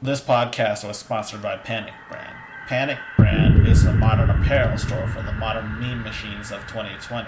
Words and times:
This 0.00 0.20
podcast 0.20 0.86
was 0.86 0.96
sponsored 0.96 1.42
by 1.42 1.56
Panic 1.56 1.92
Brand. 2.08 2.36
Panic 2.68 2.98
Brand 3.16 3.66
is 3.66 3.82
the 3.82 3.92
modern 3.92 4.30
apparel 4.30 4.78
store 4.78 5.08
for 5.08 5.22
the 5.22 5.32
modern 5.32 5.80
meme 5.80 6.04
machines 6.04 6.52
of 6.52 6.60
2020. 6.68 7.26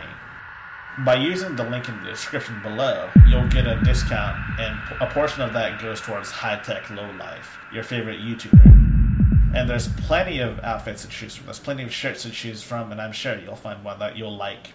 By 1.04 1.16
using 1.16 1.56
the 1.56 1.64
link 1.64 1.88
in 1.88 2.00
the 2.00 2.10
description 2.10 2.62
below, 2.62 3.10
you'll 3.26 3.48
get 3.48 3.66
a 3.66 3.80
discount, 3.82 4.38
and 4.60 4.78
a 5.00 5.12
portion 5.12 5.42
of 5.42 5.52
that 5.52 5.82
goes 5.82 6.00
towards 6.00 6.30
High 6.30 6.60
Tech 6.60 6.88
Low 6.90 7.10
Life, 7.18 7.58
your 7.74 7.82
favorite 7.82 8.20
YouTuber. 8.20 8.64
And 9.52 9.68
there's 9.68 9.88
plenty 9.88 10.38
of 10.38 10.60
outfits 10.60 11.02
to 11.02 11.08
choose 11.08 11.34
from. 11.34 11.46
There's 11.46 11.58
plenty 11.58 11.82
of 11.82 11.92
shirts 11.92 12.22
to 12.22 12.30
choose 12.30 12.62
from, 12.62 12.92
and 12.92 13.00
I'm 13.00 13.10
sure 13.10 13.36
you'll 13.36 13.56
find 13.56 13.82
one 13.82 13.98
that 13.98 14.16
you'll 14.16 14.36
like. 14.36 14.74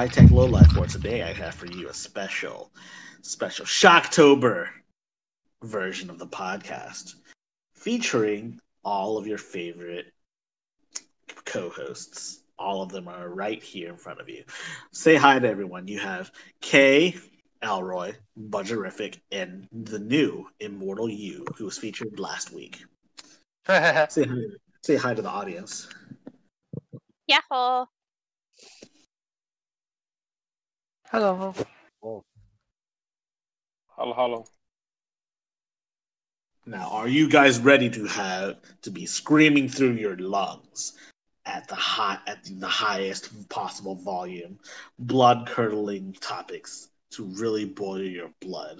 High 0.00 0.08
Tech 0.08 0.30
Low 0.30 0.46
Life. 0.46 0.68
For 0.68 0.86
today, 0.86 1.22
I 1.22 1.34
have 1.34 1.54
for 1.54 1.66
you 1.66 1.90
a 1.90 1.92
special, 1.92 2.72
special 3.20 3.66
Shocktober 3.66 4.68
version 5.62 6.08
of 6.08 6.18
the 6.18 6.26
podcast, 6.26 7.16
featuring 7.74 8.58
all 8.82 9.18
of 9.18 9.26
your 9.26 9.36
favorite 9.36 10.06
co-hosts. 11.44 12.44
All 12.58 12.80
of 12.80 12.88
them 12.88 13.08
are 13.08 13.28
right 13.28 13.62
here 13.62 13.90
in 13.90 13.96
front 13.98 14.22
of 14.22 14.30
you. 14.30 14.42
Say 14.90 15.16
hi 15.16 15.38
to 15.38 15.46
everyone. 15.46 15.86
You 15.86 15.98
have 15.98 16.32
Kay, 16.62 17.16
Elroy, 17.60 18.14
Budgerific, 18.38 19.20
and 19.30 19.68
the 19.70 19.98
new 19.98 20.48
Immortal 20.60 21.10
You, 21.10 21.44
who 21.58 21.66
was 21.66 21.76
featured 21.76 22.18
last 22.18 22.54
week. 22.54 22.82
Say 23.68 24.24
hi, 24.24 24.34
say 24.80 24.96
hi 24.96 25.12
to 25.12 25.20
the 25.20 25.28
audience. 25.28 25.90
Yahoo! 27.26 27.84
Hello. 31.12 31.52
Hello, 32.02 32.22
hello. 33.96 34.44
Now, 36.66 36.88
are 36.92 37.08
you 37.08 37.28
guys 37.28 37.58
ready 37.58 37.90
to 37.90 38.04
have 38.04 38.58
to 38.82 38.92
be 38.92 39.06
screaming 39.06 39.68
through 39.68 39.94
your 39.94 40.16
lungs 40.18 40.92
at 41.46 41.66
the 41.66 41.74
high 41.74 42.18
at 42.28 42.44
the 42.44 42.68
highest 42.68 43.48
possible 43.48 43.96
volume, 43.96 44.60
blood 45.00 45.48
curdling 45.48 46.12
topics 46.20 46.90
to 47.10 47.24
really 47.24 47.64
boil 47.64 48.00
your 48.00 48.30
blood, 48.40 48.78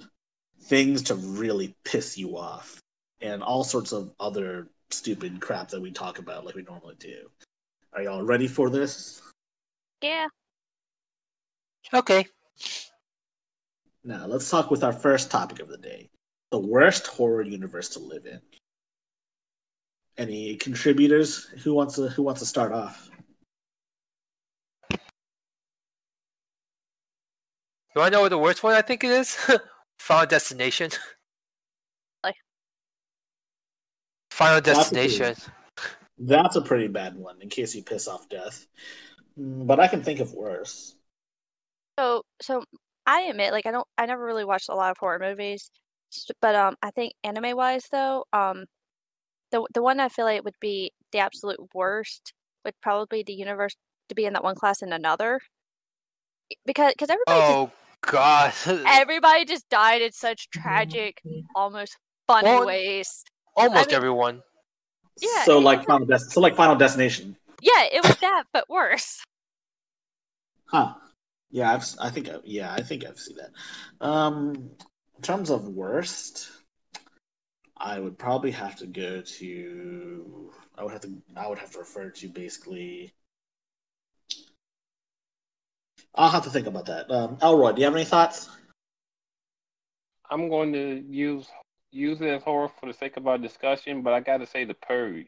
things 0.61 1.01
to 1.01 1.15
really 1.15 1.75
piss 1.83 2.17
you 2.17 2.37
off, 2.37 2.79
and 3.19 3.43
all 3.43 3.65
sorts 3.65 3.91
of 3.91 4.13
other 4.21 4.69
stupid 4.89 5.41
crap 5.41 5.67
that 5.67 5.81
we 5.81 5.91
talk 5.91 6.17
about 6.17 6.45
like 6.45 6.55
we 6.55 6.63
normally 6.63 6.95
do. 6.97 7.29
Are 7.91 8.03
y'all 8.03 8.23
ready 8.23 8.47
for 8.47 8.69
this? 8.69 9.21
Yeah. 10.01 10.27
Okay. 11.93 12.25
Now, 14.03 14.25
let's 14.25 14.49
talk 14.49 14.71
with 14.71 14.83
our 14.83 14.93
first 14.93 15.29
topic 15.29 15.59
of 15.59 15.67
the 15.69 15.77
day 15.77 16.09
the 16.51 16.59
worst 16.59 17.07
horror 17.07 17.43
universe 17.43 17.89
to 17.89 17.99
live 17.99 18.25
in. 18.25 18.41
Any 20.17 20.57
contributors? 20.57 21.45
Who 21.63 21.73
wants 21.73 21.95
to 21.95 22.09
who 22.09 22.23
wants 22.23 22.41
to 22.41 22.45
start 22.45 22.73
off? 22.73 23.09
Do 27.95 28.01
I 28.01 28.09
know 28.09 28.21
what 28.21 28.29
the 28.29 28.37
worst 28.37 28.63
one 28.63 28.73
I 28.73 28.81
think 28.81 29.03
it 29.03 29.11
is? 29.11 29.37
Final 29.99 30.25
Destination. 30.27 30.91
Like- 32.23 32.35
Final 34.31 34.61
That's 34.61 34.91
a 34.91 34.95
good 34.95 35.01
Destination. 35.07 35.35
That's 36.17 36.55
a 36.55 36.61
pretty 36.61 36.87
bad 36.87 37.15
one 37.15 37.41
in 37.41 37.49
case 37.49 37.73
you 37.75 37.83
piss 37.83 38.07
off 38.07 38.29
death. 38.29 38.67
Mm, 39.39 39.65
But 39.65 39.79
I 39.79 39.87
can 39.87 40.03
think 40.03 40.19
of 40.19 40.33
worse. 40.33 40.95
So, 41.99 42.23
so 42.41 42.63
I 43.05 43.21
admit, 43.23 43.51
like, 43.51 43.65
I 43.65 43.71
don't, 43.71 43.87
I 43.97 44.05
never 44.05 44.23
really 44.25 44.45
watched 44.45 44.69
a 44.69 44.75
lot 44.75 44.91
of 44.91 44.97
horror 44.97 45.19
movies, 45.19 45.69
s- 46.13 46.27
but 46.41 46.55
um, 46.55 46.75
I 46.81 46.91
think 46.91 47.13
anime 47.23 47.55
wise 47.55 47.85
though, 47.91 48.25
um, 48.33 48.65
the 49.51 49.65
the 49.73 49.81
one 49.81 49.99
I 49.99 50.09
feel 50.09 50.25
like 50.25 50.43
would 50.43 50.55
be 50.61 50.91
the 51.11 51.19
absolute 51.19 51.59
worst 51.73 52.33
would 52.63 52.73
probably 52.81 53.23
be 53.23 53.33
the 53.33 53.37
universe 53.39 53.75
to 54.09 54.15
be 54.15 54.25
in 54.25 54.33
that 54.33 54.43
one 54.43 54.55
class 54.55 54.81
in 54.81 54.93
another, 54.93 55.39
because 56.65 56.93
because 56.93 57.09
everybody 57.09 57.39
just, 57.39 57.51
Oh 57.51 57.71
god. 58.01 58.53
everybody 58.87 59.45
just 59.45 59.67
died 59.69 60.01
in 60.01 60.11
such 60.11 60.49
tragic, 60.49 61.21
almost 61.55 61.97
funny 62.27 62.47
Well, 62.49 62.65
ways. 62.65 63.23
Almost 63.55 63.89
mean- 63.89 63.95
everyone. 63.95 64.41
Yeah, 65.19 65.43
so 65.43 65.57
it 65.57 65.61
like 65.61 65.79
was- 65.79 65.87
Final 65.87 66.05
Des- 66.07 66.19
so 66.19 66.39
like 66.39 66.55
Final 66.55 66.75
Destination. 66.75 67.35
Yeah, 67.61 67.83
it 67.91 68.01
was 68.03 68.15
that, 68.21 68.45
but 68.53 68.69
worse. 68.69 69.21
Huh. 70.65 70.93
Yeah, 71.51 71.73
I've, 71.73 71.85
I 71.99 72.09
think 72.09 72.29
I, 72.29 72.35
yeah, 72.45 72.73
I 72.73 72.81
think 72.81 73.05
I've 73.05 73.19
seen 73.19 73.37
that. 73.37 74.05
Um, 74.05 74.71
in 75.17 75.21
terms 75.21 75.49
of 75.49 75.67
worst, 75.67 76.49
I 77.77 77.99
would 77.99 78.17
probably 78.17 78.51
have 78.51 78.77
to 78.77 78.87
go 78.87 79.21
to. 79.21 80.51
I 80.77 80.83
would 80.83 80.93
have 80.93 81.01
to. 81.01 81.21
I 81.35 81.47
would 81.47 81.59
have 81.59 81.71
to 81.71 81.79
refer 81.79 82.09
to 82.09 82.27
basically. 82.29 83.13
I'll 86.15 86.29
have 86.29 86.43
to 86.43 86.49
think 86.49 86.67
about 86.67 86.85
that. 86.87 87.11
Um, 87.11 87.37
Elroy, 87.41 87.73
do 87.73 87.79
you 87.79 87.85
have 87.85 87.95
any 87.95 88.05
thoughts? 88.05 88.49
I'm 90.29 90.47
going 90.49 90.71
to 90.73 91.03
use 91.09 91.47
use 91.91 92.21
it 92.21 92.27
as 92.27 92.43
horror 92.43 92.69
for 92.79 92.85
the 92.85 92.97
sake 92.97 93.17
of 93.17 93.27
our 93.27 93.37
discussion, 93.37 94.01
but 94.01 94.13
I 94.13 94.21
got 94.21 94.37
to 94.37 94.47
say 94.47 94.63
the 94.63 94.73
purge. 94.73 95.27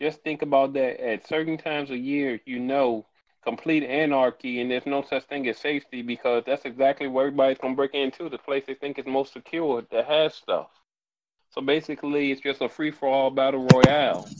Just 0.00 0.22
think 0.22 0.42
about 0.42 0.72
that. 0.72 1.00
At 1.00 1.28
certain 1.28 1.56
times 1.56 1.90
of 1.90 1.96
year, 1.96 2.40
you 2.44 2.58
know, 2.58 3.06
complete 3.44 3.84
anarchy, 3.84 4.60
and 4.60 4.70
there's 4.70 4.86
no 4.86 5.02
such 5.02 5.24
thing 5.26 5.48
as 5.48 5.58
safety 5.58 6.02
because 6.02 6.44
that's 6.46 6.64
exactly 6.66 7.06
where 7.08 7.28
everybody's 7.28 7.58
gonna 7.58 7.76
break 7.76 7.94
into 7.94 8.28
the 8.28 8.38
place 8.38 8.64
they 8.66 8.74
think 8.74 8.98
is 8.98 9.06
most 9.06 9.32
secure 9.34 9.82
that 9.90 10.06
has 10.06 10.34
stuff. 10.34 10.70
So 11.50 11.62
basically, 11.62 12.32
it's 12.32 12.42
just 12.42 12.62
a 12.62 12.68
free 12.68 12.90
for 12.90 13.08
all 13.08 13.30
battle 13.30 13.64
royale, 13.64 14.32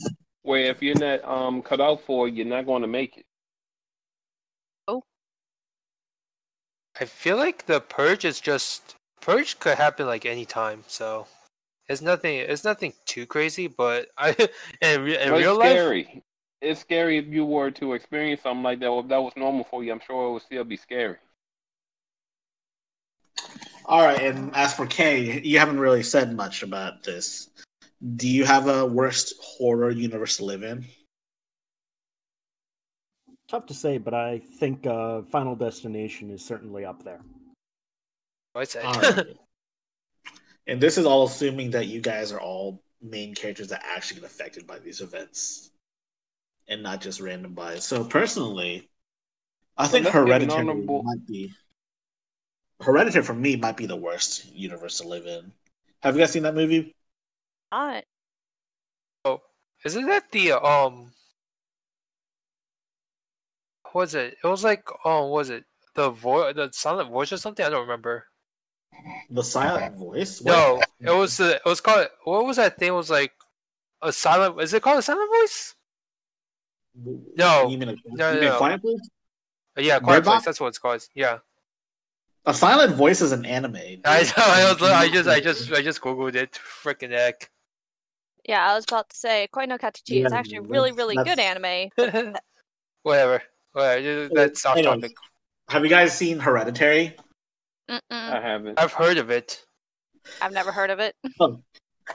where 0.43 0.71
if 0.71 0.81
you're 0.83 0.95
not 0.95 1.23
um 1.25 1.61
cut 1.63 1.81
out 1.81 2.01
for 2.01 2.27
it, 2.27 2.35
you're 2.35 2.45
not 2.45 2.65
going 2.67 2.83
to 2.83 2.87
make 2.89 3.17
it. 3.17 3.25
Oh, 4.87 5.03
I 6.99 7.05
feel 7.05 7.37
like 7.37 7.65
the 7.67 7.79
purge 7.79 8.25
is 8.25 8.39
just 8.41 8.95
purge 9.21 9.59
could 9.59 9.77
happen 9.77 10.07
like 10.07 10.25
any 10.25 10.45
time, 10.45 10.83
so 10.87 11.27
it's 11.87 12.01
nothing 12.01 12.37
it's 12.39 12.63
nothing 12.65 12.93
too 13.05 13.25
crazy, 13.25 13.67
but 13.67 14.09
I 14.17 14.35
in, 14.81 15.03
re- 15.03 15.19
in 15.21 15.35
real 15.35 15.55
it's 15.55 15.55
life 15.55 15.93
scary. 15.93 16.23
It's 16.61 16.81
scary 16.81 17.17
if 17.17 17.27
you 17.27 17.45
were 17.45 17.71
to 17.71 17.93
experience 17.93 18.41
something 18.41 18.63
like 18.63 18.79
that. 18.79 18.91
If 18.91 19.07
that 19.09 19.21
was 19.21 19.33
normal 19.35 19.65
for 19.65 19.83
you, 19.83 19.91
I'm 19.91 19.99
sure 19.99 20.29
it 20.29 20.33
would 20.33 20.41
still 20.41 20.63
be 20.63 20.77
scary. 20.77 21.17
All 23.87 24.03
right, 24.03 24.19
and 24.19 24.55
as 24.55 24.73
for 24.73 24.87
Kay, 24.87 25.41
you 25.41 25.59
haven't 25.59 25.79
really 25.79 26.01
said 26.01 26.35
much 26.35 26.63
about 26.63 27.03
this. 27.03 27.49
Do 28.15 28.27
you 28.27 28.43
have 28.43 28.67
a 28.67 28.85
worst 28.85 29.35
horror 29.39 29.91
universe 29.91 30.37
to 30.37 30.45
live 30.45 30.63
in? 30.63 30.85
Tough 33.47 33.67
to 33.67 33.75
say, 33.75 33.99
but 33.99 34.15
I 34.15 34.39
think 34.39 34.87
uh, 34.87 35.21
Final 35.23 35.55
Destination 35.55 36.31
is 36.31 36.43
certainly 36.43 36.83
up 36.83 37.03
there. 37.03 37.21
I 38.55 38.63
said 38.63 38.85
All 38.85 38.93
right. 39.01 39.37
and 40.65 40.81
this 40.81 40.97
is 40.97 41.05
all 41.05 41.25
assuming 41.25 41.69
that 41.71 41.87
you 41.87 42.01
guys 42.01 42.31
are 42.31 42.39
all 42.39 42.81
main 43.01 43.35
characters 43.35 43.67
that 43.67 43.83
actually 43.85 44.21
get 44.21 44.29
affected 44.29 44.65
by 44.65 44.79
these 44.79 45.01
events, 45.01 45.71
and 46.67 46.81
not 46.83 47.01
just 47.01 47.19
random 47.21 47.53
buys. 47.53 47.83
So 47.83 48.03
personally, 48.03 48.89
I 49.77 49.87
think 49.87 50.05
let's 50.05 50.15
give 50.15 50.23
an 50.23 50.27
Hereditary 50.27 50.59
honorable- 50.59 51.03
might 51.03 51.25
be. 51.27 51.53
Hereditary 52.81 53.23
for 53.23 53.33
me 53.33 53.55
might 53.55 53.77
be 53.77 53.85
the 53.85 53.95
worst 53.95 54.45
universe 54.53 54.97
to 54.99 55.07
live 55.07 55.25
in. 55.25 55.51
Have 56.01 56.15
you 56.15 56.21
guys 56.21 56.31
seen 56.31 56.43
that 56.43 56.55
movie? 56.55 56.93
Not. 57.71 58.03
Oh, 59.23 59.41
Isn't 59.83 60.07
that 60.07 60.31
the 60.31 60.51
um? 60.53 61.13
What 63.83 63.95
was 63.95 64.15
it? 64.15 64.37
It 64.43 64.47
was 64.47 64.63
like 64.63 64.87
oh, 65.05 65.27
was 65.29 65.49
it 65.49 65.63
the 65.93 66.09
voice, 66.09 66.53
the 66.55 66.69
silent 66.73 67.09
voice 67.11 67.31
or 67.31 67.37
something? 67.37 67.65
I 67.65 67.69
don't 67.69 67.81
remember. 67.81 68.25
The 69.29 69.43
Silent 69.43 69.97
Voice. 69.97 70.41
No, 70.41 70.81
it 70.99 71.09
was 71.11 71.37
the 71.37 71.55
it 71.55 71.65
was 71.65 71.81
called 71.81 72.07
what 72.23 72.45
was 72.45 72.57
that 72.57 72.77
thing? 72.77 72.89
It 72.89 72.91
was 72.91 73.09
like 73.09 73.33
a 74.01 74.11
silent. 74.11 74.61
Is 74.61 74.73
it 74.73 74.81
called 74.83 74.99
a 74.99 75.01
silent 75.01 75.29
voice? 75.41 75.75
No. 77.35 77.67
You 77.69 77.77
mean 77.77 77.89
a, 77.89 77.95
No, 78.07 78.29
you 78.31 78.35
no, 78.35 78.41
mean 78.41 78.41
no. 78.49 78.57
Quiet 78.57 78.81
Place? 78.81 79.09
Uh, 79.77 79.81
Yeah, 79.81 79.99
Bird 79.99 80.03
Quiet 80.05 80.23
Place. 80.23 80.33
Box? 80.35 80.45
That's 80.45 80.59
what 80.59 80.67
it's 80.67 80.77
called. 80.79 81.05
Yeah, 81.15 81.39
A 82.45 82.53
Silent 82.53 82.95
Voice 82.95 83.21
is 83.21 83.31
an 83.31 83.45
anime. 83.45 83.75
I 84.05 84.23
know. 84.23 84.31
I, 84.37 84.73
was, 84.73 84.81
I 84.83 85.09
just 85.09 85.29
I 85.29 85.39
just 85.39 85.71
I 85.71 85.81
just 85.81 86.01
googled 86.01 86.35
it. 86.35 86.51
Freaking 86.83 87.11
heck. 87.11 87.49
Yeah, 88.47 88.69
I 88.71 88.75
was 88.75 88.85
about 88.87 89.09
to 89.09 89.15
say 89.17 89.47
Koe 89.51 89.65
no 89.65 89.77
Katachi 89.77 90.23
is 90.25 90.31
actually 90.31 90.57
a 90.57 90.61
really, 90.61 90.91
that's- 90.91 90.97
really 90.97 91.15
good 91.23 91.39
anime. 91.39 92.35
Whatever. 93.03 93.41
Alright, 93.75 94.29
that's 94.33 94.65
off 94.65 94.77
Anyways. 94.77 95.01
topic. 95.01 95.11
Have 95.69 95.83
you 95.83 95.89
guys 95.89 96.15
seen 96.15 96.39
Hereditary? 96.39 97.15
Mm-mm. 97.89 97.99
I 98.11 98.39
haven't. 98.39 98.79
I've 98.79 98.93
heard 98.93 99.17
of 99.17 99.29
it. 99.31 99.65
I've 100.41 100.53
never 100.53 100.71
heard 100.71 100.89
of 100.91 100.99
it. 100.99 101.15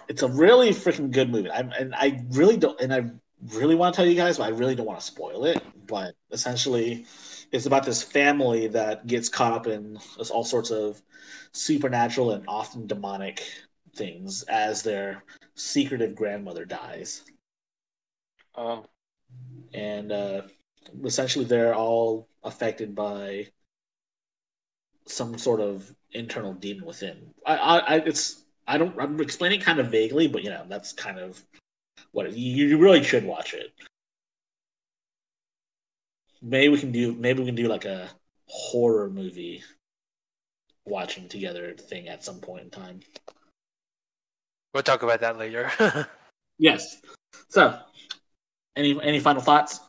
It's 0.08 0.22
a 0.22 0.28
really 0.28 0.70
freaking 0.70 1.10
good 1.10 1.30
movie. 1.30 1.50
I'm, 1.50 1.70
and 1.72 1.94
I 1.94 2.24
really 2.30 2.56
don't, 2.56 2.80
and 2.80 2.94
I 2.94 3.10
really 3.48 3.74
want 3.74 3.94
to 3.94 3.96
tell 3.96 4.06
you 4.08 4.16
guys, 4.16 4.38
but 4.38 4.44
I 4.44 4.48
really 4.48 4.74
don't 4.74 4.86
want 4.86 5.00
to 5.00 5.06
spoil 5.06 5.44
it. 5.44 5.62
But 5.86 6.14
essentially, 6.30 7.06
it's 7.52 7.66
about 7.66 7.84
this 7.84 8.02
family 8.02 8.68
that 8.68 9.06
gets 9.06 9.28
caught 9.28 9.52
up 9.52 9.66
in 9.66 9.98
all 10.30 10.44
sorts 10.44 10.70
of 10.70 11.02
supernatural 11.52 12.32
and 12.32 12.44
often 12.46 12.86
demonic 12.86 13.42
things 13.94 14.42
as 14.44 14.82
their 14.82 15.24
secretive 15.54 16.14
grandmother 16.14 16.64
dies. 16.64 17.22
Oh, 18.54 18.84
and 19.74 20.12
uh, 20.12 20.42
essentially 21.04 21.44
they're 21.44 21.74
all 21.74 22.28
affected 22.42 22.94
by 22.94 23.46
some 25.06 25.38
sort 25.38 25.60
of 25.60 25.92
internal 26.12 26.54
demon 26.54 26.84
within. 26.84 27.30
I, 27.46 27.56
I, 27.56 27.78
I 27.78 27.94
it's 27.98 28.44
I 28.66 28.78
don't 28.78 28.98
I'm 29.00 29.20
explaining 29.20 29.60
kind 29.60 29.78
of 29.80 29.90
vaguely, 29.90 30.28
but 30.28 30.42
you 30.42 30.50
know 30.50 30.64
that's 30.68 30.92
kind 30.92 31.18
of 31.18 31.42
what 32.12 32.32
you, 32.32 32.66
you 32.66 32.78
really 32.78 33.02
should 33.02 33.24
watch 33.24 33.54
it. 33.54 33.72
Maybe 36.42 36.68
we 36.68 36.78
can 36.78 36.92
do 36.92 37.14
maybe 37.14 37.40
we 37.40 37.46
can 37.46 37.54
do 37.54 37.68
like 37.68 37.84
a 37.84 38.08
horror 38.46 39.10
movie 39.10 39.62
watching 40.86 41.28
together 41.28 41.74
thing 41.74 42.08
at 42.08 42.24
some 42.24 42.40
point 42.40 42.64
in 42.64 42.70
time. 42.70 43.00
We'll 44.72 44.82
talk 44.82 45.02
about 45.02 45.20
that 45.20 45.38
later. 45.38 45.70
Yes. 46.62 47.00
So, 47.48 47.78
any 48.76 49.02
any 49.02 49.18
final 49.18 49.40
thoughts? 49.40 49.80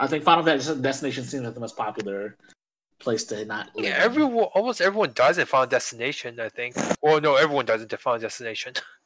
I 0.00 0.08
think 0.08 0.24
Final 0.24 0.42
Des- 0.42 0.74
Destination 0.74 1.22
seems 1.22 1.44
like 1.44 1.54
the 1.54 1.60
most 1.60 1.76
popular 1.76 2.36
place 2.98 3.22
to 3.26 3.44
not 3.44 3.70
live. 3.76 3.84
yeah, 3.84 3.98
everyone, 3.98 4.46
almost 4.46 4.80
everyone 4.80 5.12
does 5.14 5.38
in 5.38 5.46
Final 5.46 5.68
Destination. 5.68 6.40
I 6.40 6.48
think. 6.48 6.74
Well, 7.00 7.20
no, 7.20 7.36
everyone 7.36 7.66
does 7.66 7.82
it 7.82 7.92
in 7.92 7.98
Final 7.98 8.18
Destination. 8.18 8.74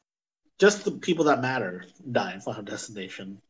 Just 0.59 0.85
the 0.85 0.91
people 0.93 1.25
that 1.27 1.41
matter 1.43 1.85
die 2.13 2.33
in 2.35 2.41
Final 2.41 2.63
Destination. 2.63 3.41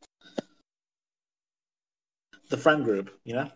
The 2.48 2.56
friend 2.56 2.84
group, 2.84 3.10
you 3.24 3.34
know. 3.34 3.50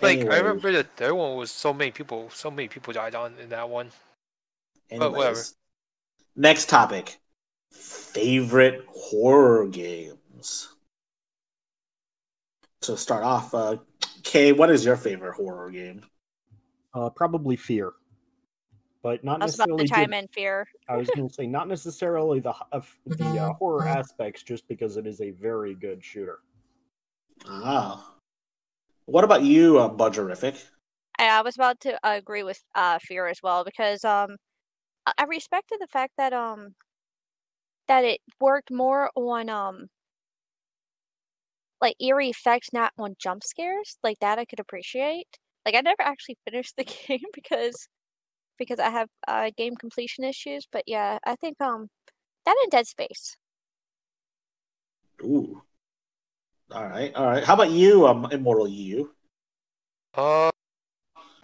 like 0.00 0.18
Anyways- 0.18 0.34
I 0.34 0.38
remember 0.40 0.72
that 0.72 0.96
third 0.96 1.14
one 1.14 1.36
was 1.36 1.50
so 1.50 1.72
many 1.72 1.90
people, 1.90 2.30
so 2.30 2.50
many 2.50 2.68
people 2.68 2.92
died 2.92 3.14
on 3.14 3.38
in 3.38 3.48
that 3.50 3.68
one. 3.68 3.90
but 4.90 5.12
whatever. 5.12 5.26
Anyways, 5.28 5.54
next 6.36 6.68
topic: 6.68 7.18
favorite 7.70 8.84
horror 8.88 9.66
games. 9.68 10.68
To 12.82 12.96
start 12.96 13.22
off, 13.22 13.54
uh, 13.54 13.76
Kay, 14.22 14.52
what 14.52 14.70
is 14.70 14.84
your 14.84 14.96
favorite 14.96 15.34
horror 15.34 15.70
game? 15.70 16.02
Uh, 16.94 17.10
probably 17.10 17.54
F.E.A.R., 17.54 17.92
but 19.02 19.24
not 19.24 19.40
I 19.42 19.46
was 19.46 19.54
about 19.54 19.68
necessarily. 19.68 19.86
to 19.86 19.94
chime 19.94 20.10
ju- 20.10 20.16
in 20.16 20.28
fear. 20.28 20.68
I 20.88 20.96
was 20.96 21.08
going 21.10 21.28
to 21.28 21.34
say 21.34 21.46
not 21.46 21.68
necessarily 21.68 22.40
the 22.40 22.50
h- 22.50 22.56
of 22.72 22.98
the 23.06 23.38
uh, 23.38 23.52
horror 23.54 23.86
aspects, 23.86 24.42
just 24.42 24.66
because 24.68 24.96
it 24.96 25.06
is 25.06 25.20
a 25.20 25.30
very 25.30 25.74
good 25.74 26.04
shooter. 26.04 26.40
Ah, 27.46 28.14
what 29.06 29.24
about 29.24 29.42
you, 29.42 29.78
uh, 29.78 29.88
Budgerific? 29.88 30.62
I, 31.18 31.38
I 31.38 31.42
was 31.42 31.54
about 31.56 31.80
to 31.80 31.94
uh, 32.06 32.16
agree 32.16 32.42
with 32.42 32.60
uh, 32.74 32.98
F.E.A.R. 33.02 33.28
as 33.28 33.38
well 33.42 33.64
because 33.64 34.04
um, 34.04 34.36
I- 35.06 35.12
I 35.18 35.24
respected 35.24 35.78
the 35.80 35.86
fact 35.86 36.12
that 36.18 36.32
um, 36.32 36.74
that 37.88 38.04
it 38.04 38.20
worked 38.40 38.70
more 38.70 39.10
on 39.16 39.48
um, 39.48 39.86
like 41.80 41.96
eerie 42.00 42.30
effects, 42.30 42.68
not 42.72 42.92
on 42.98 43.14
jump 43.18 43.42
scares. 43.44 43.96
Like 44.02 44.18
that, 44.20 44.38
I 44.38 44.44
could 44.44 44.60
appreciate. 44.60 45.26
Like 45.64 45.74
I 45.74 45.80
never 45.80 46.02
actually 46.02 46.38
finished 46.48 46.74
the 46.76 46.84
game 47.08 47.20
because 47.34 47.88
because 48.60 48.78
I 48.78 48.90
have 48.90 49.08
uh, 49.26 49.50
game 49.56 49.74
completion 49.74 50.22
issues. 50.22 50.68
But 50.70 50.84
yeah, 50.86 51.18
I 51.24 51.34
think 51.34 51.60
um, 51.60 51.88
that 52.46 52.54
in 52.62 52.70
Dead 52.70 52.86
Space. 52.86 53.36
Ooh. 55.24 55.62
All 56.70 56.86
right, 56.86 57.12
all 57.16 57.26
right. 57.26 57.42
How 57.42 57.54
about 57.54 57.70
you, 57.70 58.06
um, 58.06 58.28
Immortal 58.30 58.68
You? 58.68 59.10
Uh, 60.14 60.50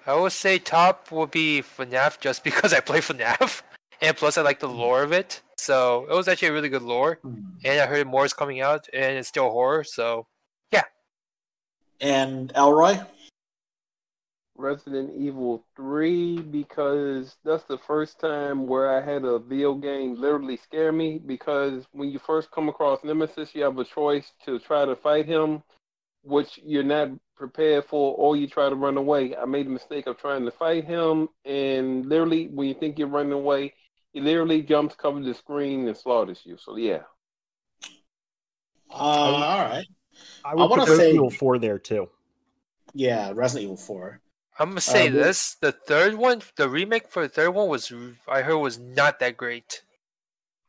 I 0.07 0.15
would 0.15 0.31
say 0.31 0.59
top 0.59 1.11
would 1.11 1.33
be 1.33 1.63
FNAF 1.63 2.21
just 2.21 2.45
because 2.45 2.73
I 2.73 2.79
play 2.79 3.01
FNAF, 3.01 3.63
and 4.01 4.17
plus 4.17 4.39
I 4.39 4.43
like 4.43 4.61
the 4.61 4.69
lore 4.69 5.03
of 5.03 5.11
it. 5.11 5.43
So 5.59 6.07
it 6.09 6.15
was 6.15 6.29
actually 6.29 6.49
a 6.49 6.53
really 6.53 6.69
good 6.69 6.83
lore, 6.83 7.19
and 7.25 7.81
I 7.81 7.87
heard 7.87 8.07
more 8.07 8.25
is 8.25 8.33
coming 8.33 8.61
out, 8.61 8.87
and 8.93 9.19
it's 9.19 9.27
still 9.27 9.51
horror. 9.51 9.83
So 9.83 10.29
yeah. 10.71 10.85
And 12.01 12.53
Elroy? 12.55 13.01
Resident 14.59 15.13
Evil 15.17 15.65
3 15.77 16.41
because 16.41 17.37
that's 17.45 17.65
the 17.65 17.79
first 17.87 18.19
time 18.19 18.67
where 18.67 18.97
I 18.97 19.05
had 19.05 19.25
a 19.25 19.39
video 19.39 19.75
game 19.75 20.15
literally 20.21 20.57
scare 20.57 20.93
me 20.93 21.19
because 21.25 21.85
when 21.93 22.11
you 22.11 22.19
first 22.19 22.51
come 22.51 22.69
across 22.69 23.05
Nemesis, 23.05 23.55
you 23.55 23.63
have 23.65 23.79
a 23.79 23.85
choice 23.85 24.33
to 24.45 24.59
try 24.59 24.85
to 24.85 24.97
fight 24.97 25.27
him, 25.27 25.63
which 26.23 26.59
you're 26.65 26.83
not 26.83 27.11
prepared 27.37 27.85
for, 27.85 28.15
or 28.17 28.37
you 28.37 28.47
try 28.47 28.69
to 28.69 28.75
run 28.75 28.97
away. 28.97 29.37
I 29.37 29.45
made 29.45 29.67
the 29.67 29.71
mistake 29.71 30.07
of 30.07 30.19
trying 30.19 30.45
to 30.45 30.51
fight 30.51 30.85
him, 30.85 31.29
and 31.45 32.07
literally, 32.07 32.49
when 32.49 32.69
you 32.69 32.75
think 32.75 32.99
you're 32.99 33.09
running 33.09 33.33
away, 33.33 33.75
he 34.13 34.21
literally 34.21 34.63
jumps, 34.63 34.95
covers 34.95 35.27
the 35.27 35.35
screen, 35.35 35.87
and 35.87 35.97
slaughters 35.97 36.41
you. 36.45 36.57
So, 36.57 36.77
yeah. 36.77 37.03
Uh, 38.91 38.95
all 38.95 39.65
right. 39.65 39.87
I 40.45 40.55
would 40.55 40.71
wanna 40.71 40.83
put 40.83 40.91
Resident 40.91 41.11
say- 41.11 41.15
Evil 41.15 41.31
4 41.31 41.59
there 41.59 41.79
too. 41.79 42.09
Yeah, 42.95 43.33
Resident 43.35 43.65
Evil 43.65 43.77
4. 43.77 44.21
I'm 44.59 44.71
gonna 44.71 44.81
say 44.81 45.09
Uh, 45.09 45.13
this: 45.13 45.57
the 45.61 45.73
third 45.73 46.15
one, 46.15 46.43
the 46.57 46.69
remake 46.69 47.09
for 47.09 47.23
the 47.23 47.29
third 47.29 47.51
one 47.51 47.69
was 47.69 47.93
I 48.27 48.43
heard 48.43 48.59
was 48.59 48.79
not 48.79 49.19
that 49.21 49.37
great. 49.37 49.83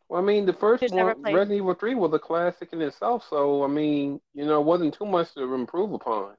Well, 0.09 0.21
I 0.21 0.23
mean, 0.23 0.45
the 0.45 0.53
first 0.53 0.81
Just 0.81 0.93
one. 0.93 1.21
Resident 1.21 1.51
Evil 1.51 1.73
3, 1.73 1.95
was 1.95 2.13
a 2.13 2.19
classic 2.19 2.69
in 2.71 2.81
itself. 2.81 3.25
So, 3.29 3.63
I 3.63 3.67
mean, 3.67 4.21
you 4.33 4.45
know, 4.45 4.61
it 4.61 4.63
wasn't 4.65 4.93
too 4.93 5.05
much 5.05 5.33
to 5.33 5.53
improve 5.53 5.91
upon. 5.91 6.35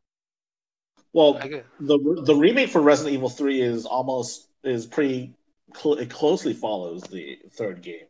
Well, 1.12 1.34
the 1.80 2.22
the 2.24 2.34
remake 2.34 2.68
for 2.70 2.80
Resident 2.80 3.14
Evil 3.14 3.28
3 3.28 3.60
is 3.60 3.86
almost 3.86 4.48
is 4.62 4.86
pretty 4.86 5.34
cl- 5.74 5.98
it 5.98 6.10
closely 6.10 6.52
follows 6.52 7.02
the 7.02 7.38
third 7.52 7.82
game. 7.82 8.06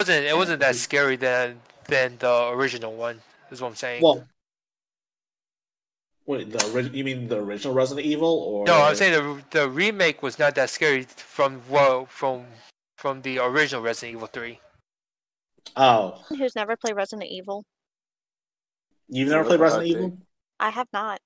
It 0.00 0.02
wasn't 0.02 0.26
it 0.26 0.36
wasn't 0.36 0.60
that 0.60 0.76
scary 0.76 1.16
than 1.16 1.60
than 1.86 2.18
the 2.18 2.50
original 2.50 2.94
one. 2.94 3.20
Is 3.50 3.60
what 3.62 3.68
I'm 3.68 3.76
saying. 3.76 4.02
Well, 4.02 4.26
wait, 6.28 6.52
the 6.52 6.64
ori- 6.72 6.90
you 6.96 7.02
mean 7.02 7.26
the 7.26 7.38
original 7.38 7.74
Resident 7.74 8.06
Evil 8.06 8.28
or 8.28 8.66
no, 8.66 8.82
I'm 8.82 8.94
saying 8.94 9.12
the 9.12 9.42
the 9.50 9.68
remake 9.68 10.22
was 10.22 10.38
not 10.38 10.54
that 10.54 10.70
scary 10.70 11.02
from 11.02 11.62
well 11.68 12.06
from 12.06 12.44
from 12.96 13.22
the 13.22 13.38
original 13.38 13.82
Resident 13.82 14.16
Evil 14.16 14.28
Three. 14.28 14.60
Oh, 15.76 16.22
Who's 16.28 16.54
never 16.54 16.76
played 16.76 16.94
Resident 16.94 17.28
Evil? 17.30 17.64
you've 19.08 19.28
never 19.28 19.44
played 19.44 19.60
Resident 19.60 19.88
Evil? 19.88 20.18
I 20.60 20.70
have 20.70 20.88
not. 20.92 21.18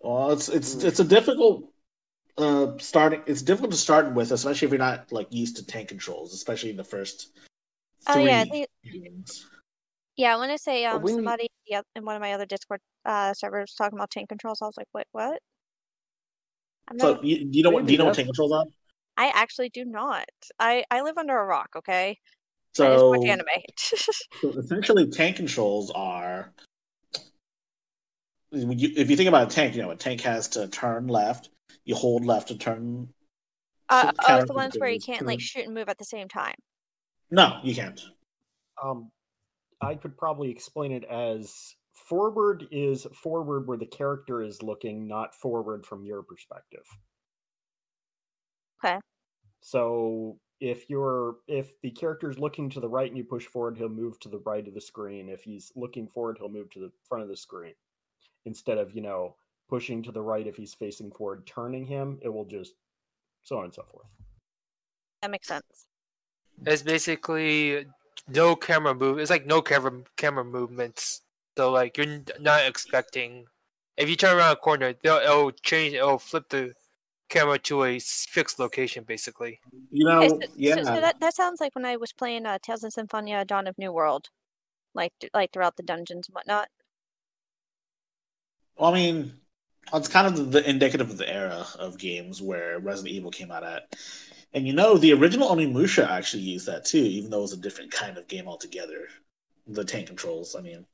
Well, 0.00 0.32
it's 0.32 0.48
it's 0.48 0.82
it's 0.82 1.00
a 1.00 1.04
difficult 1.04 1.70
uh 2.38 2.78
starting. 2.78 3.22
It's 3.26 3.42
difficult 3.42 3.72
to 3.72 3.78
start 3.78 4.12
with, 4.14 4.32
especially 4.32 4.66
if 4.66 4.72
you're 4.72 4.78
not 4.78 5.12
like 5.12 5.28
used 5.30 5.56
to 5.56 5.66
tank 5.66 5.88
controls, 5.88 6.34
especially 6.34 6.70
in 6.70 6.76
the 6.76 6.84
first 6.84 7.30
Oh 8.06 8.14
three 8.14 8.26
yeah, 8.26 8.40
I 8.40 8.44
think 8.46 8.66
games. 8.84 9.46
Yeah, 10.16 10.34
I 10.34 10.36
want 10.36 10.50
to 10.50 10.58
say 10.58 10.84
um 10.86 11.02
we 11.02 11.12
somebody 11.12 11.48
yeah, 11.66 11.82
in 11.94 12.04
one 12.04 12.16
of 12.16 12.22
my 12.22 12.32
other 12.32 12.46
Discord 12.46 12.80
uh 13.04 13.34
servers 13.34 13.70
was 13.70 13.74
talking 13.74 13.98
about 13.98 14.10
tank 14.10 14.28
controls. 14.28 14.60
I 14.62 14.66
was 14.66 14.76
like, 14.76 14.88
wait, 14.94 15.06
what? 15.12 15.40
I'm 16.88 16.98
So 16.98 17.14
not, 17.14 17.24
you, 17.24 17.48
you 17.50 17.62
know 17.62 17.70
what? 17.70 17.86
Do 17.86 17.92
you 17.92 17.98
know 17.98 18.06
what 18.06 18.14
tank 18.14 18.28
controls 18.28 18.52
are? 18.52 18.64
I 19.16 19.28
actually 19.34 19.68
do 19.68 19.84
not. 19.84 20.28
I 20.58 20.84
I 20.90 21.02
live 21.02 21.18
under 21.18 21.38
a 21.38 21.44
rock. 21.44 21.70
Okay, 21.76 22.18
I 22.80 22.88
just 22.90 23.04
So, 23.12 23.22
anime. 23.26 23.46
so 24.40 24.50
essentially, 24.58 25.08
tank 25.10 25.36
controls 25.36 25.90
are. 25.90 26.52
you- 28.50 28.92
If 28.96 29.10
you 29.10 29.16
think 29.16 29.28
about 29.28 29.50
a 29.50 29.54
tank, 29.54 29.74
you 29.74 29.82
know 29.82 29.90
a 29.90 29.96
tank 29.96 30.20
has 30.22 30.48
to 30.48 30.68
turn 30.68 31.06
left. 31.06 31.50
You 31.84 31.94
hold 31.94 32.24
left 32.24 32.48
to 32.48 32.58
turn. 32.58 33.08
uh, 33.88 34.12
oh, 34.28 34.36
it's 34.36 34.46
the 34.46 34.54
ones 34.54 34.74
where 34.78 34.90
you 34.90 35.00
can't 35.00 35.26
like 35.26 35.40
shoot 35.40 35.64
and 35.66 35.74
move 35.74 35.88
at 35.88 35.98
the 35.98 36.04
same 36.04 36.28
time. 36.28 36.54
No, 37.30 37.60
you 37.62 37.74
can't. 37.74 38.00
Um, 38.82 39.10
I 39.80 39.94
could 39.94 40.16
probably 40.16 40.50
explain 40.50 40.92
it 40.92 41.04
as 41.04 41.74
forward 42.12 42.68
is 42.70 43.06
forward 43.14 43.66
where 43.66 43.78
the 43.78 43.86
character 43.86 44.42
is 44.42 44.62
looking, 44.62 45.08
not 45.08 45.34
forward 45.34 45.86
from 45.86 46.04
your 46.04 46.22
perspective. 46.22 46.84
Okay. 48.84 48.98
So 49.62 50.36
if 50.60 50.90
you're 50.90 51.36
if 51.48 51.80
the 51.80 51.90
character 51.90 52.28
is 52.28 52.38
looking 52.38 52.68
to 52.68 52.80
the 52.80 52.88
right 52.88 53.08
and 53.08 53.16
you 53.16 53.24
push 53.24 53.46
forward, 53.46 53.78
he'll 53.78 53.88
move 53.88 54.20
to 54.20 54.28
the 54.28 54.40
right 54.40 54.68
of 54.68 54.74
the 54.74 54.80
screen. 54.80 55.30
If 55.30 55.42
he's 55.42 55.72
looking 55.74 56.06
forward, 56.06 56.36
he'll 56.38 56.50
move 56.50 56.68
to 56.72 56.80
the 56.80 56.92
front 57.08 57.22
of 57.22 57.30
the 57.30 57.36
screen. 57.36 57.72
Instead 58.44 58.76
of, 58.76 58.94
you 58.94 59.00
know, 59.00 59.36
pushing 59.70 60.02
to 60.02 60.12
the 60.12 60.20
right 60.20 60.46
if 60.46 60.54
he's 60.54 60.74
facing 60.74 61.12
forward, 61.12 61.46
turning 61.46 61.86
him, 61.86 62.18
it 62.20 62.28
will 62.28 62.44
just 62.44 62.74
so 63.42 63.56
on 63.56 63.64
and 63.64 63.74
so 63.74 63.84
forth. 63.90 64.14
That 65.22 65.30
makes 65.30 65.48
sense. 65.48 65.86
It's 66.66 66.82
basically 66.82 67.86
no 68.28 68.54
camera 68.54 68.94
move. 68.94 69.18
It's 69.18 69.30
like 69.30 69.46
no 69.46 69.62
camera 69.62 70.02
camera 70.18 70.44
movements 70.44 71.22
So 71.56 71.70
like 71.70 71.96
you're 71.98 72.22
not 72.40 72.66
expecting 72.66 73.46
if 73.96 74.08
you 74.08 74.16
turn 74.16 74.36
around 74.36 74.52
a 74.52 74.56
corner, 74.56 74.94
they'll 75.02 75.16
it'll 75.18 75.50
change. 75.52 75.94
It'll 75.94 76.18
flip 76.18 76.48
the 76.48 76.72
camera 77.28 77.58
to 77.58 77.84
a 77.84 77.98
fixed 77.98 78.58
location, 78.58 79.04
basically. 79.04 79.60
You 79.90 80.06
know, 80.06 80.22
Okay, 80.22 80.28
so, 80.28 80.40
so- 80.40 80.52
yeah. 80.56 80.74
so, 80.76 81.00
that 81.00 81.20
that 81.20 81.34
sounds 81.34 81.60
like 81.60 81.74
when 81.74 81.84
I 81.84 81.96
was 81.96 82.12
playing 82.12 82.46
uh, 82.46 82.58
Tales 82.62 82.84
of 82.84 82.92
Symphonia: 82.92 83.44
Dawn 83.44 83.66
of 83.66 83.76
New 83.78 83.92
World, 83.92 84.28
like 84.94 85.12
like 85.34 85.52
throughout 85.52 85.76
the 85.76 85.82
dungeons 85.82 86.28
and 86.28 86.34
whatnot. 86.34 86.68
Well, 88.76 88.90
I 88.90 88.94
mean, 88.94 89.32
it's 89.92 90.08
kind 90.08 90.26
of 90.26 90.52
the 90.52 90.68
indicative 90.68 91.10
of 91.10 91.18
the 91.18 91.28
era 91.28 91.66
of 91.78 91.98
games 91.98 92.40
where 92.40 92.78
Resident 92.78 93.14
Evil 93.14 93.30
came 93.30 93.50
out 93.50 93.64
at. 93.64 93.94
And 94.54 94.66
you 94.66 94.72
know, 94.72 94.96
the 94.98 95.12
original 95.12 95.48
Onimusha 95.48 96.08
actually 96.08 96.42
used 96.42 96.66
that 96.66 96.84
too, 96.84 96.98
even 96.98 97.30
though 97.30 97.38
it 97.38 97.42
was 97.42 97.52
a 97.52 97.58
different 97.58 97.90
kind 97.90 98.18
of 98.18 98.28
game 98.28 98.48
altogether. 98.48 99.08
The 99.66 99.84
tank 99.84 100.08
controls, 100.08 100.56
I 100.56 100.60
mean. 100.60 100.84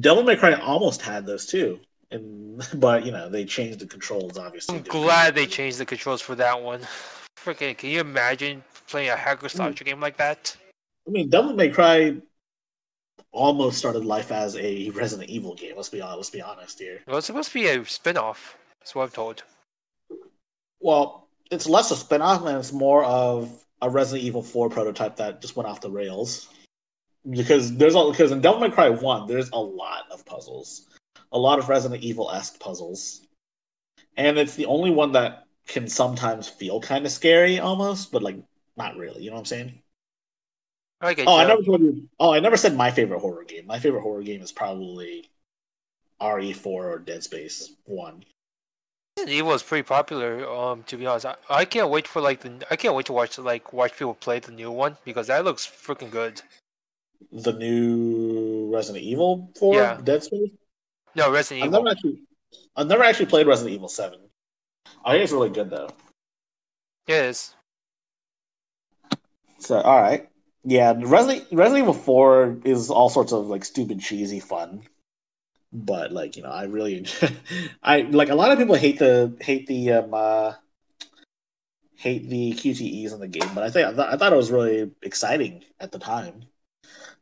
Devil 0.00 0.24
May 0.24 0.36
Cry 0.36 0.52
almost 0.54 1.02
had 1.02 1.26
those 1.26 1.46
too. 1.46 1.78
And 2.10 2.62
but 2.74 3.04
you 3.04 3.12
know, 3.12 3.28
they 3.28 3.44
changed 3.44 3.78
the 3.78 3.86
controls 3.86 4.38
obviously. 4.38 4.78
I'm 4.78 4.82
glad 4.84 5.34
they 5.34 5.46
changed 5.46 5.78
the 5.78 5.86
controls 5.86 6.20
for 6.20 6.34
that 6.36 6.62
one. 6.62 6.80
Freaking, 7.38 7.76
can 7.76 7.90
you 7.90 8.00
imagine 8.00 8.64
playing 8.88 9.10
a 9.10 9.16
hacker 9.16 9.48
hmm. 9.48 9.56
slash 9.56 9.82
game 9.84 10.00
like 10.00 10.16
that? 10.16 10.56
I 11.06 11.10
mean, 11.10 11.28
Devil 11.28 11.54
May 11.54 11.68
Cry 11.68 12.16
almost 13.32 13.78
started 13.78 14.04
life 14.04 14.32
as 14.32 14.56
a 14.56 14.90
Resident 14.90 15.28
Evil 15.28 15.54
game. 15.54 15.74
Let's 15.76 15.88
be 15.88 16.00
honest. 16.00 16.16
Let's 16.16 16.30
be 16.30 16.42
honest 16.42 16.78
here. 16.78 17.00
Well, 17.06 17.18
it's 17.18 17.26
supposed 17.26 17.48
to 17.48 17.54
be 17.54 17.66
a 17.66 17.84
spin-off. 17.84 18.56
That's 18.80 18.94
what 18.94 19.04
I'm 19.04 19.10
told. 19.10 19.42
Well, 20.80 21.28
it's 21.50 21.66
less 21.66 21.90
a 21.90 21.96
spin-off 21.96 22.46
and 22.46 22.56
it's 22.56 22.72
more 22.72 23.04
of 23.04 23.64
a 23.82 23.90
Resident 23.90 24.24
Evil 24.24 24.42
4 24.42 24.70
prototype 24.70 25.16
that 25.16 25.40
just 25.40 25.56
went 25.56 25.68
off 25.68 25.80
the 25.80 25.90
rails. 25.90 26.48
Because 27.30 27.76
there's 27.76 27.94
all 27.94 28.10
because 28.10 28.32
in 28.32 28.40
Devil 28.40 28.60
May 28.60 28.70
Cry 28.70 28.90
1, 28.90 29.26
there's 29.26 29.50
a 29.50 29.58
lot 29.58 30.04
of 30.10 30.24
puzzles. 30.26 30.88
A 31.32 31.38
lot 31.38 31.58
of 31.58 31.68
Resident 31.68 32.02
Evil-esque 32.02 32.60
puzzles. 32.60 33.26
And 34.16 34.38
it's 34.38 34.54
the 34.54 34.66
only 34.66 34.90
one 34.90 35.12
that 35.12 35.46
can 35.66 35.88
sometimes 35.88 36.48
feel 36.48 36.80
kind 36.80 37.06
of 37.06 37.12
scary 37.12 37.58
almost, 37.58 38.12
but 38.12 38.22
like 38.22 38.36
not 38.76 38.96
really, 38.96 39.22
you 39.22 39.30
know 39.30 39.36
what 39.36 39.40
I'm 39.40 39.46
saying? 39.46 39.80
Get 41.12 41.28
Oh, 41.28 41.36
I 41.36 41.46
never 41.46 41.62
told 41.62 41.82
you. 41.82 42.08
Oh, 42.18 42.32
I 42.32 42.40
never 42.40 42.56
said 42.56 42.76
my 42.76 42.90
favorite 42.90 43.20
horror 43.20 43.44
game. 43.44 43.66
My 43.66 43.78
favorite 43.78 44.00
horror 44.00 44.22
game 44.22 44.40
is 44.40 44.52
probably 44.52 45.28
RE4 46.20 46.66
or 46.66 46.98
Dead 46.98 47.22
Space 47.22 47.74
1. 47.84 48.24
Resident 49.18 49.36
Evil 49.36 49.52
is 49.52 49.62
pretty 49.62 49.82
popular. 49.82 50.48
Um, 50.48 50.82
to 50.84 50.96
be 50.96 51.06
honest, 51.06 51.26
I, 51.26 51.36
I 51.50 51.64
can't 51.66 51.90
wait 51.90 52.08
for 52.08 52.22
like 52.22 52.40
the 52.40 52.66
I 52.70 52.76
can't 52.76 52.94
wait 52.94 53.06
to 53.06 53.12
watch 53.12 53.38
like 53.38 53.72
watch 53.72 53.92
people 53.92 54.14
play 54.14 54.38
the 54.38 54.50
new 54.50 54.70
one 54.70 54.96
because 55.04 55.26
that 55.26 55.44
looks 55.44 55.66
freaking 55.66 56.10
good. 56.10 56.40
The 57.32 57.52
new 57.52 58.70
Resident 58.72 59.04
Evil 59.04 59.50
4 59.58 59.74
Yeah. 59.74 60.00
Dead 60.02 60.22
Space? 60.22 60.50
No, 61.14 61.30
Resident 61.30 61.62
I've 61.64 61.68
Evil. 61.68 61.82
never 61.84 61.90
actually, 61.96 62.22
I've 62.76 62.86
never 62.88 63.02
actually 63.04 63.26
played 63.26 63.46
Resident 63.46 63.74
Evil 63.74 63.88
Seven. 63.88 64.20
I 65.04 65.12
think 65.12 65.24
it's 65.24 65.32
really 65.32 65.50
good 65.50 65.70
though. 65.70 65.88
It 67.06 67.12
is. 67.14 67.54
So, 69.58 69.80
all 69.80 70.00
right, 70.00 70.28
yeah, 70.64 70.94
Resident 70.96 71.46
Resident 71.52 71.82
Evil 71.82 71.94
Four 71.94 72.58
is 72.64 72.90
all 72.90 73.08
sorts 73.08 73.32
of 73.32 73.46
like 73.46 73.64
stupid, 73.64 74.00
cheesy 74.00 74.40
fun, 74.40 74.82
but 75.72 76.12
like 76.12 76.36
you 76.36 76.42
know, 76.42 76.50
I 76.50 76.64
really, 76.64 76.98
enjoy, 76.98 77.28
I 77.82 78.02
like 78.02 78.28
a 78.30 78.34
lot 78.34 78.50
of 78.50 78.58
people 78.58 78.74
hate 78.74 78.98
the 78.98 79.34
hate 79.40 79.66
the 79.66 79.92
um 79.92 80.12
uh, 80.12 80.52
hate 81.96 82.28
the 82.28 82.52
QTEs 82.52 83.12
in 83.14 83.20
the 83.20 83.28
game, 83.28 83.48
but 83.54 83.62
I 83.64 83.70
think 83.70 83.86
I, 83.88 83.92
th- 83.92 84.08
I 84.08 84.16
thought 84.16 84.32
it 84.32 84.36
was 84.36 84.50
really 84.50 84.90
exciting 85.02 85.62
at 85.80 85.92
the 85.92 85.98
time. 85.98 86.44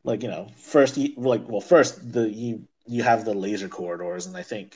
Like 0.03 0.23
you 0.23 0.29
know, 0.29 0.49
first 0.57 0.97
you, 0.97 1.13
like 1.17 1.47
well, 1.47 1.61
first 1.61 2.11
the 2.11 2.29
you 2.29 2.67
you 2.85 3.03
have 3.03 3.25
the 3.25 3.33
laser 3.33 3.69
corridors, 3.69 4.25
and 4.25 4.35
I 4.35 4.43
think 4.43 4.75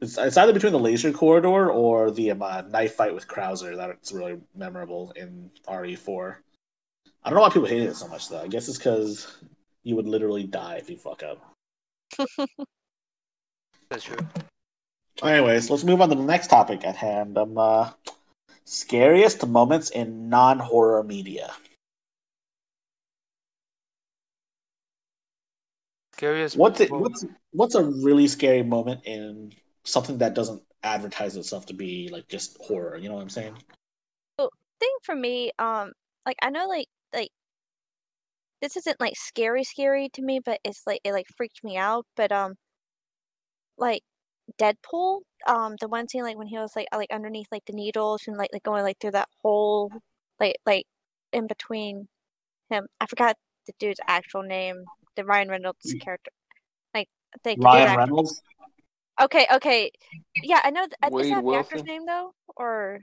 it's, 0.00 0.16
it's 0.16 0.36
either 0.36 0.52
between 0.52 0.72
the 0.72 0.78
laser 0.78 1.12
corridor 1.12 1.70
or 1.70 2.10
the 2.10 2.30
um, 2.30 2.42
uh, 2.42 2.62
knife 2.62 2.94
fight 2.94 3.14
with 3.14 3.28
Krauser 3.28 3.76
that's 3.76 4.12
really 4.12 4.38
memorable 4.54 5.12
in 5.16 5.50
RE4. 5.68 6.36
I 7.22 7.28
don't 7.28 7.36
know 7.36 7.42
why 7.42 7.50
people 7.50 7.68
hated 7.68 7.88
it 7.88 7.96
so 7.96 8.08
much 8.08 8.28
though. 8.28 8.40
I 8.40 8.48
guess 8.48 8.68
it's 8.68 8.78
because 8.78 9.38
you 9.82 9.96
would 9.96 10.06
literally 10.08 10.44
die 10.44 10.76
if 10.76 10.88
you 10.88 10.96
fuck 10.96 11.22
up. 11.22 11.54
That's 13.90 14.04
true. 14.04 14.18
Anyways, 15.22 15.68
let's 15.68 15.84
move 15.84 16.00
on 16.00 16.08
to 16.08 16.14
the 16.14 16.22
next 16.22 16.46
topic 16.46 16.84
at 16.84 16.96
hand. 16.96 17.36
Um, 17.36 17.58
uh, 17.58 17.90
scariest 18.64 19.46
moments 19.46 19.90
in 19.90 20.28
non-horror 20.28 21.02
media. 21.02 21.52
Scariest. 26.20 26.58
What's 26.58 26.80
it? 26.80 26.90
What's 26.90 27.24
what's 27.52 27.74
a 27.76 27.82
really 27.82 28.28
scary 28.28 28.62
moment 28.62 29.00
in 29.06 29.54
something 29.84 30.18
that 30.18 30.34
doesn't 30.34 30.62
advertise 30.82 31.34
itself 31.34 31.64
to 31.64 31.72
be 31.72 32.10
like 32.12 32.28
just 32.28 32.58
horror? 32.60 32.98
You 32.98 33.08
know 33.08 33.14
what 33.14 33.22
I'm 33.22 33.30
saying? 33.30 33.56
The 34.36 34.50
thing 34.80 34.94
for 35.02 35.14
me, 35.14 35.50
um, 35.58 35.92
like 36.26 36.36
I 36.42 36.50
know, 36.50 36.68
like 36.68 36.88
like 37.14 37.30
this 38.60 38.76
isn't 38.76 39.00
like 39.00 39.14
scary, 39.16 39.64
scary 39.64 40.10
to 40.12 40.20
me, 40.20 40.40
but 40.44 40.60
it's 40.62 40.82
like 40.86 41.00
it 41.04 41.12
like 41.12 41.24
freaked 41.34 41.64
me 41.64 41.78
out. 41.78 42.04
But 42.16 42.32
um, 42.32 42.56
like 43.78 44.02
Deadpool, 44.60 45.20
um, 45.46 45.76
the 45.80 45.88
one 45.88 46.06
scene 46.06 46.22
like 46.22 46.36
when 46.36 46.48
he 46.48 46.58
was 46.58 46.76
like 46.76 46.88
like 46.94 47.10
underneath 47.10 47.48
like 47.50 47.64
the 47.64 47.72
needles 47.72 48.24
and 48.26 48.36
like 48.36 48.50
like 48.52 48.62
going 48.62 48.82
like 48.82 48.98
through 49.00 49.12
that 49.12 49.30
hole, 49.42 49.90
like 50.38 50.56
like 50.66 50.84
in 51.32 51.46
between 51.46 52.08
him. 52.68 52.88
I 53.00 53.06
forgot 53.06 53.36
the 53.66 53.72
dude's 53.78 54.00
actual 54.06 54.42
name, 54.42 54.84
the 55.16 55.24
Ryan 55.24 55.48
Reynolds 55.48 55.94
mm. 55.94 56.00
character. 56.00 56.30
Like 56.94 57.08
I 57.44 57.54
the 57.56 57.62
Ryan 57.62 57.88
act- 57.88 57.98
Reynolds. 57.98 58.42
Okay, 59.20 59.46
okay, 59.52 59.90
yeah, 60.42 60.60
I 60.64 60.70
know. 60.70 60.86
Th- 60.86 60.94
uh, 61.02 61.06
is 61.08 61.12
Wade 61.12 61.32
that 61.34 61.44
the 61.44 61.54
actor's 61.54 61.84
name 61.84 62.06
though, 62.06 62.32
or? 62.56 63.00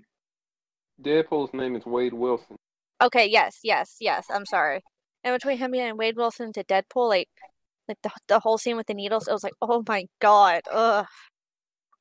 Deadpool's 1.02 1.54
name 1.54 1.76
is 1.76 1.86
Wade 1.86 2.14
Wilson. 2.14 2.56
Okay, 3.02 3.28
yes, 3.28 3.60
yes, 3.64 3.98
yes. 4.00 4.26
I'm 4.32 4.46
sorry. 4.46 4.82
And 5.24 5.36
between 5.36 5.58
him 5.58 5.76
and 5.76 5.98
Wade 5.98 6.18
Wilson 6.18 6.52
to 6.54 6.64
Deadpool, 6.64 7.08
like, 7.08 7.30
like 7.88 7.98
the 8.02 8.10
the 8.28 8.40
whole 8.40 8.58
scene 8.58 8.78
with 8.78 8.88
the 8.88 8.94
needles, 8.96 9.28
it 9.28 9.32
was 9.34 9.44
like, 9.44 9.54
oh 9.62 9.84
my 9.88 10.06
god, 10.20 10.62
ugh, 10.72 11.06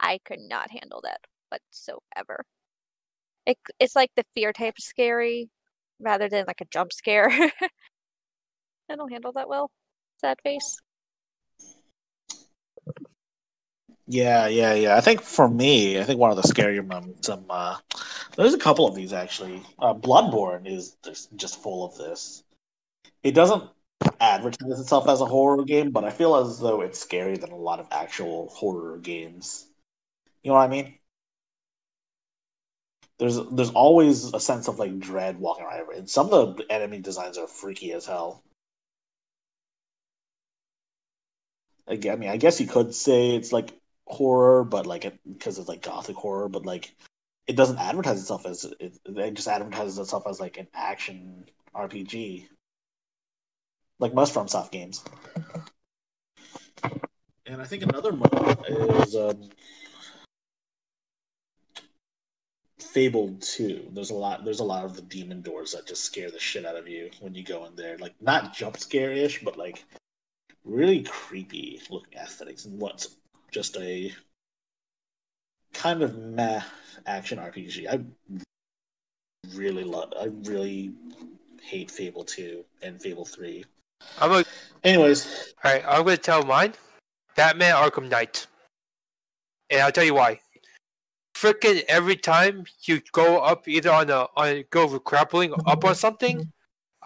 I 0.00 0.18
could 0.24 0.40
not 0.40 0.70
handle 0.70 1.00
that 1.02 1.20
whatsoever. 1.50 2.44
It 3.46 3.58
it's 3.78 3.96
like 3.96 4.10
the 4.16 4.24
fear 4.34 4.52
type 4.52 4.74
of 4.78 4.84
scary, 4.84 5.50
rather 6.00 6.28
than 6.28 6.44
like 6.46 6.60
a 6.60 6.66
jump 6.70 6.92
scare. 6.92 7.28
I 8.90 8.96
don't 8.96 9.10
handle 9.12 9.32
that 9.32 9.48
well. 9.48 9.70
Sad 10.18 10.38
face. 10.42 10.78
Yeah, 14.08 14.46
yeah, 14.46 14.72
yeah. 14.74 14.96
I 14.96 15.00
think 15.00 15.20
for 15.20 15.48
me, 15.48 15.98
I 15.98 16.04
think 16.04 16.20
one 16.20 16.30
of 16.30 16.36
the 16.36 16.42
scarier 16.42 16.86
moments. 16.86 17.28
Um, 17.28 17.44
uh, 17.50 17.76
there's 18.36 18.54
a 18.54 18.58
couple 18.58 18.86
of 18.86 18.94
these 18.94 19.12
actually. 19.12 19.62
Uh, 19.78 19.94
Bloodborne 19.94 20.66
is 20.66 20.96
just, 21.36 21.62
full 21.62 21.84
of 21.84 21.96
this. 21.96 22.44
It 23.22 23.32
doesn't 23.32 23.64
advertise 24.20 24.78
itself 24.80 25.08
as 25.08 25.20
a 25.20 25.26
horror 25.26 25.64
game, 25.64 25.90
but 25.90 26.04
I 26.04 26.10
feel 26.10 26.36
as 26.36 26.60
though 26.60 26.82
it's 26.82 27.04
scarier 27.04 27.40
than 27.40 27.50
a 27.50 27.56
lot 27.56 27.80
of 27.80 27.88
actual 27.90 28.48
horror 28.48 28.98
games. 28.98 29.66
You 30.44 30.50
know 30.50 30.54
what 30.54 30.62
I 30.62 30.68
mean? 30.68 30.94
There's 33.18 33.40
there's 33.50 33.70
always 33.70 34.32
a 34.34 34.40
sense 34.40 34.68
of 34.68 34.78
like 34.78 34.98
dread 35.00 35.40
walking 35.40 35.64
around, 35.64 35.92
and 35.96 36.08
some 36.08 36.32
of 36.32 36.58
the 36.58 36.70
enemy 36.70 37.00
designs 37.00 37.38
are 37.38 37.48
freaky 37.48 37.92
as 37.92 38.06
hell. 38.06 38.42
I 41.88 41.96
mean, 41.96 42.30
I 42.30 42.36
guess 42.36 42.60
you 42.60 42.66
could 42.66 42.94
say 42.94 43.36
it's 43.36 43.52
like 43.52 43.72
horror, 44.06 44.64
but 44.64 44.86
like 44.86 45.04
it 45.04 45.18
because 45.26 45.58
it's 45.58 45.68
like 45.68 45.82
gothic 45.82 46.16
horror, 46.16 46.48
but 46.48 46.66
like 46.66 46.94
it 47.46 47.56
doesn't 47.56 47.78
advertise 47.78 48.20
itself 48.20 48.46
as 48.46 48.64
it, 48.80 48.98
it 49.04 49.34
just 49.34 49.48
advertises 49.48 49.98
itself 49.98 50.26
as 50.26 50.40
like 50.40 50.56
an 50.56 50.66
action 50.74 51.44
RPG, 51.74 52.48
like 54.00 54.14
most 54.14 54.34
FromSoft 54.34 54.72
games. 54.72 55.04
And 57.46 57.62
I 57.62 57.64
think 57.64 57.84
another 57.84 58.10
moment 58.12 58.58
is 58.68 59.14
um, 59.14 59.48
Fable 62.80 63.36
Two. 63.40 63.86
There's 63.92 64.10
a 64.10 64.14
lot. 64.14 64.44
There's 64.44 64.60
a 64.60 64.64
lot 64.64 64.84
of 64.84 64.96
the 64.96 65.02
demon 65.02 65.42
doors 65.42 65.72
that 65.72 65.86
just 65.86 66.04
scare 66.04 66.32
the 66.32 66.40
shit 66.40 66.66
out 66.66 66.76
of 66.76 66.88
you 66.88 67.10
when 67.20 67.36
you 67.36 67.44
go 67.44 67.64
in 67.66 67.76
there. 67.76 67.96
Like 67.98 68.14
not 68.20 68.52
jump 68.52 68.76
scare 68.78 69.12
ish, 69.12 69.44
but 69.44 69.56
like 69.56 69.84
really 70.66 71.02
creepy 71.04 71.80
looking 71.90 72.18
aesthetics 72.18 72.64
and 72.64 72.78
what's 72.80 73.16
just 73.50 73.76
a 73.76 74.12
kind 75.72 76.02
of 76.02 76.18
meh 76.18 76.60
action 77.06 77.38
RPG. 77.38 77.86
I 77.88 78.00
really 79.54 79.84
love. 79.84 80.12
I 80.20 80.30
really 80.50 80.92
hate 81.62 81.90
Fable 81.90 82.24
Two 82.24 82.64
and 82.82 83.00
Fable 83.00 83.24
Three. 83.24 83.64
I'm 84.20 84.32
a, 84.32 84.44
Anyways, 84.84 85.54
all 85.64 85.72
right. 85.72 85.84
I'm 85.86 86.04
gonna 86.04 86.16
tell 86.16 86.44
mine. 86.44 86.74
Batman 87.36 87.74
Arkham 87.74 88.08
Knight, 88.08 88.46
and 89.70 89.82
I'll 89.82 89.92
tell 89.92 90.04
you 90.04 90.14
why. 90.14 90.40
Frickin' 91.34 91.82
every 91.86 92.16
time 92.16 92.64
you 92.84 93.02
go 93.12 93.40
up 93.40 93.68
either 93.68 93.92
on 93.92 94.08
a 94.10 94.26
on 94.36 94.64
go 94.70 94.98
grappling 94.98 95.52
up 95.66 95.84
on 95.84 95.94
something, 95.94 96.50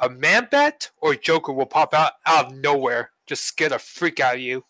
a 0.00 0.08
man 0.08 0.46
bat 0.50 0.90
or 1.00 1.16
Joker 1.16 1.52
will 1.52 1.66
pop 1.66 1.94
out 1.94 2.12
out 2.26 2.46
of 2.46 2.54
nowhere 2.54 3.10
just 3.30 3.44
scare 3.44 3.68
the 3.68 3.78
freak 3.78 4.18
out 4.18 4.34
of 4.34 4.40
you. 4.40 4.64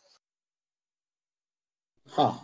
Huh. 2.10 2.34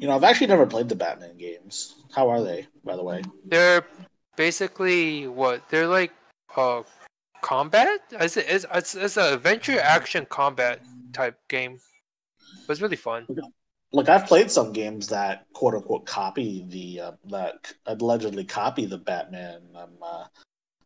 You 0.00 0.08
know, 0.08 0.16
I've 0.16 0.24
actually 0.24 0.48
never 0.48 0.66
played 0.66 0.88
the 0.88 0.96
Batman 0.96 1.36
games. 1.36 1.94
How 2.12 2.28
are 2.28 2.42
they, 2.42 2.66
by 2.84 2.96
the 2.96 3.04
way? 3.04 3.22
They're 3.44 3.86
basically 4.34 5.28
what? 5.28 5.68
They're 5.68 5.86
like 5.86 6.10
uh 6.56 6.82
combat? 7.40 8.00
It's 8.10 8.36
it's 8.36 8.66
it's, 8.74 8.94
it's 8.96 9.16
an 9.16 9.34
adventure 9.34 9.78
action 9.78 10.26
combat 10.28 10.80
type 11.12 11.38
game. 11.48 11.78
But 12.66 12.72
it's 12.72 12.80
really 12.80 12.96
fun. 12.96 13.26
Look, 13.92 14.08
I've 14.08 14.26
played 14.26 14.50
some 14.50 14.72
games 14.72 15.06
that 15.08 15.46
quote 15.52 15.74
unquote 15.74 16.04
copy 16.04 16.64
the 16.68 17.00
uh, 17.00 17.12
that 17.26 17.72
allegedly 17.86 18.44
copy 18.44 18.86
the 18.86 18.98
Batman 18.98 19.60
um, 19.76 19.90
uh, 20.02 20.24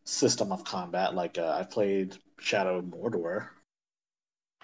system 0.05 0.53
of 0.53 0.65
combat. 0.65 1.15
Like 1.15 1.39
uh, 1.39 1.57
I've 1.59 1.71
played 1.71 2.17
Shadow 2.39 2.79
of 2.79 2.85
Mordor. 2.85 3.49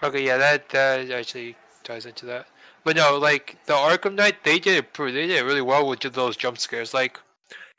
Okay, 0.01 0.25
yeah, 0.25 0.37
that 0.37 0.69
that 0.69 1.11
actually 1.11 1.55
ties 1.83 2.05
into 2.05 2.25
that. 2.27 2.47
But 2.83 2.95
no, 2.95 3.17
like 3.17 3.57
the 3.65 3.73
Arkham 3.73 4.15
Knight, 4.15 4.43
they 4.43 4.59
did 4.59 4.77
it. 4.77 4.93
They 4.93 5.11
did 5.11 5.29
it 5.29 5.45
really 5.45 5.61
well 5.61 5.87
with 5.87 5.99
just 5.99 6.15
those 6.15 6.37
jump 6.37 6.57
scares. 6.57 6.93
Like 6.93 7.19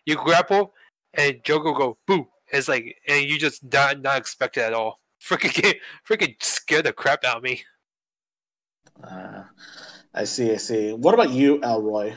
you 0.07 0.17
grapple 0.17 0.73
and 1.15 1.43
Joker 1.45 1.73
will 1.73 1.79
go 1.79 1.99
boo. 2.07 2.29
It's 2.53 2.69
like 2.69 2.97
and 3.09 3.25
you 3.25 3.39
just 3.39 3.65
not 3.73 4.01
not 4.03 4.19
expect 4.19 4.57
it 4.57 4.63
at 4.63 4.75
all. 4.75 5.01
Freaking 5.23 5.77
freaking 6.09 6.35
scared 6.43 6.87
the 6.87 6.93
crap 6.93 7.25
out 7.25 7.39
of 7.39 7.43
me. 7.45 7.63
Uh, 9.03 9.45
I 10.13 10.25
see. 10.25 10.53
I 10.53 10.57
see. 10.57 10.93
What 10.93 11.15
about 11.15 11.31
you, 11.31 11.61
Elroy? 11.63 12.15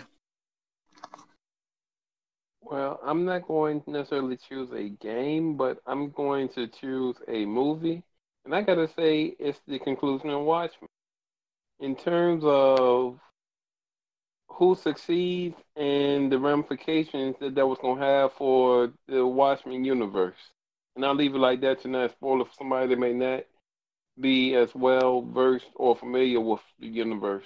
Well, 2.65 2.99
I'm 3.05 3.25
not 3.25 3.47
going 3.47 3.81
to 3.81 3.91
necessarily 3.91 4.37
choose 4.37 4.71
a 4.71 4.89
game, 4.89 5.55
but 5.55 5.77
I'm 5.85 6.09
going 6.09 6.49
to 6.49 6.65
choose 6.67 7.15
a 7.27 7.45
movie. 7.45 8.01
And 8.43 8.55
I 8.55 8.63
gotta 8.63 8.87
say, 8.97 9.35
it's 9.37 9.59
the 9.67 9.77
conclusion 9.77 10.31
of 10.31 10.41
Watchmen. 10.41 10.89
In 11.79 11.95
terms 11.95 12.43
of 12.43 13.19
who 14.49 14.73
succeeds 14.73 15.55
and 15.75 16.31
the 16.31 16.39
ramifications 16.39 17.35
that 17.39 17.53
that 17.53 17.67
was 17.67 17.77
going 17.81 17.99
to 17.99 18.05
have 18.05 18.33
for 18.33 18.91
the 19.07 19.25
Watchmen 19.25 19.85
universe. 19.85 20.37
And 20.95 21.05
I'll 21.05 21.13
leave 21.13 21.35
it 21.35 21.39
like 21.39 21.61
that 21.61 21.81
to 21.81 21.87
not 21.87 22.11
spoil 22.11 22.41
it 22.41 22.47
for 22.47 22.53
somebody 22.57 22.87
that 22.87 22.99
may 22.99 23.13
not 23.13 23.43
be 24.19 24.55
as 24.55 24.73
well 24.73 25.21
versed 25.21 25.69
or 25.75 25.95
familiar 25.95 26.39
with 26.39 26.61
the 26.79 26.87
universe. 26.87 27.45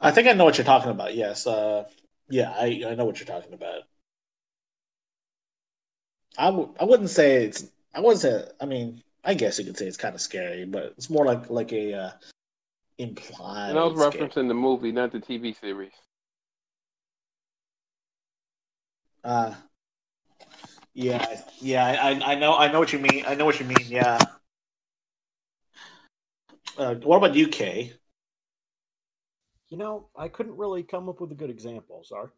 I 0.00 0.12
think 0.12 0.28
I 0.28 0.32
know 0.32 0.44
what 0.44 0.58
you're 0.58 0.64
talking 0.64 0.90
about. 0.90 1.14
Yes. 1.14 1.46
Uh, 1.46 1.86
yeah, 2.28 2.52
I, 2.52 2.82
I 2.88 2.94
know 2.94 3.04
what 3.04 3.18
you're 3.18 3.26
talking 3.26 3.52
about. 3.54 3.82
I 6.38 6.46
w- 6.46 6.74
I 6.80 6.84
wouldn't 6.84 7.10
say 7.10 7.44
it's. 7.44 7.70
I 7.94 8.00
wouldn't 8.00 8.20
say. 8.20 8.44
I 8.60 8.66
mean, 8.66 9.02
I 9.24 9.34
guess 9.34 9.58
you 9.58 9.64
could 9.64 9.76
say 9.76 9.86
it's 9.86 9.96
kind 9.96 10.14
of 10.14 10.20
scary, 10.20 10.64
but 10.64 10.94
it's 10.96 11.10
more 11.10 11.24
like 11.24 11.48
like 11.50 11.72
a 11.72 11.94
uh, 11.94 12.10
implied. 12.98 13.70
And 13.70 13.78
I 13.78 13.84
was 13.84 13.94
scare. 13.94 14.28
referencing 14.28 14.48
the 14.48 14.54
movie, 14.54 14.92
not 14.92 15.12
the 15.12 15.20
TV 15.20 15.52
series. 15.58 15.92
Uh, 19.24 19.54
yeah, 20.94 21.40
yeah. 21.60 21.84
I 21.84 22.32
I 22.32 22.34
know 22.36 22.56
I 22.56 22.70
know 22.70 22.78
what 22.78 22.92
you 22.92 22.98
mean. 22.98 23.24
I 23.26 23.34
know 23.34 23.44
what 23.44 23.58
you 23.60 23.66
mean. 23.66 23.86
Yeah. 23.88 24.18
Uh, 26.78 26.94
what 26.96 27.16
about 27.16 27.34
Kay? 27.50 27.94
You 29.70 29.76
know, 29.78 30.08
I 30.16 30.28
couldn't 30.28 30.56
really 30.56 30.82
come 30.82 31.08
up 31.08 31.20
with 31.20 31.32
a 31.32 31.34
good 31.34 31.50
example, 31.50 32.02
sorry. 32.04 32.28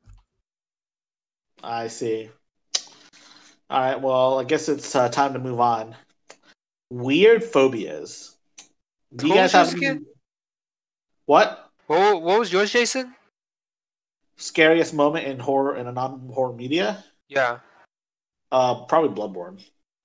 I 1.63 1.89
see. 1.89 2.31
All 3.71 3.81
right. 3.81 4.01
Well, 4.01 4.39
I 4.39 4.45
guess 4.45 4.69
it's 4.69 4.95
uh, 4.97 5.09
time 5.11 5.33
to 5.35 5.39
move 5.39 5.61
on. 5.61 5.95
Weird 6.91 7.45
phobias. 7.45 8.37
Do 9.15 9.27
you 9.27 9.35
What 9.35 9.39
guys 9.41 9.53
was 9.55 9.73
have 9.73 9.81
yours 9.83 9.97
any- 9.97 10.05
what 11.27 11.71
What 11.87 12.23
what 12.23 12.39
was 12.39 12.53
yours, 12.53 12.71
Jason? 12.73 13.15
scariest 14.41 14.95
moment 14.95 15.27
in 15.27 15.37
horror 15.39 15.77
in 15.77 15.89
a 15.89 15.93
non-horror 15.93 16.53
media? 16.55 17.05
Yeah. 17.29 17.59
Uh, 18.53 18.85
probably 18.85 19.11
Bloodborne. 19.11 19.63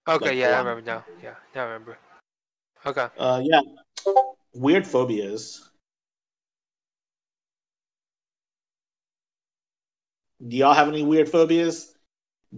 Okay, 0.07 0.29
Like 0.29 0.37
yeah, 0.37 0.55
I 0.55 0.59
remember 0.59 0.81
now. 0.81 1.05
Yeah, 1.21 1.35
now 1.55 1.61
I 1.61 1.65
remember. 1.65 1.97
Okay. 2.85 3.07
Uh, 3.17 3.41
yeah. 3.43 3.61
Weird 4.55 4.85
phobias. 4.87 5.69
Do 10.45 10.57
y'all 10.57 10.73
have 10.73 10.89
any 10.89 11.03
weird 11.03 11.29
phobias? 11.29 11.95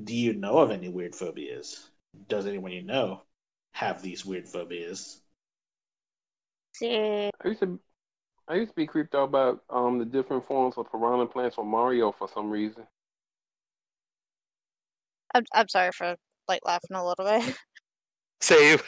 Do 0.04 0.16
you 0.16 0.34
know 0.34 0.58
of 0.58 0.72
any 0.72 0.90
weird 0.90 1.14
phobias? 1.14 1.90
Does 2.28 2.48
anyone 2.48 2.72
you 2.72 2.82
know 2.82 3.22
have 3.74 4.02
these 4.02 4.26
weird 4.26 4.48
phobias? 4.48 5.22
See, 6.74 7.30
I 7.44 7.48
used 7.48 7.60
to, 7.62 7.80
I 8.48 8.56
used 8.56 8.72
to 8.72 8.76
be 8.76 8.88
creeped 8.88 9.14
out 9.14 9.26
about 9.26 9.64
um 9.70 10.00
the 10.00 10.06
different 10.06 10.48
forms 10.48 10.78
of 10.78 10.92
piranha 10.92 11.28
plants 11.28 11.58
on 11.58 11.68
Mario 11.68 12.12
for 12.12 12.28
some 12.28 12.50
reason. 12.50 12.88
I'm 15.36 15.44
I'm 15.54 15.68
sorry 15.68 15.92
for 15.92 16.16
like 16.48 16.62
laughing 16.66 16.96
a 16.96 17.06
little 17.06 17.24
bit. 17.24 17.56
Save. 18.42 18.84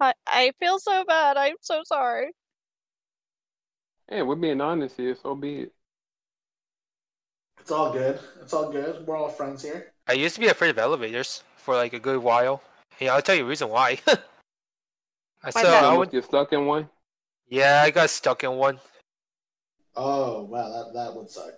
I 0.00 0.12
I 0.26 0.52
feel 0.58 0.78
so 0.80 1.04
bad. 1.06 1.36
I'm 1.36 1.56
so 1.60 1.82
sorry. 1.84 2.32
Hey, 4.08 4.22
we're 4.22 4.34
being 4.34 4.60
honest 4.60 4.96
here, 4.96 5.14
so 5.14 5.34
be 5.34 5.60
it. 5.60 5.72
It's 7.64 7.70
all 7.72 7.90
good. 7.94 8.20
It's 8.42 8.52
all 8.52 8.70
good. 8.70 9.06
We're 9.06 9.16
all 9.16 9.30
friends 9.30 9.62
here. 9.62 9.90
I 10.06 10.12
used 10.12 10.34
to 10.34 10.40
be 10.42 10.48
afraid 10.48 10.68
of 10.68 10.76
elevators 10.78 11.42
for 11.56 11.74
like 11.74 11.94
a 11.94 11.98
good 11.98 12.22
while. 12.22 12.62
Yeah, 13.00 13.14
I'll 13.14 13.22
tell 13.22 13.34
you 13.34 13.44
the 13.44 13.48
reason 13.48 13.70
why. 13.70 13.98
I 14.06 14.16
Why 15.50 15.62
so 15.62 15.62
not? 15.62 15.82
I 15.82 15.86
Almost 15.86 15.98
would, 15.98 16.10
get 16.10 16.24
stuck 16.24 16.52
in 16.52 16.66
one. 16.66 16.90
yeah, 17.48 17.80
I 17.82 17.90
got 17.90 18.10
stuck 18.10 18.44
in 18.44 18.52
one. 18.56 18.80
Oh 19.96 20.42
wow, 20.42 20.68
that 20.68 20.92
that 20.92 21.16
would 21.16 21.30
suck. 21.30 21.54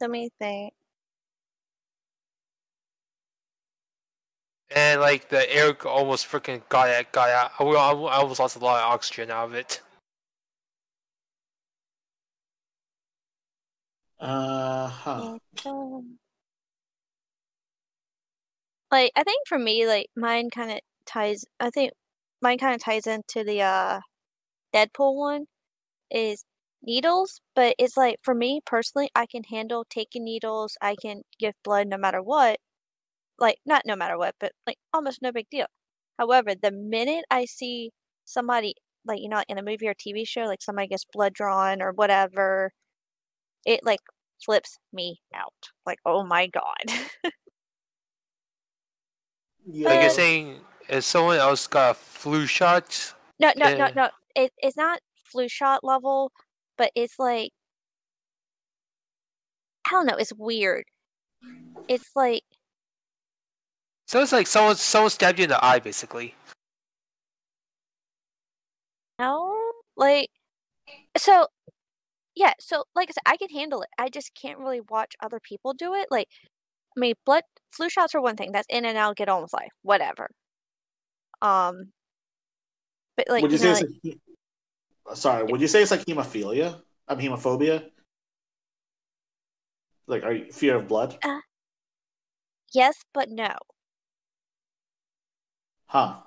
Let 0.00 0.08
me 0.08 0.30
think. 0.40 0.72
and 4.74 5.02
like 5.02 5.28
the 5.28 5.54
air 5.54 5.76
almost 5.86 6.26
freaking 6.26 6.62
got 6.70 6.88
out, 6.88 7.12
got 7.12 7.28
out. 7.28 7.50
I, 7.58 7.64
I 7.64 7.92
I 7.92 8.16
almost 8.16 8.40
lost 8.40 8.56
a 8.56 8.60
lot 8.60 8.82
of 8.82 8.90
oxygen 8.94 9.30
out 9.30 9.44
of 9.48 9.54
it. 9.54 9.82
Uh 14.20 14.88
huh. 14.88 15.24
Um, 15.64 16.18
Like 18.90 19.12
I 19.16 19.24
think 19.24 19.46
for 19.46 19.58
me, 19.58 19.86
like 19.86 20.08
mine 20.16 20.50
kind 20.50 20.70
of 20.72 20.80
ties. 21.06 21.44
I 21.60 21.70
think 21.70 21.92
mine 22.42 22.58
kind 22.58 22.74
of 22.74 22.82
ties 22.82 23.06
into 23.06 23.44
the 23.44 23.62
uh 23.62 24.00
Deadpool 24.74 25.16
one 25.16 25.46
is 26.10 26.44
needles, 26.82 27.40
but 27.54 27.76
it's 27.78 27.96
like 27.96 28.18
for 28.22 28.34
me 28.34 28.60
personally, 28.66 29.10
I 29.14 29.26
can 29.26 29.44
handle 29.44 29.86
taking 29.90 30.24
needles. 30.24 30.76
I 30.82 30.96
can 30.96 31.22
give 31.38 31.54
blood 31.64 31.88
no 31.88 31.98
matter 31.98 32.22
what. 32.22 32.60
Like 33.38 33.58
not 33.66 33.84
no 33.86 33.96
matter 33.96 34.18
what, 34.18 34.36
but 34.40 34.52
like 34.66 34.78
almost 34.94 35.22
no 35.22 35.32
big 35.32 35.48
deal. 35.50 35.66
However, 36.18 36.54
the 36.54 36.72
minute 36.72 37.24
I 37.30 37.46
see 37.46 37.92
somebody 38.24 38.74
like 39.06 39.20
you 39.20 39.28
know 39.30 39.42
in 39.48 39.58
a 39.58 39.62
movie 39.62 39.88
or 39.88 39.94
TV 39.94 40.24
show, 40.26 40.42
like 40.44 40.62
somebody 40.62 40.88
gets 40.88 41.04
blood 41.06 41.34
drawn 41.34 41.82
or 41.82 41.92
whatever, 41.92 42.72
it 43.68 43.80
like 43.84 44.00
flips 44.44 44.78
me 44.92 45.20
out. 45.34 45.52
Like 45.86 45.98
oh 46.06 46.24
my 46.24 46.46
god. 46.46 46.84
Yeah. 46.86 47.30
Like 49.90 50.00
you're 50.00 50.10
saying, 50.10 50.60
if 50.88 51.04
someone 51.04 51.36
else 51.36 51.66
got 51.66 51.98
flu 51.98 52.46
shots. 52.46 53.12
No, 53.38 53.52
no, 53.54 53.76
no, 53.76 53.88
no. 53.94 54.08
It, 54.34 54.50
it's 54.56 54.78
not 54.78 55.00
flu 55.14 55.46
shot 55.46 55.84
level, 55.84 56.32
but 56.78 56.90
it's 56.94 57.18
like 57.18 57.50
I 59.86 59.90
don't 59.90 60.06
know. 60.06 60.16
It's 60.16 60.32
weird. 60.32 60.84
It's 61.86 62.10
like 62.16 62.44
so 64.06 64.22
it's 64.22 64.32
like 64.32 64.46
someone 64.46 64.76
someone 64.76 65.10
stabbed 65.10 65.38
you 65.38 65.44
in 65.44 65.50
the 65.50 65.62
eye, 65.62 65.80
basically. 65.80 66.34
no, 69.18 69.54
like 69.98 70.30
so. 71.18 71.46
Yeah, 72.38 72.52
so 72.60 72.84
like 72.94 73.10
I 73.10 73.12
said, 73.14 73.22
I 73.26 73.36
can 73.36 73.48
handle 73.50 73.82
it. 73.82 73.88
I 73.98 74.08
just 74.08 74.30
can't 74.40 74.60
really 74.60 74.80
watch 74.80 75.16
other 75.20 75.40
people 75.40 75.72
do 75.72 75.94
it. 75.94 76.06
Like, 76.08 76.28
I 76.96 77.00
mean, 77.00 77.14
blood 77.26 77.42
flu 77.68 77.88
shots 77.88 78.14
are 78.14 78.20
one 78.20 78.36
thing. 78.36 78.52
That's 78.52 78.68
in 78.70 78.84
and 78.84 78.96
out, 78.96 79.16
get 79.16 79.28
on 79.28 79.42
with 79.42 79.52
life, 79.52 79.72
whatever. 79.82 80.30
Um, 81.42 81.90
but 83.16 83.26
like 83.28 83.42
would 83.42 83.50
you 83.50 83.56
you 83.56 83.58
say 83.58 83.64
know, 83.64 83.72
it's 83.72 83.82
like, 84.04 84.18
like, 85.04 85.16
sorry? 85.16 85.44
Would 85.50 85.60
you 85.60 85.66
say 85.66 85.82
it's 85.82 85.90
like 85.90 86.04
hemophilia? 86.06 86.80
I 87.08 87.16
mean, 87.16 87.28
hemophobia. 87.28 87.90
Like, 90.06 90.22
are 90.22 90.32
you 90.32 90.52
fear 90.52 90.76
of 90.76 90.86
blood? 90.86 91.18
Uh, 91.24 91.40
yes, 92.72 93.02
but 93.12 93.30
no. 93.30 93.56
Huh? 95.86 96.18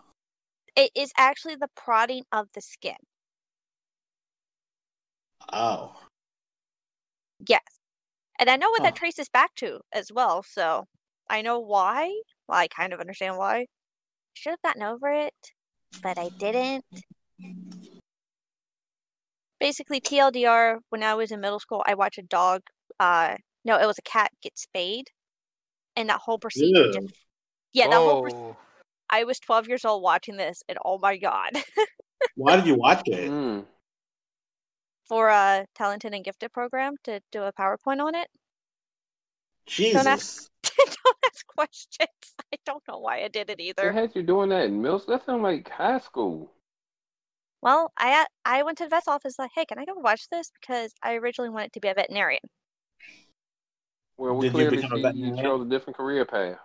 It 0.75 0.91
is 0.93 1.13
actually 1.17 1.55
the 1.55 1.69
prodding 1.73 2.25
of 2.33 2.49
the 2.53 2.59
skin. 2.59 2.97
Oh, 5.51 5.95
Yes. 7.47 7.61
And 8.39 8.49
I 8.49 8.55
know 8.55 8.69
what 8.69 8.83
that 8.83 8.95
traces 8.95 9.29
back 9.29 9.53
to 9.55 9.81
as 9.93 10.11
well, 10.11 10.43
so 10.43 10.85
I 11.29 11.41
know 11.41 11.59
why. 11.59 12.11
Well, 12.47 12.57
I 12.57 12.67
kind 12.67 12.93
of 12.93 12.99
understand 12.99 13.37
why. 13.37 13.67
Should 14.33 14.51
have 14.51 14.61
gotten 14.61 14.83
over 14.83 15.11
it, 15.11 15.33
but 16.01 16.17
I 16.17 16.29
didn't. 16.39 16.85
Basically, 19.59 19.99
TLDR, 19.99 20.79
when 20.89 21.03
I 21.03 21.13
was 21.13 21.31
in 21.31 21.39
middle 21.39 21.59
school, 21.59 21.83
I 21.85 21.93
watched 21.93 22.17
a 22.17 22.23
dog, 22.23 22.61
uh, 22.99 23.35
no, 23.63 23.77
it 23.77 23.85
was 23.85 23.99
a 23.99 24.03
cat 24.03 24.31
get 24.41 24.57
spayed. 24.57 25.11
And 25.95 26.09
that 26.09 26.21
whole 26.21 26.39
procedure 26.39 26.85
Ew. 26.85 26.93
just, 26.93 27.13
yeah, 27.73 27.87
that 27.87 27.95
whole, 27.95 28.21
proc- 28.21 28.33
Oh, 28.33 28.57
I 29.09 29.25
was 29.25 29.39
12 29.39 29.67
years 29.67 29.85
old 29.85 30.01
watching 30.01 30.37
this, 30.37 30.63
and 30.67 30.77
oh 30.83 30.97
my 30.97 31.17
god. 31.17 31.51
Why 32.35 32.55
did 32.55 32.65
you 32.65 32.75
watch 32.75 33.01
it? 33.07 33.29
Mm. 33.29 33.65
For 35.11 35.27
a 35.27 35.65
talented 35.75 36.13
and 36.13 36.23
gifted 36.23 36.53
program 36.53 36.95
to 37.03 37.19
do 37.33 37.43
a 37.43 37.51
PowerPoint 37.51 37.99
on 37.99 38.15
it. 38.15 38.29
Jesus. 39.65 40.07
ask- 40.07 40.49
don't 41.03 41.17
ask 41.25 41.45
questions. 41.47 42.07
I 42.53 42.57
don't 42.65 42.81
know 42.87 42.99
why 42.99 43.23
I 43.23 43.27
did 43.27 43.49
it 43.49 43.59
They 43.59 43.63
either. 43.65 43.91
had 43.91 44.15
you 44.15 44.23
doing 44.23 44.51
that 44.51 44.67
in 44.67 44.81
middle 44.81 44.99
school? 44.99 45.17
That 45.17 45.25
sounds 45.25 45.43
like 45.43 45.69
high 45.69 45.99
school. 45.99 46.49
Well, 47.61 47.91
I 47.97 48.25
I 48.45 48.63
went 48.63 48.77
to 48.77 48.85
the 48.85 48.89
vet's 48.89 49.09
office 49.09 49.37
like, 49.37 49.51
hey, 49.53 49.65
can 49.65 49.79
I 49.79 49.83
go 49.83 49.95
watch 49.95 50.29
this? 50.29 50.49
Because 50.61 50.93
I 51.03 51.15
originally 51.15 51.49
wanted 51.49 51.73
to 51.73 51.81
be 51.81 51.89
a 51.89 51.93
veterinarian. 51.93 52.43
Well, 54.17 54.35
we 54.35 54.45
Did 54.45 54.53
you 54.53 54.53
clearly 54.53 54.77
become 54.77 55.03
a 55.03 55.11
you 55.11 55.35
chose 55.35 55.61
a 55.65 55.69
different 55.69 55.97
career 55.97 56.23
path. 56.23 56.57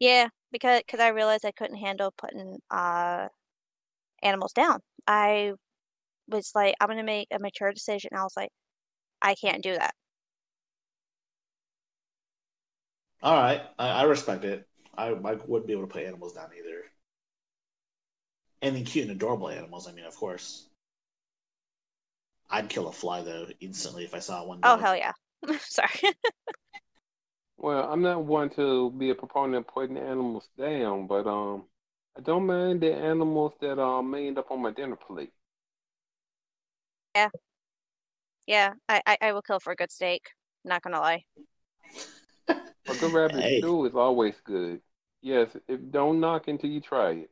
Yeah, 0.00 0.28
because 0.52 0.82
cause 0.86 1.00
I 1.00 1.08
realized 1.08 1.46
I 1.46 1.52
couldn't 1.52 1.76
handle 1.78 2.12
putting 2.18 2.58
uh 2.70 3.28
animals 4.22 4.52
down. 4.52 4.80
I 5.06 5.52
was 6.28 6.52
like, 6.54 6.74
I'm 6.80 6.88
gonna 6.88 7.02
make 7.04 7.28
a 7.32 7.38
mature 7.38 7.72
decision. 7.72 8.10
I 8.14 8.22
was 8.22 8.36
like, 8.36 8.50
I 9.22 9.34
can't 9.36 9.62
do 9.62 9.74
that. 9.74 9.94
All 13.24 13.34
right, 13.34 13.60
I, 13.76 13.88
I 13.88 14.02
respect 14.04 14.44
it. 14.44 14.68
I, 14.96 15.08
I 15.08 15.34
wouldn't 15.34 15.66
be 15.66 15.72
able 15.72 15.82
to 15.82 15.92
put 15.92 16.04
animals 16.04 16.34
down 16.34 16.50
either. 16.56 16.84
And 18.62 18.74
Any 18.74 18.84
cute 18.84 19.04
and 19.06 19.12
adorable 19.12 19.48
animals, 19.48 19.86
I 19.86 19.92
mean, 19.92 20.06
of 20.06 20.16
course. 20.16 20.66
I'd 22.48 22.70
kill 22.70 22.88
a 22.88 22.92
fly 22.92 23.20
though 23.22 23.48
instantly 23.60 24.04
if 24.04 24.14
I 24.14 24.18
saw 24.20 24.44
one. 24.46 24.62
Oh 24.62 24.76
dead. 24.76 24.78
hell 24.78 24.96
yeah. 24.96 25.12
Sorry. 25.60 26.14
Well, 27.56 27.90
I'm 27.92 28.00
not 28.02 28.24
one 28.24 28.48
to 28.50 28.92
be 28.92 29.10
a 29.10 29.14
proponent 29.16 29.56
of 29.56 29.74
putting 29.74 29.96
animals 29.96 30.48
down, 30.56 31.08
but 31.08 31.26
um, 31.26 31.64
I 32.16 32.20
don't 32.20 32.46
mind 32.46 32.80
the 32.80 32.94
animals 32.94 33.54
that 33.60 33.80
um 33.80 34.10
may 34.12 34.28
end 34.28 34.38
up 34.38 34.52
on 34.52 34.62
my 34.62 34.70
dinner 34.70 34.94
plate. 34.96 35.32
Yeah, 38.46 38.74
I, 38.88 39.02
I 39.06 39.18
I 39.20 39.32
will 39.32 39.42
kill 39.42 39.60
for 39.60 39.72
a 39.72 39.76
good 39.76 39.92
steak. 39.92 40.30
Not 40.64 40.82
gonna 40.82 41.00
lie. 41.00 41.24
A 42.48 42.94
good 42.94 43.12
rabbit 43.12 43.40
Hey. 43.40 43.58
stew 43.58 43.86
is 43.86 43.94
always 43.94 44.34
good. 44.44 44.80
Yes, 45.22 45.56
if 45.68 45.80
don't 45.90 46.20
knock 46.20 46.48
until 46.48 46.70
you 46.70 46.80
try 46.80 47.12
it. 47.12 47.30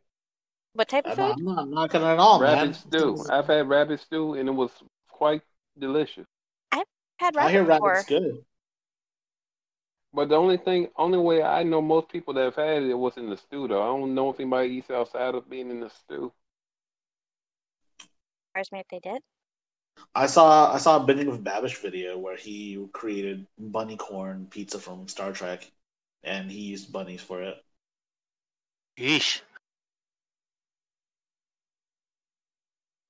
What 0.74 0.88
type 0.88 1.04
of 1.06 1.18
I'm, 1.18 1.36
food? 1.36 1.46
I'm 1.48 1.54
not 1.54 1.68
knocking 1.68 2.00
it 2.02 2.18
all, 2.18 2.40
rabbit 2.40 2.70
man. 2.70 2.74
stew. 2.74 3.22
I've 3.28 3.46
had 3.46 3.68
rabbit 3.68 4.00
stew 4.00 4.34
and 4.34 4.48
it 4.48 4.52
was 4.52 4.70
quite 5.10 5.42
delicious. 5.78 6.26
I've 6.72 6.84
had 7.18 7.36
rabbit. 7.36 7.48
I 7.48 7.52
hear 7.52 7.62
rabbit 7.62 7.74
before. 7.74 7.90
rabbit's 7.90 8.08
good. 8.08 8.44
But 10.14 10.28
the 10.28 10.36
only 10.36 10.56
thing, 10.58 10.88
only 10.96 11.18
way 11.18 11.42
I 11.42 11.62
know 11.62 11.80
most 11.82 12.08
people 12.08 12.34
that 12.34 12.44
have 12.44 12.54
had 12.54 12.82
it 12.82 12.94
was 12.94 13.16
in 13.16 13.28
the 13.28 13.36
stew. 13.36 13.68
Though 13.68 13.82
I 13.82 13.86
don't 13.86 14.14
know 14.14 14.30
if 14.30 14.40
anybody 14.40 14.70
eats 14.70 14.90
outside 14.90 15.34
of 15.34 15.48
being 15.50 15.70
in 15.70 15.80
the 15.80 15.90
stew. 15.90 16.32
Surprised 18.48 18.72
me 18.72 18.80
if 18.80 18.88
they 18.90 19.00
did. 19.00 19.22
I 20.14 20.26
saw 20.26 20.72
I 20.72 20.78
saw 20.78 21.02
a 21.02 21.06
Binging 21.06 21.30
with 21.30 21.44
Babish 21.44 21.80
video 21.80 22.18
where 22.18 22.36
he 22.36 22.84
created 22.92 23.46
bunny 23.58 23.96
corn 23.96 24.46
pizza 24.50 24.78
from 24.78 25.08
Star 25.08 25.32
Trek, 25.32 25.70
and 26.22 26.50
he 26.50 26.60
used 26.60 26.92
bunnies 26.92 27.22
for 27.22 27.42
it. 27.42 27.56
yeesh. 28.98 29.40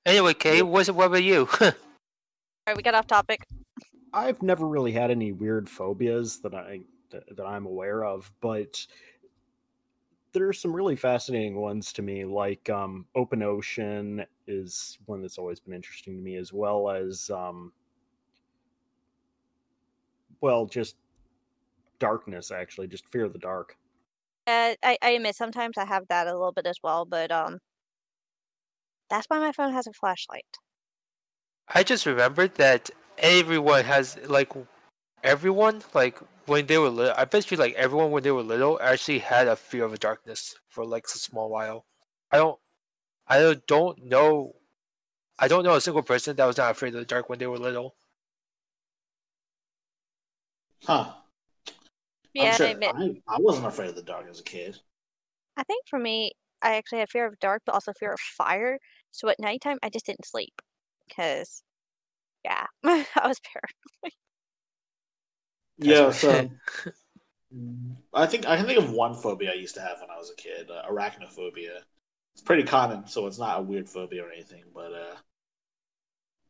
Anyway, 0.04 0.34
Kay, 0.34 0.62
what's 0.62 0.90
what 0.90 1.06
about 1.06 1.22
you? 1.22 1.48
Alright, 1.60 2.76
we 2.76 2.82
got 2.82 2.94
off 2.94 3.06
topic. 3.06 3.46
I've 4.12 4.42
never 4.42 4.66
really 4.66 4.92
had 4.92 5.10
any 5.10 5.32
weird 5.32 5.68
phobias 5.68 6.40
that 6.40 6.54
I 6.54 6.80
that, 7.10 7.36
that 7.36 7.46
I'm 7.46 7.66
aware 7.66 8.04
of, 8.04 8.32
but 8.40 8.86
there 10.32 10.48
are 10.48 10.52
some 10.52 10.74
really 10.74 10.96
fascinating 10.96 11.56
ones 11.56 11.92
to 11.94 12.02
me. 12.02 12.24
Like 12.24 12.68
um, 12.70 13.06
open 13.14 13.42
ocean 13.42 14.24
is 14.46 14.98
one 15.06 15.22
that's 15.22 15.38
always 15.38 15.60
been 15.60 15.74
interesting 15.74 16.16
to 16.16 16.22
me, 16.22 16.36
as 16.36 16.52
well 16.52 16.90
as 16.90 17.30
um, 17.30 17.72
well, 20.40 20.66
just 20.66 20.96
darkness. 21.98 22.50
Actually, 22.50 22.88
just 22.88 23.08
fear 23.08 23.24
of 23.24 23.32
the 23.32 23.38
dark. 23.38 23.76
Uh, 24.46 24.74
I, 24.82 24.98
I 25.00 25.10
admit 25.10 25.36
sometimes 25.36 25.78
I 25.78 25.84
have 25.84 26.08
that 26.08 26.26
a 26.26 26.32
little 26.32 26.52
bit 26.52 26.66
as 26.66 26.78
well, 26.82 27.04
but 27.04 27.30
um, 27.30 27.58
that's 29.08 29.26
why 29.26 29.38
my 29.38 29.52
phone 29.52 29.72
has 29.72 29.86
a 29.86 29.92
flashlight. 29.92 30.58
I 31.72 31.82
just 31.82 32.06
remembered 32.06 32.56
that 32.56 32.90
everyone 33.18 33.84
has 33.84 34.18
like 34.26 34.52
everyone 35.22 35.82
like 35.94 36.18
when 36.46 36.66
they 36.66 36.78
were 36.78 36.88
little. 36.88 37.14
I 37.16 37.24
bet 37.24 37.50
you 37.50 37.56
like 37.56 37.74
everyone 37.74 38.10
when 38.10 38.22
they 38.22 38.30
were 38.30 38.42
little 38.42 38.80
actually 38.82 39.20
had 39.20 39.48
a 39.48 39.56
fear 39.56 39.84
of 39.84 39.92
the 39.92 39.98
darkness 39.98 40.56
for 40.68 40.84
like 40.84 41.06
a 41.06 41.18
small 41.18 41.50
while. 41.50 41.86
I 42.30 42.38
don't, 42.38 42.58
I 43.26 43.40
don't- 43.40 43.66
don't 43.66 44.04
know. 44.04 44.56
I 45.38 45.48
don't 45.48 45.64
know 45.64 45.74
a 45.74 45.80
single 45.80 46.02
person 46.02 46.36
that 46.36 46.44
was 46.46 46.56
not 46.56 46.70
afraid 46.70 46.94
of 46.94 47.00
the 47.00 47.06
dark 47.06 47.28
when 47.28 47.38
they 47.38 47.46
were 47.46 47.58
little. 47.58 47.96
Huh. 50.84 51.14
Yeah, 52.34 52.50
I'm 52.50 52.56
sure 52.56 52.66
I 52.66 52.70
admit. 52.70 52.90
I, 52.94 53.22
I 53.28 53.38
wasn't 53.38 53.66
afraid 53.66 53.90
of 53.90 53.96
the 53.96 54.02
dark 54.02 54.26
as 54.28 54.40
a 54.40 54.44
kid. 54.44 54.78
I 55.56 55.64
think 55.64 55.86
for 55.88 55.98
me, 55.98 56.32
I 56.62 56.76
actually 56.76 57.00
had 57.00 57.10
fear 57.10 57.26
of 57.26 57.38
dark, 57.40 57.62
but 57.66 57.72
also 57.74 57.92
fear 57.92 58.12
of 58.12 58.20
fire. 58.20 58.78
So 59.10 59.28
at 59.28 59.38
nighttime, 59.38 59.78
I 59.82 59.90
just 59.90 60.06
didn't 60.06 60.26
sleep 60.26 60.54
because, 61.06 61.62
yeah, 62.44 62.66
I 62.84 63.04
was 63.26 63.40
paranoid. 63.40 64.12
Yeah, 65.78 66.10
so 66.10 66.50
I 68.14 68.26
think 68.26 68.46
I 68.46 68.56
can 68.56 68.66
think 68.66 68.78
of 68.78 68.92
one 68.92 69.14
phobia 69.14 69.50
I 69.52 69.54
used 69.54 69.74
to 69.74 69.80
have 69.80 70.00
when 70.00 70.10
I 70.10 70.16
was 70.18 70.30
a 70.30 70.36
kid, 70.36 70.70
uh, 70.70 70.84
arachnophobia. 70.90 71.80
It's 72.34 72.42
pretty 72.42 72.64
common, 72.64 73.06
so 73.06 73.26
it's 73.26 73.38
not 73.38 73.58
a 73.58 73.62
weird 73.62 73.88
phobia 73.88 74.24
or 74.26 74.30
anything. 74.30 74.64
But 74.74 74.92
uh, 74.92 75.16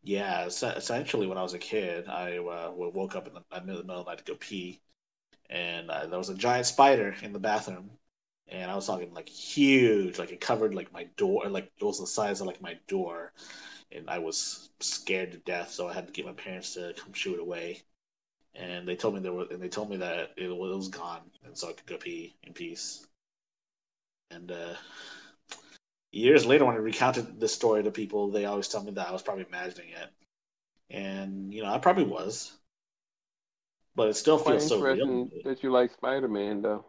yeah, 0.03 0.45
es- 0.47 0.63
essentially, 0.63 1.27
when 1.27 1.39
I 1.39 1.43
was 1.43 1.55
a 1.55 1.59
kid, 1.59 2.09
I 2.09 2.39
uh, 2.39 2.73
woke 2.75 3.15
up 3.17 3.27
in 3.29 3.35
the, 3.35 3.41
in 3.57 3.67
the 3.67 3.67
middle 3.67 3.81
of 3.81 3.87
the 4.07 4.11
night 4.11 4.19
to 4.19 4.25
go 4.33 4.37
pee, 4.39 4.81
and 5.51 5.91
uh, 5.91 6.07
there 6.07 6.19
was 6.19 6.31
a 6.31 6.35
giant 6.37 6.67
spider 6.67 7.17
in 7.23 7.33
the 7.33 7.41
bathroom, 7.41 7.91
and 8.49 8.71
I 8.71 8.77
was 8.77 8.87
talking 8.87 9.15
like 9.15 9.29
huge, 9.29 10.19
like 10.19 10.33
it 10.33 10.41
covered 10.41 10.75
like 10.75 10.93
my 10.93 11.05
door, 11.17 11.49
like 11.51 11.73
it 11.81 11.85
was 11.85 12.01
the 12.01 12.07
size 12.09 12.41
of 12.41 12.47
like 12.49 12.63
my 12.63 12.79
door, 12.89 13.33
and 13.93 14.11
I 14.11 14.19
was 14.21 14.71
scared 14.81 15.33
to 15.33 15.39
death, 15.39 15.71
so 15.73 15.89
I 15.89 15.95
had 15.95 16.07
to 16.09 16.13
get 16.13 16.27
my 16.27 16.33
parents 16.35 16.75
to 16.75 16.95
come 16.99 17.13
shoo 17.15 17.35
it 17.35 17.41
away 17.41 17.83
and 18.55 18.89
they 18.89 18.97
told 18.97 19.15
me 19.15 19.21
there 19.21 19.33
were, 19.33 19.47
and 19.51 19.63
they 19.63 19.69
told 19.69 19.91
me 19.91 19.97
that 19.99 20.31
it 20.37 20.49
was 20.49 20.89
gone, 20.89 21.23
and 21.45 21.57
so 21.59 21.69
I 21.71 21.75
could 21.75 21.87
go 21.87 21.99
pee 21.99 22.37
in 22.45 22.53
peace. 22.55 23.07
And 24.31 24.51
uh, 24.51 24.75
years 26.13 26.47
later, 26.47 26.65
when 26.65 26.77
I 26.77 26.79
recounted 26.79 27.41
this 27.41 27.55
story 27.55 27.83
to 27.83 27.91
people, 27.91 28.31
they 28.31 28.45
always 28.47 28.69
tell 28.69 28.85
me 28.85 28.93
that 28.93 29.09
I 29.09 29.13
was 29.13 29.23
probably 29.23 29.47
imagining 29.49 29.91
it, 29.91 30.11
and 30.91 31.53
you 31.55 31.63
know, 31.63 31.73
I 31.73 31.79
probably 31.79 32.05
was, 32.05 32.53
but 33.97 34.09
it 34.09 34.15
still 34.15 34.39
feels 34.39 34.67
so 34.67 34.79
real. 34.81 35.07
interesting 35.07 35.31
that 35.45 35.63
you 35.63 35.71
like 35.71 35.93
Spider 35.93 36.29
Man 36.29 36.63
though. 36.63 36.85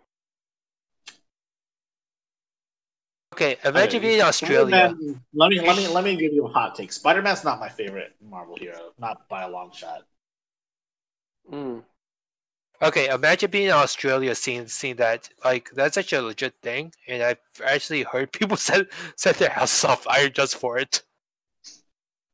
Okay, 3.33 3.57
imagine 3.65 3.99
Okay, 3.99 3.99
being 4.01 4.19
in 4.19 4.25
Australia. 4.25 4.95
Let 5.33 5.49
me 5.49 5.59
let 5.61 5.75
me 5.77 5.87
let 5.87 6.03
me 6.03 6.15
give 6.15 6.33
you 6.33 6.45
a 6.45 6.49
hot 6.49 6.75
take. 6.75 6.91
Spider 6.91 7.21
Man's 7.21 7.43
not 7.43 7.59
my 7.59 7.69
favorite 7.69 8.15
Marvel 8.21 8.55
hero, 8.57 8.93
not 8.99 9.27
by 9.29 9.43
a 9.43 9.49
long 9.49 9.71
shot. 9.71 10.03
Mm. 11.51 11.83
Okay, 12.83 13.07
imagine 13.07 13.49
being 13.49 13.67
in 13.67 13.71
Australia, 13.71 14.35
seeing 14.35 14.67
seeing 14.67 14.97
that 14.97 15.29
like 15.45 15.71
that's 15.71 15.95
such 15.95 16.11
a 16.11 16.21
legit 16.21 16.53
thing, 16.61 16.93
and 17.07 17.23
I've 17.23 17.37
actually 17.63 18.03
heard 18.03 18.31
people 18.37 18.57
set 18.57 18.87
set 19.15 19.37
their 19.37 19.51
houses 19.51 19.85
on 19.85 19.95
fire 19.95 20.27
just 20.27 20.57
for 20.57 20.77
it. 20.77 21.01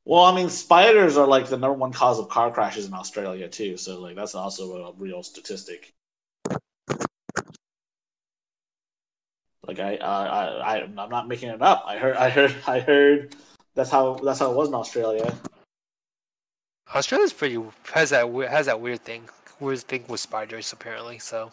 Well, 0.05 0.23
I 0.23 0.33
mean, 0.35 0.49
spiders 0.49 1.17
are 1.17 1.27
like 1.27 1.49
the 1.49 1.57
number 1.57 1.77
one 1.77 1.93
cause 1.93 2.17
of 2.17 2.29
car 2.29 2.49
crashes 2.51 2.87
in 2.87 2.95
Australia 2.95 3.47
too. 3.47 3.77
So 3.77 3.99
like 4.01 4.15
that's 4.15 4.33
also 4.33 4.87
a 4.87 4.93
real 4.93 5.21
statistic. 5.21 5.93
Like 9.67 9.77
I, 9.77 9.97
I, 9.97 10.25
I, 10.25 10.77
I- 10.77 10.83
I'm 10.83 10.95
not 11.11 11.27
making 11.27 11.49
it 11.49 11.61
up. 11.61 11.83
I 11.85 11.97
heard, 11.99 12.15
I 12.15 12.29
heard, 12.31 12.55
I 12.65 12.79
heard. 12.79 13.35
That's 13.75 13.91
how 13.91 14.15
that's 14.15 14.39
how 14.39 14.49
it 14.49 14.55
was 14.55 14.69
in 14.69 14.73
Australia. 14.73 15.31
Australia's 16.95 17.33
pretty 17.33 17.63
has 17.93 18.09
that 18.09 18.27
has 18.49 18.65
that 18.65 18.81
weird 18.81 19.01
thing 19.01 19.29
weird 19.59 19.79
thing 19.79 20.05
with 20.07 20.19
spiders 20.19 20.73
apparently. 20.73 21.19
So 21.19 21.51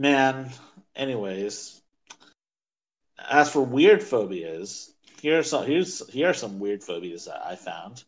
Man, 0.00 0.50
anyways, 0.96 1.82
as 3.28 3.52
for 3.52 3.60
weird 3.60 4.02
phobias, 4.02 4.94
here 5.20 5.40
are 5.40 5.42
some 5.42 5.66
here's 5.66 6.08
here 6.08 6.30
are 6.30 6.34
some 6.34 6.58
weird 6.58 6.82
phobias 6.82 7.26
that 7.26 7.44
I 7.44 7.54
found. 7.54 8.04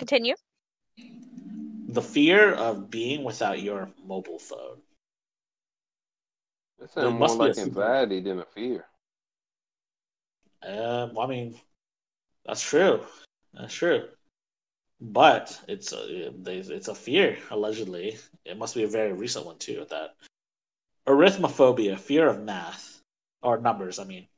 Continue. 0.00 0.34
The 1.88 2.00
fear 2.00 2.54
of 2.54 2.90
being 2.90 3.22
without 3.22 3.60
your 3.60 3.90
mobile 4.02 4.38
phone. 4.38 4.78
That 6.78 6.94
There 6.94 7.04
sounds 7.04 7.12
more 7.12 7.18
must 7.18 7.38
be 7.38 7.44
a 7.44 7.46
like 7.48 7.54
super- 7.56 7.82
anxiety 7.82 8.20
than 8.22 8.38
a 8.38 8.46
fear. 8.46 8.86
Um, 10.62 11.18
I 11.18 11.26
mean, 11.26 11.60
that's 12.46 12.62
true. 12.62 13.04
That's 13.52 13.74
true. 13.74 14.08
But 15.02 15.60
it's 15.68 15.92
a, 15.92 16.32
it's 16.46 16.88
a 16.88 16.94
fear, 16.94 17.36
allegedly. 17.50 18.16
It 18.46 18.56
must 18.56 18.74
be 18.74 18.84
a 18.84 18.88
very 18.88 19.12
recent 19.12 19.44
one, 19.44 19.58
too, 19.58 19.82
at 19.82 19.90
that. 19.90 20.14
Arithmophobia, 21.06 21.98
fear 21.98 22.26
of 22.26 22.40
math. 22.42 23.02
Or 23.42 23.60
numbers, 23.60 23.98
I 23.98 24.04
mean. 24.04 24.28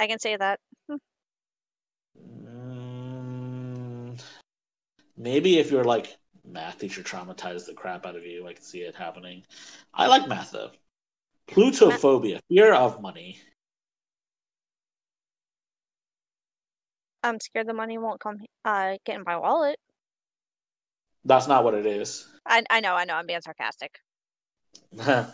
I 0.00 0.08
can 0.08 0.18
say 0.18 0.36
that. 0.36 0.58
Maybe 5.16 5.58
if 5.58 5.70
you're 5.70 5.84
like 5.84 6.16
math 6.44 6.78
teacher 6.78 7.02
traumatized 7.02 7.66
the 7.66 7.74
crap 7.74 8.06
out 8.06 8.16
of 8.16 8.24
you, 8.24 8.46
I 8.46 8.52
can 8.52 8.62
see 8.62 8.80
it 8.80 8.94
happening. 8.94 9.44
I 9.92 10.06
like 10.06 10.28
math 10.28 10.52
though. 10.52 10.70
Plutophobia, 11.48 12.40
fear 12.48 12.72
of 12.74 13.00
money. 13.00 13.40
I'm 17.22 17.40
scared 17.40 17.66
the 17.66 17.74
money 17.74 17.98
won't 17.98 18.20
come 18.20 18.38
uh 18.64 18.96
get 19.04 19.16
in 19.16 19.24
my 19.26 19.36
wallet. 19.36 19.78
That's 21.24 21.48
not 21.48 21.64
what 21.64 21.74
it 21.74 21.86
is. 21.86 22.26
I 22.46 22.64
I 22.70 22.80
know, 22.80 22.94
I 22.94 23.04
know, 23.04 23.14
I'm 23.14 23.26
being 23.26 23.40
sarcastic. 23.40 24.00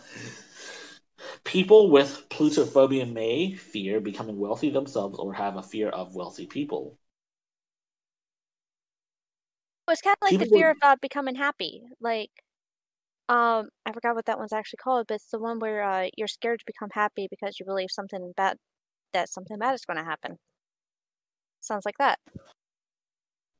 people 1.43 1.89
with 1.91 2.27
plutophobia 2.29 3.11
may 3.11 3.53
fear 3.53 3.99
becoming 3.99 4.39
wealthy 4.39 4.69
themselves 4.69 5.17
or 5.19 5.33
have 5.33 5.55
a 5.57 5.63
fear 5.63 5.89
of 5.89 6.15
wealthy 6.15 6.45
people. 6.47 6.97
It's 9.89 10.01
kind 10.01 10.15
of 10.21 10.27
like 10.27 10.39
the 10.39 10.45
fear 10.45 10.75
of 10.81 11.01
becoming 11.01 11.35
happy. 11.35 11.83
Like, 11.99 12.31
um, 13.29 13.69
I 13.85 13.91
forgot 13.93 14.15
what 14.15 14.25
that 14.25 14.39
one's 14.39 14.53
actually 14.53 14.77
called, 14.77 15.07
but 15.07 15.15
it's 15.15 15.29
the 15.29 15.39
one 15.39 15.59
where 15.59 15.83
uh, 15.83 16.07
you're 16.17 16.27
scared 16.27 16.59
to 16.59 16.65
become 16.65 16.89
happy 16.93 17.27
because 17.29 17.59
you 17.59 17.65
believe 17.65 17.89
something 17.91 18.33
bad, 18.35 18.57
that 19.13 19.29
something 19.29 19.57
bad 19.57 19.75
is 19.75 19.85
going 19.85 19.97
to 19.97 20.03
happen. 20.03 20.37
Sounds 21.59 21.85
like 21.85 21.97
that. 21.97 22.19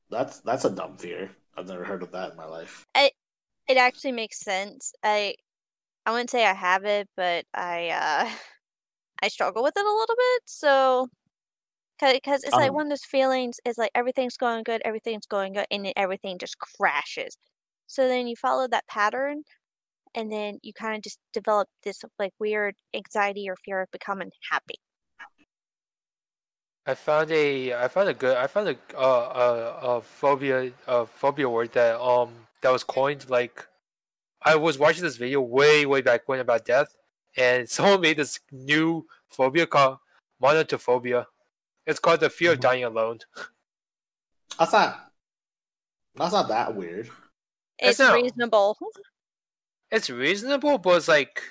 That's 0.10 0.40
that's 0.42 0.66
a 0.66 0.70
dumb 0.70 0.98
fear. 0.98 1.32
I've 1.58 1.68
never 1.68 1.84
heard 1.84 2.04
of 2.04 2.12
that 2.12 2.32
in 2.32 2.38
my 2.38 2.46
life. 2.46 2.86
It 2.96 3.14
it 3.68 3.78
actually 3.78 4.12
makes 4.12 4.40
sense. 4.40 4.94
I, 5.04 5.36
I 6.06 6.12
wouldn't 6.12 6.30
say 6.30 6.46
I 6.46 6.54
have 6.54 6.86
it, 6.86 7.08
but 7.16 7.46
I, 7.54 7.90
uh, 7.90 8.30
I 9.24 9.28
struggle 9.30 9.64
with 9.64 9.76
it 9.78 9.86
a 9.86 9.90
little 9.90 10.16
bit. 10.16 10.42
So, 10.46 11.08
because 12.14 12.44
it's 12.44 12.58
like 12.58 12.72
Um, 12.72 12.74
one 12.74 12.88
of 12.88 12.90
those 12.90 13.06
feelings 13.06 13.60
is 13.66 13.78
like 13.78 13.92
everything's 13.96 14.38
going 14.38 14.64
good, 14.64 14.82
everything's 14.84 15.26
going 15.26 15.54
good, 15.54 15.68
and 15.72 15.86
then 15.86 15.94
everything 15.96 16.38
just 16.38 16.58
crashes. 16.60 17.38
So 17.88 18.08
then 18.08 18.28
you 18.28 18.36
follow 18.36 18.68
that 18.68 18.88
pattern, 18.88 19.44
and 20.16 20.32
then 20.32 20.60
you 20.64 20.74
kind 20.74 20.96
of 20.98 21.04
just 21.04 21.20
develop 21.34 21.70
this 21.84 22.04
like 22.20 22.34
weird 22.40 22.76
anxiety 22.96 23.50
or 23.50 23.58
fear 23.58 23.82
of 23.82 23.92
becoming 23.92 24.32
happy. 24.52 24.76
I 26.86 26.96
found 26.96 27.32
a 27.32 27.74
I 27.74 27.88
found 27.88 28.10
a 28.10 28.14
good 28.14 28.36
I 28.38 28.48
found 28.48 28.68
a 28.70 28.78
uh, 28.98 29.80
a, 29.82 29.88
a 29.98 30.02
phobia 30.02 30.74
a 30.88 31.06
phobia 31.06 31.50
word 31.50 31.72
that 31.74 32.00
um 32.00 32.48
that 32.62 32.72
was 32.72 32.84
coined 32.84 33.30
like 33.30 33.68
I 34.44 34.56
was 34.58 34.80
watching 34.80 35.04
this 35.04 35.18
video 35.18 35.42
way 35.42 35.86
way 35.86 36.02
back 36.02 36.28
when 36.28 36.40
about 36.40 36.66
death 36.66 36.96
and 37.38 37.70
someone 37.76 38.02
made 38.02 38.18
this 38.18 38.40
new 38.52 39.08
phobia 39.30 39.68
called 39.68 40.00
monotophobia. 40.42 41.28
It's 41.86 42.00
called 42.00 42.20
the 42.22 42.30
fear 42.30 42.54
of 42.54 42.60
Mhm. 42.60 42.62
dying 42.62 42.84
alone. 42.84 43.20
That's 44.60 44.72
not 44.74 45.12
that's 46.16 46.34
not 46.34 46.48
that 46.50 46.76
weird. 46.76 47.08
It's 47.80 47.92
It's 47.92 48.00
not- 48.00 48.14
reasonable. 48.14 48.78
It's 49.90 50.10
reasonable, 50.12 50.78
but 50.78 50.98
it's 50.98 51.08
like 51.08 51.42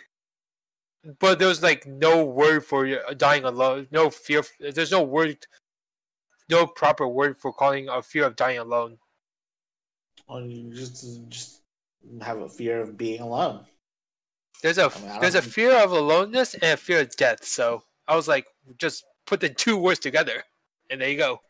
but 1.18 1.40
there's 1.40 1.62
like 1.64 1.84
no 1.84 2.24
word 2.24 2.64
for 2.64 2.86
dying 3.14 3.42
alone. 3.44 3.88
No 3.90 4.08
fear. 4.10 4.42
There's 4.60 4.92
no 4.92 5.02
word. 5.02 5.44
No 6.48 6.66
proper 6.66 7.08
word 7.08 7.36
for 7.38 7.52
calling 7.52 7.88
a 7.88 8.02
fear 8.02 8.24
of 8.26 8.36
dying 8.36 8.58
alone. 8.58 8.98
Or 10.28 10.40
you 10.42 10.72
just 10.72 11.28
just 11.28 11.62
have 12.20 12.38
a 12.40 12.48
fear 12.48 12.80
of 12.80 12.96
being 12.96 13.20
alone. 13.20 13.66
There's 14.62 14.78
a 14.78 14.84
I 14.84 15.00
mean, 15.00 15.10
I 15.10 15.18
there's 15.18 15.34
a 15.34 15.42
fear 15.42 15.76
of 15.82 15.90
aloneness 15.90 16.54
and 16.54 16.62
a 16.62 16.76
fear 16.76 17.00
of 17.00 17.16
death. 17.16 17.44
So 17.44 17.82
I 18.06 18.14
was 18.14 18.28
like, 18.28 18.46
just 18.78 19.04
put 19.32 19.40
the 19.40 19.48
two 19.48 19.78
words 19.78 19.98
together, 19.98 20.44
and 20.90 21.00
there 21.00 21.08
you 21.08 21.16
go. 21.16 21.40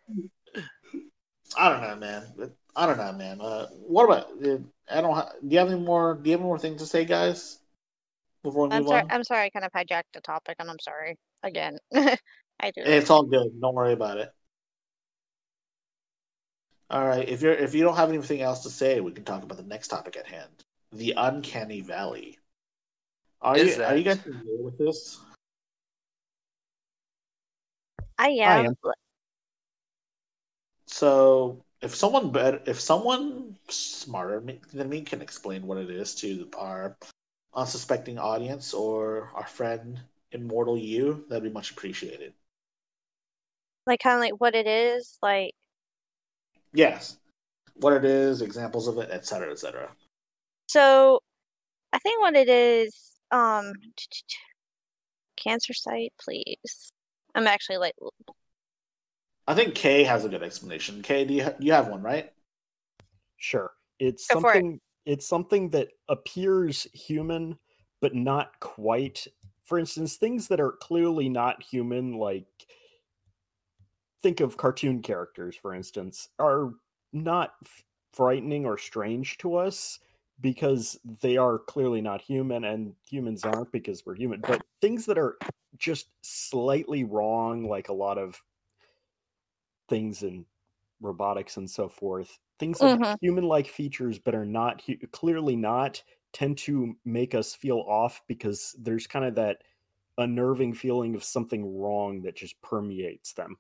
I 1.59 1.69
don't 1.69 1.81
know, 1.81 1.97
man. 1.97 2.53
I 2.77 2.87
don't 2.87 2.97
know, 2.97 3.13
man. 3.13 3.41
Uh, 3.41 3.67
what 3.89 4.05
about? 4.05 4.29
uh, 4.41 4.59
I 4.89 5.01
don't. 5.01 5.15
Ha- 5.15 5.33
do 5.41 5.49
you 5.49 5.59
have 5.59 5.69
any 5.69 5.81
more? 5.81 6.15
Do 6.15 6.31
you 6.31 6.35
have 6.35 6.41
any 6.41 6.47
more 6.47 6.61
things 6.61 6.81
to 6.81 6.87
say, 6.87 7.05
guys? 7.05 7.59
Before 8.45 8.69
we 8.69 8.75
I'm 8.77 8.83
move 8.83 8.89
sorry. 8.89 9.03
on, 9.03 9.09
I'm 9.11 9.25
sorry. 9.25 9.47
I 9.47 9.51
kind 9.51 9.65
of 9.65 9.73
hijacked 9.73 10.13
the 10.15 10.21
topic, 10.21 10.57
and 10.61 10.71
I'm 10.71 10.79
sorry 10.79 11.19
again. 11.43 11.79
I 11.95 12.71
do. 12.71 12.83
it's 12.85 13.11
all 13.11 13.25
good. 13.25 13.61
Don't 13.61 13.75
worry 13.75 13.95
about 13.95 14.19
it. 14.19 14.31
All 16.89 17.05
right. 17.05 17.29
If 17.29 17.43
you're 17.43 17.53
if 17.53 17.75
you 17.75 17.83
don't 17.83 17.97
have 17.97 18.11
anything 18.11 18.43
else 18.43 18.63
to 18.63 18.71
say, 18.71 19.01
we 19.01 19.11
can 19.11 19.25
talk 19.25 19.43
about 19.43 19.59
the 19.59 19.65
next 19.65 19.89
topic 19.89 20.17
at 20.17 20.29
hand: 20.29 20.53
the 20.93 21.15
uncanny 21.17 21.81
valley. 21.81 22.39
Are 23.41 23.59
Is 23.59 23.77
you 23.77 23.83
are 23.83 23.97
you 23.97 24.05
guys 24.05 24.21
familiar 24.21 24.63
with 24.63 24.79
this? 24.79 25.19
I 28.19 28.29
am. 28.29 28.67
am. 28.67 28.77
So, 30.87 31.65
if 31.81 31.95
someone 31.95 32.31
better, 32.31 32.61
if 32.67 32.81
someone 32.81 33.57
smarter 33.69 34.41
than 34.73 34.89
me 34.89 35.03
can 35.03 35.23
explain 35.23 35.67
what 35.67 35.79
it 35.79 35.91
is 35.91 36.15
to 36.17 36.49
our 36.57 36.97
unsuspecting 37.55 38.19
audience 38.19 38.75
or 38.75 39.31
our 39.35 39.47
friend 39.47 40.01
Immortal 40.33 40.79
You, 40.79 41.25
that'd 41.29 41.43
be 41.43 41.51
much 41.51 41.71
appreciated. 41.71 42.33
Like 43.87 44.01
kind 44.01 44.17
of 44.17 44.21
like 44.21 44.41
what 44.41 44.55
it 44.55 44.67
is. 44.67 45.19
Like 45.23 45.55
Yes, 46.73 47.19
what 47.75 47.93
it 47.93 48.05
is, 48.05 48.43
examples 48.43 48.89
of 48.89 48.99
it, 48.99 49.11
etc., 49.11 49.51
etc. 49.53 49.91
so, 50.69 51.21
I 51.93 51.99
think 51.99 52.21
what 52.21 52.35
it 52.37 52.49
is. 52.49 53.13
Um, 53.31 53.73
cancer 55.37 55.73
site, 55.73 56.13
please. 56.21 56.92
I'm 57.35 57.47
actually 57.47 57.79
like 57.79 57.95
I 59.47 59.55
think 59.55 59.75
Kay 59.75 60.05
has 60.05 60.25
a 60.25 60.29
good 60.29 60.43
explanation. 60.43 61.03
Kay, 61.03 61.25
do 61.25 61.35
you 61.35 61.45
ha- 61.45 61.55
you 61.59 61.73
have 61.73 61.89
one, 61.89 62.03
right? 62.03 62.33
Sure. 63.37 63.73
It's 63.99 64.27
Go 64.29 64.41
for 64.41 64.51
it. 64.51 64.55
something 64.55 64.81
it's 65.05 65.27
something 65.27 65.71
that 65.71 65.89
appears 66.09 66.87
human 66.93 67.59
but 68.01 68.15
not 68.15 68.59
quite. 68.61 69.27
For 69.65 69.79
instance, 69.79 70.17
things 70.17 70.49
that 70.49 70.61
are 70.61 70.73
clearly 70.73 71.29
not 71.29 71.63
human 71.63 72.15
like 72.19 72.47
think 74.23 74.41
of 74.41 74.57
cartoon 74.57 75.03
characters 75.03 75.57
for 75.57 75.75
instance 75.75 76.29
are 76.39 76.75
not 77.13 77.55
f- 77.65 77.83
frightening 78.13 78.65
or 78.65 78.79
strange 78.79 79.37
to 79.39 79.57
us 79.57 79.99
because 80.41 80.99
they 81.23 81.37
are 81.37 81.59
clearly 81.59 82.01
not 82.01 82.21
human 82.23 82.63
and 82.63 82.95
humans 83.09 83.43
aren't 83.45 83.73
because 83.73 84.07
we're 84.07 84.15
human 84.15 84.41
but 84.41 84.63
things 84.81 85.07
that 85.07 85.19
are 85.19 85.37
just 85.83 86.07
slightly 86.23 87.03
wrong 87.03 87.69
like 87.69 87.89
a 87.89 87.93
lot 87.93 88.17
of 88.17 88.41
things 89.89 90.23
in 90.23 90.47
robotics 91.01 91.57
and 91.57 91.69
so 91.69 91.89
forth 91.89 92.39
things 92.61 92.79
that 92.79 92.91
have 92.91 93.01
mm-hmm. 93.01 93.15
human-like 93.21 93.67
features 93.67 94.17
but 94.17 94.35
are 94.35 94.47
not 94.47 94.81
clearly 95.11 95.57
not 95.57 96.01
tend 96.33 96.57
to 96.57 96.97
make 97.05 97.35
us 97.35 97.53
feel 97.53 97.79
off 97.89 98.23
because 98.29 98.77
there's 98.79 99.09
kind 99.09 99.25
of 99.25 99.35
that 99.35 99.59
unnerving 100.19 100.73
feeling 100.73 101.17
of 101.17 101.25
something 101.25 101.77
wrong 101.81 102.23
that 102.23 102.37
just 102.37 102.61
permeates 102.63 103.33
them 103.33 103.57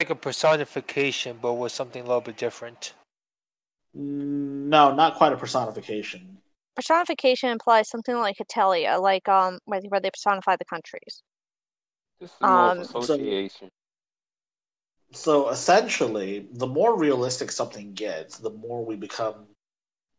Like 0.00 0.08
a 0.08 0.14
personification, 0.14 1.38
but 1.42 1.52
with 1.54 1.72
something 1.72 2.02
a 2.02 2.06
little 2.06 2.22
bit 2.22 2.38
different. 2.38 2.94
No, 3.94 4.94
not 4.94 5.16
quite 5.16 5.34
a 5.34 5.36
personification. 5.36 6.38
Personification 6.74 7.50
implies 7.50 7.88
something 7.88 8.16
like 8.16 8.36
Hetalia, 8.38 8.98
like 9.00 9.28
um 9.28 9.58
where 9.66 9.80
where 9.82 10.00
they 10.00 10.10
personify 10.10 10.56
the 10.56 10.64
countries. 10.64 11.22
This 12.18 12.32
Um, 12.40 12.80
of 12.80 12.86
So- 12.86 12.98
association. 13.00 13.70
So 15.14 15.50
essentially, 15.50 16.48
the 16.52 16.66
more 16.66 16.96
realistic 16.96 17.52
something 17.52 17.92
gets, 17.92 18.38
the 18.38 18.48
more 18.50 18.82
we 18.82 18.96
become 18.96 19.46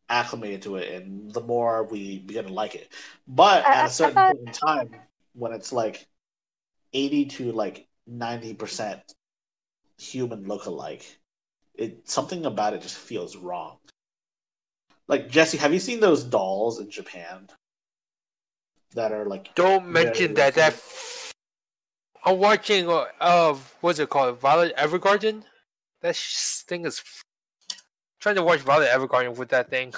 acclimated 0.09 0.61
to 0.63 0.75
it, 0.75 0.93
and 1.01 1.33
the 1.33 1.41
more 1.41 1.83
we 1.85 2.19
begin 2.19 2.45
to 2.45 2.53
like 2.53 2.75
it. 2.75 2.93
But 3.27 3.65
I- 3.65 3.69
I- 3.71 3.75
at 3.79 3.85
a 3.85 3.89
certain 3.89 4.13
thought- 4.13 4.35
point 4.35 4.47
in 4.47 4.53
time, 4.53 4.95
when 5.33 5.51
it's 5.53 5.73
like 5.73 6.07
eighty 6.93 7.25
to 7.25 7.51
like 7.53 7.87
ninety 8.05 8.53
percent 8.53 9.01
human 9.97 10.45
lookalike, 10.45 11.17
it 11.73 12.07
something 12.07 12.45
about 12.45 12.73
it 12.75 12.81
just 12.83 12.97
feels 12.97 13.35
wrong. 13.35 13.79
Like 15.07 15.29
Jesse, 15.29 15.57
have 15.57 15.73
you 15.73 15.79
seen 15.79 15.99
those 15.99 16.23
dolls 16.23 16.79
in 16.79 16.89
Japan 16.89 17.47
that 18.95 19.11
are 19.11 19.25
like? 19.25 19.53
Don't 19.55 19.87
mention 19.87 20.33
very- 20.33 20.51
that. 20.51 20.55
That 20.55 20.83
I'm 22.25 22.37
watching. 22.39 22.89
Uh, 22.89 23.05
of 23.19 23.75
what's 23.81 23.99
it 23.99 24.09
called? 24.09 24.39
Violet 24.39 24.75
Evergarden. 24.77 25.43
That 26.01 26.15
sh- 26.15 26.61
thing 26.67 26.85
is 26.85 27.01
trying 28.19 28.35
to 28.35 28.43
watch 28.43 28.59
Violet 28.61 28.89
Evergarden 28.89 29.35
with 29.37 29.49
that 29.49 29.69
thing, 29.69 29.93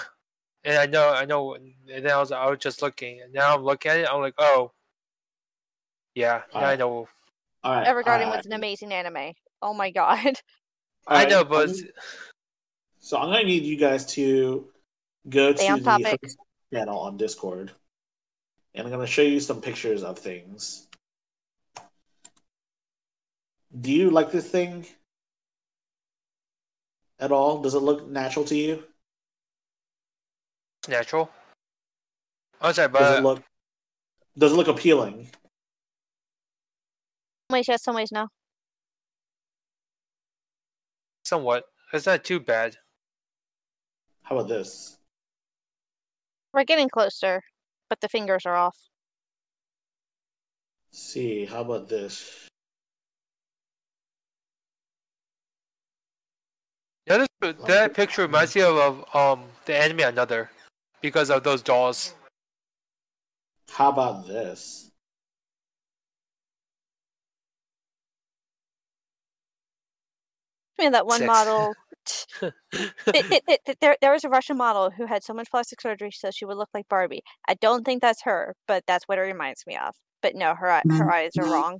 and 0.64 0.78
I 0.78 0.86
know, 0.88 1.10
I 1.14 1.26
know. 1.26 1.54
And 1.56 1.74
then 1.88 2.12
I 2.12 2.18
was, 2.20 2.32
I 2.32 2.50
was 2.50 2.60
just 2.60 2.82
looking, 2.82 3.22
and 3.22 3.32
now 3.34 3.56
I'm 3.56 3.64
looking 3.64 3.92
at 3.92 4.00
it. 4.00 4.08
I'm 4.12 4.22
like, 4.22 4.36
oh, 4.40 4.72
yeah, 6.16 6.42
now 6.54 6.62
I 6.62 6.76
know. 6.76 7.08
All 7.64 7.74
right, 7.74 7.88
Evergarden 7.88 8.26
all 8.26 8.30
right. 8.32 8.38
was 8.38 8.46
an 8.48 8.54
amazing 8.54 8.92
anime. 8.94 9.34
Oh 9.62 9.74
my 9.74 9.90
god. 10.00 10.26
All 11.08 11.18
I 11.18 11.24
right, 11.24 11.30
know, 11.30 11.42
I'm 11.42 11.48
but 11.48 11.70
so 13.00 13.18
I'm 13.20 13.30
gonna 13.32 13.44
need 13.44 13.64
you 13.64 13.78
guys 13.78 14.06
to 14.14 14.68
go 15.30 15.54
Stay 15.56 15.68
to 15.68 15.74
on 15.74 15.80
the 15.80 15.86
topic. 15.86 16.22
channel 16.74 17.00
on 17.00 17.18
Discord, 17.18 17.72
and 18.74 18.86
I'm 18.86 18.92
gonna 18.92 19.08
show 19.08 19.22
you 19.22 19.40
some 19.40 19.62
pictures 19.62 20.04
of 20.04 20.18
things. 20.20 20.88
Do 23.82 23.92
you 23.92 24.10
like 24.10 24.32
this 24.32 24.50
thing 24.50 24.86
at 27.20 27.32
all? 27.32 27.62
Does 27.62 27.74
it 27.76 27.80
look 27.80 28.08
natural 28.08 28.46
to 28.46 28.56
you? 28.56 28.84
it's 30.80 30.90
natural. 30.90 31.30
I'm 32.62 32.74
sorry, 32.74 32.92
Does 32.92 33.20
it 33.20 33.24
look 33.24 33.44
does 34.38 34.52
it 34.52 34.56
look 34.56 34.68
appealing? 34.68 35.26
Some 37.50 37.58
ways 37.58 37.68
yes, 37.68 37.84
some 37.84 37.96
ways 37.96 38.12
no. 38.12 38.28
somewhat. 41.26 41.66
It's 41.94 42.06
not 42.06 42.24
too 42.24 42.40
bad. 42.40 42.78
How 44.24 44.38
about 44.38 44.48
this? 44.50 44.98
We're 46.56 46.64
getting 46.64 46.88
closer, 46.88 47.44
but 47.90 48.00
the 48.00 48.08
fingers 48.08 48.46
are 48.46 48.56
off. 48.56 48.78
see, 50.92 51.44
how 51.44 51.60
about 51.60 51.90
this? 51.90 52.48
Yeah, 57.08 57.26
this, 57.42 57.56
that 57.66 57.94
picture 57.94 58.22
reminds 58.22 58.56
me 58.56 58.62
of, 58.62 58.78
of 58.78 59.16
um 59.16 59.44
the 59.66 59.76
anime 59.76 60.00
Another, 60.00 60.50
because 61.02 61.30
of 61.30 61.44
those 61.44 61.62
dolls. 61.62 62.16
How 63.70 63.90
about 63.90 64.26
this? 64.26 64.90
I 70.80 70.84
mean, 70.84 70.94
that 70.94 71.06
one 71.06 71.20
Six. 71.20 71.28
model. 71.28 71.74
it, 72.42 72.54
it, 73.08 73.44
it, 73.48 73.60
it- 73.66 73.78
there, 73.82 73.98
there 74.02 74.12
was 74.12 74.24
a 74.24 74.30
Russian 74.30 74.58
model 74.58 74.90
who 74.90 75.06
had 75.06 75.24
so 75.24 75.34
much 75.34 75.50
plastic 75.50 75.82
surgery 75.82 76.12
so 76.12 76.32
she 76.32 76.46
would 76.46 76.58
look 76.58 76.70
like 76.74 76.88
Barbie. 76.90 77.24
I 77.48 77.56
don't 77.56 77.86
think 77.86 78.02
that's 78.02 78.24
her, 78.24 78.56
but 78.68 78.84
that's 78.88 79.06
what 79.06 79.18
it 79.18 79.22
reminds 79.22 79.66
me 79.68 79.78
of. 79.78 79.96
But 80.22 80.36
no, 80.36 80.56
her 80.56 80.68
her 80.72 80.82
mm-hmm. 80.86 81.10
eyes 81.10 81.32
are 81.38 81.46
wrong. 81.46 81.80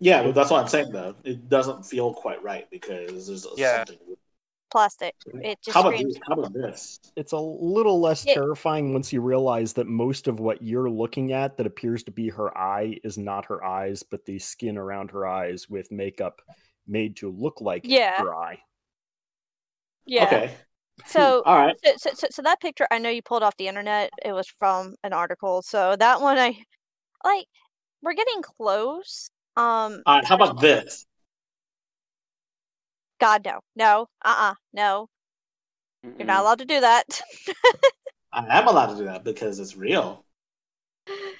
Yeah, 0.00 0.22
but 0.22 0.34
that's 0.34 0.50
what 0.50 0.62
I'm 0.62 0.68
saying 0.68 0.92
though. 0.92 1.14
It 1.24 1.48
doesn't 1.48 1.84
feel 1.84 2.14
quite 2.14 2.42
right 2.42 2.68
because 2.70 3.26
there's 3.26 3.46
Yeah. 3.56 3.84
something. 3.84 3.98
Plastic. 4.70 5.14
It 5.26 5.58
just 5.62 5.74
How 5.74 5.80
about 5.80 5.94
screams. 5.94 6.18
How 6.28 6.34
about 6.34 6.52
this? 6.52 7.00
It's 7.16 7.32
a 7.32 7.38
little 7.38 8.00
less 8.00 8.26
Yeah. 8.26 8.34
terrifying 8.34 8.92
once 8.92 9.12
you 9.12 9.22
realize 9.22 9.72
that 9.74 9.86
most 9.86 10.28
of 10.28 10.40
what 10.40 10.62
you're 10.62 10.90
looking 10.90 11.32
at 11.32 11.56
that 11.56 11.66
appears 11.66 12.02
to 12.04 12.10
be 12.10 12.28
her 12.28 12.56
eye 12.56 12.98
is 13.02 13.16
not 13.16 13.46
her 13.46 13.64
eyes, 13.64 14.02
but 14.02 14.26
the 14.26 14.38
skin 14.38 14.76
around 14.76 15.10
her 15.12 15.26
eyes 15.26 15.70
with 15.70 15.90
makeup 15.90 16.42
made 16.88 17.16
to 17.16 17.30
look 17.30 17.60
like 17.60 17.84
Yeah. 17.84 18.18
her 18.18 18.34
eye. 18.34 18.60
Yeah. 20.06 20.24
Okay. 20.24 20.54
So, 21.06 21.42
All 21.46 21.56
right. 21.56 21.76
so, 21.84 21.92
so, 21.96 22.10
so, 22.14 22.26
so 22.30 22.42
that 22.42 22.60
picture 22.60 22.86
I 22.90 22.98
know 22.98 23.10
you 23.10 23.22
pulled 23.22 23.42
off 23.42 23.56
the 23.56 23.68
internet. 23.68 24.10
It 24.24 24.32
was 24.32 24.48
from 24.48 24.94
an 25.04 25.12
article. 25.12 25.62
So 25.62 25.96
that 25.96 26.20
one 26.20 26.38
I 26.38 26.58
like. 27.24 27.46
We're 28.02 28.14
getting 28.14 28.42
close. 28.42 29.30
Um. 29.56 30.02
All 30.06 30.16
right. 30.16 30.24
How 30.24 30.36
about 30.36 30.60
this? 30.60 31.06
God 33.20 33.44
no, 33.44 33.60
no, 33.74 34.06
uh, 34.24 34.34
uh 34.38 34.54
no. 34.72 35.08
You're 36.04 36.26
not 36.26 36.42
allowed 36.42 36.60
to 36.60 36.64
do 36.64 36.80
that. 36.80 37.20
I 38.32 38.58
am 38.58 38.68
allowed 38.68 38.92
to 38.92 38.96
do 38.96 39.04
that 39.04 39.24
because 39.24 39.58
it's 39.58 39.76
real. 39.76 40.24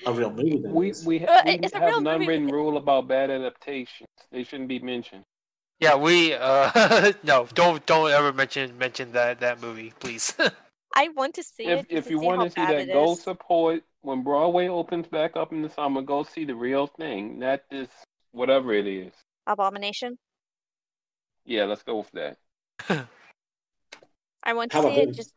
A 0.07 0.13
real 0.13 0.31
movie. 0.31 0.59
that 0.63 0.73
We 0.73 0.91
is. 0.91 1.05
we, 1.07 1.25
Uh, 1.25 1.43
we 1.45 1.53
it's 1.63 1.75
a 1.75 1.79
have 1.79 1.89
real 1.89 1.99
an 1.99 2.05
movie 2.05 2.23
unwritten 2.25 2.49
rule 2.49 2.77
about 2.77 3.07
bad 3.09 3.31
adaptations. 3.31 4.09
They 4.33 4.43
shouldn't 4.43 4.69
be 4.69 4.79
mentioned. 4.79 5.25
Yeah, 5.81 5.95
we 5.95 6.35
uh 6.35 7.13
no, 7.23 7.47
don't 7.55 7.85
don't 7.87 8.11
ever 8.11 8.33
mention 8.33 8.77
mention 8.79 9.13
that 9.13 9.41
that 9.41 9.61
movie, 9.61 9.93
please. 10.01 10.35
I 10.97 11.09
want 11.11 11.35
to 11.35 11.43
see 11.43 11.65
If 11.65 11.81
it. 11.81 11.87
if 11.91 12.11
you 12.11 12.19
want 12.19 12.43
to 12.43 12.51
see 12.51 12.67
that, 12.67 12.81
it 12.89 12.93
go 12.93 13.13
is. 13.13 13.21
support 13.23 13.83
when 14.03 14.23
Broadway 14.25 14.69
opens 14.69 15.07
back 15.07 15.37
up 15.37 15.53
in 15.53 15.63
the 15.63 15.69
summer. 15.69 16.03
Go 16.03 16.25
see 16.25 16.45
the 16.45 16.55
real 16.55 16.87
thing, 16.89 17.39
not 17.39 17.61
this 17.71 17.89
whatever 18.33 18.73
it 18.73 18.87
is. 18.87 19.13
Abomination. 19.47 20.19
Yeah, 21.45 21.65
let's 21.65 21.83
go 21.83 21.99
with 21.99 22.11
that. 22.13 22.37
I 24.43 24.53
want 24.55 24.73
to 24.73 24.79
How 24.79 24.83
see 24.83 24.97
it. 25.03 25.07
this? 25.07 25.17
Just 25.17 25.35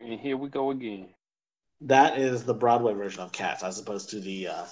And 0.00 0.20
here 0.20 0.36
we 0.36 0.48
go 0.50 0.70
again. 0.70 1.08
That 1.80 2.18
is 2.18 2.44
the 2.44 2.54
Broadway 2.54 2.94
version 2.94 3.20
of 3.20 3.32
Cats, 3.32 3.62
as 3.62 3.78
opposed 3.78 4.10
to 4.10 4.20
the 4.20 4.48
uh, 4.48 4.64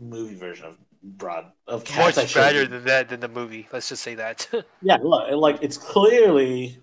movie 0.00 0.34
version 0.34 0.66
of 0.66 0.78
Broad 1.02 1.46
of 1.66 1.84
Cats. 1.84 2.16
Much 2.16 2.34
better 2.34 2.66
than 2.66 2.84
that 2.84 3.08
than 3.08 3.20
the 3.20 3.28
movie. 3.28 3.68
Let's 3.72 3.88
just 3.88 4.02
say 4.02 4.14
that. 4.16 4.48
Yeah, 4.82 4.98
look, 5.02 5.30
like 5.32 5.58
it's 5.62 5.76
clearly 5.76 6.78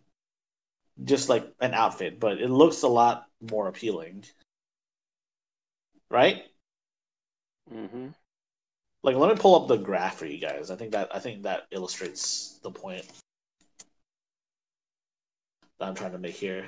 just 1.04 1.30
like 1.30 1.52
an 1.60 1.74
outfit, 1.74 2.20
but 2.20 2.40
it 2.40 2.50
looks 2.50 2.84
a 2.84 2.88
lot 2.88 3.28
more 3.52 3.68
appealing, 3.68 4.26
right? 6.10 6.44
Mm-hmm. 7.74 8.08
Like, 9.04 9.16
let 9.18 9.30
me 9.30 9.40
pull 9.40 9.62
up 9.62 9.68
the 9.68 9.78
graph 9.78 10.18
for 10.18 10.26
you 10.26 10.40
guys. 10.40 10.72
I 10.72 10.76
think 10.76 10.92
that 10.94 11.14
I 11.16 11.20
think 11.20 11.44
that 11.44 11.64
illustrates 11.72 12.60
the 12.64 12.72
point 12.72 13.06
that 15.80 15.88
I'm 15.88 15.96
trying 15.96 16.14
to 16.14 16.18
make 16.18 16.36
here. 16.36 16.68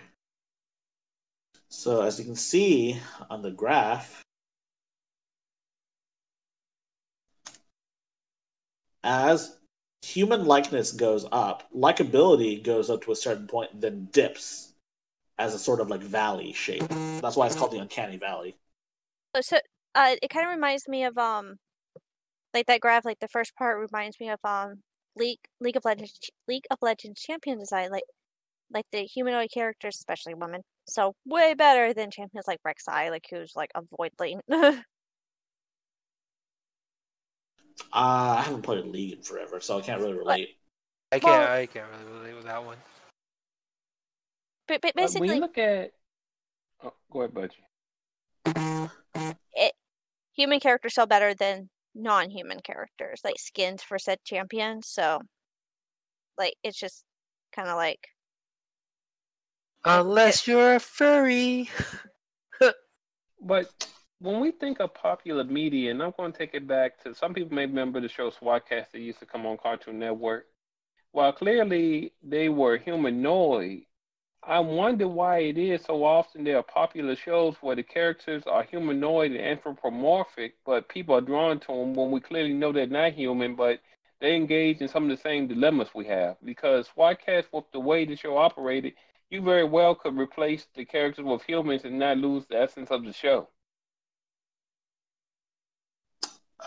So, 1.69 2.01
as 2.01 2.17
you 2.17 2.25
can 2.25 2.35
see 2.35 2.99
on 3.29 3.41
the 3.41 3.51
graph, 3.51 4.23
as 9.03 9.57
human 10.01 10.45
likeness 10.45 10.91
goes 10.91 11.25
up, 11.31 11.69
likability 11.75 12.63
goes 12.63 12.89
up 12.89 13.01
to 13.03 13.11
a 13.11 13.15
certain 13.15 13.47
point, 13.47 13.79
then 13.79 14.07
dips 14.11 14.73
as 15.39 15.53
a 15.53 15.59
sort 15.59 15.79
of 15.79 15.89
like 15.89 16.01
valley 16.01 16.53
shape. 16.53 16.87
That's 17.21 17.35
why 17.35 17.47
it's 17.47 17.55
called 17.55 17.71
the 17.71 17.79
uncanny 17.79 18.17
valley. 18.17 18.55
uh, 19.33 19.41
so 19.41 19.57
uh, 19.95 20.15
it 20.21 20.29
kind 20.29 20.45
of 20.45 20.53
reminds 20.53 20.87
me 20.87 21.03
of 21.03 21.17
um, 21.17 21.57
like 22.53 22.65
that 22.67 22.81
graph. 22.81 23.05
Like 23.05 23.19
the 23.19 23.27
first 23.27 23.55
part 23.55 23.79
reminds 23.79 24.19
me 24.19 24.29
of 24.29 24.39
um, 24.43 24.81
League 25.15 25.39
League 25.59 25.77
of 25.77 25.85
Legends 25.85 26.19
League 26.47 26.65
of 26.71 26.77
Legends 26.81 27.21
champion 27.21 27.59
design. 27.59 27.91
Like 27.91 28.03
like 28.73 28.85
the 28.91 29.03
humanoid 29.03 29.49
characters, 29.53 29.95
especially 29.95 30.33
women. 30.33 30.61
So 30.87 31.15
way 31.25 31.53
better 31.53 31.93
than 31.93 32.11
champions 32.11 32.47
like 32.47 32.59
Rek'Sai, 32.65 33.09
like 33.09 33.25
who's 33.29 33.53
like 33.55 33.71
a 33.75 33.81
void 33.97 34.11
lane. 34.19 34.41
Uh, 37.93 38.35
I 38.39 38.41
haven't 38.41 38.63
played 38.63 38.85
League 38.85 39.13
in 39.13 39.21
forever, 39.21 39.59
so 39.59 39.77
I 39.77 39.81
can't 39.81 40.01
really 40.01 40.17
relate. 40.17 40.57
I 41.11 41.19
can't 41.19 41.39
Well- 41.39 41.51
I 41.51 41.65
can't 41.67 41.85
really 41.91 42.11
relate 42.19 42.35
with 42.35 42.45
that 42.45 42.63
one. 42.65 42.77
but, 44.67 44.81
but 44.81 44.89
Uh, 44.89 44.93
when 44.95 45.03
basically, 45.05 45.35
you 45.35 45.41
look 45.41 45.57
at, 45.57 45.91
oh, 46.83 46.93
go 47.11 47.21
ahead, 47.21 47.33
Budgie. 47.33 48.89
it, 49.53 49.73
human 50.33 50.59
characters 50.59 50.95
sell 50.95 51.05
better 51.05 51.33
than 51.33 51.69
non-human 51.95 52.59
characters, 52.61 53.21
like 53.23 53.39
skins 53.39 53.83
for 53.83 53.97
said 53.99 54.17
champions. 54.25 54.87
So, 54.87 55.21
like, 56.37 56.55
it's 56.63 56.79
just 56.79 57.05
kind 57.53 57.69
of 57.69 57.75
like 57.75 58.09
Unless 59.85 60.47
you're 60.47 60.75
a 60.75 60.79
furry. 60.79 61.69
But 63.39 63.87
when 64.19 64.39
we 64.39 64.51
think 64.51 64.79
of 64.79 64.93
popular 64.95 65.43
media, 65.43 65.91
and 65.91 66.01
I'm 66.01 66.13
going 66.17 66.31
to 66.31 66.37
take 66.37 66.53
it 66.53 66.67
back 66.67 67.01
to 67.03 67.13
some 67.13 67.33
people 67.33 67.55
may 67.55 67.65
remember 67.67 68.01
the 68.01 68.09
show 68.09 68.31
SWAT 68.31 68.67
Kats 68.67 68.91
that 68.91 68.99
used 68.99 69.19
to 69.19 69.25
come 69.25 69.45
on 69.45 69.57
Cartoon 69.57 69.99
Network. 69.99 70.47
While 71.11 71.33
clearly 71.33 72.13
they 72.23 72.49
were 72.49 72.77
humanoid, 72.77 73.83
I 74.43 74.59
wonder 74.59 75.07
why 75.07 75.39
it 75.39 75.57
is 75.57 75.83
so 75.83 76.03
often 76.03 76.43
there 76.43 76.57
are 76.57 76.63
popular 76.63 77.15
shows 77.15 77.55
where 77.61 77.75
the 77.75 77.83
characters 77.83 78.43
are 78.47 78.63
humanoid 78.63 79.31
and 79.31 79.41
anthropomorphic, 79.41 80.55
but 80.65 80.89
people 80.89 81.15
are 81.15 81.21
drawn 81.21 81.59
to 81.61 81.67
them 81.67 81.93
when 81.93 82.11
we 82.11 82.19
clearly 82.19 82.53
know 82.53 82.71
they're 82.71 82.87
not 82.87 83.13
human, 83.13 83.55
but 83.55 83.79
they 84.19 84.35
engage 84.35 84.81
in 84.81 84.87
some 84.87 85.03
of 85.03 85.09
the 85.09 85.21
same 85.21 85.47
dilemmas 85.47 85.89
we 85.93 86.05
have. 86.05 86.37
Because 86.43 86.87
SWAT 86.87 87.19
Kats, 87.23 87.47
with 87.51 87.65
the 87.71 87.79
way 87.79 88.05
the 88.05 88.15
show 88.15 88.37
operated, 88.37 88.93
you 89.29 89.41
very 89.41 89.63
well 89.63 89.95
could 89.95 90.17
replace 90.17 90.65
the 90.75 90.85
characters 90.85 91.25
with 91.25 91.43
humans 91.43 91.83
and 91.83 91.99
not 91.99 92.17
lose 92.17 92.45
the 92.47 92.59
essence 92.59 92.89
of 92.91 93.03
the 93.03 93.13
show. 93.13 93.49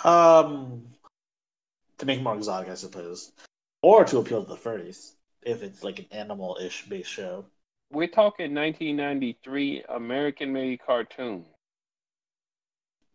Um, 0.04 0.86
to 1.98 2.06
make 2.06 2.22
more 2.22 2.36
exotic, 2.36 2.70
I 2.70 2.74
suppose, 2.74 3.32
or 3.82 4.04
to 4.04 4.18
appeal 4.18 4.42
to 4.42 4.48
the 4.48 4.56
furries 4.56 5.12
if 5.42 5.62
it's 5.62 5.82
like 5.82 5.98
an 5.98 6.06
animal-ish 6.10 6.86
based 6.86 7.10
show. 7.10 7.44
We're 7.92 8.08
talking 8.08 8.54
1993 8.54 9.84
American-made 9.88 10.80
cartoon. 10.86 11.44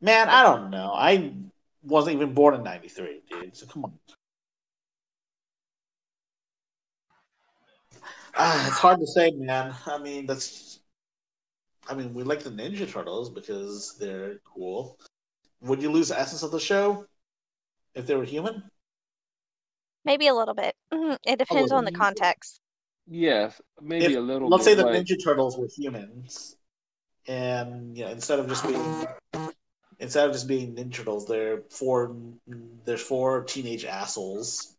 Man, 0.01 0.27
I 0.27 0.43
don't 0.43 0.69
know. 0.69 0.91
I 0.93 1.33
wasn't 1.81 2.17
even 2.17 2.33
born 2.33 2.55
in 2.55 2.63
'93, 2.63 3.21
dude. 3.29 3.55
So 3.55 3.65
come 3.67 3.85
on. 3.85 3.93
Ah, 8.37 8.67
it's 8.67 8.77
hard 8.77 8.99
to 8.99 9.07
say, 9.07 9.31
man. 9.31 9.73
I 9.85 9.97
mean, 9.97 10.25
that's. 10.25 10.79
I 11.87 11.93
mean, 11.93 12.13
we 12.13 12.23
like 12.23 12.43
the 12.43 12.49
Ninja 12.49 12.89
Turtles 12.89 13.29
because 13.29 13.95
they're 13.99 14.39
cool. 14.43 14.97
Would 15.61 15.81
you 15.81 15.91
lose 15.91 16.09
the 16.09 16.19
essence 16.19 16.43
of 16.43 16.51
the 16.51 16.59
show 16.59 17.05
if 17.93 18.07
they 18.07 18.15
were 18.15 18.25
human? 18.25 18.63
Maybe 20.03 20.27
a 20.27 20.33
little 20.33 20.53
bit. 20.53 20.75
It 21.25 21.39
depends 21.39 21.71
on 21.71 21.85
the 21.85 21.91
context. 21.91 22.59
Yes, 23.07 23.59
maybe 23.81 24.13
If- 24.13 24.17
a 24.17 24.21
little. 24.21 24.49
Let's 24.49 24.65
bit, 24.65 24.71
say 24.71 24.75
the 24.75 24.83
but 24.83 24.93
Ninja 24.93 25.23
Turtles 25.23 25.57
were 25.57 25.67
humans, 25.73 26.57
and 27.27 27.97
you 27.97 28.05
know, 28.05 28.11
instead 28.11 28.39
of 28.39 28.47
just 28.47 28.65
being 28.67 29.05
instead 29.99 30.25
of 30.27 30.33
just 30.33 30.47
being 30.47 30.75
Ninja 30.75 30.93
Turtles, 30.95 31.27
they're 31.27 31.61
four. 31.69 32.15
There's 32.83 33.01
four 33.01 33.43
teenage 33.43 33.85
assholes 33.85 34.75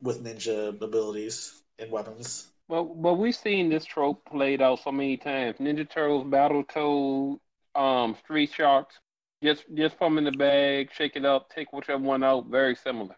with 0.00 0.22
ninja 0.22 0.68
abilities 0.80 1.62
and 1.80 1.90
weapons. 1.90 2.46
Well, 2.68 2.84
but 2.84 3.14
we've 3.14 3.34
seen 3.34 3.70
this 3.70 3.84
trope 3.86 4.24
played 4.26 4.60
out 4.60 4.80
so 4.82 4.92
many 4.92 5.16
times. 5.16 5.56
Ninja 5.58 5.88
Turtles, 5.88 6.24
Battletoad, 6.24 7.38
um, 7.74 8.16
Street 8.22 8.52
Sharks. 8.52 8.98
Just 9.42 9.64
just 9.74 9.98
put 9.98 10.06
them 10.06 10.18
in 10.18 10.24
the 10.24 10.32
bag, 10.32 10.90
shake 10.92 11.16
it 11.16 11.24
up, 11.24 11.48
take 11.54 11.72
whichever 11.72 12.02
one 12.02 12.22
out. 12.22 12.46
Very 12.46 12.74
similar. 12.74 13.16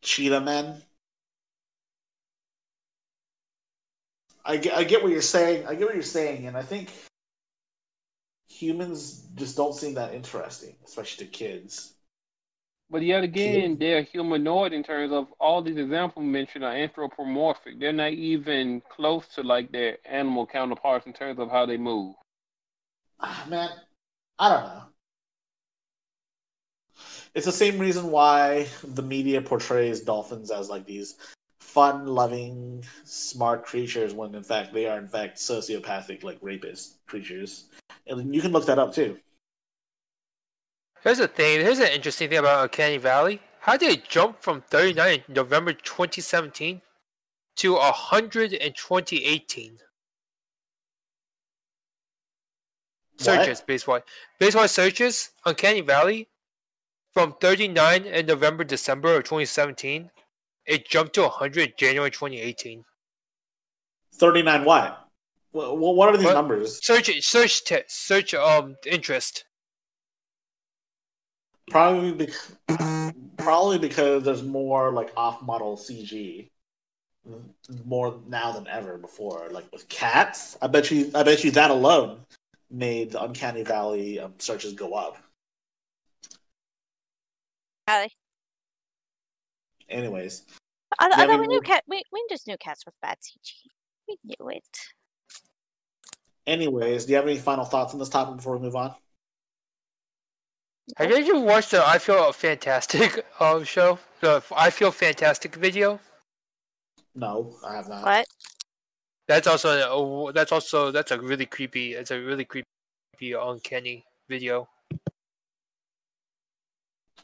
Cheetah 0.00 0.40
Men. 0.40 0.82
I 4.44 4.56
get, 4.56 4.74
I 4.74 4.84
get 4.84 5.02
what 5.02 5.12
you're 5.12 5.22
saying. 5.22 5.66
I 5.66 5.74
get 5.74 5.86
what 5.86 5.94
you're 5.94 6.02
saying, 6.02 6.46
and 6.46 6.56
I 6.56 6.62
think 6.62 6.90
humans 8.48 9.26
just 9.34 9.56
don't 9.56 9.74
seem 9.74 9.94
that 9.94 10.14
interesting, 10.14 10.74
especially 10.84 11.26
to 11.26 11.30
kids. 11.30 11.94
But 12.92 13.00
yet 13.00 13.24
again, 13.24 13.78
they're 13.80 14.02
humanoid 14.02 14.74
in 14.74 14.82
terms 14.82 15.12
of 15.12 15.28
all 15.40 15.62
these 15.62 15.78
examples 15.78 16.26
mentioned 16.26 16.62
are 16.62 16.76
anthropomorphic. 16.76 17.80
They're 17.80 17.90
not 17.90 18.12
even 18.12 18.82
close 18.94 19.26
to 19.28 19.42
like 19.42 19.72
their 19.72 19.96
animal 20.04 20.46
counterparts 20.46 21.06
in 21.06 21.14
terms 21.14 21.38
of 21.38 21.50
how 21.50 21.64
they 21.64 21.78
move. 21.78 22.14
Ah, 23.18 23.46
man, 23.48 23.70
I 24.38 24.48
don't 24.50 24.64
know. 24.64 24.82
It's 27.34 27.46
the 27.46 27.52
same 27.52 27.78
reason 27.78 28.10
why 28.10 28.68
the 28.84 29.02
media 29.02 29.40
portrays 29.40 30.02
dolphins 30.02 30.50
as 30.50 30.68
like 30.68 30.84
these 30.84 31.16
fun-loving, 31.60 32.84
smart 33.04 33.64
creatures 33.64 34.12
when 34.12 34.34
in 34.34 34.42
fact 34.42 34.74
they 34.74 34.86
are 34.86 34.98
in 34.98 35.08
fact 35.08 35.38
sociopathic, 35.38 36.24
like 36.24 36.36
rapist 36.42 37.06
creatures. 37.06 37.70
And 38.06 38.34
you 38.34 38.42
can 38.42 38.52
look 38.52 38.66
that 38.66 38.78
up 38.78 38.92
too. 38.92 39.16
Here's 41.02 41.18
the 41.18 41.28
thing. 41.28 41.60
Here's 41.60 41.78
an 41.78 41.88
interesting 41.88 42.28
thing 42.28 42.38
about 42.38 42.62
Uncanny 42.62 42.96
Valley. 42.96 43.40
How 43.60 43.76
did 43.76 43.92
it 43.92 44.08
jump 44.08 44.40
from 44.42 44.62
39 44.62 45.22
in 45.28 45.34
November 45.34 45.72
2017 45.72 46.80
to 47.56 47.72
100 47.74 48.52
in 48.52 48.72
2018? 48.72 49.78
Searches, 53.18 53.62
basewise. 53.66 54.02
Basewise 54.40 54.70
searches, 54.70 55.30
Uncanny 55.44 55.80
Valley, 55.80 56.28
from 57.12 57.34
39 57.40 58.04
in 58.04 58.26
November, 58.26 58.64
December 58.64 59.16
of 59.16 59.24
2017, 59.24 60.10
it 60.66 60.88
jumped 60.88 61.14
to 61.14 61.22
100 61.22 61.76
January 61.76 62.10
2018. 62.10 62.84
Thirty-nine. 64.14 64.64
What? 64.64 65.08
What? 65.52 65.76
What 65.96 66.08
are 66.08 66.16
these 66.16 66.26
What? 66.26 66.34
numbers? 66.34 66.84
Search, 66.84 67.10
search, 67.22 67.64
te- 67.64 67.82
search, 67.88 68.34
um, 68.34 68.76
interest. 68.86 69.44
Probably 71.70 72.12
because 72.12 72.56
probably 73.38 73.78
because 73.78 74.24
there's 74.24 74.42
more 74.42 74.90
like 74.92 75.12
off-model 75.16 75.76
CG 75.76 76.50
more 77.86 78.20
now 78.28 78.52
than 78.52 78.66
ever 78.66 78.98
before. 78.98 79.48
Like 79.50 79.70
with 79.72 79.88
cats, 79.88 80.56
I 80.60 80.66
bet 80.66 80.90
you, 80.90 81.10
I 81.14 81.22
bet 81.22 81.44
you 81.44 81.50
that 81.52 81.70
alone 81.70 82.20
made 82.70 83.12
the 83.12 83.22
Uncanny 83.22 83.62
Valley 83.62 84.18
um, 84.18 84.34
searches 84.38 84.72
go 84.74 84.94
up. 84.94 85.18
Anyways, 89.88 90.42
I, 90.98 91.08
Yeah, 91.18 91.26
know 91.26 91.34
we 91.34 91.40
we 91.42 91.46
knew 91.48 91.54
knew- 91.56 91.60
cat. 91.60 91.84
We, 91.86 92.02
we 92.12 92.24
just 92.30 92.46
knew 92.46 92.56
cats 92.58 92.84
with 92.86 92.94
bad 93.02 93.18
CG. 93.20 93.52
We 94.08 94.18
knew 94.24 94.48
it. 94.48 94.78
anyways, 96.46 97.04
do 97.04 97.12
you 97.12 97.16
have 97.16 97.26
any 97.26 97.36
final 97.38 97.64
thoughts 97.64 97.92
on 97.92 97.98
this 98.00 98.08
topic 98.08 98.36
before 98.36 98.56
we 98.56 98.62
move 98.64 98.74
on? 98.76 98.94
Have 100.96 101.10
you 101.10 101.16
ever 101.16 101.40
watched 101.40 101.70
the 101.70 101.86
I 101.86 101.98
Feel 101.98 102.32
Fantastic 102.32 103.24
um, 103.40 103.64
show? 103.64 103.98
The 104.20 104.42
I 104.54 104.70
Feel 104.70 104.90
Fantastic 104.90 105.54
video? 105.54 106.00
No, 107.14 107.56
I 107.66 107.76
have 107.76 107.88
not. 107.88 108.04
What? 108.04 108.26
That's 109.28 109.46
also 109.46 109.70
a, 110.28 110.32
that's 110.32 110.52
also 110.52 110.90
that's 110.90 111.10
a 111.12 111.20
really 111.20 111.46
creepy. 111.46 111.94
It's 111.94 112.10
a 112.10 112.20
really 112.20 112.44
creepy, 112.44 113.32
uncanny 113.32 114.04
video. 114.28 114.68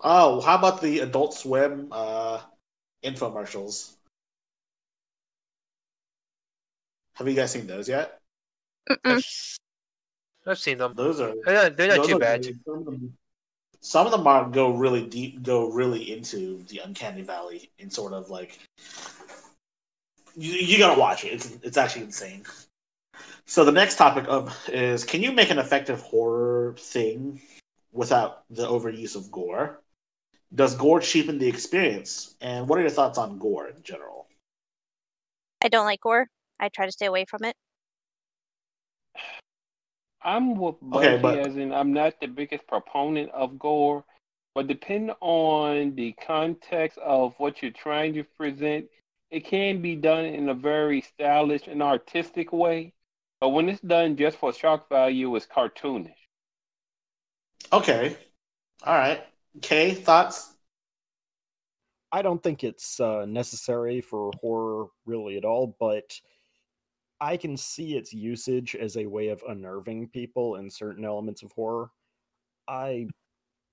Oh, 0.00 0.40
how 0.40 0.56
about 0.56 0.80
the 0.80 1.00
Adult 1.00 1.34
Swim 1.34 1.88
uh, 1.90 2.40
infomercials? 3.04 3.94
Have 7.14 7.26
you 7.26 7.34
guys 7.34 7.50
seen 7.50 7.66
those 7.66 7.88
yet? 7.88 8.20
I've, 9.04 9.24
I've 10.46 10.58
seen 10.58 10.78
them. 10.78 10.94
Those 10.94 11.20
are 11.20 11.34
They're 11.44 11.54
not, 11.64 11.76
they're 11.76 11.96
not 11.96 12.06
too 12.06 12.18
bad. 12.18 12.46
really- 12.46 13.10
Some 13.80 14.06
of, 14.06 14.12
them, 14.12 14.26
are 14.26 14.48
go 14.48 14.70
really 14.70 15.06
deep, 15.06 15.42
go 15.42 15.70
really 15.70 16.12
into 16.12 16.62
the 16.68 16.80
uncanny 16.84 17.22
valley, 17.22 17.70
and 17.78 17.92
sort 17.92 18.12
of 18.12 18.28
like 18.28 18.58
you, 20.36 20.52
you 20.52 20.78
gotta 20.78 20.98
watch 20.98 21.24
it. 21.24 21.32
It's 21.32 21.56
it's 21.62 21.76
actually 21.76 22.04
insane. 22.04 22.44
So 23.46 23.64
the 23.64 23.72
next 23.72 23.96
topic 23.96 24.24
of 24.28 24.56
is 24.68 25.04
can 25.04 25.22
you 25.22 25.32
make 25.32 25.50
an 25.50 25.58
effective 25.58 26.00
horror 26.00 26.74
thing 26.78 27.40
without 27.92 28.44
the 28.50 28.66
overuse 28.66 29.16
of 29.16 29.30
gore? 29.30 29.80
Does 30.54 30.74
gore 30.74 31.00
cheapen 31.00 31.38
the 31.38 31.48
experience? 31.48 32.34
And 32.40 32.68
what 32.68 32.78
are 32.78 32.82
your 32.82 32.90
thoughts 32.90 33.18
on 33.18 33.38
gore 33.38 33.68
in 33.68 33.82
general? 33.82 34.26
I 35.62 35.68
don't 35.68 35.84
like 35.84 36.00
gore. 36.00 36.28
I 36.60 36.68
try 36.68 36.86
to 36.86 36.92
stay 36.92 37.06
away 37.06 37.24
from 37.24 37.44
it. 37.44 37.56
I'm 40.22 40.56
with 40.56 40.76
Okay, 40.92 41.18
but- 41.20 41.38
as 41.38 41.56
in 41.56 41.72
I'm 41.72 41.92
not 41.92 42.20
the 42.20 42.26
biggest 42.26 42.66
proponent 42.66 43.30
of 43.30 43.58
gore, 43.58 44.04
but 44.54 44.66
depending 44.66 45.14
on 45.20 45.94
the 45.94 46.12
context 46.12 46.98
of 46.98 47.34
what 47.38 47.62
you're 47.62 47.70
trying 47.70 48.14
to 48.14 48.24
present, 48.24 48.86
it 49.30 49.44
can 49.44 49.80
be 49.82 49.94
done 49.94 50.24
in 50.24 50.48
a 50.48 50.54
very 50.54 51.00
stylish 51.02 51.66
and 51.66 51.82
artistic 51.82 52.52
way. 52.52 52.92
But 53.40 53.50
when 53.50 53.68
it's 53.68 53.80
done 53.80 54.16
just 54.16 54.38
for 54.38 54.52
shock 54.52 54.88
value, 54.88 55.36
it's 55.36 55.46
cartoonish. 55.46 56.14
Okay, 57.72 58.16
all 58.84 58.94
right. 58.94 59.24
Kay, 59.60 59.94
thoughts? 59.94 60.54
I 62.10 62.22
don't 62.22 62.42
think 62.42 62.64
it's 62.64 63.00
uh, 63.00 63.26
necessary 63.26 64.00
for 64.00 64.32
horror 64.40 64.86
really 65.04 65.36
at 65.36 65.44
all, 65.44 65.76
but 65.78 66.18
I 67.20 67.36
can 67.36 67.56
see 67.56 67.96
its 67.96 68.12
usage 68.12 68.76
as 68.76 68.96
a 68.96 69.06
way 69.06 69.28
of 69.28 69.42
unnerving 69.48 70.08
people 70.08 70.56
in 70.56 70.70
certain 70.70 71.04
elements 71.04 71.42
of 71.42 71.52
horror. 71.52 71.90
I 72.68 73.08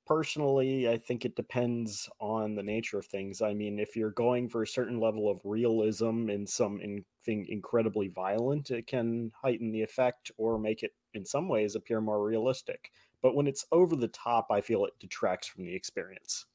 personally, 0.08 0.90
I 0.90 0.98
think 0.98 1.26
it 1.26 1.36
depends 1.36 2.10
on 2.20 2.56
the 2.56 2.64
nature 2.64 3.00
of 3.00 3.06
things. 3.06 3.42
I 3.42 3.54
mean, 3.54 3.80
if 3.80 3.96
you're 3.96 4.12
going 4.12 4.50
for 4.50 4.64
a 4.64 4.68
certain 4.68 5.00
level 5.00 5.30
of 5.30 5.42
realism 5.44 6.30
in 6.30 6.46
something 6.46 7.04
incredibly 7.28 8.08
violent, 8.10 8.72
it 8.72 8.88
can 8.88 9.32
heighten 9.40 9.72
the 9.72 9.82
effect 9.82 10.32
or 10.38 10.58
make 10.60 10.84
it, 10.84 10.94
in 11.14 11.26
some 11.26 11.48
ways, 11.48 11.76
appear 11.76 12.02
more 12.02 12.24
realistic. 12.24 12.92
But 13.22 13.36
when 13.36 13.48
it's 13.48 13.66
over 13.72 13.96
the 13.96 14.08
top, 14.10 14.48
I 14.52 14.62
feel 14.62 14.86
it 14.86 14.94
detracts 15.00 15.48
from 15.48 15.66
the 15.66 15.76
experience. 15.76 16.46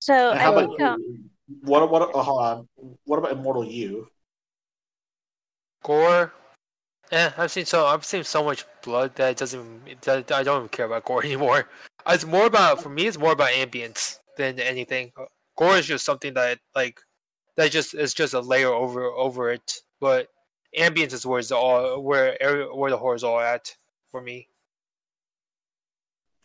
So 0.00 0.34
how 0.34 0.50
I 0.50 0.62
about 0.64 0.76
think 0.76 0.80
um, 0.80 1.30
what? 1.62 1.90
What? 1.90 2.10
Oh, 2.14 2.22
hold 2.22 2.40
on. 2.42 2.68
What 3.04 3.18
about 3.18 3.32
Immortal 3.32 3.66
You? 3.66 4.08
Gore. 5.84 6.32
Eh, 7.12 7.30
I've 7.36 7.52
seen 7.52 7.66
so 7.66 7.86
I've 7.86 8.04
seen 8.04 8.24
so 8.24 8.42
much 8.42 8.64
blood 8.82 9.14
that 9.16 9.32
it 9.32 9.36
doesn't. 9.36 9.86
It, 9.86 10.00
does- 10.00 10.24
I 10.32 10.42
don't 10.42 10.56
even 10.56 10.68
care 10.70 10.86
about 10.86 11.04
gore 11.04 11.22
anymore. 11.24 11.68
It's 12.08 12.24
more 12.24 12.46
about 12.46 12.82
for 12.82 12.88
me. 12.88 13.06
It's 13.06 13.18
more 13.18 13.32
about 13.32 13.50
ambience 13.50 14.18
than 14.36 14.58
anything. 14.58 15.12
Gore 15.56 15.76
is 15.76 15.86
just 15.86 16.04
something 16.04 16.34
that 16.34 16.58
like 16.74 17.00
that 17.56 17.70
just 17.70 17.94
is 17.94 18.14
just 18.14 18.34
a 18.34 18.40
layer 18.40 18.72
over 18.72 19.04
over 19.04 19.50
it. 19.50 19.74
But 20.00 20.28
ambience 20.76 21.12
is 21.12 21.26
where 21.26 21.38
it's 21.38 21.52
all 21.52 22.02
where 22.02 22.36
where 22.74 22.90
the 22.90 22.96
horror 22.96 23.14
is 23.14 23.22
all 23.22 23.38
at 23.38 23.72
for 24.10 24.20
me. 24.22 24.48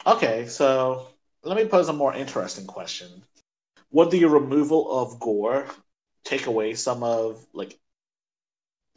Okay, 0.05 0.45
so 0.47 1.07
let 1.43 1.57
me 1.57 1.65
pose 1.65 1.89
a 1.89 1.93
more 1.93 2.13
interesting 2.13 2.65
question. 2.65 3.23
Would 3.91 4.11
the 4.11 4.25
removal 4.25 4.91
of 4.99 5.19
gore 5.19 5.65
take 6.25 6.45
away 6.45 6.73
some 6.73 7.01
of 7.03 7.45
like 7.53 7.79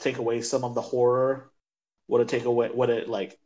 take 0.03 0.19
away 0.19 0.43
some 0.43 0.65
of 0.65 0.75
the 0.75 0.81
horror? 0.83 1.51
Would 2.09 2.23
it 2.23 2.29
take 2.29 2.45
away 2.45 2.71
would 2.73 2.91
it 2.91 3.09
like 3.09 3.39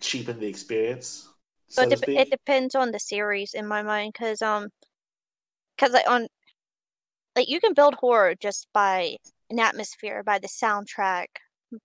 cheapen 0.00 0.40
the 0.40 0.46
experience? 0.46 1.28
So 1.68 1.82
But 1.82 1.90
to 1.90 1.96
dep 1.96 2.08
it 2.08 2.30
depends 2.30 2.74
on 2.74 2.90
the 2.92 2.98
series 2.98 3.54
in 3.54 3.66
my 3.66 3.82
mind, 3.82 4.12
because 4.12 4.40
um, 4.42 4.68
because 5.76 5.92
like 5.92 6.08
on, 6.08 6.28
like 7.34 7.48
you 7.48 7.60
can 7.60 7.74
build 7.74 7.94
horror 7.94 8.34
just 8.34 8.68
by 8.72 9.16
an 9.50 9.58
atmosphere, 9.58 10.22
by 10.22 10.38
the 10.38 10.48
soundtrack, 10.48 11.26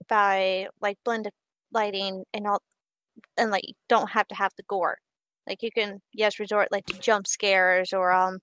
by 0.08 0.68
like 0.82 0.98
blended 1.04 1.34
lighting 1.72 2.24
and 2.34 2.48
all, 2.48 2.62
and 3.38 3.52
like 3.52 3.68
you 3.68 3.74
don't 3.90 4.12
have 4.12 4.28
to 4.30 4.36
have 4.36 4.52
the 4.58 4.64
gore. 4.64 4.98
Like 5.48 5.64
you 5.64 5.72
can 5.72 6.00
yes 6.14 6.40
resort 6.40 6.72
like 6.72 6.86
to 6.86 7.00
jump 7.00 7.28
scares 7.28 7.92
or 7.94 8.12
um, 8.12 8.40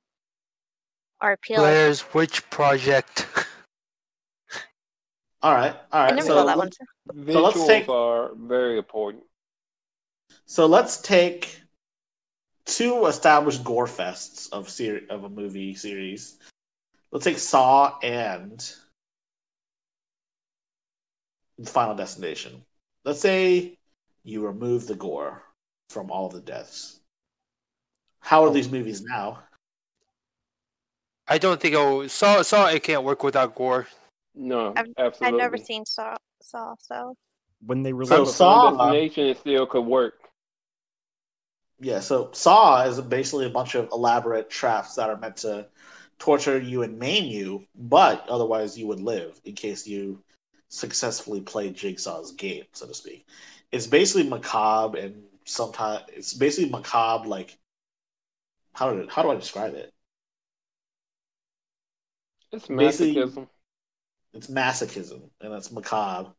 or 1.23 1.33
appeal. 1.33 1.63
like- 1.63 1.71
Blair's 1.73 2.15
Witch 2.15 2.49
Project. 2.51 3.27
all 5.43 5.55
right, 5.55 5.75
all 5.93 6.01
I 6.01 6.05
right. 6.07 6.15
never 6.15 6.27
So 6.27 6.45
let- 6.45 6.57
one. 6.59 6.71
So 6.73 7.43
let's 7.43 7.67
take- 7.67 7.89
are 7.89 8.35
very 8.35 8.79
important. 8.79 9.25
So 10.47 10.67
let's 10.67 11.01
take 11.01 11.61
two 12.65 13.07
established 13.07 13.65
gore 13.65 13.87
fests 13.87 14.51
of 14.53 14.69
ser- 14.69 15.07
of 15.11 15.25
a 15.25 15.29
movie 15.29 15.75
series. 15.75 16.39
Let's 17.11 17.25
take 17.25 17.39
Saw 17.39 17.99
and 18.01 18.61
Final 21.65 21.95
Destination. 21.95 22.65
Let's 23.05 23.21
say 23.21 23.79
you 24.23 24.45
remove 24.45 24.87
the 24.87 24.95
gore 24.95 25.43
from 25.91 26.11
all 26.11 26.27
of 26.27 26.33
the 26.33 26.41
deaths. 26.41 27.01
How 28.21 28.45
are 28.45 28.49
oh. 28.49 28.53
these 28.53 28.71
movies 28.71 29.03
now? 29.03 29.43
I 31.27 31.39
don't 31.39 31.61
think 31.61 31.75
oh 31.75 32.07
Saw 32.07 32.43
Saw 32.43 32.67
it 32.69 32.83
can't 32.83 33.05
work 33.05 33.23
without 33.23 33.55
gore. 33.55 33.87
No, 34.39 34.73
I've- 34.77 34.95
absolutely. 34.97 35.27
I've 35.27 35.35
never 35.43 35.57
seen 35.59 35.85
Saw, 35.85 36.17
Saw, 36.41 36.75
so 36.79 37.17
When 37.67 37.83
they 37.83 37.91
So 37.91 37.97
released 37.97 38.11
Final 38.13 38.27
Saw- 38.27 38.71
Destination, 38.71 39.25
uh, 39.25 39.31
it 39.31 39.39
still 39.39 39.67
could 39.67 39.85
work. 39.85 40.15
Yeah, 41.81 41.99
so 42.01 42.31
Saw 42.33 42.85
is 42.85 43.01
basically 43.01 43.47
a 43.47 43.51
bunch 43.51 43.75
of 43.75 43.89
elaborate 43.91 44.49
traps 44.49 44.95
that 44.95 45.11
are 45.11 45.17
meant 45.17 45.39
to 45.39 45.69
torture 46.19 46.61
you 46.61 46.83
and 46.83 46.99
maim 46.99 47.25
you, 47.25 47.67
but 47.75 48.29
otherwise 48.29 48.79
you 48.79 48.87
would 48.87 49.01
live 49.01 49.41
in 49.45 49.55
case 49.55 49.87
you 49.87 50.23
successfully 50.69 51.41
play 51.41 51.71
Jigsaw's 51.71 52.33
game, 52.33 52.65
so 52.73 52.87
to 52.87 52.95
speak. 52.95 53.27
It's 53.73 53.87
basically 53.87 54.29
macabre 54.29 54.99
and 54.99 55.25
sometimes 55.45 56.05
it's 56.09 56.35
basically 56.35 56.71
macabre 56.71 57.27
like 57.29 57.59
how 58.75 58.93
do 58.93 59.07
how 59.09 59.23
do 59.23 59.31
I 59.31 59.35
describe 59.37 59.75
it? 59.75 59.93
It's 62.53 62.67
Basically- 62.69 63.15
masochism. 63.17 63.49
It's 64.35 64.49
masochism 64.49 65.23
and 65.41 65.53
it's 65.55 65.73
macabre. 65.73 66.31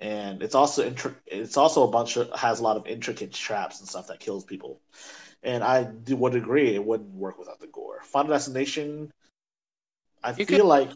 And 0.00 0.42
it's 0.42 0.54
also 0.54 0.88
intri- 0.88 1.14
it's 1.26 1.56
also 1.56 1.84
a 1.84 1.90
bunch 1.90 2.16
of 2.16 2.30
has 2.38 2.60
a 2.60 2.62
lot 2.62 2.76
of 2.76 2.86
intricate 2.86 3.32
traps 3.32 3.80
and 3.80 3.88
stuff 3.88 4.08
that 4.08 4.20
kills 4.20 4.44
people. 4.44 4.80
And 5.42 5.62
I 5.62 5.84
do, 5.84 6.16
would 6.16 6.34
agree 6.34 6.74
it 6.74 6.84
wouldn't 6.84 7.10
work 7.14 7.38
without 7.38 7.60
the 7.60 7.66
gore. 7.68 8.00
Final 8.02 8.32
Destination, 8.32 9.12
I 10.22 10.30
You 10.30 10.46
feel 10.46 10.46
could- 10.46 10.64
like 10.66 10.90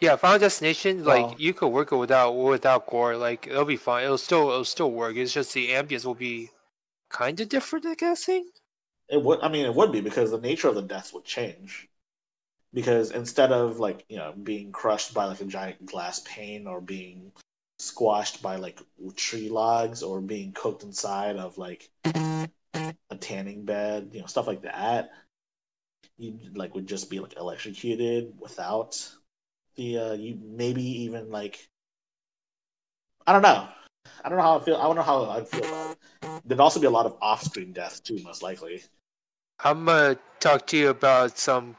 Yeah, 0.00 0.16
Final 0.16 0.38
Destination, 0.40 1.00
oh. 1.02 1.04
like 1.04 1.26
Well- 1.28 1.36
you 1.38 1.54
could 1.54 1.68
work 1.68 1.92
it 1.92 1.96
without 1.96 2.32
without 2.32 2.86
gore. 2.88 3.16
Like 3.16 3.46
it'll 3.46 3.64
be 3.64 3.76
fine. 3.76 4.04
It'll 4.04 4.18
still 4.18 4.50
it'll 4.50 4.64
still 4.64 4.90
work. 4.90 5.16
It's 5.16 5.32
just 5.32 5.54
the 5.54 5.68
ambience 5.70 6.04
will 6.04 6.14
be 6.16 6.50
kind 7.08 7.38
of 7.40 7.48
different, 7.48 7.86
I 7.86 7.94
guessing. 7.94 8.50
Eh? 9.10 9.16
it 9.16 9.22
would. 9.22 9.40
I 9.40 9.48
mean, 9.48 9.66
it 9.66 9.74
would 9.74 9.92
be 9.92 10.00
because 10.00 10.30
the 10.30 10.40
nature 10.40 10.68
of 10.68 10.74
the 10.74 10.82
deaths 10.82 11.12
would 11.12 11.24
change. 11.24 11.88
Because 12.74 13.10
instead 13.10 13.52
of 13.52 13.78
like 13.78 14.04
you 14.08 14.16
know 14.16 14.32
being 14.32 14.72
crushed 14.72 15.12
by 15.14 15.26
like 15.26 15.40
a 15.40 15.44
giant 15.44 15.84
glass 15.84 16.22
pane 16.24 16.66
or 16.66 16.80
being 16.80 17.32
squashed 17.78 18.42
by 18.42 18.56
like 18.56 18.80
tree 19.16 19.48
logs 19.48 20.02
or 20.02 20.20
being 20.20 20.52
cooked 20.52 20.82
inside 20.84 21.36
of 21.36 21.58
like 21.58 21.90
a 22.04 23.16
tanning 23.20 23.64
bed, 23.64 24.10
you 24.12 24.20
know, 24.20 24.26
stuff 24.26 24.46
like 24.46 24.62
that, 24.62 25.10
you 26.18 26.38
like 26.54 26.74
would 26.74 26.86
just 26.86 27.10
be 27.10 27.20
like 27.20 27.36
electrocuted 27.36 28.32
without 28.38 29.12
the 29.76 29.98
uh 29.98 30.12
you 30.12 30.38
maybe 30.42 30.82
even 31.02 31.30
like 31.30 31.68
I 33.26 33.32
don't 33.32 33.42
know. 33.42 33.68
I 34.24 34.28
don't 34.28 34.38
know 34.38 34.44
how 34.44 34.58
I 34.58 34.64
feel. 34.64 34.76
I 34.76 34.82
don't 34.82 34.96
know 34.96 35.02
how 35.02 35.30
I 35.30 35.44
feel 35.44 35.64
about 35.64 35.96
it. 36.22 36.42
There'd 36.44 36.60
also 36.60 36.80
be 36.80 36.86
a 36.86 36.90
lot 36.90 37.06
of 37.06 37.16
off-screen 37.20 37.72
deaths 37.72 38.00
too, 38.00 38.20
most 38.24 38.42
likely. 38.42 38.82
I'm 39.64 39.84
gonna 39.84 40.18
talk 40.40 40.66
to 40.68 40.76
you 40.76 40.88
about 40.88 41.38
some 41.38 41.76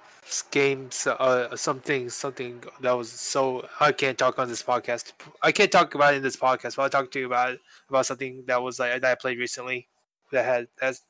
games, 0.51 1.07
uh, 1.07 1.55
something, 1.55 2.09
something 2.09 2.63
that 2.81 2.91
was 2.91 3.11
so 3.11 3.67
I 3.79 3.91
can't 3.91 4.17
talk 4.17 4.39
on 4.39 4.47
this 4.47 4.63
podcast. 4.63 5.13
I 5.41 5.51
can't 5.51 5.71
talk 5.71 5.95
about 5.95 6.13
it 6.13 6.17
in 6.17 6.23
this 6.23 6.37
podcast, 6.37 6.75
but 6.75 6.83
I'll 6.83 6.89
talk 6.89 7.11
to 7.11 7.19
you 7.19 7.25
about 7.25 7.57
about 7.89 8.05
something 8.05 8.43
that 8.47 8.61
was 8.61 8.79
like 8.79 9.01
that 9.01 9.11
I 9.11 9.15
played 9.15 9.39
recently 9.39 9.87
that 10.31 10.45
had 10.45 10.67
that's 10.79 11.01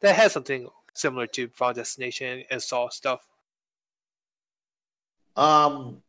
that 0.00 0.16
has 0.16 0.32
something 0.32 0.68
similar 0.94 1.26
to 1.28 1.48
Final 1.48 1.74
Destination 1.74 2.44
and 2.50 2.62
Saw 2.62 2.88
stuff. 2.88 3.26
Um. 5.36 6.02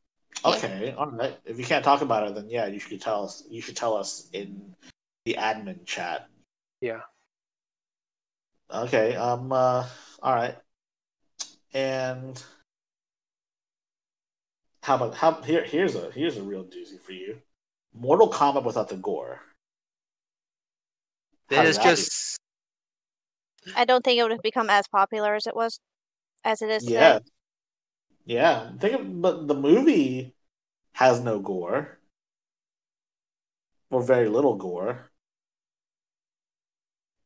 Okay. 0.44 0.94
All 0.98 1.12
right. 1.12 1.38
If 1.46 1.60
you 1.60 1.66
can't 1.66 1.84
talk 1.84 2.02
about 2.02 2.28
it, 2.28 2.36
then 2.36 2.50
yeah, 2.50 2.68
you 2.68 2.80
should 2.80 3.02
tell 3.02 3.24
us. 3.24 3.44
You 3.50 3.62
should 3.62 3.76
tell 3.76 3.96
us 3.96 4.30
in 4.34 4.74
the 5.26 5.36
admin 5.40 5.86
chat. 5.86 6.28
Yeah. 6.80 7.02
Okay. 8.74 9.16
Um. 9.16 9.52
Uh, 9.52 9.86
all 10.22 10.36
right. 10.36 10.56
And 11.74 12.42
how 14.84 14.96
about 14.96 15.16
how 15.16 15.42
here? 15.42 15.64
Here's 15.64 15.96
a 15.96 16.12
here's 16.12 16.38
a 16.38 16.44
real 16.44 16.64
doozy 16.64 17.00
for 17.00 17.14
you. 17.14 17.38
Mortal 17.94 18.30
Kombat 18.30 18.64
without 18.64 18.90
the 18.90 18.96
gore. 18.96 19.42
How 21.50 21.58
Then 21.58 21.66
did 21.66 21.76
it's 21.76 21.84
just 21.84 22.38
I 23.76 23.86
don't 23.86 24.04
think 24.04 24.20
it 24.20 24.24
would 24.24 24.32
have 24.32 24.42
become 24.42 24.70
as 24.70 24.88
popular 24.88 25.36
as 25.36 25.46
it 25.48 25.56
was, 25.56 25.80
as 26.44 26.62
it 26.62 26.70
is 26.70 26.84
today. 26.84 26.96
Yeah. 26.96 27.20
Yeah. 28.26 28.72
Think 28.80 28.96
of, 28.96 29.22
but 29.22 29.48
the 29.48 29.56
movie 29.56 30.34
has 30.94 31.22
no 31.22 31.40
gore. 31.40 32.00
Or 33.90 34.02
very 34.02 34.30
little 34.30 34.56
gore. 34.56 35.12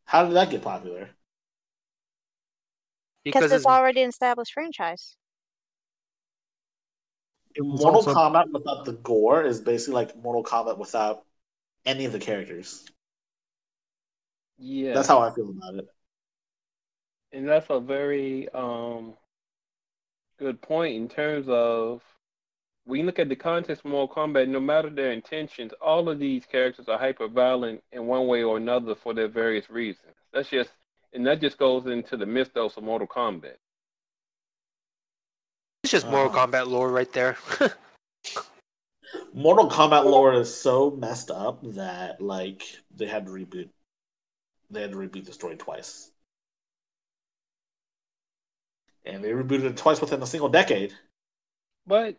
How 0.05 0.25
did 0.25 0.33
that 0.33 0.49
get 0.49 0.61
popular? 0.61 1.14
Because 3.25 3.41
because 3.41 3.51
it's 3.51 3.59
it's, 3.61 3.65
already 3.65 4.01
an 4.03 4.09
established 4.09 4.53
franchise. 4.53 5.17
It 7.55 7.63
Mortal 7.63 7.87
also- 7.95 8.13
Kombat 8.13 8.51
without 8.53 8.85
the 8.85 8.93
gore 8.93 9.43
is 9.43 9.59
basically 9.59 9.95
like 9.95 10.15
Mortal 10.15 10.43
Kombat 10.43 10.77
without 10.77 11.25
any 11.85 12.05
of 12.05 12.13
the 12.13 12.19
characters. 12.19 12.85
Yeah, 14.57 14.93
That's 14.93 15.09
how 15.09 15.19
I 15.19 15.33
feel 15.33 15.49
about 15.49 15.75
it. 15.75 15.87
and 17.33 17.45
that's 17.45 17.69
a 17.69 17.81
very 17.81 18.47
um 18.53 19.15
good 20.39 20.61
point 20.61 20.95
in 20.95 21.09
terms 21.09 21.47
of 21.49 22.01
when 22.85 22.99
you 23.01 23.05
look 23.05 23.19
at 23.19 23.27
the 23.29 23.35
context 23.35 23.83
of 23.83 23.91
Mortal 23.91 24.15
Kombat, 24.15 24.47
no 24.47 24.59
matter 24.59 24.89
their 24.89 25.11
intentions, 25.11 25.73
all 25.81 26.07
of 26.07 26.19
these 26.19 26.45
characters 26.45 26.87
are 26.87 26.99
hyper 26.99 27.27
violent 27.27 27.83
in 27.91 28.05
one 28.05 28.27
way 28.27 28.43
or 28.43 28.57
another 28.57 28.93
for 28.95 29.13
their 29.13 29.27
various 29.27 29.69
reasons. 29.69 30.13
That's 30.31 30.49
just 30.49 30.69
and 31.15 31.25
that 31.25 31.41
just 31.41 31.57
goes 31.57 31.85
into 31.87 32.17
the 32.17 32.25
mythos 32.25 32.77
of 32.77 32.83
Mortal 32.83 33.07
Kombat. 33.07 33.55
it's 35.83 35.91
just 35.91 36.07
Mortal 36.07 36.35
Uh-huh. 36.35 36.47
Kombat 36.47 36.67
lore 36.67 36.89
right 36.91 37.11
there. 37.13 37.37
Mortal 39.33 39.69
Kombat 39.69 40.05
lore 40.05 40.33
is 40.33 40.53
so 40.53 40.91
messed 40.91 41.31
up 41.31 41.59
that 41.75 42.21
like 42.21 42.63
they 42.95 43.05
had 43.07 43.25
to 43.25 43.31
reboot. 43.31 43.69
They 44.71 44.81
had 44.81 44.91
to 44.91 44.97
reboot 44.97 45.25
the 45.25 45.33
story 45.33 45.55
twice, 45.57 46.09
and 49.05 49.23
they 49.23 49.29
rebooted 49.29 49.65
it 49.65 49.77
twice 49.77 50.01
within 50.01 50.21
a 50.23 50.25
single 50.27 50.49
decade. 50.49 50.93
But 51.85 52.15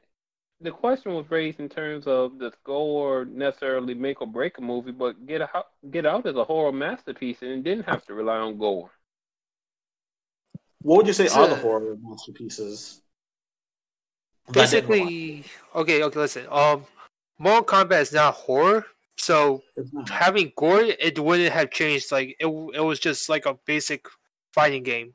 the 0.61 0.71
question 0.71 1.15
was 1.15 1.27
raised 1.31 1.61
in 1.61 1.69
terms 1.69 2.07
of 2.07 2.39
does 2.39 2.53
gore 2.65 3.25
necessarily 3.27 3.95
make 3.95 4.21
or 4.21 4.27
break 4.27 4.59
a 4.59 4.61
movie, 4.63 4.91
but 4.93 5.27
Get 5.27 5.43
Out, 5.43 5.67
Get 5.91 6.07
Out 6.07 6.27
is 6.27 6.37
a 6.37 6.45
horror 6.45 6.73
masterpiece 6.73 7.39
and 7.43 7.51
it 7.51 7.63
didn't 7.65 7.85
have 7.85 8.05
to 8.07 8.15
rely 8.15 8.37
on 8.39 8.57
gore. 8.59 8.91
What 10.83 10.99
would 10.99 11.07
you 11.07 11.13
say 11.13 11.29
are 11.29 11.49
the 11.49 11.57
horror 11.57 11.97
masterpieces? 12.01 13.03
that 14.49 14.71
didn't 14.71 14.89
rely- 14.89 15.05
Basically, 15.05 15.45
okay, 15.75 16.03
okay, 16.05 16.19
listen. 16.19 16.47
Um, 16.51 16.87
Mortal 17.39 17.65
Kombat 17.65 18.01
is 18.03 18.13
not 18.13 18.35
horror, 18.35 18.87
so 19.19 19.63
not. 19.93 20.09
having 20.09 20.53
gore, 20.57 20.83
it 20.85 21.19
wouldn't 21.19 21.53
have 21.53 21.71
changed. 21.71 22.13
Like 22.13 22.37
it, 22.41 22.47
it 22.47 22.81
was 22.81 22.99
just 22.99 23.29
like 23.29 23.45
a 23.47 23.59
basic 23.67 24.07
fighting 24.55 24.83
game. 24.85 25.13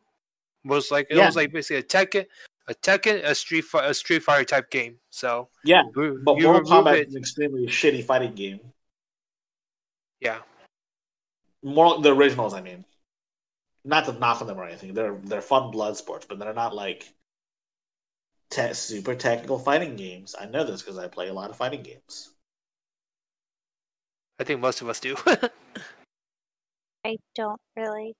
Was 0.65 0.91
like 0.91 1.07
it 1.09 1.17
Yeah. 1.17 1.25
was 1.25 1.35
like 1.35 1.51
basically 1.51 1.77
a 1.77 1.83
Tekken, 1.83 2.25
a 2.71 2.75
Tekken, 2.75 3.23
a 3.23 3.35
Street 3.35 3.65
Fi- 3.65 3.85
a 3.85 3.93
Street 3.93 4.23
Fighter 4.23 4.45
type 4.45 4.71
game. 4.71 4.95
So 5.09 5.49
Yeah, 5.63 5.83
you, 5.95 6.21
but 6.23 6.37
you 6.37 6.45
Mortal 6.45 6.61
remove 6.63 6.85
Kombat 6.85 6.97
it, 6.97 7.07
is 7.09 7.15
an 7.15 7.21
extremely 7.21 7.67
shitty 7.67 8.03
fighting 8.03 8.33
game. 8.33 8.59
yeah. 10.19 10.39
more 11.63 11.99
the 12.01 12.13
originals. 12.15 12.53
I 12.53 12.61
mean, 12.61 12.85
not 13.83 14.05
to 14.05 14.13
knock 14.13 14.41
on 14.41 14.47
them 14.47 14.57
or 14.59 14.65
anything. 14.65 14.93
They're 14.93 15.17
they're 15.23 15.41
fun 15.41 15.69
blood 15.71 15.97
sports, 15.97 16.25
but 16.27 16.39
they're 16.39 16.53
not 16.53 16.73
like 16.73 17.11
te- 18.49 18.73
super 18.73 19.15
technical 19.15 19.59
fighting 19.59 19.95
games. 19.95 20.35
I 20.39 20.45
know 20.45 20.63
this 20.63 20.81
because 20.81 20.97
I 20.97 21.07
play 21.07 21.27
a 21.27 21.33
lot 21.33 21.49
of 21.49 21.57
fighting 21.57 21.83
games. 21.83 22.29
I 24.39 24.43
think 24.43 24.59
most 24.61 24.81
of 24.81 24.89
us 24.89 24.99
do. 24.99 25.15
I 27.05 27.17
don't 27.35 27.61
really. 27.75 28.15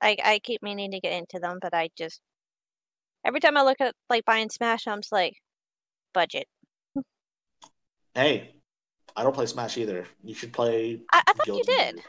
I 0.00 0.16
I 0.24 0.38
keep 0.38 0.62
meaning 0.62 0.92
to 0.92 1.00
get 1.00 1.12
into 1.12 1.38
them, 1.40 1.58
but 1.60 1.74
I 1.74 1.88
just 1.96 2.20
every 3.24 3.40
time 3.40 3.56
I 3.56 3.62
look 3.62 3.80
at 3.80 3.94
like 4.08 4.24
buying 4.24 4.50
Smash, 4.50 4.86
I'm 4.86 5.00
just 5.00 5.12
like 5.12 5.34
budget. 6.12 6.46
Hey, 8.14 8.54
I 9.16 9.22
don't 9.22 9.34
play 9.34 9.46
Smash 9.46 9.76
either. 9.78 10.06
You 10.22 10.34
should 10.34 10.52
play. 10.52 11.00
I, 11.12 11.22
I 11.26 11.32
thought 11.32 11.46
you 11.46 11.62
did. 11.64 11.96
Gear. 11.96 12.04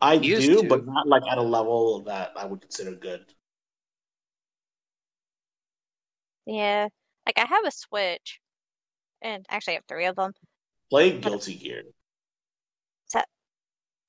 I 0.00 0.14
Used 0.14 0.48
do, 0.48 0.62
to. 0.62 0.68
but 0.68 0.86
not 0.86 1.06
like 1.06 1.22
at 1.30 1.38
a 1.38 1.42
level 1.42 2.00
that 2.04 2.32
I 2.36 2.46
would 2.46 2.60
consider 2.60 2.92
good. 2.92 3.24
Yeah, 6.46 6.88
like 7.24 7.38
I 7.38 7.46
have 7.46 7.64
a 7.64 7.70
Switch, 7.70 8.40
and 9.20 9.46
actually 9.48 9.74
I 9.74 9.76
have 9.76 9.84
three 9.86 10.06
of 10.06 10.16
them. 10.16 10.32
Play 10.90 11.18
Guilty 11.18 11.54
Gear. 11.54 11.82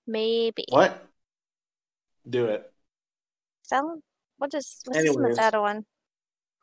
Maybe. 0.06 0.66
What? 0.70 1.08
Do 2.30 2.48
it. 2.48 2.72
that 3.70 3.84
one? 3.84 4.02
What 4.44 4.54
is 4.56 4.82
what's 4.84 5.00
this 5.00 5.16
Anyways. 5.16 5.38
Masato 5.38 5.62
one? 5.62 5.86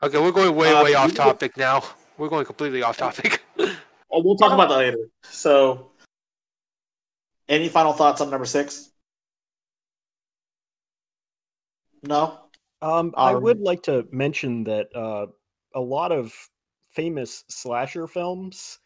okay, 0.02 0.18
we're 0.20 0.32
going 0.32 0.54
way, 0.54 0.70
Uh, 0.70 0.84
way 0.84 0.92
off 0.92 1.12
you- 1.12 1.16
topic 1.16 1.56
now. 1.56 1.82
We're 2.18 2.28
going 2.28 2.44
completely 2.44 2.82
off 2.82 2.98
topic. 2.98 3.42
Oh, 4.12 4.20
we'll 4.24 4.36
talk 4.36 4.52
about 4.52 4.68
that 4.70 4.76
later. 4.78 4.98
So, 5.22 5.92
any 7.48 7.68
final 7.68 7.92
thoughts 7.92 8.20
on 8.20 8.28
number 8.28 8.44
six? 8.44 8.90
No. 12.02 12.40
Um, 12.82 13.14
I 13.16 13.34
Um, 13.34 13.42
would 13.44 13.60
like 13.60 13.84
to 13.84 14.08
mention 14.10 14.64
that 14.64 14.88
uh, 14.96 15.28
a 15.76 15.80
lot 15.80 16.10
of 16.10 16.34
famous 16.90 17.44
slasher 17.48 18.08
films 18.08 18.80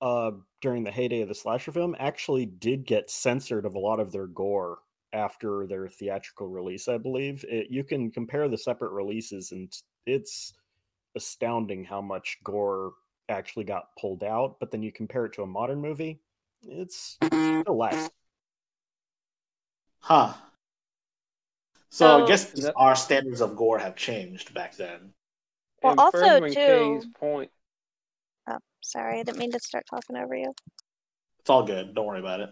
uh, 0.00 0.30
during 0.62 0.84
the 0.84 0.92
heyday 0.92 1.22
of 1.22 1.28
the 1.28 1.34
slasher 1.34 1.72
film 1.72 1.96
actually 1.98 2.46
did 2.46 2.86
get 2.86 3.10
censored 3.10 3.66
of 3.66 3.74
a 3.74 3.78
lot 3.80 3.98
of 3.98 4.12
their 4.12 4.28
gore 4.28 4.78
after 5.12 5.66
their 5.66 5.88
theatrical 5.88 6.48
release. 6.48 6.88
I 6.88 6.98
believe 6.98 7.44
it, 7.48 7.70
you 7.70 7.84
can 7.84 8.10
compare 8.10 8.48
the 8.48 8.58
separate 8.58 8.92
releases, 8.92 9.52
and 9.52 9.72
it's 10.06 10.52
astounding 11.14 11.84
how 11.84 12.00
much 12.00 12.38
gore 12.44 12.92
actually 13.28 13.64
got 13.64 13.88
pulled 13.98 14.22
out. 14.22 14.58
But 14.60 14.70
then 14.70 14.82
you 14.82 14.92
compare 14.92 15.26
it 15.26 15.32
to 15.34 15.42
a 15.42 15.46
modern 15.46 15.80
movie, 15.80 16.20
it's 16.62 17.16
still 17.22 17.76
less. 17.76 18.10
Huh. 19.98 20.34
So 21.90 22.24
I 22.24 22.28
guess 22.28 22.52
That- 22.52 22.74
our 22.76 22.94
standards 22.94 23.40
of 23.40 23.56
gore 23.56 23.78
have 23.78 23.96
changed 23.96 24.52
back 24.54 24.76
then. 24.76 25.14
Well, 25.82 25.92
And 25.92 26.00
also, 26.00 26.40
too- 26.40 27.00
K's 27.00 27.06
point. 27.14 27.50
Oh, 28.46 28.58
sorry, 28.82 29.20
I 29.20 29.22
didn't 29.22 29.38
mean 29.38 29.52
to 29.52 29.60
start 29.60 29.86
talking 29.88 30.16
over 30.16 30.36
you. 30.36 30.52
It's 31.40 31.50
all 31.50 31.64
good. 31.64 31.94
Don't 31.94 32.06
worry 32.06 32.20
about 32.20 32.40
it. 32.40 32.50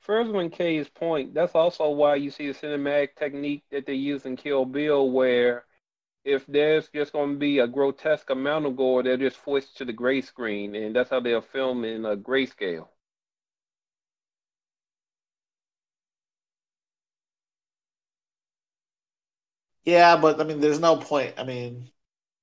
Ferdinand 0.00 0.50
K's 0.50 0.88
point, 0.88 1.34
that's 1.34 1.54
also 1.54 1.90
why 1.90 2.16
you 2.16 2.30
see 2.30 2.48
the 2.48 2.54
cinematic 2.54 3.16
technique 3.16 3.64
that 3.70 3.86
they 3.86 3.94
use 3.94 4.26
in 4.26 4.36
Kill 4.36 4.64
Bill, 4.64 5.10
where 5.10 5.66
if 6.24 6.46
there's 6.46 6.88
just 6.88 7.12
going 7.12 7.34
to 7.34 7.38
be 7.38 7.60
a 7.60 7.66
grotesque 7.68 8.30
amount 8.30 8.66
of 8.66 8.76
gore, 8.76 9.02
they're 9.02 9.16
just 9.16 9.42
switch 9.44 9.72
to 9.74 9.84
the 9.84 9.92
gray 9.92 10.22
screen, 10.22 10.74
and 10.74 10.96
that's 10.96 11.10
how 11.10 11.20
they'll 11.20 11.40
film 11.42 11.84
in 11.84 12.04
a 12.04 12.16
grayscale. 12.16 12.88
Yeah, 19.84 20.16
but 20.16 20.40
I 20.40 20.44
mean, 20.44 20.60
there's 20.60 20.80
no 20.80 20.96
point. 20.96 21.34
I 21.38 21.44
mean, 21.44 21.90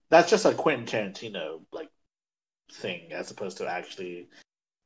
that's 0.09 0.29
just 0.29 0.45
a 0.45 0.53
Quentin 0.53 0.85
Tarantino 0.85 1.61
like 1.71 1.89
thing, 2.71 3.13
as 3.13 3.31
opposed 3.31 3.57
to 3.57 3.67
actually 3.67 4.29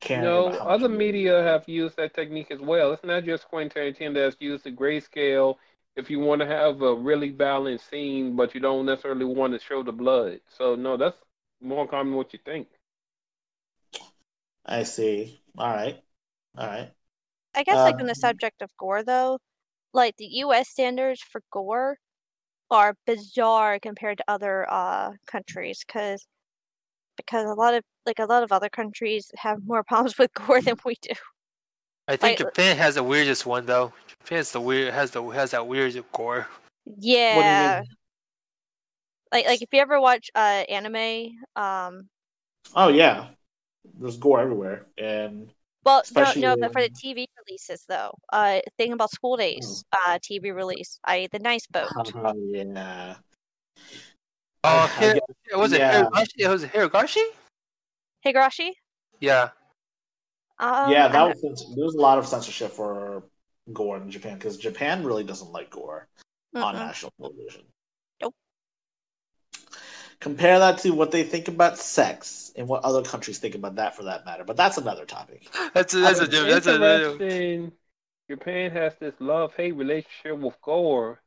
caring. 0.02 0.38
No, 0.38 0.47
about 0.47 0.60
how 0.60 0.66
much 0.66 0.82
other 0.82 0.89
you- 0.89 0.89
media 0.89 1.43
have 1.43 1.68
used 1.68 1.97
that 1.97 2.14
technique 2.14 2.52
as 2.52 2.60
well. 2.60 2.93
It's 2.93 3.04
not 3.04 3.24
just 3.26 3.47
Quentin 3.47 3.70
Tarantino 3.93 4.14
that's 4.16 4.38
used 4.39 4.64
the 4.66 4.72
grayscale 4.72 5.58
if 5.95 6.10
you 6.10 6.20
want 6.20 6.41
to 6.41 6.47
have 6.47 6.82
a 6.82 6.95
really 6.95 7.30
balanced 7.32 7.89
scene, 7.89 8.36
but 8.36 8.54
you 8.56 8.62
don't 8.62 8.86
necessarily 8.86 9.26
want 9.26 9.54
to 9.54 9.60
show 9.60 9.84
the 9.84 9.91
blood. 9.93 10.41
So, 10.47 10.76
no, 10.76 10.97
that's 10.97 11.18
more 11.62 11.88
common 11.88 12.12
than 12.12 12.18
what 12.18 12.34
you 12.34 12.39
think. 12.45 12.68
I 14.66 14.84
see. 14.84 15.43
All 15.58 15.72
right. 15.74 16.04
All 16.58 16.68
right. 16.68 16.93
I 17.54 17.64
guess, 17.64 17.86
like 17.86 17.95
on 17.99 18.06
Um, 18.06 18.08
the 18.08 18.16
subject 18.16 18.62
of 18.62 18.76
gore, 18.78 19.04
though, 19.04 19.39
like 19.93 20.18
the 20.18 20.28
U.S. 20.28 20.70
standards 20.70 21.22
for 21.22 21.43
gore 21.52 21.99
are 22.72 22.95
bizarre 23.06 23.80
compared 23.80 24.20
to 24.20 24.26
other 24.28 24.70
uh 24.72 25.14
countries, 25.28 25.84
because 25.86 26.28
because 27.18 27.45
a 27.49 27.53
lot 27.53 27.74
of 27.74 27.84
like 28.05 28.20
a 28.20 28.26
lot 28.26 28.43
of 28.43 28.51
other 28.51 28.70
countries 28.70 29.32
have 29.38 29.66
more 29.66 29.84
problems 29.88 30.18
with 30.18 30.34
gore 30.34 30.62
than 30.62 30.76
we 30.86 30.95
do. 31.01 31.12
I 32.07 32.16
think 32.18 32.39
Like- 32.39 32.49
Japan 32.49 32.78
has 32.78 32.95
the 32.95 33.03
weirdest 33.03 33.45
one 33.45 33.66
though. 33.66 33.93
Japan's 34.07 34.51
the 34.51 34.59
weird 34.62 34.93
has 34.93 35.12
the 35.12 35.24
has 35.30 35.51
that 35.51 35.68
weird 35.68 36.03
gore. 36.12 36.47
Yeah, 36.99 37.84
like 39.32 39.45
like 39.45 39.62
if 39.62 39.70
you 39.72 39.80
ever 39.80 40.01
watch 40.01 40.30
uh 40.36 40.64
anime, 40.68 41.38
um, 41.55 42.09
Oh 42.76 42.89
yeah. 42.89 43.28
There's 43.99 44.18
gore 44.18 44.41
everywhere, 44.41 44.86
and 44.97 45.49
well, 45.84 46.01
Especially 46.01 46.41
no, 46.43 46.53
no, 46.53 46.62
but 46.62 46.74
for 46.74 46.82
the 46.82 46.89
TV 46.89 47.26
releases 47.47 47.84
though, 47.88 48.14
uh, 48.32 48.59
thing 48.78 48.93
about 48.93 49.09
School 49.12 49.38
Days, 49.38 49.84
uh, 49.91 50.20
TV 50.20 50.53
release, 50.53 50.99
I 51.03 51.28
the 51.32 51.39
Nice 51.39 51.66
Boat. 51.66 51.89
oh, 52.16 52.34
yeah. 52.36 53.16
Oh, 54.64 54.70
I- 54.70 54.84
I 54.84 54.88
Hir- 54.88 55.14
get- 55.14 55.59
was 55.59 55.72
it 55.74 55.80
yeah. 55.80 56.03
Hirogashi? 56.03 56.34
It 56.38 56.47
was 56.47 56.66
Higurashi. 58.26 58.72
Yeah. 59.20 59.49
Um, 60.59 60.91
yeah, 60.91 61.07
that 61.07 61.28
was 61.28 61.41
there 61.76 61.86
was 61.86 61.95
a 61.95 62.01
lot 62.01 62.20
of 62.20 62.28
censorship 62.28 62.72
for 62.72 63.24
gore 63.74 63.97
in 63.97 64.12
Japan 64.12 64.38
because 64.38 64.57
Japan 64.57 65.03
really 65.03 65.24
doesn't 65.24 65.51
like 65.51 65.72
gore 65.72 66.07
on 66.55 66.76
mm-mm. 66.76 66.80
national 66.80 67.12
television. 67.20 67.64
Nope. 68.22 68.36
Compare 70.20 70.59
that 70.59 70.78
to 70.80 70.91
what 70.91 71.09
they 71.12 71.24
think 71.24 71.47
about 71.47 71.80
sex 71.80 72.51
and 72.55 72.68
what 72.68 72.84
other 72.84 73.01
countries 73.01 73.39
think 73.39 73.55
about 73.55 73.76
that, 73.76 73.95
for 73.95 74.03
that 74.03 74.24
matter. 74.26 74.43
But 74.43 74.57
that's 74.57 74.78
another 74.78 75.05
topic. 75.05 75.47
That's 75.74 75.93
a, 75.93 75.99
that's 75.99 76.20
a 76.20 76.24
What's 76.24 76.32
different. 76.32 76.64
That's 76.64 76.68
a 76.68 77.12
interesting, 77.12 77.72
Japan 78.30 78.72
has 78.72 78.93
this 78.99 79.14
love-hate 79.20 79.72
relationship 79.72 80.38
with 80.38 80.62
gore, 80.62 81.20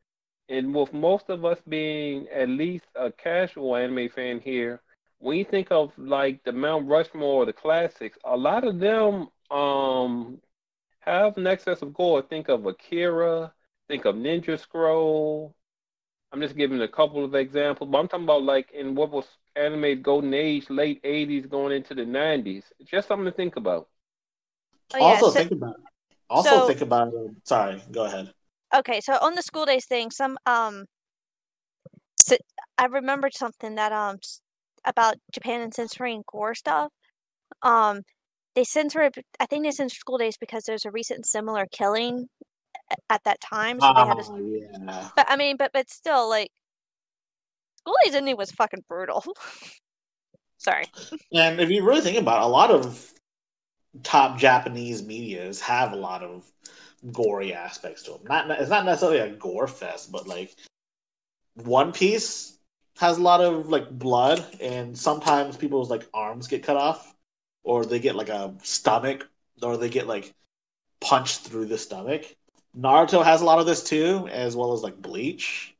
and 0.48 0.74
with 0.74 0.92
most 0.92 1.28
of 1.30 1.44
us 1.44 1.58
being 1.68 2.28
at 2.28 2.48
least 2.48 2.84
a 2.94 3.10
casual 3.12 3.76
anime 3.76 4.08
fan 4.08 4.40
here, 4.40 4.80
when 5.18 5.38
you 5.38 5.44
think 5.44 5.68
of 5.70 5.92
like 5.98 6.42
the 6.44 6.52
Mount 6.52 6.86
Rushmore 6.88 7.42
or 7.42 7.46
the 7.46 7.52
classics, 7.52 8.18
a 8.24 8.36
lot 8.36 8.64
of 8.64 8.78
them 8.78 9.28
um 9.50 10.40
have 11.00 11.36
an 11.36 11.46
excess 11.46 11.82
of 11.82 11.94
gore. 11.94 12.22
Think 12.22 12.48
of 12.48 12.66
Akira, 12.66 13.52
think 13.88 14.04
of 14.04 14.16
Ninja 14.16 14.58
Scroll. 14.58 15.54
I'm 16.32 16.40
just 16.40 16.56
giving 16.56 16.80
a 16.82 16.88
couple 16.88 17.24
of 17.24 17.34
examples, 17.34 17.90
but 17.90 17.98
I'm 17.98 18.08
talking 18.08 18.24
about 18.24 18.42
like 18.42 18.70
in 18.72 18.94
what 18.94 19.10
was 19.10 19.26
anime 19.56 20.02
golden 20.02 20.34
age, 20.34 20.68
late 20.68 21.00
80s 21.04 21.46
going 21.46 21.72
into 21.72 21.94
the 21.94 22.04
90s. 22.04 22.64
It's 22.80 22.90
just 22.90 23.08
something 23.08 23.26
to 23.26 23.32
think 23.32 23.56
about. 23.56 23.88
Oh, 24.94 24.98
yeah, 24.98 25.04
also 25.04 25.26
so- 25.26 25.32
think 25.32 25.52
about 25.52 25.76
also 26.30 26.50
so- 26.50 26.66
think 26.66 26.80
about 26.80 27.12
sorry, 27.44 27.82
go 27.92 28.04
ahead. 28.04 28.32
Okay 28.74 29.00
so 29.00 29.14
on 29.20 29.34
the 29.34 29.42
school 29.42 29.64
days 29.64 29.86
thing 29.86 30.10
some 30.10 30.36
um 30.46 30.84
s 32.18 32.36
i 32.78 32.86
remembered 32.86 33.34
something 33.34 33.74
that 33.74 33.92
um 33.92 34.16
about 34.84 35.16
japan 35.32 35.60
and 35.60 35.74
censoring 35.74 36.22
gore 36.30 36.54
stuff. 36.54 36.90
Um 37.62 38.02
they 38.54 38.64
censor 38.64 39.10
i 39.40 39.46
think 39.46 39.64
they 39.64 39.70
censor 39.70 39.96
school 39.96 40.18
days 40.18 40.36
because 40.36 40.64
there's 40.64 40.84
a 40.84 40.90
recent 40.90 41.26
similar 41.26 41.66
killing 41.70 42.28
at 43.08 43.22
that 43.24 43.40
time 43.40 43.80
so 43.80 43.92
they 43.94 44.06
had 44.06 44.18
to 44.18 44.24
Oh, 44.30 44.36
yeah. 44.38 45.08
but 45.16 45.26
i 45.28 45.36
mean 45.36 45.56
but 45.56 45.70
but 45.72 45.90
still 45.90 46.28
like 46.28 46.50
school 47.84 47.94
days 48.04 48.14
ending 48.14 48.36
was 48.36 48.50
fucking 48.50 48.84
brutal. 48.88 49.22
Sorry. 50.58 50.86
And 51.32 51.60
if 51.60 51.70
you 51.70 51.84
really 51.84 52.00
think 52.00 52.18
about 52.18 52.40
it, 52.42 52.44
a 52.44 52.48
lot 52.48 52.70
of 52.70 53.12
top 54.02 54.38
Japanese 54.38 55.02
medias 55.02 55.60
have 55.60 55.92
a 55.92 55.96
lot 55.96 56.22
of 56.22 56.44
gory 57.12 57.54
aspects 57.54 58.02
to 58.04 58.12
them. 58.12 58.22
Not 58.28 58.50
it's 58.50 58.70
not 58.70 58.84
necessarily 58.84 59.18
a 59.18 59.36
gore 59.36 59.68
fest, 59.68 60.12
but 60.12 60.26
like 60.26 60.54
One 61.54 61.92
Piece 61.92 62.58
has 62.98 63.18
a 63.18 63.22
lot 63.22 63.40
of 63.40 63.68
like 63.68 63.90
blood, 63.90 64.44
and 64.60 64.96
sometimes 64.96 65.56
people's 65.56 65.90
like 65.90 66.06
arms 66.14 66.46
get 66.46 66.62
cut 66.62 66.76
off, 66.76 67.14
or 67.62 67.84
they 67.84 67.98
get 67.98 68.16
like 68.16 68.28
a 68.28 68.54
stomach, 68.62 69.28
or 69.62 69.76
they 69.76 69.88
get 69.88 70.06
like 70.06 70.34
punched 71.00 71.40
through 71.40 71.66
the 71.66 71.78
stomach. 71.78 72.24
Naruto 72.76 73.24
has 73.24 73.40
a 73.40 73.44
lot 73.44 73.60
of 73.60 73.66
this 73.66 73.84
too, 73.84 74.28
as 74.30 74.56
well 74.56 74.72
as 74.72 74.82
like 74.82 75.00
Bleach. 75.00 75.74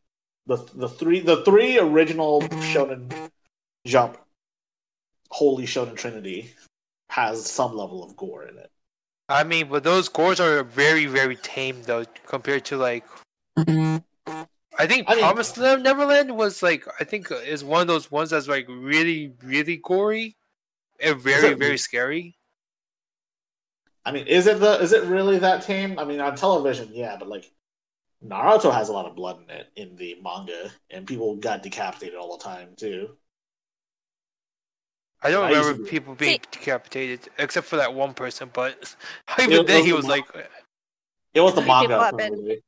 The 0.46 0.56
the 0.74 0.88
three 0.88 1.20
the 1.20 1.42
three 1.44 1.78
original 1.78 2.42
Shonen 2.42 3.30
Jump 3.86 4.18
Holy 5.30 5.64
Shonen 5.64 5.96
Trinity 5.96 6.52
has 7.08 7.44
some 7.46 7.76
level 7.76 8.04
of 8.04 8.16
gore 8.16 8.46
in 8.46 8.58
it. 8.58 8.70
I 9.28 9.44
mean, 9.44 9.68
but 9.68 9.84
those 9.84 10.08
gores 10.08 10.40
are 10.40 10.62
very, 10.62 11.06
very 11.06 11.36
tame 11.36 11.82
though, 11.84 12.04
compared 12.26 12.64
to 12.66 12.76
like. 12.76 13.04
I 13.56 14.86
think 14.86 15.08
I 15.08 15.18
Promised 15.20 15.56
Ne- 15.56 15.76
Neverland 15.76 16.36
was 16.36 16.62
like 16.62 16.84
I 17.00 17.04
think 17.04 17.30
uh, 17.30 17.36
is 17.36 17.62
one 17.64 17.80
of 17.80 17.86
those 17.86 18.10
ones 18.10 18.30
that's 18.30 18.48
like 18.48 18.66
really, 18.68 19.32
really 19.42 19.76
gory, 19.76 20.36
and 21.00 21.20
very, 21.20 21.50
it- 21.50 21.58
very 21.58 21.78
scary. 21.78 22.36
I 24.04 24.12
mean, 24.12 24.26
is 24.26 24.46
it 24.46 24.60
the 24.60 24.80
is 24.82 24.92
it 24.92 25.04
really 25.04 25.38
that 25.38 25.62
tame? 25.62 25.98
I 25.98 26.04
mean, 26.04 26.20
on 26.20 26.36
television, 26.36 26.90
yeah, 26.92 27.16
but 27.18 27.28
like 27.28 27.50
Naruto 28.22 28.72
has 28.72 28.88
a 28.88 28.92
lot 28.92 29.06
of 29.06 29.16
blood 29.16 29.38
in 29.42 29.50
it 29.50 29.70
in 29.76 29.96
the 29.96 30.16
manga, 30.22 30.70
and 30.90 31.06
people 31.06 31.36
got 31.36 31.62
decapitated 31.62 32.18
all 32.18 32.36
the 32.36 32.44
time 32.44 32.74
too. 32.76 33.16
I 35.24 35.30
don't 35.30 35.46
I 35.46 35.48
remember 35.58 35.82
be- 35.84 35.88
people 35.90 36.14
being 36.14 36.32
See- 36.34 36.40
decapitated 36.52 37.28
except 37.38 37.66
for 37.66 37.76
that 37.76 37.94
one 37.94 38.14
person, 38.14 38.50
but 38.52 38.94
even 39.40 39.58
was 39.58 39.66
then 39.66 39.84
he 39.84 39.92
was 39.92 40.04
mo- 40.06 40.10
like, 40.12 40.24
It 41.32 41.40
was 41.40 41.54
the 41.54 41.62
People 41.62 41.74
manga. 41.74 41.98
have 41.98 42.10
for 42.10 42.16
been- 42.18 42.32
the 42.32 42.42
movie. 42.42 42.62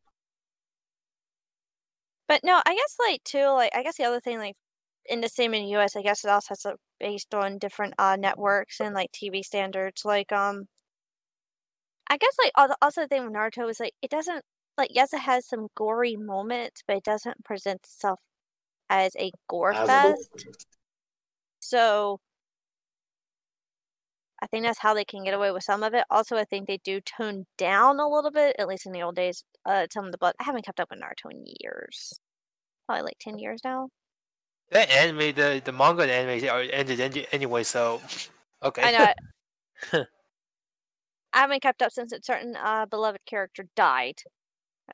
But 2.28 2.40
no, 2.42 2.60
I 2.66 2.74
guess 2.74 2.96
like 2.98 3.22
too, 3.24 3.46
like 3.50 3.72
I 3.74 3.82
guess 3.82 3.96
the 3.96 4.04
other 4.04 4.20
thing, 4.20 4.38
like 4.38 4.56
in 5.08 5.20
the 5.20 5.28
same 5.28 5.54
in 5.54 5.62
the 5.64 5.70
U.S., 5.72 5.94
I 5.94 6.02
guess 6.02 6.24
it 6.24 6.30
also 6.30 6.48
has 6.50 6.60
to 6.62 6.76
based 6.98 7.34
on 7.34 7.58
different 7.58 7.94
uh 7.98 8.16
networks 8.18 8.80
and 8.80 8.94
like 8.94 9.12
TV 9.12 9.44
standards. 9.44 10.04
Like 10.04 10.32
um, 10.32 10.64
I 12.08 12.16
guess 12.16 12.34
like 12.42 12.52
al- 12.56 12.76
also 12.82 13.02
the 13.02 13.08
thing 13.08 13.24
with 13.24 13.32
Naruto 13.32 13.70
is 13.70 13.78
like 13.78 13.92
it 14.02 14.10
doesn't 14.10 14.44
like 14.76 14.90
yes, 14.92 15.12
it 15.12 15.20
has 15.20 15.46
some 15.46 15.68
gory 15.76 16.16
moments, 16.16 16.82
but 16.86 16.96
it 16.96 17.04
doesn't 17.04 17.44
present 17.44 17.80
itself 17.84 18.18
as 18.90 19.14
a 19.16 19.30
gore 19.48 19.72
As 19.72 19.88
a- 19.88 20.16
fest. 20.16 20.46
So 21.60 22.18
I 24.42 24.46
think 24.46 24.64
that's 24.64 24.78
how 24.78 24.92
they 24.94 25.04
can 25.04 25.24
get 25.24 25.34
away 25.34 25.50
with 25.50 25.62
some 25.64 25.82
of 25.82 25.94
it. 25.94 26.04
Also, 26.10 26.36
I 26.36 26.44
think 26.44 26.66
they 26.66 26.78
do 26.84 27.00
tone 27.00 27.46
down 27.56 27.98
a 28.00 28.08
little 28.08 28.30
bit, 28.30 28.54
at 28.58 28.68
least 28.68 28.84
in 28.86 28.92
the 28.92 29.02
old 29.02 29.16
days, 29.16 29.44
uh, 29.64 29.86
some 29.90 30.04
of 30.04 30.12
the 30.12 30.18
blood. 30.18 30.34
I 30.38 30.44
haven't 30.44 30.64
kept 30.66 30.78
up 30.78 30.90
with 30.90 31.00
Naruto 31.00 31.30
in 31.32 31.44
years. 31.60 32.12
Probably 32.86 33.02
like 33.02 33.16
10 33.20 33.38
years 33.38 33.60
now. 33.64 33.88
that 34.70 34.90
anime, 34.90 35.34
the 35.34 35.62
the 35.64 35.72
manga 35.72 36.02
and 36.02 36.10
anime 36.10 36.48
are 36.50 36.60
ended 36.60 37.26
anyway, 37.32 37.62
so 37.64 38.02
okay. 38.62 38.82
I 38.82 38.90
know. 38.98 39.04
it- 40.00 40.08
I 41.32 41.40
haven't 41.40 41.62
kept 41.62 41.82
up 41.82 41.92
since 41.92 42.12
a 42.12 42.20
certain 42.22 42.56
uh, 42.56 42.86
beloved 42.86 43.20
character 43.26 43.66
died. 43.76 44.20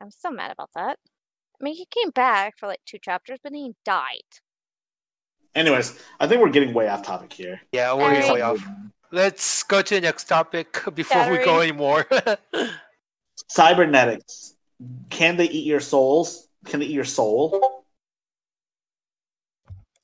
I'm 0.01 0.11
still 0.11 0.33
mad 0.33 0.51
about 0.51 0.71
that. 0.75 0.99
I 1.61 1.65
mean, 1.65 1.75
he 1.77 1.87
came 1.87 2.11
back 2.11 2.59
for 2.59 2.67
like 2.67 2.81
two 2.85 2.99
chapters, 2.99 3.39
but 3.43 3.53
then 3.53 3.61
he 3.61 3.75
died. 3.85 4.23
Anyways, 5.55 5.99
I 6.19 6.27
think 6.27 6.41
we're 6.41 6.49
getting 6.51 6.73
way 6.75 6.89
off 6.89 7.03
topic 7.03 7.33
here. 7.33 7.61
yeah, 7.73 7.93
we're 7.93 8.05
Alright. 8.05 8.33
way 8.33 8.41
off. 8.41 8.67
Let's 9.15 9.63
go 9.65 9.83
to 9.83 9.95
the 9.95 10.01
next 10.01 10.25
topic 10.25 10.83
before 10.95 11.31
we 11.31 11.37
go 11.37 11.59
Battery. 11.59 11.69
anymore. 11.69 12.07
Cybernetics. 13.49 14.55
Can 15.11 15.37
they 15.37 15.51
eat 15.51 15.67
your 15.67 15.81
souls? 15.81 16.49
Can 16.65 16.81
they 16.81 16.87
eat 16.87 16.93
your 16.93 17.05
soul? 17.05 17.85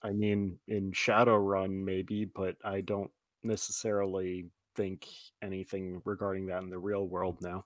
I 0.03 0.11
mean, 0.11 0.59
in 0.69 0.93
Shadowrun, 0.93 1.71
maybe, 1.71 2.27
but 2.27 2.57
I 2.63 2.83
don't 2.83 3.11
necessarily 3.43 4.51
think 4.77 5.09
anything 5.41 6.03
regarding 6.05 6.47
that 6.47 6.63
in 6.63 6.69
the 6.69 6.79
real 6.79 7.07
world 7.07 7.39
now. 7.41 7.65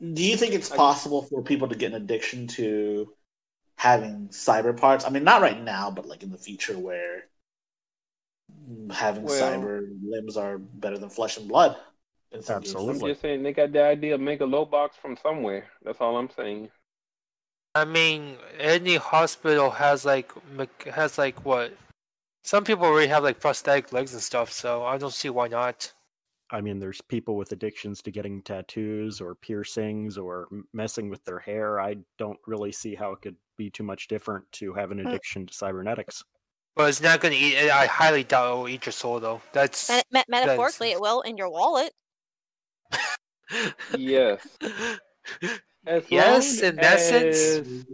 Do 0.00 0.22
you 0.22 0.36
think 0.36 0.52
it's 0.52 0.68
possible 0.68 1.22
for 1.22 1.42
people 1.42 1.68
to 1.68 1.74
get 1.74 1.92
an 1.92 2.02
addiction 2.02 2.46
to 2.48 3.10
having 3.76 4.28
cyber 4.28 4.76
parts? 4.76 5.06
I 5.06 5.08
mean, 5.08 5.24
not 5.24 5.40
right 5.40 5.60
now, 5.60 5.90
but 5.90 6.06
like 6.06 6.22
in 6.22 6.30
the 6.30 6.36
future 6.36 6.78
where 6.78 7.24
having 8.90 9.24
Well- 9.24 9.60
cyber 9.60 9.88
limbs 10.02 10.36
are 10.36 10.58
better 10.58 10.98
than 10.98 11.10
flesh 11.10 11.36
and 11.36 11.48
blood. 11.48 11.76
in 12.30 12.42
some 12.42 12.56
I'm 12.58 13.00
just 13.00 13.22
saying 13.22 13.42
they 13.42 13.54
got 13.54 13.72
the 13.72 13.82
idea 13.82 14.14
of 14.14 14.20
make 14.20 14.42
a 14.42 14.44
low 14.44 14.66
box 14.66 14.96
from 14.98 15.16
somewhere. 15.16 15.70
That's 15.82 15.98
all 15.98 16.18
I'm 16.18 16.28
saying. 16.28 16.70
I 17.74 17.86
mean, 17.86 18.36
any 18.58 18.96
hospital 18.96 19.70
has 19.70 20.04
like 20.04 20.30
has 20.84 21.16
like 21.16 21.44
what? 21.46 21.72
Some 22.44 22.64
people 22.64 22.84
already 22.84 23.08
have 23.08 23.22
like 23.22 23.40
prosthetic 23.40 23.92
legs 23.92 24.12
and 24.12 24.22
stuff, 24.22 24.52
so 24.52 24.84
I 24.84 24.98
don't 24.98 25.12
see 25.12 25.30
why 25.30 25.48
not. 25.48 25.90
I 26.50 26.60
mean, 26.60 26.78
there's 26.78 27.00
people 27.00 27.36
with 27.36 27.52
addictions 27.52 28.00
to 28.02 28.10
getting 28.10 28.42
tattoos 28.42 29.20
or 29.20 29.34
piercings 29.34 30.16
or 30.18 30.48
messing 30.72 31.10
with 31.10 31.24
their 31.24 31.38
hair. 31.38 31.78
I 31.80 31.96
don't 32.16 32.38
really 32.46 32.72
see 32.72 32.94
how 32.94 33.12
it 33.12 33.20
could 33.20 33.36
be 33.56 33.70
too 33.70 33.84
much 33.84 34.08
different 34.08 34.50
to 34.52 34.72
have 34.72 34.90
an 34.90 35.00
addiction 35.00 35.46
to 35.46 35.54
cybernetics. 35.54 36.24
But 36.78 36.90
it's 36.90 37.02
not 37.02 37.20
gonna 37.20 37.34
eat. 37.34 37.56
I 37.70 37.86
highly 37.86 38.22
doubt 38.22 38.52
it 38.52 38.56
will 38.56 38.68
eat 38.68 38.86
your 38.86 38.92
soul, 38.92 39.18
though. 39.18 39.42
That's 39.52 39.90
Me- 39.90 40.00
me- 40.12 40.22
metaphorically, 40.28 40.92
it 40.92 41.00
will 41.00 41.22
in 41.22 41.36
your 41.36 41.50
wallet. 41.50 41.92
Yes. 43.96 44.46
As 45.86 46.04
Yes, 46.10 46.62
long 46.62 46.68
in 46.68 46.76
that 46.76 47.00
sense. 47.00 47.84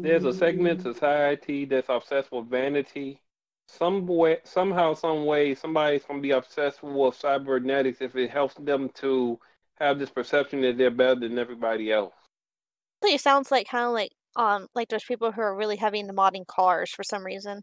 There's 0.00 0.24
a 0.24 0.32
segment 0.32 0.86
of 0.86 0.94
society 0.94 1.66
that's 1.66 1.90
obsessed 1.90 2.32
with 2.32 2.48
vanity. 2.48 3.20
Some 3.68 4.06
way, 4.06 4.38
somehow, 4.44 4.94
some 4.94 5.26
way, 5.26 5.54
somebody's 5.54 6.04
gonna 6.04 6.20
be 6.20 6.30
obsessed 6.30 6.82
with 6.82 7.14
cybernetics 7.16 8.00
if 8.00 8.16
it 8.16 8.30
helps 8.30 8.54
them 8.54 8.88
to 8.94 9.38
have 9.74 9.98
this 9.98 10.10
perception 10.10 10.62
that 10.62 10.78
they're 10.78 10.90
better 10.90 11.20
than 11.20 11.38
everybody 11.38 11.92
else. 11.92 12.14
It 13.02 13.20
sounds 13.20 13.50
like 13.50 13.68
kind 13.68 13.84
of 13.86 13.92
like 13.92 14.12
um 14.36 14.68
like 14.74 14.88
there's 14.88 15.04
people 15.04 15.32
who 15.32 15.42
are 15.42 15.54
really 15.54 15.76
heavy 15.76 15.98
into 15.98 16.14
modding 16.14 16.46
cars 16.46 16.90
for 16.90 17.02
some 17.04 17.26
reason. 17.26 17.60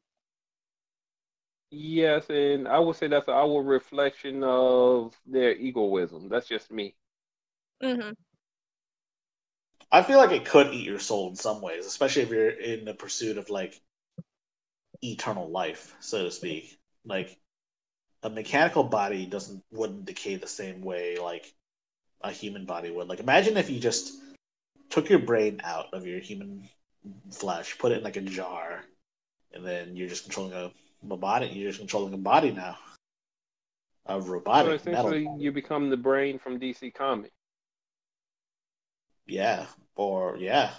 Yes, 1.69 2.29
and 2.29 2.67
I 2.67 2.79
would 2.79 2.95
say 2.95 3.07
that's 3.07 3.27
our 3.29 3.61
reflection 3.61 4.43
of 4.43 5.17
their 5.25 5.53
egoism. 5.55 6.29
That's 6.29 6.47
just 6.47 6.71
me. 6.71 6.95
hmm 7.81 8.13
I 9.91 10.01
feel 10.01 10.17
like 10.17 10.31
it 10.31 10.45
could 10.45 10.73
eat 10.73 10.85
your 10.85 10.97
soul 10.99 11.27
in 11.29 11.35
some 11.35 11.61
ways, 11.61 11.85
especially 11.85 12.21
if 12.21 12.29
you're 12.29 12.49
in 12.49 12.85
the 12.85 12.93
pursuit 12.93 13.37
of 13.37 13.49
like 13.49 13.81
eternal 15.03 15.49
life, 15.49 15.95
so 15.99 16.23
to 16.25 16.31
speak. 16.31 16.77
Like 17.05 17.37
a 18.23 18.29
mechanical 18.29 18.83
body 18.83 19.25
doesn't 19.25 19.63
wouldn't 19.71 20.05
decay 20.05 20.35
the 20.35 20.47
same 20.47 20.81
way 20.81 21.17
like 21.17 21.53
a 22.21 22.31
human 22.31 22.65
body 22.65 22.91
would. 22.91 23.07
Like 23.09 23.19
imagine 23.19 23.57
if 23.57 23.69
you 23.69 23.79
just 23.79 24.13
took 24.89 25.09
your 25.09 25.19
brain 25.19 25.61
out 25.63 25.93
of 25.93 26.07
your 26.07 26.19
human 26.19 26.69
flesh, 27.31 27.77
put 27.79 27.91
it 27.91 27.99
in 27.99 28.03
like 28.03 28.17
a 28.17 28.21
jar, 28.21 28.83
and 29.53 29.65
then 29.65 29.95
you're 29.95 30.09
just 30.09 30.23
controlling 30.25 30.53
a, 30.53 30.71
a 31.09 31.17
body. 31.17 31.47
You're 31.47 31.69
just 31.69 31.79
controlling 31.79 32.13
a 32.13 32.17
body 32.17 32.51
now. 32.51 32.77
A 34.07 34.21
So 34.21 34.27
robotic 34.27 34.85
metal. 34.85 35.07
essentially, 35.11 35.27
you 35.37 35.51
become 35.51 35.89
the 35.89 35.97
brain 35.97 36.39
from 36.39 36.59
DC 36.59 36.93
Comics. 36.93 37.33
Yeah. 39.25 39.65
Or 39.95 40.37
yeah. 40.37 40.71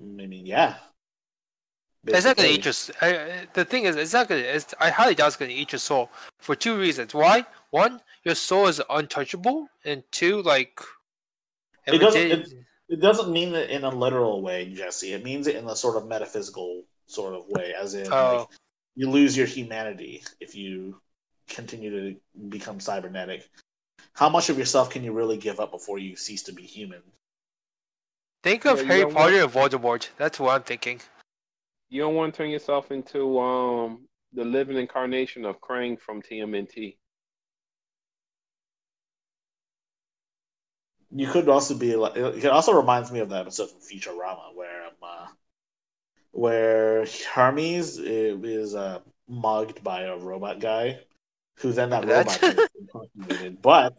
I 0.00 0.02
mean 0.04 0.46
yeah. 0.46 0.76
It's 2.06 2.24
not 2.24 2.36
gonna 2.36 2.48
eat 2.48 2.64
your. 2.64 2.70
s- 2.70 2.90
I, 3.02 3.08
I- 3.18 3.46
the 3.52 3.64
thing 3.64 3.84
is, 3.84 3.94
it's 3.96 4.14
not 4.14 4.26
gonna. 4.28 4.58
I 4.80 4.88
highly 4.88 5.14
doubt 5.14 5.26
it's 5.28 5.36
gonna 5.36 5.50
eat 5.52 5.72
your 5.72 5.78
soul 5.78 6.10
for 6.38 6.56
two 6.56 6.78
reasons. 6.78 7.12
Why? 7.12 7.44
One, 7.70 8.00
your 8.24 8.34
soul 8.34 8.68
is 8.68 8.80
untouchable, 8.88 9.68
and 9.84 10.02
two, 10.10 10.40
like. 10.42 10.80
It 11.86 11.98
doesn't- 11.98 12.28
did- 12.28 12.66
It 12.88 13.00
doesn't 13.00 13.30
mean 13.30 13.54
it 13.54 13.68
in 13.70 13.84
a 13.84 13.90
literal 13.90 14.40
way, 14.42 14.64
Jesse. 14.72 15.12
It 15.12 15.22
means 15.22 15.46
it 15.46 15.56
in 15.56 15.68
a 15.68 15.76
sort 15.76 15.96
of 15.96 16.08
metaphysical 16.08 16.82
sort 17.06 17.34
of 17.34 17.46
way, 17.48 17.72
as 17.74 17.94
in 17.94 18.10
Oh. 18.12 18.46
like, 18.48 18.58
you 18.96 19.08
lose 19.08 19.36
your 19.36 19.46
humanity 19.46 20.22
if 20.40 20.54
you 20.54 21.00
continue 21.48 21.90
to 21.90 22.20
become 22.48 22.80
cybernetic. 22.80 23.48
How 24.14 24.28
much 24.28 24.48
of 24.48 24.58
yourself 24.58 24.90
can 24.90 25.04
you 25.04 25.12
really 25.12 25.36
give 25.36 25.60
up 25.60 25.70
before 25.70 25.98
you 25.98 26.16
cease 26.16 26.42
to 26.44 26.52
be 26.52 26.62
human? 26.62 27.02
think 28.42 28.64
of 28.64 28.78
Yeah, 28.78 28.84
Harry 28.84 29.00
don't 29.02 29.14
Potter 29.14 29.42
and 29.42 29.52
Voldemort. 29.52 30.08
That's 30.16 30.40
what 30.40 30.54
I'm 30.54 30.62
thinking. 30.62 31.00
You 31.88 32.02
don't 32.02 32.14
want 32.14 32.32
to 32.32 32.38
turn 32.38 32.50
yourself 32.50 32.90
into 32.90 33.38
um 33.38 34.06
the 34.32 34.44
living 34.44 34.76
incarnation 34.76 35.44
of 35.44 35.60
Krang 35.60 36.00
from 36.00 36.22
TMNT. 36.22 36.96
You 41.12 41.26
could 41.26 41.48
also 41.48 41.76
be 41.76 41.96
like. 41.96 42.16
It 42.16 42.46
also 42.46 42.72
reminds 42.72 43.10
me 43.10 43.18
of 43.18 43.30
that 43.30 43.40
episode 43.40 43.70
from 43.70 43.80
Futurama 43.80 44.54
where 44.54 44.86
um, 44.86 44.92
where 46.32 47.06
Hermes 47.32 47.98
is 47.98 48.74
uh, 48.74 49.00
mugged 49.28 49.82
by 49.82 50.02
a 50.02 50.16
robot 50.16 50.60
guy, 50.60 51.00
who 51.58 51.72
then 51.72 51.90
that 51.90 52.06
robot 52.06 52.42
impregnated, 52.78 53.62
but 53.62 53.96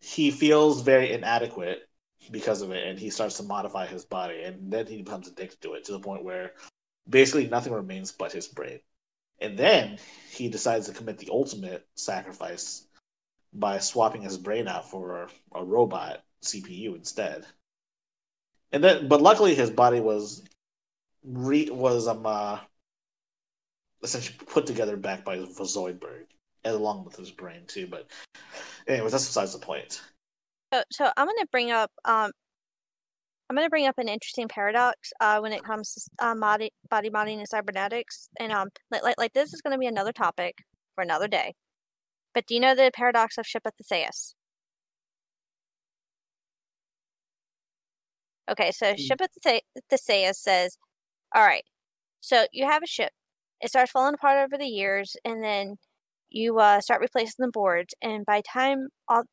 he 0.00 0.30
feels 0.30 0.82
very 0.82 1.12
inadequate 1.12 1.88
because 2.30 2.62
of 2.62 2.70
it, 2.70 2.86
and 2.86 2.98
he 2.98 3.10
starts 3.10 3.36
to 3.38 3.42
modify 3.42 3.86
his 3.86 4.04
body, 4.04 4.42
and 4.42 4.72
then 4.72 4.86
he 4.86 5.02
becomes 5.02 5.28
addicted 5.28 5.60
to 5.62 5.74
it 5.74 5.84
to 5.84 5.92
the 5.92 6.00
point 6.00 6.24
where 6.24 6.52
basically 7.08 7.46
nothing 7.46 7.72
remains 7.72 8.12
but 8.12 8.32
his 8.32 8.48
brain, 8.48 8.80
and 9.40 9.58
then 9.58 9.98
he 10.30 10.48
decides 10.48 10.86
to 10.86 10.92
commit 10.92 11.18
the 11.18 11.30
ultimate 11.30 11.86
sacrifice 11.94 12.86
by 13.52 13.78
swapping 13.78 14.22
his 14.22 14.38
brain 14.38 14.68
out 14.68 14.88
for 14.88 15.28
a 15.54 15.64
robot 15.64 16.22
CPU 16.42 16.94
instead. 16.94 17.44
And 18.72 18.84
then, 18.84 19.08
but 19.08 19.22
luckily, 19.22 19.54
his 19.54 19.70
body 19.70 20.00
was 20.00 20.42
re 21.24 21.68
was 21.70 22.08
um 22.08 22.24
uh, 22.26 22.58
essentially 24.02 24.38
put 24.46 24.66
together 24.66 24.96
back 24.96 25.24
by 25.24 25.38
Zoidberg, 25.38 26.26
along 26.64 27.04
with 27.04 27.16
his 27.16 27.30
brain 27.30 27.62
too. 27.66 27.86
But 27.86 28.08
anyways, 28.86 29.12
that's 29.12 29.26
besides 29.26 29.52
the 29.52 29.58
point. 29.58 30.00
So, 30.72 30.82
so 30.92 31.10
I'm 31.16 31.26
going 31.26 31.38
to 31.38 31.48
bring 31.50 31.70
up 31.70 31.90
um, 32.04 32.30
I'm 33.48 33.56
going 33.56 33.66
to 33.66 33.70
bring 33.70 33.86
up 33.86 33.98
an 33.98 34.08
interesting 34.08 34.48
paradox 34.48 35.10
uh, 35.20 35.38
when 35.40 35.52
it 35.52 35.64
comes 35.64 35.94
to 35.94 36.00
uh, 36.26 36.34
body 36.34 36.70
body 36.90 37.08
modding 37.10 37.38
and 37.38 37.48
cybernetics, 37.48 38.28
and 38.38 38.52
um, 38.52 38.68
like 38.90 39.02
like, 39.02 39.14
like 39.18 39.32
this 39.32 39.54
is 39.54 39.62
going 39.62 39.72
to 39.72 39.78
be 39.78 39.86
another 39.86 40.12
topic 40.12 40.58
for 40.94 41.02
another 41.02 41.28
day. 41.28 41.54
But 42.34 42.46
do 42.46 42.54
you 42.54 42.60
know 42.60 42.74
the 42.74 42.90
paradox 42.94 43.38
of 43.38 43.46
ship 43.46 43.62
of 43.64 43.72
Theseus? 43.74 44.34
Okay, 48.50 48.70
so 48.70 48.94
Mm. 48.94 48.98
ship 48.98 49.20
of 49.20 49.28
These- 49.42 49.62
Theseus 49.90 50.38
says, 50.38 50.78
"All 51.34 51.44
right, 51.44 51.64
so 52.20 52.46
you 52.52 52.64
have 52.66 52.82
a 52.82 52.86
ship. 52.86 53.12
It 53.60 53.68
starts 53.70 53.90
falling 53.90 54.14
apart 54.14 54.38
over 54.44 54.56
the 54.58 54.66
years, 54.66 55.16
and 55.24 55.42
then 55.42 55.76
you 56.30 56.58
uh, 56.58 56.80
start 56.80 57.00
replacing 57.00 57.44
the 57.44 57.50
boards. 57.50 57.94
And 58.02 58.24
by 58.26 58.42
time 58.42 58.88
all 59.08 59.24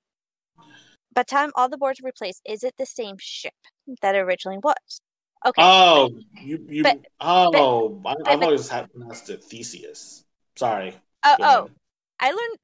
by 1.13 1.23
time 1.23 1.51
all 1.55 1.69
the 1.69 1.77
boards 1.77 1.99
are 2.01 2.05
replaced, 2.05 2.41
is 2.45 2.63
it 2.63 2.73
the 2.77 2.85
same 2.85 3.15
ship 3.19 3.53
that 4.01 4.15
originally 4.15 4.59
was? 4.63 5.01
Okay, 5.45 5.61
Oh, 5.63 6.09
you 6.41 6.65
you. 6.67 6.83
But- 6.83 6.99
oh, 7.21 8.01
I, 8.05 8.15
but- 8.15 8.27
I've 8.27 8.41
always 8.43 8.67
had 8.67 8.91
pronounced 8.91 9.29
it 9.29 9.43
Theseus. 9.43 10.23
Sorry. 10.55 10.95
oh, 11.23 11.35
oh. 11.39 11.69
I 12.19 12.29
learned. 12.29 12.57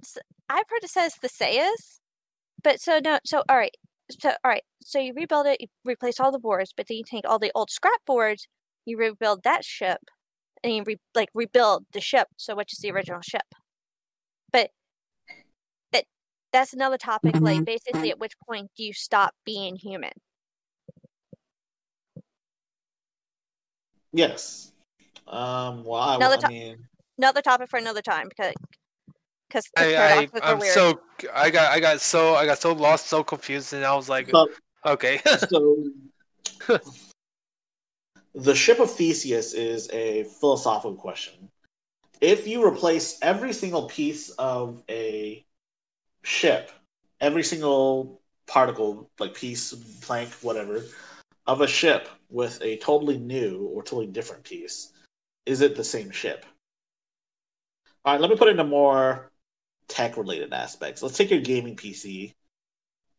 I've 0.50 0.64
heard 0.70 0.84
it 0.84 0.90
says 0.90 1.14
Theseus, 1.16 2.00
but 2.64 2.80
so 2.80 3.00
no. 3.04 3.20
So 3.26 3.44
all 3.50 3.58
right. 3.58 3.76
So 4.20 4.30
all 4.30 4.36
right. 4.52 4.64
So 4.82 4.98
you 5.00 5.14
rebuild 5.14 5.46
it. 5.46 5.62
You 5.62 5.68
replace 5.86 6.20
all 6.20 6.32
the 6.32 6.40
boards, 6.40 6.74
but 6.76 6.88
then 6.88 6.98
you 6.98 7.04
take 7.04 7.28
all 7.28 7.38
the 7.40 7.52
old 7.54 7.70
scrap 7.70 8.00
boards. 8.08 8.48
You 8.86 8.98
rebuild 8.98 9.44
that 9.44 9.64
ship, 9.64 10.00
and 10.64 10.74
you 10.76 10.84
re, 10.86 10.98
like 11.16 11.30
rebuild 11.34 11.86
the 11.94 12.02
ship. 12.02 12.28
So 12.38 12.56
which 12.56 12.74
is 12.74 12.80
the 12.80 12.92
original 12.92 13.22
ship? 13.22 13.44
But 14.52 14.72
that 15.92 16.06
that's 16.52 16.74
another 16.74 16.98
topic. 16.98 17.40
Like 17.40 17.66
basically, 17.66 18.10
at 18.12 18.20
which 18.20 18.34
point 18.48 18.72
do 18.76 18.84
you 18.84 18.94
stop 18.94 19.36
being 19.46 19.76
human? 19.76 20.12
Yes. 24.14 24.72
Um. 25.28 25.84
Well, 25.84 26.02
I, 26.02 26.16
Another 26.16 26.36
I 26.36 26.40
to- 26.40 26.48
mean, 26.48 26.78
Another 27.18 27.42
topic 27.42 27.70
for 27.70 27.78
another 27.78 28.02
time 28.02 28.28
because 28.30 28.54
because 29.48 29.66
I, 29.78 29.96
I 29.96 30.28
I'm 30.42 30.60
weird. 30.60 30.74
so 30.74 31.00
I 31.34 31.52
got 31.52 31.72
I 31.72 31.80
got 31.80 32.02
so 32.02 32.34
I 32.34 32.46
got 32.48 32.58
so 32.58 32.74
lost, 32.74 33.08
so 33.08 33.24
confused, 33.24 33.74
and 33.74 33.86
I 33.86 33.94
was 33.96 34.10
like, 34.10 34.30
so, 34.30 34.48
okay. 34.88 35.22
so 35.50 35.84
the 38.34 38.56
ship 38.56 38.80
of 38.80 38.92
Theseus 38.92 39.54
is 39.54 39.90
a 39.92 40.24
philosophical 40.24 40.96
question. 40.96 41.50
If 42.20 42.48
you 42.48 42.66
replace 42.66 43.18
every 43.22 43.54
single 43.54 43.88
piece 43.88 44.30
of 44.32 44.84
a 44.90 45.46
ship, 46.24 46.72
every 47.20 47.44
single 47.44 48.22
particle, 48.48 49.10
like 49.20 49.34
piece, 49.34 49.74
plank, 50.02 50.30
whatever, 50.42 50.84
of 51.48 51.62
a 51.62 51.68
ship 51.68 52.08
with 52.30 52.62
a 52.62 52.78
totally 52.78 53.18
new 53.18 53.70
or 53.74 53.84
totally 53.84 54.08
different 54.08 54.44
piece, 54.44 54.92
is 55.46 55.62
it 55.62 55.76
the 55.76 55.84
same 55.84 56.12
ship? 56.12 56.46
All 58.06 58.14
right, 58.14 58.22
let 58.22 58.30
me 58.30 58.38
put 58.38 58.48
it 58.48 58.52
into 58.52 58.64
more 58.64 59.32
tech 59.88 60.16
related 60.18 60.54
aspects. 60.54 61.02
Let's 61.02 61.18
take 61.18 61.32
your 61.32 61.42
gaming 61.42 61.76
PC, 61.76 62.34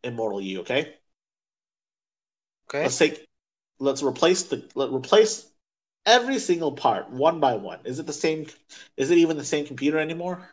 Immortal 0.04 0.40
U, 0.40 0.60
okay? 0.60 0.94
okay. 2.68 2.82
Let's 2.82 2.98
take 2.98 3.26
let's 3.82 4.02
replace 4.02 4.44
the 4.44 4.64
let 4.74 4.90
replace 4.92 5.50
every 6.06 6.38
single 6.38 6.72
part 6.72 7.10
one 7.10 7.40
by 7.40 7.54
one. 7.56 7.80
Is 7.84 7.98
it 7.98 8.06
the 8.06 8.12
same 8.12 8.46
is 8.96 9.10
it 9.10 9.18
even 9.18 9.36
the 9.36 9.44
same 9.44 9.66
computer 9.66 9.98
anymore? 9.98 10.48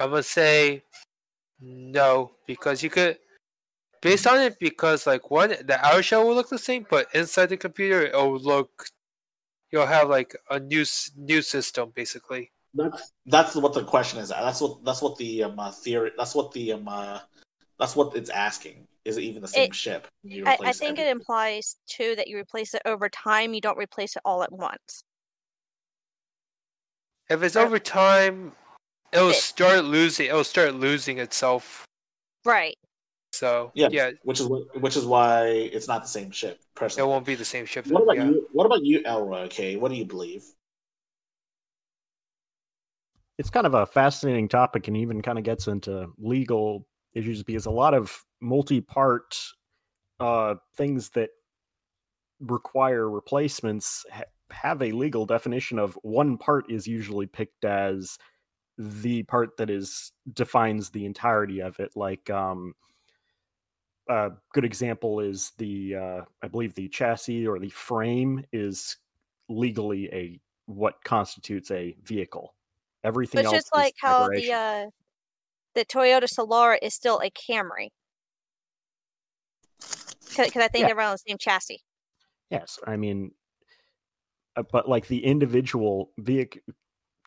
I'm 0.00 0.10
gonna 0.10 0.22
say 0.22 0.82
no 1.60 2.32
because 2.46 2.82
you 2.82 2.90
could 2.90 3.18
based 4.00 4.26
on 4.26 4.40
it 4.40 4.58
because 4.58 5.06
like 5.06 5.30
one 5.30 5.50
the 5.50 5.78
outer 5.84 6.02
shell 6.02 6.26
will 6.26 6.34
look 6.34 6.48
the 6.48 6.58
same, 6.58 6.86
but 6.88 7.06
inside 7.14 7.46
the 7.46 7.56
computer 7.56 8.06
it 8.06 8.14
will 8.14 8.38
look 8.38 8.86
you'll 9.70 9.86
have 9.86 10.08
like 10.08 10.34
a 10.50 10.58
new 10.58 10.84
new 11.16 11.42
system 11.42 11.92
basically. 11.94 12.50
That's 12.72 13.12
that's 13.26 13.54
what 13.54 13.74
the 13.74 13.84
question 13.84 14.18
is. 14.20 14.30
That's 14.30 14.60
what 14.60 14.84
that's 14.84 15.02
what 15.02 15.16
the 15.18 15.44
um 15.44 15.58
uh, 15.58 15.70
theory 15.70 16.12
that's 16.16 16.34
what 16.34 16.50
the 16.52 16.72
um 16.72 16.88
uh, 16.88 17.20
that's 17.78 17.94
what 17.94 18.16
it's 18.16 18.30
asking. 18.30 18.86
Is 19.04 19.16
it 19.18 19.22
even 19.22 19.42
the 19.42 19.48
same 19.48 19.68
It- 19.70 19.74
ship? 19.74 20.08
you 20.22 20.44
I, 20.46 20.50
I 20.50 20.54
replace 20.54 20.78
think 20.78 20.98
it 20.98 21.08
implies 21.08 21.76
too 21.86 22.16
that 22.16 22.28
you 22.28 22.38
replace 22.38 22.72
it 22.74 22.82
over 22.86 23.08
time. 23.08 23.52
You 23.54 23.60
don't 23.60 23.76
replace 23.78 24.16
it 24.16 24.22
all 24.24 24.42
at 24.42 24.50
once. 24.52 25.02
If 27.28 27.42
it's 27.42 27.56
over 27.56 27.78
time, 27.78 28.52
it'll 29.12 29.30
it- 29.30 29.34
start 29.36 29.84
losing. 29.84 30.26
It'll 30.26 30.44
start 30.44 30.74
losing 30.74 31.18
itself. 31.18 31.84
Right. 32.44 32.76
So 33.32 33.72
Yeah, 33.74 33.88
yeah, 33.90 34.12
which 34.22 34.38
is 34.40 34.46
wh- 34.46 34.80
which 34.82 34.96
is 34.96 35.04
why 35.06 35.46
it's 35.48 35.88
not 35.88 36.02
the 36.02 36.08
same 36.08 36.30
ship. 36.30 36.52
it 36.60 36.66
Personally, 36.76 37.10
won't 37.10 37.26
be 37.26 37.34
the 37.34 37.44
same 37.44 37.66
ship. 37.66 37.86
What 37.88 38.04
about 38.04 38.16
yeah. 38.16 38.26
you? 38.26 38.48
What 38.52 38.64
about 38.64 38.84
you, 38.84 39.02
Elroy? 39.04 39.40
Okay, 39.46 39.76
what 39.76 39.90
do 39.90 39.96
you 39.96 40.04
believe? 40.06 40.44
it's 43.36 43.50
kind 43.50 43.66
of 43.66 43.74
a 43.74 43.84
fascinating 43.84 44.46
topic 44.48 44.86
and 44.86 44.96
even 44.96 45.20
kind 45.20 45.38
of 45.38 45.44
gets 45.44 45.66
into 45.66 46.06
legal 46.18 46.86
issues 47.14 47.42
because 47.42 47.66
a 47.66 47.70
lot 47.70 47.94
of 47.94 48.24
multi-part 48.40 49.36
uh, 50.20 50.56
things 50.76 51.10
that 51.10 51.30
require 52.40 53.08
replacements 53.08 54.04
ha- 54.12 54.24
have 54.50 54.82
a 54.82 54.92
legal 54.92 55.24
definition 55.26 55.78
of 55.78 55.94
one 56.02 56.36
part 56.36 56.70
is 56.70 56.86
usually 56.86 57.26
picked 57.26 57.64
as 57.64 58.18
the 58.78 59.22
part 59.24 59.56
that 59.56 59.70
is 59.70 60.12
defines 60.32 60.90
the 60.90 61.06
entirety 61.06 61.60
of 61.60 61.78
it 61.80 61.96
like 61.96 62.28
um 62.30 62.74
a 64.08 64.32
good 64.52 64.64
example 64.64 65.20
is 65.20 65.52
the 65.52 65.94
uh 65.94 66.20
i 66.42 66.48
believe 66.48 66.74
the 66.74 66.88
chassis 66.88 67.46
or 67.46 67.58
the 67.58 67.70
frame 67.70 68.44
is 68.52 68.96
legally 69.48 70.12
a 70.12 70.40
what 70.66 71.02
constitutes 71.04 71.70
a 71.70 71.94
vehicle. 72.02 72.54
Everything 73.02 73.40
But 73.40 73.46
else 73.46 73.64
just 73.64 73.72
like 73.72 73.94
how 73.98 74.28
the 74.34 74.52
uh, 74.52 74.90
the 75.74 75.84
Toyota 75.84 76.24
Solara 76.24 76.78
is 76.82 76.94
still 76.94 77.20
a 77.20 77.30
Camry. 77.30 77.90
Because 80.36 80.56
I 80.56 80.68
think 80.68 80.82
Yeah. 80.82 80.94
they're 80.94 81.00
on 81.00 81.12
the 81.12 81.18
same 81.18 81.38
chassis. 81.38 81.82
Yes, 82.50 82.78
I 82.86 82.96
mean, 82.96 83.32
uh, 84.56 84.62
but 84.70 84.88
like 84.88 85.08
the 85.08 85.24
individual 85.24 86.12
vehicle, 86.18 86.60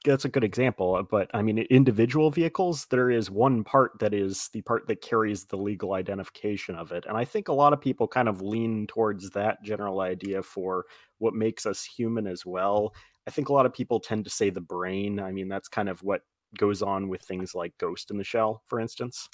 that's 0.06 0.26
a 0.26 0.30
good 0.30 0.43
example. 0.43 0.95
uh, 0.95 1.04
But 1.04 1.30
I 1.34 1.41
mean, 1.41 1.58
individual 1.60 2.32
vehicles, 2.32 2.86
there 2.91 3.10
is 3.10 3.30
one 3.32 3.64
part 3.64 4.00
that 4.00 4.14
is 4.14 4.50
the 4.54 4.62
part 4.62 4.88
that 4.88 5.02
carries 5.02 5.45
the 5.45 5.58
legal 5.58 5.93
identification 5.93 6.76
of 6.76 6.91
it, 6.91 7.06
and 7.08 7.18
I 7.18 7.26
think 7.26 7.48
a 7.48 7.54
lot 7.54 7.74
of 7.74 7.82
people 7.82 8.08
kind 8.08 8.30
of 8.30 8.41
lean 8.41 8.88
towards 8.88 9.30
that 9.32 9.64
general 9.64 10.02
idea 10.02 10.43
for 10.43 10.86
what 11.18 11.34
makes 11.34 11.66
us 11.66 11.84
human 11.84 12.28
as 12.28 12.45
well. 12.45 12.93
I 13.28 13.32
think 13.32 13.50
a 13.50 13.54
lot 13.54 13.66
of 13.66 13.74
people 13.74 14.00
tend 14.00 14.24
to 14.26 14.30
say 14.32 14.50
the 14.50 14.62
brain. 14.62 15.20
I 15.20 15.32
mean, 15.32 15.50
that's 15.50 15.68
kind 15.68 15.89
of 15.89 16.04
what 16.04 16.22
goes 16.58 16.82
on 16.82 17.10
with 17.10 17.22
things 17.22 17.56
like 17.56 17.78
Ghost 17.78 18.12
in 18.12 18.18
the 18.18 18.24
Shell, 18.24 18.62
for 18.68 18.80
instance. 18.80 19.28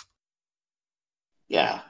Yeah, 1.48 1.82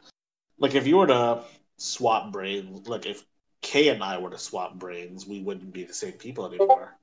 like 0.57 0.76
if 0.76 0.88
you 0.88 0.97
were 0.97 1.07
to 1.07 1.43
swap 1.78 2.32
brains, 2.32 2.88
like 2.88 3.05
if 3.05 3.26
Kay 3.61 3.89
and 3.89 4.03
I 4.03 4.17
were 4.17 4.30
to 4.32 4.38
swap 4.38 4.76
brains, 4.76 5.26
we 5.28 5.41
wouldn't 5.41 5.74
be 5.74 5.84
the 5.84 5.93
same 5.93 6.13
people 6.13 6.45
anymore. 6.45 6.97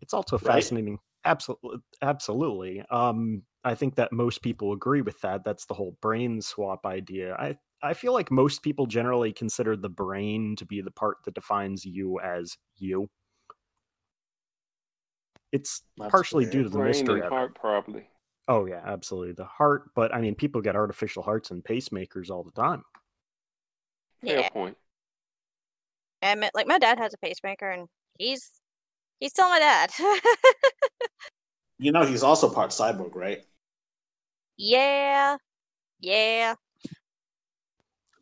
It's 0.00 0.14
also 0.14 0.38
Right? 0.38 0.54
fascinating. 0.54 0.98
Absolutely, 1.24 1.78
absolutely. 2.02 2.82
Um, 2.90 3.42
I 3.64 3.74
think 3.74 3.96
that 3.96 4.12
most 4.12 4.42
people 4.42 4.72
agree 4.72 5.02
with 5.02 5.20
that. 5.22 5.44
That's 5.44 5.66
the 5.66 5.74
whole 5.74 5.96
brain 6.00 6.40
swap 6.40 6.86
idea. 6.86 7.34
I 7.34 7.56
I 7.82 7.94
feel 7.94 8.12
like 8.12 8.30
most 8.30 8.62
people 8.62 8.86
generally 8.86 9.32
consider 9.32 9.76
the 9.76 9.88
brain 9.88 10.54
to 10.56 10.64
be 10.64 10.80
the 10.80 10.90
part 10.90 11.18
that 11.24 11.34
defines 11.34 11.84
you 11.84 12.20
as 12.20 12.56
you. 12.76 13.08
It's 15.52 15.82
That's 15.98 16.10
partially 16.12 16.44
fair. 16.44 16.50
due 16.50 16.62
to 16.64 16.68
the 16.68 16.78
Brain 16.78 16.88
mystery 16.88 17.20
and 17.20 17.26
of 17.26 17.32
it. 17.32 17.32
heart, 17.34 17.54
probably. 17.54 18.08
Oh 18.48 18.66
yeah, 18.66 18.82
absolutely. 18.84 19.32
The 19.34 19.44
heart, 19.44 19.90
but 19.94 20.14
I 20.14 20.20
mean, 20.20 20.34
people 20.34 20.60
get 20.60 20.76
artificial 20.76 21.22
hearts 21.22 21.50
and 21.50 21.64
pacemakers 21.64 22.30
all 22.30 22.44
the 22.44 22.52
time. 22.52 22.84
Fair 24.20 24.42
Yeah. 24.42 24.48
point. 24.50 24.76
And 26.22 26.40
my- 26.40 26.50
like 26.54 26.66
my 26.66 26.78
dad 26.78 26.98
has 26.98 27.14
a 27.14 27.18
pacemaker, 27.18 27.70
and 27.70 27.88
he's 28.18 28.50
he's 29.20 29.32
still 29.32 29.48
my 29.48 29.58
dad. 29.58 29.90
You 31.78 31.90
know, 31.92 32.04
he's 32.04 32.22
also 32.22 32.50
part 32.52 32.70
cyborg, 32.70 33.14
right? 33.14 33.42
yeah, 34.56 35.36
yeah. 36.00 36.56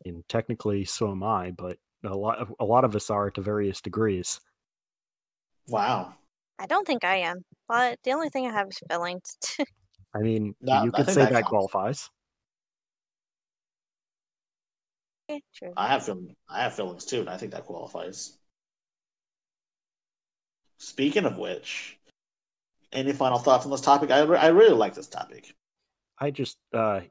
And 0.05 0.25
technically, 0.29 0.85
so 0.85 1.11
am 1.11 1.21
I. 1.23 1.51
But 1.51 1.79
a 2.03 2.15
lot 2.15 2.37
of 2.39 2.53
a 2.59 2.65
lot 2.65 2.85
of 2.85 2.95
us 2.95 3.09
are 3.09 3.29
to 3.31 3.41
various 3.41 3.81
degrees. 3.81 4.39
Wow. 5.67 6.15
I 6.59 6.67
don't 6.67 6.87
think 6.87 7.03
I 7.03 7.17
am, 7.17 7.43
but 7.67 7.99
the 8.03 8.13
only 8.13 8.29
thing 8.29 8.47
I 8.47 8.51
have 8.53 8.67
is 8.69 8.79
feelings. 8.89 9.37
I 10.15 10.19
mean, 10.19 10.55
That- 10.61 10.83
you 10.83 10.91
I 10.93 10.97
could 10.97 11.05
think 11.07 11.15
say 11.15 11.21
that 11.23 11.33
that 11.33 11.43
counts. 11.43 11.49
qualifies. 11.49 12.09
Yeah, 15.27 15.39
True. 15.55 15.73
I 15.75 15.87
have 15.87 16.05
feeling 16.05 16.35
I 16.47 16.61
have 16.63 16.75
feelings 16.75 17.05
too, 17.05 17.19
and 17.21 17.29
I 17.29 17.37
think 17.37 17.51
that 17.53 17.65
qualifies. 17.65 18.37
speaking 20.77 21.25
of 21.25 21.37
which, 21.37 21.97
any 22.93 23.11
final 23.11 23.39
thoughts 23.39 23.65
on 23.65 23.71
this 23.71 23.81
topic? 23.81 24.11
I, 24.11 24.21
re- 24.21 24.37
I 24.37 24.47
really 24.47 24.75
like 24.75 24.93
this 24.93 25.07
topic. 25.07 25.53
I 26.19 26.31
just 26.31 26.57
uh 26.73 27.01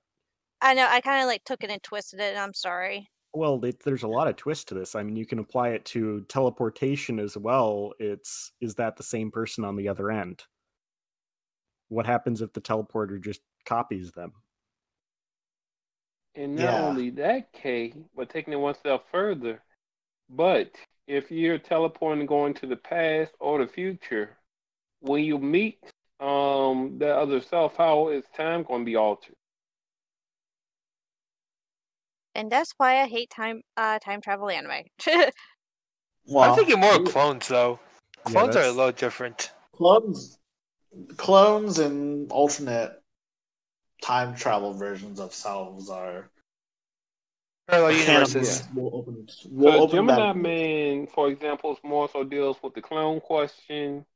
I 0.63 0.75
know 0.75 0.87
I 0.89 1.01
kind 1.01 1.21
of 1.23 1.27
like 1.27 1.45
took 1.45 1.63
it 1.65 1.71
and 1.71 1.83
twisted 1.83 2.21
it. 2.21 2.31
and 2.31 2.39
I'm 2.39 2.55
sorry. 2.55 3.11
Well, 3.35 3.63
it, 3.65 3.81
there's 3.81 4.03
a 4.05 4.09
lot 4.09 4.29
of 4.29 4.37
twist 4.37 4.69
to 4.69 4.75
this. 4.75 4.95
I 4.95 5.03
mean, 5.03 5.17
you 5.17 5.27
can 5.27 5.39
apply 5.41 5.71
it 5.71 5.85
to 5.87 6.23
teleportation 6.29 7.19
as 7.19 7.37
well. 7.37 7.93
It's 7.99 8.53
is 8.61 8.75
that 8.77 8.97
the 8.97 9.03
same 9.03 9.31
person 9.31 9.65
on 9.65 9.77
the 9.77 9.89
other 9.89 10.11
end? 10.11 10.45
What 11.89 12.07
happens 12.07 12.43
if 12.43 12.53
the 12.53 12.61
teleporter 12.61 13.21
just 13.21 13.41
copies 13.67 14.13
them? 14.13 14.33
And 16.35 16.57
not 16.57 16.75
Yeah. 16.75 16.81
only 16.81 17.11
that, 17.11 17.53
Kay, 17.53 17.95
but 18.17 18.31
taking 18.31 18.53
it 18.53 18.57
one 18.57 18.75
step 18.75 19.05
further, 19.11 19.63
but 20.31 20.75
if 21.07 21.31
you're 21.31 21.59
teleporting 21.59 22.27
going 22.27 22.55
to 22.55 22.67
the 22.67 22.77
past 22.77 23.33
or 23.41 23.59
the 23.59 23.71
future, 23.73 24.39
when 25.01 25.25
you 25.25 25.39
meet 25.39 25.79
um 26.21 26.99
that 26.99 27.17
other 27.17 27.41
self, 27.41 27.77
how 27.77 28.09
is 28.09 28.25
time 28.37 28.63
going 28.65 28.83
to 28.83 28.85
be 28.87 28.97
altered? 28.97 29.37
And 32.35 32.51
that's 32.51 32.73
why 32.79 33.01
I 33.01 33.07
hate 33.07 33.31
time 33.31 33.63
uh 33.77 33.99
time 34.01 34.21
travel 34.21 34.51
anime. 34.51 34.83
Well, 36.27 36.51
I'm 36.51 36.57
thinking 36.57 36.81
more 36.81 36.95
of 36.97 37.05
clones 37.05 37.49
though. 37.49 37.79
Yeah, 38.27 38.33
Clones 38.33 38.57
are 38.57 38.63
a 38.63 38.71
little 38.73 38.93
different. 38.93 39.51
clones, 39.73 40.39
clones, 41.19 41.79
and 41.79 42.33
alternate 42.33 42.93
time 44.03 44.35
travel 44.35 44.73
versions 44.73 45.21
of 45.21 45.35
selves 45.35 45.91
are 45.91 46.31
Parallel 47.69 47.91
kind 47.93 48.01
of- 48.01 48.09
universes. 48.09 48.63
We'll 48.75 48.95
open, 48.97 49.27
we'll 49.51 49.73
Because 49.73 49.81
open 49.83 49.97
Gemini 49.97 50.33
that. 50.33 50.37
Man, 50.37 51.07
for 51.09 51.29
example, 51.29 51.79
more 51.85 52.09
so 52.11 52.25
deals 52.25 52.57
with 52.63 52.73
the 52.75 52.81
clone 52.81 53.21
question. 53.21 54.07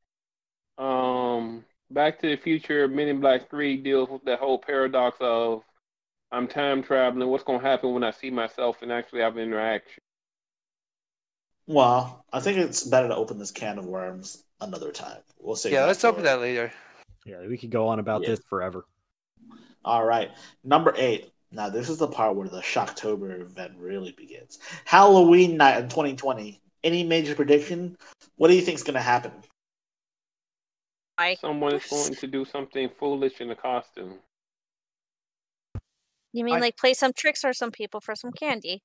Um, 0.79 1.63
Back 1.91 2.21
to 2.21 2.29
the 2.29 2.37
Future, 2.37 2.89
Men 2.89 3.09
in 3.09 3.21
Black 3.21 3.51
Three 3.51 3.77
deals 3.77 4.09
with 4.09 4.25
that 4.25 4.39
whole 4.39 4.59
paradox 4.59 5.19
of 5.21 5.63
I'm 6.31 6.47
time 6.47 6.83
traveling. 6.83 7.29
What's 7.29 7.45
going 7.45 7.61
to 7.61 7.67
happen 7.67 7.93
when 7.95 8.05
I 8.05 8.11
see 8.11 8.31
myself 8.31 8.83
and 8.83 8.93
actually 8.93 9.21
have 9.21 9.37
an 9.37 9.43
interaction? 9.45 10.03
Well, 11.67 12.25
I 12.33 12.41
think 12.41 12.59
it's 12.59 12.85
better 12.85 13.09
to 13.09 13.17
open 13.17 13.39
this 13.39 13.51
can 13.51 13.79
of 13.79 13.87
worms 13.87 14.45
another 14.61 14.91
time. 14.91 15.21
We'll 15.39 15.57
see. 15.57 15.71
Yeah, 15.73 15.85
let's 15.85 16.05
open 16.05 16.25
that 16.25 16.41
later. 16.41 16.73
Yeah, 17.27 17.47
we 17.47 17.59
could 17.59 17.71
go 17.71 17.89
on 17.89 17.99
about 17.99 18.23
Yeah. 18.23 18.31
this 18.31 18.41
forever. 18.49 18.87
All 19.85 20.05
right, 20.05 20.31
number 20.65 20.95
eight. 20.97 21.33
Now 21.51 21.69
this 21.71 21.89
is 21.89 21.99
the 21.99 22.09
part 22.09 22.37
where 22.37 22.49
the 22.49 22.61
Shocktober 22.61 23.41
event 23.41 23.73
really 23.79 24.13
begins. 24.13 24.59
Halloween 24.85 25.57
night 25.57 25.79
in 25.79 25.89
2020. 25.89 26.61
Any 26.85 27.05
major 27.05 27.35
prediction? 27.35 27.97
What 28.37 28.49
do 28.49 28.55
you 28.55 28.63
think 28.63 28.77
is 28.77 28.85
going 28.85 28.95
to 28.95 29.01
happen? 29.01 29.33
I 31.17 31.35
Someone 31.35 31.75
is 31.75 31.87
going 31.87 32.15
to 32.15 32.27
do 32.27 32.45
something 32.45 32.89
foolish 32.99 33.41
in 33.41 33.51
a 33.51 33.57
costume. 33.57 34.19
You 36.33 36.45
mean 36.45 36.57
I- 36.57 36.61
like 36.61 36.77
play 36.77 36.95
some 36.95 37.13
tricks 37.13 37.45
or 37.45 37.53
some 37.53 37.71
people 37.71 38.01
for 38.01 38.15
some 38.15 38.33
candy? 38.33 38.83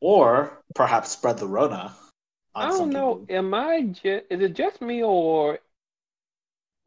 Or 0.00 0.62
perhaps 0.74 1.10
spread 1.10 1.38
the 1.38 1.46
Rona. 1.46 1.94
on 2.54 2.66
I 2.66 2.68
don't 2.68 2.90
know. 2.90 3.16
people. 3.16 3.36
Am 3.36 3.54
I 3.54 3.82
just? 3.82 4.24
Is 4.30 4.40
it 4.40 4.54
just 4.54 4.80
me 4.80 5.02
or? 5.02 5.58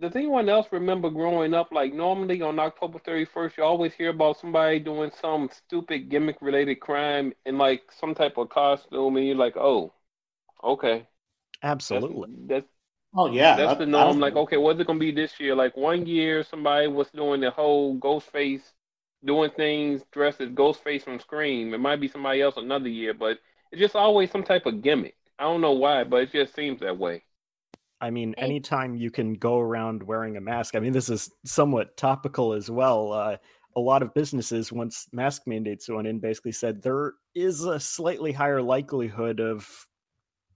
Does 0.02 0.16
anyone 0.16 0.50
else 0.50 0.68
remember 0.72 1.10
growing 1.10 1.54
up? 1.54 1.72
Like 1.72 1.94
normally 1.94 2.42
on 2.42 2.60
October 2.60 3.00
thirty 3.00 3.26
first, 3.26 3.58
you 3.58 3.64
always 3.64 3.94
hear 3.94 4.10
about 4.10 4.40
somebody 4.40 4.80
doing 4.80 5.12
some 5.22 5.50
stupid 5.56 6.10
gimmick 6.10 6.38
related 6.42 6.80
crime 6.80 7.34
in 7.46 7.58
like 7.58 7.84
some 8.00 8.16
type 8.16 8.38
of 8.38 8.50
costume, 8.50 9.16
and 9.18 9.26
you're 9.28 9.36
like, 9.36 9.56
oh, 9.56 9.94
okay, 10.64 11.08
Absolutely. 11.62 12.30
that's 12.48 12.66
Oh 13.16 13.32
yeah, 13.32 13.56
that's 13.56 13.74
that- 13.74 13.80
the 13.80 13.86
norm. 13.86 14.14
don't- 14.14 14.20
Like, 14.20 14.36
okay, 14.36 14.58
what's 14.58 14.80
it 14.80 14.88
gonna 14.88 14.98
be 15.00 15.12
this 15.12 15.40
year? 15.40 15.56
Like 15.56 15.78
one 15.78 16.08
year, 16.08 16.44
somebody 16.44 16.88
was 16.88 17.08
doing 17.12 17.42
the 17.42 17.52
whole 17.52 17.96
Ghostface, 18.00 18.64
doing 19.26 19.52
things 19.52 20.02
dressed 20.12 20.42
as 20.42 20.50
Ghostface 20.50 21.04
from 21.04 21.20
Scream. 21.20 21.74
It 21.74 21.80
might 21.80 22.02
be 22.02 22.08
somebody 22.08 22.42
else 22.42 22.56
another 22.58 22.90
year, 22.90 23.14
but 23.14 23.40
it's 23.72 23.82
just 23.82 23.96
always 23.96 24.32
some 24.32 24.44
type 24.44 24.66
of 24.66 24.82
gimmick. 24.82 25.16
I 25.40 25.44
don't 25.44 25.62
know 25.62 25.72
why, 25.72 26.04
but 26.04 26.22
it 26.24 26.32
just 26.32 26.56
seems 26.56 26.80
that 26.82 26.98
way. 26.98 27.24
I 28.00 28.10
mean, 28.10 28.34
anytime 28.38 28.96
you 28.96 29.10
can 29.10 29.34
go 29.34 29.60
around 29.60 30.04
wearing 30.04 30.36
a 30.36 30.42
mask, 30.42 30.76
I 30.76 30.80
mean, 30.80 30.92
this 30.92 31.10
is 31.10 31.32
somewhat 31.46 31.96
topical 31.96 32.54
as 32.54 32.70
well. 32.70 33.14
Uh, 33.14 33.38
a 33.76 33.80
lot 33.80 34.02
of 34.02 34.14
businesses, 34.14 34.72
once 34.72 35.08
mask 35.14 35.44
mandates 35.48 35.90
went 35.90 36.08
in, 36.08 36.20
basically 36.20 36.52
said 36.52 36.82
there 36.82 37.14
is 37.34 37.64
a 37.64 37.80
slightly 37.80 38.32
higher 38.32 38.62
likelihood 38.62 39.40
of 39.40 39.68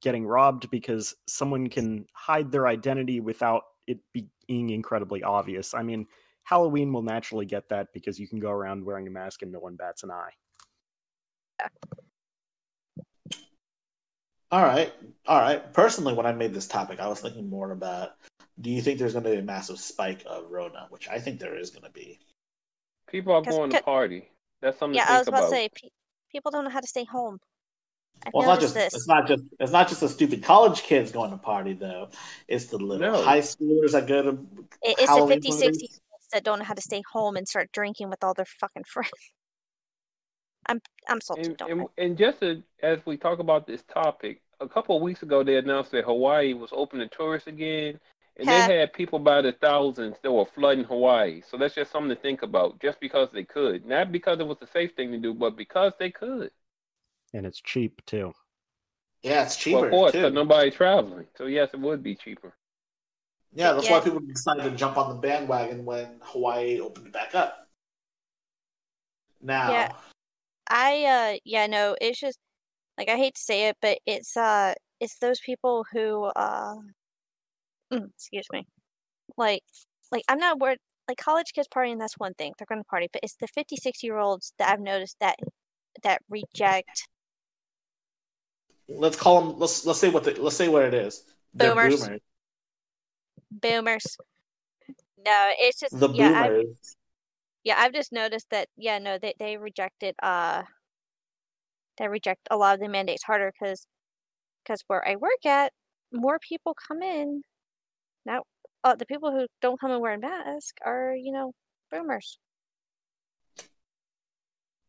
getting 0.01 0.28
robbed 0.28 0.70
because 0.70 1.15
someone 1.28 1.70
can 1.70 2.05
hide 2.13 2.51
their 2.51 2.68
identity 2.68 3.20
without 3.20 3.63
it 3.88 3.99
being 4.13 4.70
incredibly 4.70 5.24
obvious. 5.24 5.74
I 5.74 5.84
mean, 5.84 6.05
Halloween 6.52 6.93
will 6.93 7.02
naturally 7.02 7.45
get 7.45 7.68
that 7.68 7.88
because 7.93 8.18
you 8.18 8.26
can 8.26 8.39
go 8.39 8.50
around 8.50 8.86
wearing 8.86 9.06
a 9.06 9.10
mask 9.12 9.41
and 9.41 9.52
no 9.52 9.60
one 9.60 9.76
bats 9.76 10.04
an 10.04 10.12
eye. 10.12 10.32
All 14.50 14.64
right, 14.64 14.93
all 15.26 15.41
right. 15.41 15.74
Personally, 15.74 16.14
when 16.14 16.26
I 16.26 16.32
made 16.32 16.54
this 16.54 16.66
topic, 16.68 17.02
I 17.02 17.08
was 17.10 17.20
thinking 17.20 17.50
more 17.50 17.72
about: 17.72 18.12
Do 18.62 18.70
you 18.70 18.82
think 18.82 18.98
there's 18.98 19.12
going 19.12 19.26
to 19.26 19.32
be 19.32 19.36
a 19.36 19.41
massive 19.41 19.78
spike 19.78 20.24
of 20.26 20.50
Rona? 20.50 20.88
Which 20.89 21.10
I 21.10 21.20
think 21.20 21.41
there 21.41 21.58
is 21.58 21.70
going 21.70 21.84
to 21.84 21.91
be. 21.91 22.18
People 23.10 23.34
are 23.34 23.41
going 23.41 23.70
to 23.72 23.84
party. 23.84 24.30
That's 24.62 24.80
something 24.80 24.95
Yeah, 24.95 25.04
to 25.04 25.12
I 25.12 25.16
think 25.16 25.20
was 25.20 25.28
about 25.28 25.38
about. 25.39 25.50
to 25.50 25.56
say 25.56 25.70
pe- 25.76 25.89
people 26.32 26.50
don't 26.52 26.64
know 26.64 26.70
how 26.70 26.80
to 26.80 26.88
stay 26.88 27.04
home. 27.04 27.39
I've 28.26 28.34
Well, 28.34 28.43
it's 28.43 28.48
not 28.48 28.62
just 28.62 28.74
this. 28.74 28.93
it's 28.93 29.08
not 29.08 29.28
just 29.28 29.43
it's 29.60 29.72
not 29.74 29.89
just 29.89 30.00
the 30.00 30.08
stupid 30.10 30.43
college 30.43 30.82
kids 30.84 31.12
going 31.12 31.32
to 31.32 31.38
party 31.38 31.74
though. 31.74 32.08
It's 32.48 32.68
the 32.68 32.78
little 32.78 33.12
No. 33.12 33.22
high 33.22 33.41
schoolers 33.41 33.91
that 33.91 34.08
go 34.08 34.22
to 34.22 34.30
It- 34.30 34.98
it's 34.98 35.02
the 35.02 35.08
Halloween 35.08 35.41
50, 35.41 35.52
60 35.52 35.88
parties. 35.88 36.02
That 36.38 36.43
don't 36.45 36.59
know 36.59 36.65
how 36.65 36.75
to 36.75 36.81
stay 36.81 37.01
home 37.13 37.35
and 37.35 37.47
start 37.47 37.71
drinking 37.73 38.09
with 38.11 38.23
all 38.23 38.35
their 38.35 38.45
fucking 38.45 38.83
friends. 38.93 39.33
I'm 40.67 40.81
I'm 41.07 41.21
salty. 41.21 41.49
And, 41.49 41.57
don't 41.57 41.71
and, 41.71 41.88
and 41.97 42.17
just 42.17 42.39
to, 42.41 42.63
as 42.81 42.99
we 43.05 43.15
talk 43.17 43.39
about 43.39 43.67
this 43.67 43.83
topic, 43.83 44.41
a 44.59 44.67
couple 44.67 44.95
of 44.95 45.01
weeks 45.03 45.23
ago 45.23 45.43
they 45.43 45.57
announced 45.57 45.91
that 45.91 46.05
Hawaii 46.05 46.53
was 46.53 46.71
open 46.73 46.99
to 46.99 47.07
tourists 47.07 47.47
again, 47.47 47.99
and 48.38 48.49
Ha. 48.49 48.57
they 48.67 48.77
had 48.79 48.91
people 48.93 49.19
by 49.19 49.41
the 49.41 49.51
thousands 49.53 50.17
that 50.23 50.31
were 50.31 50.45
flooding 50.45 50.83
Hawaii. 50.85 51.41
So 51.49 51.57
that's 51.57 51.75
just 51.75 51.91
something 51.91 52.09
to 52.15 52.21
think 52.21 52.41
about, 52.41 52.79
just 52.81 52.99
because 52.99 53.29
they 53.31 53.43
could, 53.43 53.85
not 53.85 54.11
because 54.11 54.39
it 54.39 54.47
was 54.47 54.57
the 54.59 54.67
safe 54.67 54.95
thing 54.95 55.11
to 55.11 55.17
do, 55.19 55.33
but 55.33 55.55
because 55.55 55.93
they 55.99 56.11
could. 56.11 56.51
And 57.33 57.45
it's 57.45 57.61
cheap 57.61 58.05
too. 58.05 58.33
Yeah, 59.21 59.43
it's 59.43 59.55
Well, 59.69 59.83
cheaper 59.83 59.85
of 59.85 59.89
course, 59.91 60.11
too. 60.11 60.17
because 60.17 60.33
nobody 60.33 60.71
traveling. 60.71 61.27
So 61.38 61.45
yes, 61.45 61.73
it 61.73 61.79
would 61.79 62.03
be 62.03 62.15
cheaper. 62.15 62.57
Yeah, 63.54 63.74
that's 63.74 63.88
Yeah. 63.88 64.00
why 64.00 64.04
people 64.04 64.20
decided 64.20 64.64
to 64.64 64.72
jump 64.72 64.98
on 64.98 65.10
the 65.10 65.16
bandwagon 65.16 65.86
when 65.86 66.20
Hawaii 66.22 66.80
opened 66.80 67.12
back 67.12 67.34
up. 67.36 67.68
Now, 69.41 69.72
Yeah. 69.72 69.91
I 70.70 71.06
uh 71.06 71.39
yeah 71.45 71.66
no 71.68 71.95
it's 72.02 72.20
just 72.20 72.38
like 72.98 73.08
I 73.08 73.16
hate 73.16 73.36
to 73.36 73.41
say 73.41 73.70
it 73.70 73.78
but 73.82 74.00
it's 74.06 74.36
uh 74.36 74.74
it's 75.00 75.18
those 75.20 75.39
people 75.39 75.86
who 75.93 76.26
uh 76.26 76.76
mm, 77.93 78.10
excuse 78.10 78.45
me 78.52 78.68
like 79.38 79.64
like 80.12 80.24
I'm 80.28 80.39
not 80.39 80.60
worried 80.60 80.80
like 81.08 81.18
college 81.18 81.54
kids 81.54 81.70
partying 81.74 82.00
that's 82.00 82.16
one 82.18 82.34
thing 82.34 82.54
they're 82.58 82.66
gonna 82.68 82.84
party 82.84 83.08
but 83.14 83.22
it's 83.24 83.38
the 83.39 83.48
56 83.48 84.04
year 84.04 84.18
olds 84.18 84.52
that 84.60 84.70
I've 84.70 84.82
noticed 84.82 85.16
that 85.22 85.38
that 86.04 86.22
reject 86.30 87.08
let's 88.89 89.18
call 89.18 89.41
them. 89.41 89.60
Let's 89.60 89.86
let's 89.86 90.00
say 90.00 90.10
what 90.10 90.24
the, 90.24 90.41
let's 90.41 90.56
say 90.56 90.68
what 90.68 90.84
it 90.84 90.93
is. 90.93 91.24
They're 91.54 91.76
Boomers. 91.76 92.00
boomers. 92.02 92.22
Boomers 93.52 94.18
no 95.26 95.52
it's 95.58 95.80
just 95.80 95.98
The 96.00 96.10
yeah 96.10 96.32
I, 96.43 96.48
boomers. 96.50 96.95
yeah 97.64 97.76
I've 97.78 97.93
just 97.93 98.12
noticed 98.12 98.48
that 98.52 98.68
yeah 98.78 99.00
no 99.00 99.18
they 99.18 99.34
they 99.39 99.58
rejected 99.58 100.16
uh 100.22 100.64
they 101.98 102.08
reject 102.08 102.41
a 102.52 102.58
lot 102.58 102.76
of 102.76 102.80
the 102.82 102.89
mandates 102.89 103.24
harder 103.24 103.52
because 103.52 103.88
because 104.64 104.84
where 104.88 105.08
I 105.08 105.16
work 105.16 105.45
at 105.45 105.72
more 106.12 106.39
people 106.39 106.76
come 106.88 107.02
in 107.02 107.41
now 108.26 108.43
uh, 108.84 108.95
the 108.95 109.06
people 109.06 109.32
who 109.32 109.48
don't 109.62 109.80
come 109.80 109.91
and 109.91 110.02
wear 110.02 110.14
a 110.14 110.20
mask 110.20 110.76
are 110.86 111.14
you 111.16 111.32
know 111.32 111.52
boomers 111.91 112.38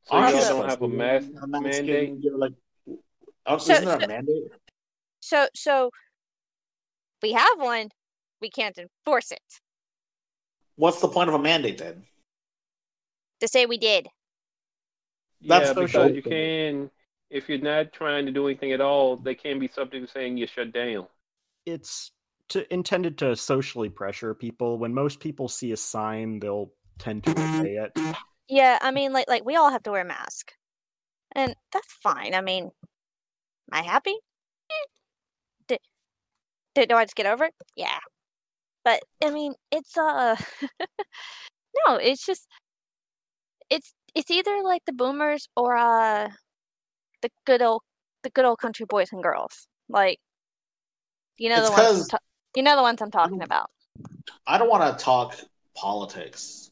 So 0.04 0.14
Aren't 0.16 0.36
y'all 0.36 0.48
don't 0.60 0.68
have 0.68 0.82
a 0.82 0.88
mask 0.88 1.28
wearing 1.32 1.54
a 1.54 1.60
mandate. 1.60 2.08
and 2.10 2.24
You're 2.24 2.38
like, 2.38 2.52
oh, 3.46 3.58
So- 3.58 3.72
isn't 3.74 3.84
there 3.84 3.98
so- 4.00 4.04
a 4.04 4.08
mandate? 4.08 4.44
so 5.20 5.48
so 5.54 5.90
we 7.22 7.32
have 7.32 7.56
one 7.58 7.88
we 8.40 8.50
can't 8.50 8.78
enforce 8.78 9.30
it 9.32 9.60
What's 10.76 11.00
the 11.00 11.08
point 11.08 11.28
of 11.28 11.34
a 11.34 11.38
mandate 11.40 11.78
then? 11.78 12.04
to 13.40 13.48
say 13.48 13.66
we 13.66 13.78
did 13.78 14.08
That's 15.46 15.68
yeah, 15.68 15.72
social. 15.74 16.04
because 16.04 16.16
you 16.16 16.22
can, 16.22 16.90
if 17.30 17.48
you're 17.48 17.58
not 17.58 17.92
trying 17.92 18.26
to 18.26 18.32
do 18.32 18.46
anything 18.48 18.72
at 18.72 18.80
all, 18.80 19.16
they 19.16 19.34
can 19.34 19.58
be 19.58 19.68
subject 19.68 20.06
to 20.06 20.12
saying 20.12 20.36
you're 20.36 20.48
shut 20.48 20.72
down. 20.72 21.06
it's 21.66 22.12
to, 22.50 22.72
intended 22.72 23.18
to 23.18 23.36
socially 23.36 23.88
pressure 23.90 24.34
people. 24.34 24.78
When 24.78 24.94
most 24.94 25.20
people 25.20 25.48
see 25.48 25.72
a 25.72 25.76
sign, 25.76 26.40
they'll 26.40 26.70
tend 26.98 27.22
to 27.24 27.30
obey 27.30 27.76
it. 27.76 28.16
yeah 28.48 28.78
I 28.80 28.90
mean 28.90 29.12
like 29.12 29.28
like 29.28 29.44
we 29.44 29.54
all 29.56 29.70
have 29.70 29.82
to 29.84 29.90
wear 29.92 30.02
a 30.02 30.04
mask 30.04 30.52
and 31.36 31.54
that's 31.72 31.92
fine 32.02 32.34
I 32.34 32.40
mean 32.40 32.64
am 32.64 32.70
I 33.70 33.82
happy 33.82 34.14
Eh. 34.70 34.74
D- 35.68 35.78
Did 36.74 36.88
do 36.88 36.96
I 36.96 37.04
just 37.04 37.14
get 37.14 37.26
over 37.26 37.44
it? 37.44 37.54
Yeah. 37.76 37.98
But 38.88 39.02
I 39.22 39.30
mean, 39.30 39.52
it's 39.70 39.98
uh 39.98 40.34
no, 41.86 41.96
it's 41.96 42.24
just 42.24 42.46
it's 43.68 43.92
it's 44.14 44.30
either 44.30 44.62
like 44.64 44.80
the 44.86 44.94
boomers 44.94 45.46
or 45.54 45.76
uh 45.76 46.30
the 47.20 47.28
good 47.44 47.60
old 47.60 47.82
the 48.22 48.30
good 48.30 48.46
old 48.46 48.58
country 48.58 48.86
boys 48.88 49.12
and 49.12 49.22
girls. 49.22 49.68
Like 49.90 50.20
you 51.36 51.50
know 51.50 51.58
It's 51.58 51.68
the 51.68 51.82
ones 51.82 52.08
ta- 52.08 52.18
you 52.56 52.62
know 52.62 52.76
the 52.76 52.82
ones 52.82 53.02
I'm 53.02 53.10
talking 53.10 53.42
about. 53.42 53.68
I 54.46 54.56
don't 54.56 54.70
want 54.70 54.98
to 54.98 55.04
talk 55.04 55.36
politics, 55.76 56.70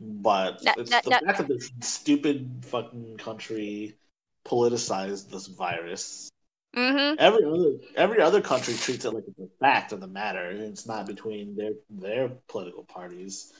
but 0.00 0.64
No, 0.64 0.72
it's 0.78 0.90
no, 0.90 0.98
the 1.04 1.10
no. 1.10 1.18
fact 1.24 1.38
that 1.38 1.48
this 1.48 1.70
stupid 1.80 2.64
fucking 2.64 3.18
country 3.18 3.94
politicized 4.44 5.30
this 5.30 5.46
virus. 5.46 6.28
Mm-hmm. 6.76 7.16
Every 7.18 7.44
other 7.44 7.72
every 7.96 8.20
other 8.22 8.40
country 8.40 8.74
treats 8.74 9.04
it 9.04 9.12
like 9.12 9.24
it's 9.26 9.38
a 9.38 9.46
fact 9.60 9.92
of 9.92 10.00
the 10.00 10.06
matter. 10.06 10.46
and 10.50 10.60
It's 10.60 10.86
not 10.86 11.06
between 11.06 11.54
their 11.54 11.72
their 11.90 12.28
political 12.48 12.84
parties. 12.84 13.52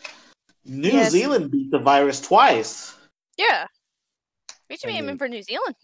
New 0.64 0.88
Yes. 0.90 1.10
Zealand 1.12 1.50
beat 1.50 1.70
the 1.70 1.78
virus 1.78 2.20
twice. 2.20 2.94
Yeah. 3.36 3.66
We 4.70 4.76
should 4.76 4.86
be 4.86 4.94
I 4.94 4.98
aiming 4.98 5.18
for 5.18 5.28
New 5.28 5.42
Zealand. 5.42 5.74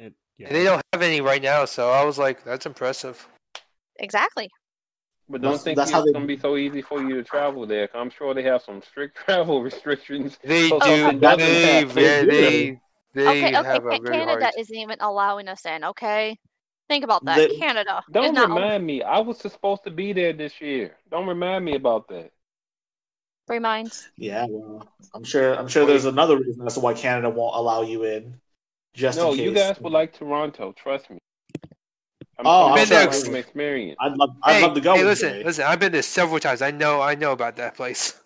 It, 0.00 0.14
yeah. 0.38 0.48
And 0.48 0.56
they 0.56 0.64
don't 0.64 0.82
have 0.92 1.02
any 1.02 1.20
right 1.20 1.42
now, 1.42 1.64
so 1.66 1.90
I 1.90 2.04
was 2.04 2.18
like, 2.18 2.42
that's 2.42 2.66
impressive. 2.66 3.24
Exactly. 4.00 4.50
But 5.28 5.42
don't 5.42 5.52
That's- 5.52 5.62
think 5.64 5.76
that's 5.76 5.90
it's 5.90 5.94
how 5.96 6.04
they- 6.04 6.12
gonna 6.12 6.26
be 6.26 6.38
so 6.38 6.56
easy 6.56 6.82
for 6.82 7.00
you 7.02 7.14
to 7.14 7.22
travel 7.22 7.66
there. 7.66 7.88
I'm 7.94 8.10
sure 8.10 8.34
they 8.34 8.42
have 8.42 8.62
some 8.62 8.82
strict 8.82 9.16
travel 9.24 9.62
restrictions. 9.62 10.38
They 10.42 10.68
So 10.70 10.80
do. 10.80 10.86
something 10.86 11.20
doesn't 11.20 11.38
They, 11.38 11.62
happen. 11.84 12.28
they, 12.28 12.80
They 13.14 13.22
do. 13.22 13.24
they, 13.24 13.40
they 13.40 13.46
okay, 13.48 13.58
okay. 13.58 13.68
have 13.68 13.84
a 13.84 13.88
very 13.88 14.00
Canada 14.18 14.42
hard. 14.44 14.54
isn't 14.58 14.76
even 14.76 14.96
allowing 15.00 15.48
us 15.48 15.64
in. 15.66 15.84
Okay, 15.84 16.38
think 16.88 17.04
about 17.04 17.24
that. 17.24 17.36
They- 17.36 17.56
Canada 17.56 18.02
Don't 18.10 18.34
not 18.34 18.48
remind 18.48 18.86
me. 18.86 19.02
I 19.02 19.18
was 19.20 19.38
supposed 19.38 19.84
to 19.84 19.90
be 19.90 20.12
there 20.12 20.32
this 20.32 20.60
year. 20.60 20.96
Don't 21.10 21.26
remind 21.26 21.64
me 21.64 21.74
about 21.76 22.08
that. 22.08 22.30
reminds. 23.48 24.08
Yeah, 24.16 24.46
well, 24.48 24.86
I'm 25.14 25.24
sure 25.24 25.54
I'm 25.54 25.68
sure 25.68 25.84
there's 25.86 26.06
another 26.06 26.38
reason 26.38 26.66
as 26.66 26.74
to 26.74 26.80
why 26.80 26.94
Canada 26.94 27.28
won't 27.30 27.54
allow 27.56 27.82
you 27.82 28.04
in. 28.04 28.34
Just 28.94 29.18
no, 29.18 29.30
in 29.32 29.36
case. 29.38 29.44
you 29.46 29.52
guys 29.54 29.80
would 29.80 29.92
like 29.92 30.12
Toronto. 30.12 30.72
Trust 30.72 31.10
me. 31.10 31.18
I'm 32.38 32.46
Oh, 32.46 32.68
telling 32.68 32.72
I'm 32.72 32.78
you 33.06 33.12
sure- 33.12 33.24
from 33.24 33.36
experience. 33.36 33.96
I'd 34.00 34.16
love 34.16 34.30
I'd 34.42 34.54
hey, 34.56 34.62
love 34.62 34.74
to 34.74 34.80
go. 34.80 34.92
hey, 34.94 35.00
one 35.00 35.06
listen, 35.06 35.32
day. 35.32 35.44
listen. 35.44 35.64
I've 35.64 35.80
been 35.80 35.92
there 35.92 36.02
several 36.02 36.40
times. 36.40 36.62
I 36.62 36.70
know, 36.70 37.00
I 37.02 37.14
know 37.14 37.32
about 37.32 37.56
that 37.56 37.74
place. 37.74 38.18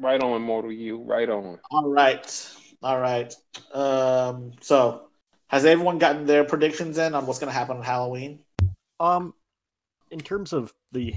Right 0.00 0.22
on, 0.22 0.42
Mortal 0.42 0.70
You. 0.72 1.02
Right 1.02 1.28
on. 1.28 1.58
All 1.72 1.88
right. 1.90 2.24
All 2.82 3.00
right. 3.00 3.34
Um, 3.72 4.52
so, 4.60 5.08
has 5.48 5.64
everyone 5.64 5.98
gotten 5.98 6.26
their 6.26 6.44
predictions 6.44 6.98
in 6.98 7.14
on 7.14 7.26
what's 7.26 7.38
going 7.38 7.52
to 7.52 7.58
happen 7.58 7.78
on 7.78 7.82
Halloween? 7.82 8.40
Um, 9.00 9.34
in 10.10 10.20
terms 10.20 10.52
of 10.52 10.72
the 10.92 11.14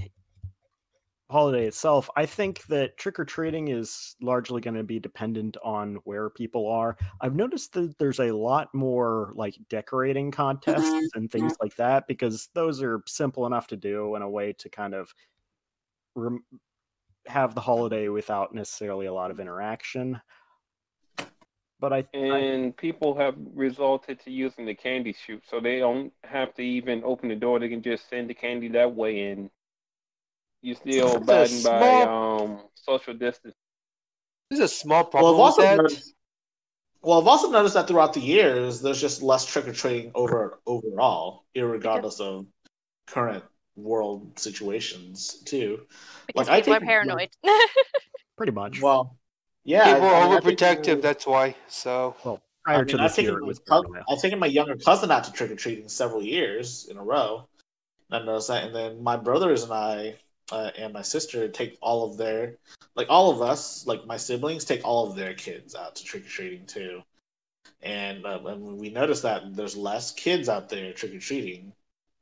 holiday 1.30 1.66
itself, 1.66 2.10
I 2.16 2.26
think 2.26 2.64
that 2.66 2.96
trick 2.98 3.18
or 3.18 3.24
treating 3.24 3.68
is 3.68 4.16
largely 4.20 4.60
going 4.60 4.74
to 4.74 4.82
be 4.82 5.00
dependent 5.00 5.56
on 5.64 5.96
where 6.04 6.30
people 6.30 6.68
are. 6.70 6.96
I've 7.20 7.34
noticed 7.34 7.72
that 7.72 7.96
there's 7.98 8.20
a 8.20 8.32
lot 8.32 8.72
more 8.74 9.32
like 9.34 9.56
decorating 9.70 10.30
contests 10.30 11.10
and 11.14 11.30
things 11.30 11.54
like 11.60 11.74
that 11.76 12.06
because 12.06 12.48
those 12.54 12.82
are 12.82 13.02
simple 13.06 13.46
enough 13.46 13.66
to 13.68 13.76
do 13.76 14.14
in 14.14 14.22
a 14.22 14.28
way 14.28 14.52
to 14.58 14.68
kind 14.68 14.94
of 14.94 15.14
rem- 16.14 16.44
have 17.26 17.54
the 17.54 17.60
holiday 17.60 18.08
without 18.08 18.54
necessarily 18.54 19.06
a 19.06 19.12
lot 19.12 19.30
of 19.30 19.40
interaction. 19.40 20.20
But 21.82 21.92
I, 21.92 22.04
I 22.30 22.44
And 22.44 22.76
people 22.76 23.14
have 23.16 23.36
resulted 23.54 24.20
to 24.20 24.30
using 24.30 24.66
the 24.66 24.74
candy 24.74 25.14
chute, 25.14 25.44
so 25.48 25.60
they 25.60 25.78
don't 25.78 26.12
have 26.24 26.54
to 26.54 26.62
even 26.62 27.02
open 27.04 27.28
the 27.30 27.36
door. 27.36 27.58
They 27.58 27.68
can 27.70 27.82
just 27.82 28.08
send 28.08 28.30
the 28.30 28.34
candy 28.34 28.68
that 28.68 28.94
way, 28.94 29.30
and 29.30 29.50
you 30.62 30.74
still 30.74 31.16
It's 31.16 31.32
a 31.32 31.46
abiding 31.46 31.62
by 31.62 32.02
um 32.02 32.60
social 32.74 33.14
distance. 33.14 33.54
This 34.50 34.60
is 34.60 34.64
a 34.64 34.68
small 34.74 35.04
Well, 35.16 35.32
problem 35.32 35.34
I've 35.34 35.40
also 35.40 35.62
with 35.62 35.82
that. 35.82 35.82
noticed, 35.82 36.14
well, 37.02 37.20
I've 37.20 37.26
also 37.28 37.50
noticed 37.50 37.74
that 37.74 37.88
throughout 37.88 38.14
the 38.14 38.20
years, 38.20 38.80
there's 38.82 39.00
just 39.00 39.22
less 39.22 39.46
trick 39.46 39.68
or 39.68 39.72
treating 39.72 40.12
over 40.14 40.60
overall, 40.66 41.44
irregardless 41.56 42.20
of 42.20 42.46
current 43.06 43.44
world 43.76 44.38
situations 44.38 45.42
too. 45.44 45.86
Because 46.26 46.48
Like, 46.48 46.48
I 46.48 46.60
people 46.60 46.74
are 46.74 46.80
think, 46.80 46.86
paranoid. 46.86 47.30
pretty 48.36 48.52
much. 48.52 48.80
Well, 48.80 49.16
yeah, 49.64 49.94
People 49.94 50.08
I- 50.08 50.12
I 50.12 50.20
are 50.20 50.28
mean, 50.28 50.36
I 50.36 50.40
think, 50.40 50.58
overprotective. 50.58 51.02
That's 51.02 51.26
why. 51.26 51.54
So 51.68 52.16
well, 52.24 52.40
I 52.66 52.72
prior 52.72 52.84
mean, 52.84 52.96
to 52.96 53.02
I've 53.02 53.08
this 53.10 53.16
taken 53.16 53.30
year, 53.30 53.38
it 53.38 53.42
my 53.42 53.46
was 53.48 53.58
cou- 53.60 53.94
I've 54.08 54.20
taken 54.20 54.38
my 54.38 54.46
younger 54.46 54.76
cousin 54.76 55.10
out 55.10 55.24
to 55.24 55.32
trick 55.32 55.50
or 55.50 55.56
treating 55.56 55.88
several 55.88 56.22
years 56.22 56.86
in 56.90 56.96
a 56.96 57.02
row. 57.02 57.46
And 58.10 58.22
I 58.22 58.26
noticed 58.26 58.48
that, 58.48 58.64
and 58.64 58.74
then 58.74 59.02
my 59.02 59.16
brothers 59.16 59.62
and 59.62 59.72
I 59.72 60.16
uh, 60.50 60.70
and 60.76 60.92
my 60.92 61.02
sister 61.02 61.48
take 61.48 61.78
all 61.80 62.04
of 62.10 62.18
their, 62.18 62.56
like 62.94 63.06
all 63.08 63.30
of 63.30 63.40
us, 63.40 63.86
like 63.86 64.04
my 64.06 64.18
siblings, 64.18 64.64
take 64.64 64.84
all 64.84 65.08
of 65.08 65.16
their 65.16 65.32
kids 65.32 65.74
out 65.74 65.96
to 65.96 66.04
trick 66.04 66.26
or 66.26 66.28
treating 66.28 66.66
too. 66.66 67.02
And, 67.82 68.26
uh, 68.26 68.38
and 68.46 68.78
we 68.78 68.90
noticed 68.90 69.22
that 69.22 69.56
there's 69.56 69.76
less 69.76 70.12
kids 70.12 70.48
out 70.50 70.68
there 70.68 70.92
trick 70.92 71.14
or 71.14 71.18
treating 71.20 71.72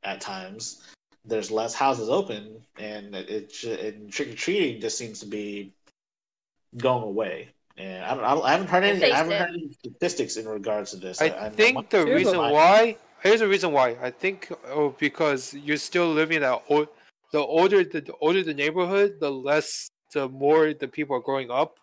at 0.03 0.21
times. 0.21 0.81
There's 1.25 1.51
less 1.51 1.73
houses 1.73 2.09
open, 2.09 2.65
and 2.79 3.13
it, 3.13 3.29
it 3.29 3.53
ju- 3.53 3.73
and 3.73 4.11
trick 4.11 4.29
or 4.29 4.35
treating 4.35 4.79
just 4.79 4.97
seems 4.97 5.19
to 5.19 5.25
be 5.27 5.73
going 6.77 7.03
away. 7.03 7.49
And 7.77 8.03
I 8.03 8.13
don't, 8.13 8.23
I, 8.23 8.33
don't, 8.33 8.43
I 8.45 8.51
haven't 8.51 8.67
heard 8.67 8.83
any. 8.83 9.11
I 9.11 9.15
haven't 9.15 9.37
heard 9.37 9.49
any 9.49 9.71
statistics 9.71 10.37
in 10.37 10.47
regards 10.47 10.91
to 10.91 10.97
this. 10.97 11.21
I 11.21 11.27
I'm- 11.27 11.53
think 11.53 11.89
the 11.89 12.05
reason 12.05 12.35
a- 12.35 12.51
why 12.51 12.97
here's 13.23 13.39
the 13.39 13.47
reason 13.47 13.71
why 13.71 13.97
I 14.01 14.11
think 14.11 14.51
oh 14.67 14.95
because 14.99 15.53
you're 15.53 15.77
still 15.77 16.11
living 16.11 16.41
that 16.41 16.61
old 16.69 16.89
the 17.31 17.39
older 17.39 17.83
the, 17.83 18.01
the 18.01 18.13
older 18.19 18.43
the 18.43 18.53
neighborhood 18.53 19.17
the 19.19 19.31
less 19.31 19.89
the 20.11 20.27
more 20.27 20.73
the 20.73 20.87
people 20.87 21.15
are 21.15 21.21
growing 21.21 21.51
up 21.51 21.77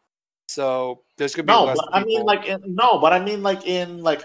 so 0.49 1.03
there's 1.16 1.34
gonna 1.34 1.47
be 1.47 1.53
no, 1.53 1.64
less 1.64 1.78
but 1.78 1.89
I 1.95 2.05
mean 2.05 2.24
like 2.24 2.47
in, 2.47 2.61
no, 2.66 2.99
but 2.99 3.12
I 3.12 3.24
mean 3.24 3.43
like 3.43 3.66
in 3.66 4.03
like 4.03 4.24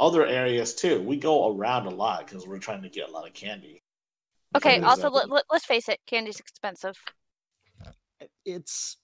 other 0.00 0.26
areas 0.26 0.74
too. 0.74 1.00
We 1.02 1.16
go 1.16 1.54
around 1.54 1.86
a 1.86 1.90
lot 1.90 2.26
because 2.26 2.46
we're 2.46 2.58
trying 2.58 2.82
to 2.82 2.88
get 2.88 3.08
a 3.08 3.12
lot 3.12 3.28
of 3.28 3.34
candy. 3.34 3.82
okay. 4.56 4.80
Also, 4.80 5.02
those, 5.02 5.12
let, 5.12 5.30
let, 5.30 5.44
let's 5.52 5.66
face 5.66 5.88
it. 5.88 6.00
Candy's 6.06 6.40
expensive. 6.40 6.96
It's 8.44 8.96
I 8.96 8.99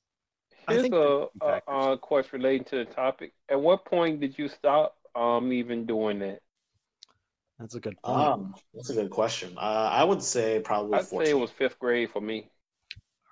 Here's 0.68 0.82
think 0.82 0.94
a, 0.94 1.26
a, 1.40 1.60
two 1.66 1.72
a 1.74 1.98
question 1.98 2.40
relating 2.40 2.64
to 2.64 2.76
the 2.76 2.84
topic. 2.84 3.32
At 3.48 3.60
what 3.60 3.84
point 3.84 4.20
did 4.20 4.38
you 4.38 4.48
stop 4.48 4.96
um 5.14 5.52
even 5.52 5.86
doing 5.86 6.18
that? 6.20 6.40
that's 7.58 7.74
a 7.74 7.80
good 7.80 8.00
point. 8.02 8.28
Um, 8.28 8.54
that's 8.74 8.90
a 8.90 8.94
good 8.94 9.10
question. 9.10 9.54
Uh, 9.56 9.90
I 9.90 10.04
would 10.04 10.22
say 10.22 10.60
probably 10.60 10.98
I'd 10.98 11.06
say 11.06 11.30
it 11.30 11.38
was 11.38 11.50
fifth 11.50 11.78
grade 11.78 12.10
for 12.10 12.20
me. 12.20 12.50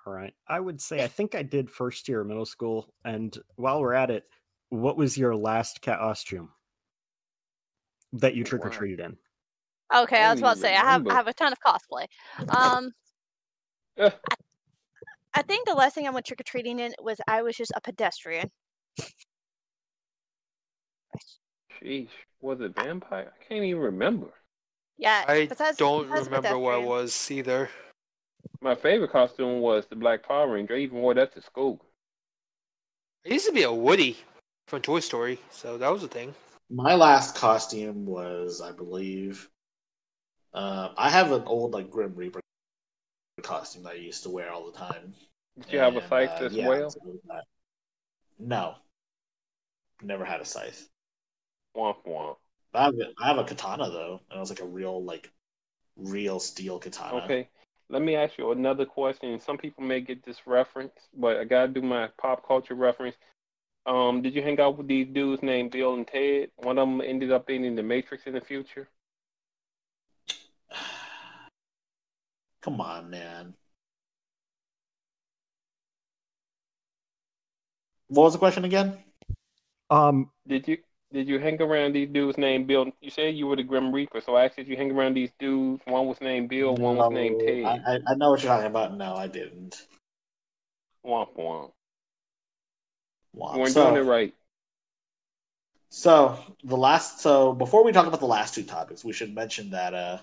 All 0.05 0.13
right. 0.13 0.33
I 0.47 0.59
would 0.59 0.81
say 0.81 1.03
I 1.03 1.07
think 1.07 1.35
I 1.35 1.43
did 1.43 1.69
first 1.69 2.07
year 2.07 2.21
of 2.21 2.27
middle 2.27 2.45
school. 2.45 2.93
And 3.03 3.35
while 3.55 3.81
we're 3.81 3.93
at 3.93 4.09
it, 4.11 4.23
what 4.69 4.97
was 4.97 5.17
your 5.17 5.35
last 5.35 5.81
cat 5.81 5.99
costume 5.99 6.49
that 8.13 8.35
you 8.35 8.43
trick 8.43 8.65
or 8.65 8.69
wow. 8.69 8.75
treated 8.75 8.99
in? 8.99 9.17
Okay, 9.95 10.21
I 10.21 10.29
I 10.29 10.31
was 10.31 10.39
about 10.39 10.55
to 10.55 10.59
say 10.61 10.75
I 10.75 10.79
have. 10.79 11.07
I 11.07 11.13
have 11.13 11.27
a 11.27 11.33
ton 11.33 11.53
of 11.53 11.59
cosplay. 11.59 12.07
Um. 12.49 12.91
I, 13.99 14.11
I 15.35 15.41
think 15.41 15.67
the 15.67 15.73
last 15.73 15.95
thing 15.95 16.07
I 16.07 16.11
went 16.11 16.25
trick 16.25 16.39
or 16.39 16.43
treating 16.43 16.79
in 16.79 16.93
was 17.01 17.19
I 17.27 17.41
was 17.41 17.57
just 17.57 17.73
a 17.75 17.81
pedestrian. 17.81 18.49
Sheesh, 21.81 22.07
was 22.41 22.61
it 22.61 22.73
vampire? 22.75 23.33
I 23.39 23.43
can't 23.43 23.65
even 23.65 23.81
remember. 23.81 24.27
Yeah, 24.97 25.25
I 25.27 25.45
besides- 25.47 25.77
don't 25.77 26.07
besides 26.09 26.27
remember 26.27 26.57
what 26.57 26.75
I 26.75 26.77
was 26.77 27.29
either. 27.29 27.69
My 28.61 28.75
favorite 28.75 29.11
costume 29.11 29.59
was 29.59 29.85
the 29.87 29.95
Black 29.97 30.25
Power 30.25 30.49
Ranger. 30.53 30.75
I 30.75 30.79
even 30.79 30.99
wore 30.99 31.13
that 31.15 31.33
to 31.33 31.41
school. 31.41 31.83
It 33.25 33.33
used 33.33 33.47
to 33.47 33.51
be 33.51 33.63
a 33.63 33.73
Woody 33.73 34.17
from 34.67 34.81
Toy 34.81 35.01
Story, 35.01 35.39
so 35.51 35.77
that 35.77 35.91
was 35.91 36.03
a 36.03 36.07
thing. 36.07 36.33
My 36.69 36.95
last 36.95 37.35
costume 37.35 38.05
was, 38.05 38.61
I 38.61 38.71
believe, 38.71 39.49
uh, 40.53 40.93
I 40.97 41.09
have 41.09 41.31
an 41.33 41.43
old 41.45 41.73
like 41.73 41.89
Grim 41.89 42.15
Reaper 42.15 42.39
costume 43.41 43.83
that 43.83 43.93
I 43.93 43.95
used 43.95 44.23
to 44.23 44.29
wear 44.29 44.51
all 44.51 44.65
the 44.65 44.77
time. 44.77 45.13
Did 45.59 45.73
you 45.73 45.79
have 45.79 45.95
a 45.95 45.99
And, 45.99 46.09
scythe 46.09 46.41
uh, 46.41 46.45
as 46.45 46.53
yeah, 46.53 46.67
well? 46.67 46.89
so 46.89 46.99
it 47.05 47.07
was 47.07 47.19
that. 47.27 47.43
No, 48.39 48.75
never 50.01 50.25
had 50.25 50.41
a 50.41 50.45
scythe. 50.45 50.89
Womp 51.75 51.97
womp. 52.07 52.37
I 52.73 52.85
have, 52.85 52.95
a, 52.95 53.11
I 53.21 53.27
have 53.27 53.37
a 53.37 53.43
katana 53.45 53.89
though, 53.89 54.19
and 54.29 54.37
it 54.37 54.39
was 54.39 54.49
like 54.49 54.61
a 54.61 54.65
real 54.65 55.03
like 55.03 55.31
real 55.95 56.39
steel 56.39 56.79
katana. 56.79 57.23
Okay. 57.23 57.47
Let 57.89 58.01
me 58.01 58.15
ask 58.15 58.37
you 58.37 58.51
another 58.51 58.85
question. 58.85 59.39
Some 59.39 59.57
people 59.57 59.83
may 59.83 60.01
get 60.01 60.25
this 60.25 60.47
reference, 60.47 60.93
but 61.15 61.37
I 61.37 61.43
gotta 61.43 61.67
do 61.69 61.81
my 61.81 62.09
pop 62.19 62.45
culture 62.45 62.73
reference. 62.73 63.15
Um, 63.85 64.21
did 64.23 64.33
you 64.33 64.41
hang 64.41 64.59
out 64.59 64.77
with 64.77 64.87
these 64.87 65.07
dudes 65.07 65.43
named 65.43 65.71
Bill 65.71 65.93
and 65.93 66.07
Ted? 66.07 66.49
One 66.57 66.79
of 66.79 66.87
them 66.87 67.01
ended 67.01 67.31
up 67.31 67.45
being 67.45 67.63
in 67.63 67.75
the 67.75 67.83
Matrix 67.83 68.25
in 68.25 68.33
the 68.33 68.41
future. 68.41 68.89
Come 72.65 72.81
on, 72.81 73.11
man. 73.11 73.53
What 78.07 78.23
was 78.23 78.33
the 78.33 78.39
question 78.39 78.65
again? 78.65 78.97
Um, 79.91 80.31
Did 80.47 80.67
you 80.67 80.77
did 81.13 81.27
you 81.29 81.37
hang 81.37 81.61
around 81.61 81.93
these 81.93 82.09
dudes 82.09 82.39
named 82.39 82.65
Bill? 82.65 82.87
You 83.01 83.11
said 83.11 83.35
you 83.35 83.45
were 83.45 83.55
the 83.55 83.61
Grim 83.63 83.91
Reaper, 83.93 84.19
so 84.19 84.35
I 84.35 84.45
asked 84.45 84.57
if 84.57 84.67
you 84.67 84.75
hang 84.75 84.91
around 84.91 85.13
these 85.13 85.29
dudes? 85.39 85.83
One 85.85 86.07
was 86.07 86.19
named 86.21 86.49
Bill, 86.49 86.75
one 86.75 86.97
was 86.97 87.11
named 87.13 87.37
No, 87.37 87.45
Ted. 87.45 87.63
I, 87.65 87.93
I, 87.93 87.99
I 88.07 88.15
know 88.15 88.31
what 88.31 88.41
you're 88.41 88.51
talking 88.51 88.65
about. 88.65 88.97
No, 88.97 89.15
I 89.15 89.27
didn't. 89.27 89.85
Womp 91.05 91.35
womp. 91.37 91.71
Wow. 93.33 93.53
You 93.53 93.59
weren't 93.59 93.73
So- 93.73 93.91
doing 93.91 94.03
it 94.03 94.09
right. 94.09 94.33
So 95.89 96.37
the 96.63 96.75
last, 96.75 97.19
so 97.21 97.53
before 97.53 97.83
we 97.85 97.91
talk 97.91 98.07
about 98.07 98.19
the 98.19 98.25
last 98.25 98.55
two 98.55 98.63
topics, 98.63 99.05
we 99.05 99.13
should 99.13 99.33
mention 99.35 99.69
that 99.69 99.93
uh, 99.93 100.17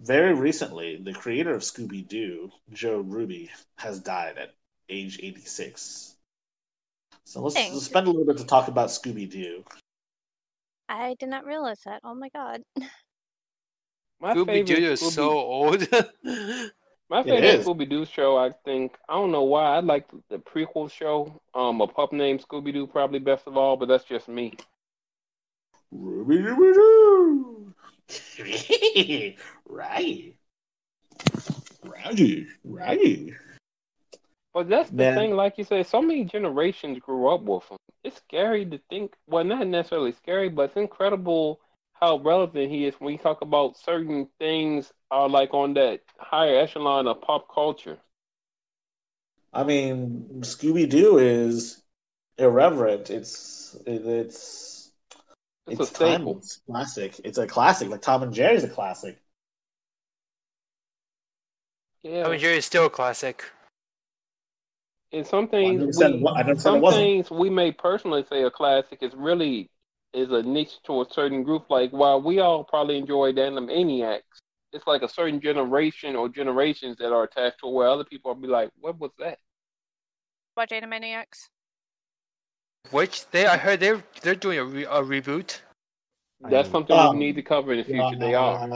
very 0.00 0.34
recently, 0.34 0.96
the 0.96 1.12
creator 1.12 1.54
of 1.54 1.62
Scooby 1.62 2.06
Doo, 2.06 2.50
Joe 2.72 3.00
Ruby, 3.00 3.50
has 3.76 4.00
died 4.00 4.38
at 4.38 4.54
age 4.88 5.18
86. 5.22 6.16
So 7.24 7.40
let's, 7.42 7.56
let's 7.56 7.84
spend 7.84 8.06
a 8.06 8.10
little 8.10 8.26
bit 8.26 8.38
to 8.38 8.46
talk 8.46 8.68
about 8.68 8.88
Scooby 8.88 9.30
Doo. 9.30 9.64
I 10.88 11.14
did 11.18 11.28
not 11.28 11.46
realize 11.46 11.80
that. 11.86 12.00
Oh 12.04 12.14
my 12.14 12.28
god. 12.28 12.62
My 14.20 14.34
Scooby 14.34 14.64
Doo 14.64 14.74
is 14.74 15.00
Scooby- 15.00 15.12
so 15.12 15.30
old. 15.30 15.88
My 17.08 17.22
favorite. 17.22 17.66
Scooby 17.66 17.88
Doo 17.88 18.06
show, 18.06 18.38
I 18.38 18.52
think, 18.64 18.96
I 19.06 19.14
don't 19.14 19.32
know 19.32 19.42
why. 19.42 19.76
I 19.76 19.80
like 19.80 20.06
the 20.30 20.38
prequel 20.38 20.90
show. 20.90 21.42
Um, 21.54 21.82
a 21.82 21.86
pup 21.86 22.12
named 22.12 22.42
Scooby 22.42 22.72
Doo, 22.72 22.86
probably 22.86 23.18
best 23.18 23.46
of 23.46 23.56
all, 23.56 23.76
but 23.76 23.86
that's 23.86 24.04
just 24.04 24.28
me. 24.28 24.54
Ruby 25.90 26.38
Dooby 26.38 26.72
Doo! 26.72 27.71
right. 29.68 30.34
Rowdy. 31.84 32.46
Rowdy. 32.64 33.34
But 34.54 34.68
that's 34.68 34.90
the 34.90 34.96
Man. 34.96 35.14
thing, 35.14 35.32
like 35.32 35.56
you 35.56 35.64
said, 35.64 35.86
so 35.86 36.02
many 36.02 36.24
generations 36.24 36.98
grew 36.98 37.28
up 37.28 37.42
with 37.42 37.64
him. 37.70 37.78
It's 38.04 38.16
scary 38.16 38.66
to 38.66 38.78
think. 38.90 39.14
Well, 39.26 39.44
not 39.44 39.66
necessarily 39.66 40.12
scary, 40.12 40.48
but 40.48 40.64
it's 40.64 40.76
incredible 40.76 41.60
how 41.92 42.18
relevant 42.18 42.70
he 42.70 42.86
is 42.86 42.94
when 42.98 43.12
you 43.12 43.18
talk 43.18 43.40
about 43.40 43.78
certain 43.78 44.28
things 44.38 44.92
are 45.10 45.28
like 45.28 45.54
on 45.54 45.74
that 45.74 46.00
higher 46.18 46.58
echelon 46.58 47.06
of 47.06 47.20
pop 47.22 47.46
culture. 47.54 47.98
I 49.52 49.64
mean, 49.64 50.26
Scooby 50.40 50.88
Doo 50.88 51.18
is 51.18 51.82
irreverent. 52.38 53.10
It's 53.10 53.76
it, 53.86 54.04
it's 54.04 54.81
It's, 55.66 55.80
it's 55.80 55.90
a 55.90 55.94
staple. 55.94 56.34
timeless, 56.34 56.60
classic. 56.66 57.20
It's 57.24 57.38
a 57.38 57.46
classic. 57.46 57.88
Like 57.88 58.02
Tom 58.02 58.22
and 58.22 58.34
Jerry's 58.34 58.64
a 58.64 58.68
classic. 58.68 59.18
Yeah, 62.02 62.24
Tom 62.24 62.32
and 62.32 62.40
Jerry 62.40 62.56
is 62.56 62.66
still 62.66 62.86
a 62.86 62.90
classic. 62.90 63.44
and 65.12 65.26
some 65.26 65.46
things 65.48 65.96
said 65.96 66.14
we, 66.14 66.26
I 66.26 66.42
never 66.42 66.58
said 66.58 66.74
it 66.74 66.82
some 66.82 66.92
things 66.92 67.30
we 67.30 67.48
may 67.50 67.70
personally 67.70 68.24
say 68.28 68.42
a 68.42 68.50
classic 68.50 68.98
is 69.02 69.12
really 69.14 69.70
is 70.12 70.30
a 70.30 70.42
niche 70.42 70.82
to 70.84 71.02
a 71.02 71.06
certain 71.10 71.42
group. 71.44 71.70
Like 71.70 71.90
while 71.92 72.20
we 72.20 72.40
all 72.40 72.64
probably 72.64 72.98
enjoy 72.98 73.32
the 73.32 73.42
Animaniacs, 73.42 74.20
it's 74.72 74.86
like 74.86 75.02
a 75.02 75.08
certain 75.08 75.40
generation 75.40 76.16
or 76.16 76.28
generations 76.28 76.96
that 76.98 77.12
are 77.12 77.22
attached 77.24 77.60
to 77.60 77.68
it 77.68 77.72
where 77.72 77.88
other 77.88 78.04
people 78.04 78.34
will 78.34 78.40
be 78.40 78.48
like, 78.48 78.70
"What 78.80 78.98
was 78.98 79.12
that?" 79.18 79.38
Watch 80.56 80.70
Animaniacs. 80.70 81.48
Which 82.90 83.26
they, 83.30 83.46
I 83.46 83.56
heard 83.56 83.80
they're 83.80 84.02
they're 84.22 84.34
doing 84.34 84.58
a, 84.58 84.64
re, 84.64 84.84
a 84.84 85.02
reboot. 85.02 85.60
That's 86.40 86.70
something 86.70 86.96
Um, 86.96 87.18
we 87.18 87.26
need 87.26 87.36
to 87.36 87.42
cover 87.42 87.72
in 87.72 87.78
the 87.78 87.84
future. 87.84 88.18
They 88.18 88.34
are. 88.34 88.68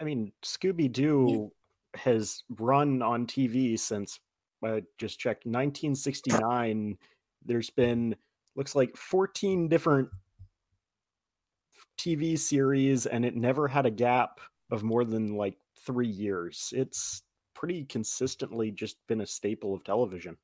I 0.00 0.04
mean, 0.04 0.32
Scooby 0.44 0.90
Doo 0.90 1.50
has 1.94 2.42
run 2.58 3.02
on 3.02 3.26
TV 3.26 3.78
since 3.78 4.18
I 4.64 4.82
just 4.98 5.18
checked 5.18 5.44
1969. 5.46 6.96
There's 7.44 7.70
been 7.70 8.14
looks 8.54 8.74
like 8.74 8.96
14 8.96 9.68
different 9.68 10.08
TV 11.98 12.38
series, 12.38 13.06
and 13.06 13.24
it 13.24 13.34
never 13.36 13.66
had 13.68 13.86
a 13.86 13.90
gap 13.90 14.40
of 14.70 14.82
more 14.82 15.04
than 15.04 15.36
like 15.36 15.56
three 15.84 16.08
years. 16.08 16.72
It's 16.76 17.22
pretty 17.54 17.84
consistently 17.84 18.70
just 18.70 18.96
been 19.08 19.20
a 19.20 19.26
staple 19.26 19.74
of 19.74 19.84
television. 19.84 20.36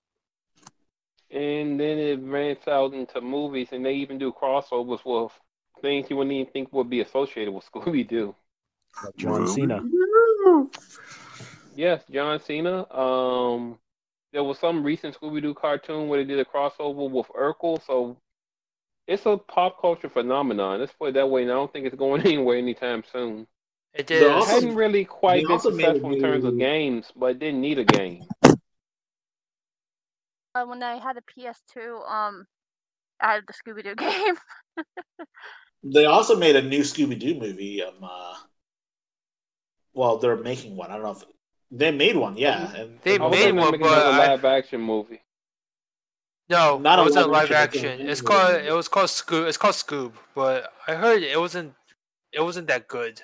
And 1.30 1.78
then 1.78 1.98
it 1.98 2.24
branches 2.24 2.66
out 2.68 2.94
into 2.94 3.20
movies, 3.20 3.68
and 3.72 3.84
they 3.84 3.94
even 3.94 4.18
do 4.18 4.32
crossovers 4.32 5.00
with 5.04 5.32
things 5.82 6.08
you 6.08 6.16
wouldn't 6.16 6.32
even 6.34 6.52
think 6.52 6.72
would 6.72 6.88
be 6.90 7.00
associated 7.00 7.52
with 7.52 7.64
Scooby 7.72 8.06
Doo. 8.08 8.34
John 9.16 9.46
Cena. 9.46 9.82
Yes, 11.76 12.02
John 12.10 12.40
Cena. 12.40 12.90
Um, 12.92 13.78
there 14.32 14.42
was 14.42 14.58
some 14.58 14.82
recent 14.82 15.16
Scooby 15.18 15.40
Doo 15.42 15.54
cartoon 15.54 16.08
where 16.08 16.22
they 16.22 16.26
did 16.28 16.40
a 16.40 16.44
crossover 16.44 17.08
with 17.10 17.26
Urkel, 17.28 17.84
so 17.86 18.16
it's 19.06 19.26
a 19.26 19.36
pop 19.36 19.80
culture 19.80 20.08
phenomenon. 20.08 20.80
Let's 20.80 20.92
put 20.92 21.10
it 21.10 21.14
that 21.14 21.28
way, 21.30 21.42
and 21.42 21.50
I 21.50 21.54
don't 21.54 21.72
think 21.72 21.86
it's 21.86 21.94
going 21.96 22.22
anywhere 22.24 22.56
anytime 22.58 23.04
soon. 23.12 23.46
It 23.94 24.06
They're 24.06 24.18
is. 24.18 24.22
It 24.24 24.30
also- 24.30 24.54
hadn't 24.54 24.74
really 24.74 25.04
quite 25.04 25.36
they 25.36 25.42
been 25.44 25.52
also 25.52 25.70
made 25.70 25.84
a 25.84 25.86
successful 25.94 26.14
in 26.14 26.20
terms 26.20 26.44
of 26.44 26.58
games, 26.58 27.12
but 27.14 27.26
it 27.32 27.38
didn't 27.38 27.60
need 27.60 27.78
a 27.78 27.84
game. 27.84 28.24
Uh, 30.54 30.64
when 30.66 30.82
I 30.82 30.96
had 30.98 31.16
a 31.16 31.20
PS2, 31.22 32.08
um, 32.10 32.46
I 33.20 33.34
had 33.34 33.44
the 33.46 33.52
Scooby 33.52 33.82
Doo 33.84 33.94
game. 33.96 34.34
They 35.84 36.06
also 36.06 36.36
made 36.36 36.56
a 36.56 36.62
new 36.62 36.80
Scooby 36.80 37.18
Doo 37.18 37.34
movie. 37.38 37.82
Um, 37.82 37.94
uh, 38.02 38.34
well, 39.94 40.18
they're 40.18 40.36
making 40.36 40.76
one. 40.76 40.90
I 40.90 40.94
don't 40.94 41.02
know 41.04 41.10
if 41.12 41.24
they 41.70 41.90
made 41.90 42.16
one. 42.16 42.36
Yeah, 42.36 42.72
and 42.74 42.98
They 43.02 43.16
I 43.18 43.28
made 43.28 43.36
thinking 43.38 43.56
one, 43.56 43.70
making 43.72 43.86
but 43.86 43.92
another 43.98 44.22
I- 44.22 44.28
live 44.28 44.44
action 44.44 44.80
movie. 44.80 45.20
No, 46.50 46.78
Not 46.78 46.98
it 46.98 47.02
a 47.02 47.04
wasn't 47.04 47.28
live 47.28 47.50
live 47.50 47.52
action, 47.52 47.84
action. 47.84 48.00
it's 48.00 48.08
a 48.08 48.10
It's 48.12 48.20
called 48.22 48.54
it 48.54 48.72
was 48.72 48.88
called 48.88 49.08
Scoob. 49.10 49.46
It's 49.48 49.58
called 49.58 49.74
Scoob, 49.74 50.12
but 50.34 50.72
I 50.86 50.94
heard 50.94 51.22
it 51.22 51.38
wasn't 51.38 51.74
it 52.32 52.40
wasn't 52.40 52.68
that 52.68 52.88
good. 52.88 53.20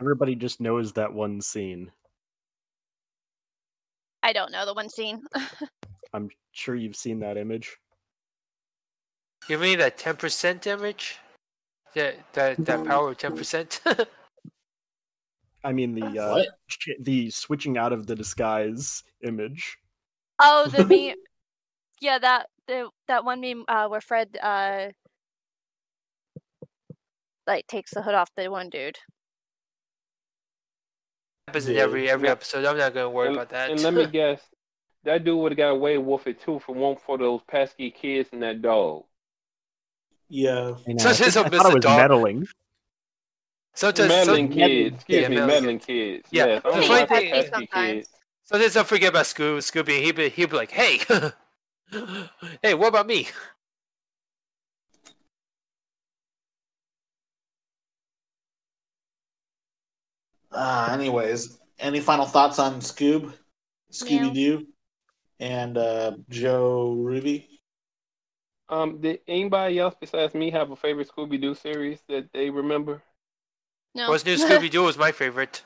Everybody 0.00 0.36
just 0.36 0.60
knows 0.60 0.92
that 0.92 1.12
one 1.12 1.40
scene. 1.40 1.90
I 4.26 4.32
don't 4.32 4.50
know 4.50 4.66
the 4.66 4.74
one 4.74 4.88
scene. 4.88 5.22
I'm 6.12 6.30
sure 6.50 6.74
you've 6.74 6.96
seen 6.96 7.20
that 7.20 7.36
image. 7.36 7.76
Give 9.46 9.60
me 9.60 9.76
that 9.76 9.98
ten 9.98 10.16
percent 10.16 10.66
image. 10.66 11.20
Yeah, 11.94 12.10
that 12.32 12.64
that 12.64 12.84
power 12.84 13.10
of 13.10 13.18
ten 13.18 13.36
percent. 13.36 13.80
I 15.64 15.72
mean 15.72 15.94
the 15.94 16.18
uh, 16.18 16.42
sh- 16.66 16.98
the 16.98 17.30
switching 17.30 17.78
out 17.78 17.92
of 17.92 18.08
the 18.08 18.16
disguise 18.16 19.04
image. 19.22 19.78
oh, 20.40 20.66
the 20.72 20.84
meme. 20.90 21.14
Yeah, 22.00 22.18
that 22.18 22.48
the 22.66 22.90
that 23.06 23.24
one 23.24 23.40
meme 23.40 23.64
uh, 23.68 23.86
where 23.86 24.00
Fred 24.00 24.36
uh 24.42 24.88
like 27.46 27.68
takes 27.68 27.94
the 27.94 28.02
hood 28.02 28.16
off 28.16 28.34
the 28.36 28.50
one 28.50 28.70
dude. 28.70 28.98
Happens 31.48 31.68
in 31.68 31.76
every 31.76 32.10
every 32.10 32.26
Yeah. 32.26 32.32
episode. 32.32 32.64
I'm 32.64 32.76
not 32.76 32.92
gonna 32.94 33.08
worry 33.10 33.28
And, 33.28 33.36
about 33.36 33.50
that. 33.50 33.70
and 33.70 33.80
let 33.80 33.94
me 33.94 34.06
guess, 34.12 34.40
that 35.04 35.24
dude 35.24 35.38
would 35.38 35.52
have 35.52 35.56
got 35.56 35.68
away 35.70 35.96
with 35.98 36.26
it 36.26 36.40
too 36.40 36.58
for 36.58 36.74
one 36.74 36.96
for 36.96 37.16
those 37.18 37.40
pesky 37.48 37.90
kids 37.90 38.28
and 38.32 38.42
that 38.42 38.62
dog. 38.62 39.04
yeah. 40.28 40.74
I, 40.88 40.92
know, 40.92 40.98
So 40.98 41.08
I, 41.08 41.10
it's 41.10 41.18
just 41.18 41.34
think- 41.34 41.46
a 41.52 41.56
I 41.56 41.58
thought 41.58 41.70
it 41.70 41.74
was 41.74 41.84
Dog. 41.84 41.98
meddling. 41.98 42.46
sometimes, 43.74 44.08
meddling 44.08 44.48
some, 44.48 44.58
kids, 44.58 44.94
excuse 44.96 45.22
yeah, 45.22 45.28
me, 45.28 45.36
meddling 45.36 45.54
meddling 45.54 45.78
kids. 45.78 46.28
Yeah, 46.32 46.46
Yes, 46.46 46.62
I 46.64 46.68
the 46.70 46.74
don't 46.76 46.86
funny 46.86 47.06
thing- 47.06 47.30
pesky 47.30 47.50
sometimes. 47.54 47.92
kids. 47.92 48.08
sometimes 48.42 48.76
I 48.76 48.82
forget 48.82 49.08
about 49.10 49.24
Scoob. 49.26 49.58
Scooby, 49.58 50.02
he'd 50.02 50.16
be 50.16 50.28
he'd 50.30 50.50
be 50.50 50.56
like, 50.56 50.70
"Hey, 50.72 50.98
hey, 52.62 52.74
what 52.74 52.88
about 52.88 53.06
me?" 53.06 53.28
Uh, 60.56 60.88
anyways, 60.90 61.58
any 61.78 62.00
final 62.00 62.24
thoughts 62.24 62.58
on 62.58 62.80
Scoob, 62.80 63.30
Scooby 63.92 64.32
Doo, 64.32 64.66
and 65.38 65.76
uh, 65.76 66.12
Joe 66.30 66.94
Ruby? 66.94 67.60
Um, 68.70 69.02
did 69.02 69.20
anybody 69.28 69.78
else 69.78 69.94
besides 70.00 70.34
me 70.34 70.50
have 70.50 70.70
a 70.70 70.76
favorite 70.76 71.10
Scooby 71.14 71.38
Doo 71.38 71.54
series 71.54 72.00
that 72.08 72.32
they 72.32 72.48
remember? 72.48 73.02
No. 73.94 74.08
What's 74.08 74.24
new 74.24 74.36
Scooby 74.36 74.70
Doo 74.70 74.84
was 74.84 74.96
my 74.96 75.12
favorite. 75.12 75.62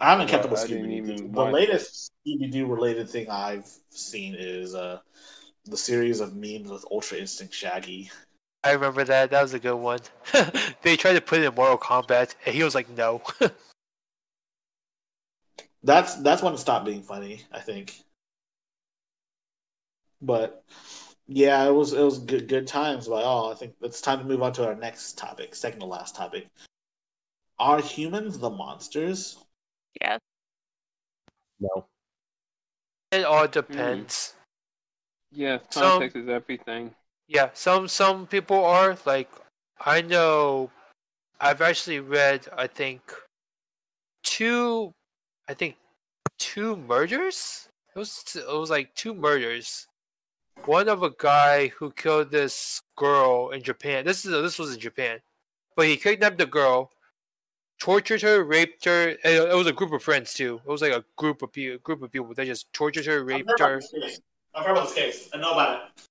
I 0.00 0.10
haven't 0.10 0.28
kept 0.28 0.46
up 0.46 0.50
with 0.50 0.60
Scooby 0.60 1.06
Doo. 1.06 1.28
The 1.28 1.44
latest 1.44 2.12
Scooby 2.26 2.50
Doo 2.50 2.66
related 2.66 3.10
thing 3.10 3.28
I've 3.28 3.70
seen 3.90 4.34
is 4.38 4.74
uh, 4.74 5.00
the 5.66 5.76
series 5.76 6.20
of 6.20 6.34
memes 6.34 6.70
with 6.70 6.86
Ultra 6.90 7.18
Instinct 7.18 7.52
Shaggy. 7.52 8.10
I 8.64 8.72
remember 8.72 9.04
that. 9.04 9.30
That 9.30 9.42
was 9.42 9.54
a 9.54 9.58
good 9.58 9.76
one. 9.76 10.00
they 10.82 10.96
tried 10.96 11.14
to 11.14 11.20
put 11.20 11.40
it 11.40 11.46
in 11.46 11.54
Mortal 11.54 11.78
Kombat, 11.78 12.34
and 12.46 12.54
he 12.54 12.62
was 12.62 12.74
like, 12.74 12.88
"No." 12.90 13.22
That's 15.84 16.14
that's 16.16 16.42
when 16.42 16.54
it 16.54 16.58
stopped 16.58 16.86
being 16.86 17.02
funny, 17.02 17.42
I 17.50 17.58
think. 17.58 17.96
But 20.20 20.64
yeah, 21.26 21.64
it 21.66 21.72
was 21.72 21.92
it 21.92 22.02
was 22.02 22.20
good 22.20 22.46
good 22.46 22.68
times. 22.68 23.08
But 23.08 23.24
oh, 23.24 23.50
I 23.50 23.54
think 23.54 23.74
it's 23.80 24.00
time 24.00 24.20
to 24.20 24.24
move 24.24 24.42
on 24.42 24.52
to 24.54 24.66
our 24.66 24.76
next 24.76 25.18
topic, 25.18 25.56
second 25.56 25.80
to 25.80 25.86
last 25.86 26.14
topic. 26.14 26.46
Are 27.58 27.80
humans 27.80 28.38
the 28.38 28.50
monsters? 28.50 29.38
Yeah. 30.00 30.18
No. 31.58 31.86
it 33.10 33.24
all 33.24 33.46
hmm. 33.46 33.52
depends. 33.52 34.34
Yes, 35.32 35.62
So- 35.70 35.80
context 35.80 36.16
is 36.16 36.28
everything. 36.28 36.94
Yeah, 37.32 37.48
some 37.54 37.88
some 37.88 38.26
people 38.26 38.62
are 38.62 38.94
like 39.06 39.30
I 39.80 40.02
know 40.02 40.70
I've 41.40 41.62
actually 41.62 42.00
read 42.00 42.46
I 42.54 42.66
think 42.66 43.00
two 44.22 44.92
I 45.48 45.54
think 45.54 45.76
two 46.38 46.76
murders. 46.76 47.68
It 47.96 47.98
was 47.98 48.22
it 48.36 48.46
was 48.46 48.68
like 48.68 48.94
two 48.94 49.14
murders. 49.14 49.86
One 50.66 50.90
of 50.90 51.02
a 51.02 51.10
guy 51.16 51.68
who 51.68 51.90
killed 51.92 52.30
this 52.30 52.82
girl 52.96 53.48
in 53.48 53.62
Japan. 53.62 54.04
This 54.04 54.26
is 54.26 54.30
this 54.30 54.58
was 54.58 54.74
in 54.74 54.80
Japan, 54.80 55.18
but 55.74 55.86
he 55.86 55.96
kidnapped 55.96 56.36
the 56.36 56.44
girl, 56.44 56.90
tortured 57.80 58.20
her, 58.20 58.44
raped 58.44 58.84
her. 58.84 59.16
and 59.24 59.48
It 59.48 59.56
was 59.56 59.66
a 59.66 59.72
group 59.72 59.92
of 59.92 60.02
friends 60.02 60.34
too. 60.34 60.60
It 60.66 60.70
was 60.70 60.82
like 60.82 60.92
a 60.92 61.02
group 61.16 61.40
of 61.40 61.50
people, 61.50 61.78
group 61.78 62.02
of 62.02 62.12
people. 62.12 62.34
They 62.34 62.44
just 62.44 62.70
tortured 62.74 63.06
her, 63.06 63.20
I've 63.20 63.26
raped 63.26 63.48
heard 63.48 63.60
her. 63.60 63.76
about 63.78 63.90
this 63.90 64.02
case. 64.02 64.20
I've 64.54 64.66
heard 64.66 64.72
about 64.72 64.88
this 64.88 64.94
case. 64.94 65.30
I 65.32 65.38
know 65.38 65.52
about 65.52 65.76
it. 65.96 66.08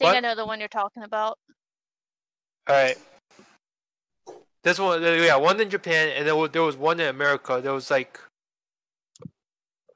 I 0.00 0.04
think 0.04 0.16
I 0.16 0.20
know 0.20 0.34
the 0.34 0.46
one 0.46 0.58
you're 0.60 0.68
talking 0.68 1.02
about. 1.02 1.38
All 2.68 2.74
right. 2.74 2.96
This 4.62 4.78
one, 4.78 5.02
yeah, 5.02 5.36
one 5.36 5.60
in 5.60 5.70
Japan, 5.70 6.10
and 6.16 6.26
there 6.26 6.36
was 6.36 6.50
there 6.50 6.62
was 6.62 6.76
one 6.76 7.00
in 7.00 7.08
America. 7.08 7.60
There 7.62 7.72
was 7.72 7.90
like, 7.90 8.20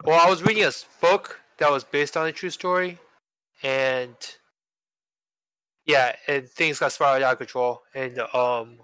well, 0.05 0.21
I 0.25 0.29
was 0.29 0.43
reading 0.43 0.65
a 0.65 0.73
book 1.01 1.41
that 1.59 1.71
was 1.71 1.85
based 1.85 2.17
on 2.17 2.27
a 2.27 2.33
true 2.33 2.51
story, 2.51 2.99
and 3.63 4.15
yeah, 5.85 6.17
and 6.27 6.49
things 6.49 6.79
got 6.79 6.93
spiraled 6.93 7.23
out 7.23 7.33
of 7.33 7.39
control, 7.39 7.83
and 7.95 8.19
um, 8.19 8.79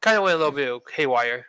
kind 0.00 0.16
of 0.16 0.22
went 0.22 0.36
a 0.36 0.38
little 0.38 0.50
bit 0.50 0.82
haywire. 0.94 1.46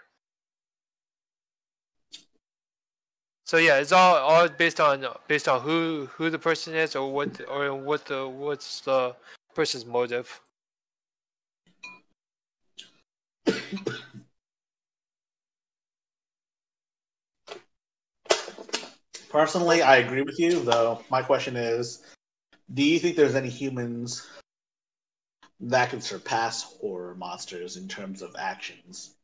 So 3.46 3.58
yeah, 3.58 3.78
it's 3.78 3.92
all 3.92 4.16
all 4.16 4.50
based 4.50 4.80
on 4.80 5.06
based 5.28 5.48
on 5.48 5.62
who 5.62 6.10
who 6.14 6.32
the 6.32 6.40
person 6.40 6.74
is 6.74 6.96
or 6.96 7.14
what 7.14 7.40
or 7.48 7.76
what 7.76 8.06
the 8.06 8.28
what's 8.28 8.82
the 8.82 9.16
person's 9.54 9.86
motive. 9.86 10.42
Personally, 19.30 19.84
I 19.84 19.98
agree 19.98 20.24
with 20.24 20.40
you, 20.40 20.62
though. 20.62 21.04
My 21.12 21.22
question 21.22 21.56
is 21.56 22.02
Do 22.74 22.84
you 22.84 22.98
think 22.98 23.16
there's 23.16 23.36
any 23.36 23.50
humans 23.50 24.28
that 25.60 25.92
can 25.92 26.02
surpass 26.02 26.64
horror 26.64 27.14
monsters 27.14 27.78
in 27.78 27.88
terms 27.88 28.24
of 28.24 28.36
actions? 28.40 29.18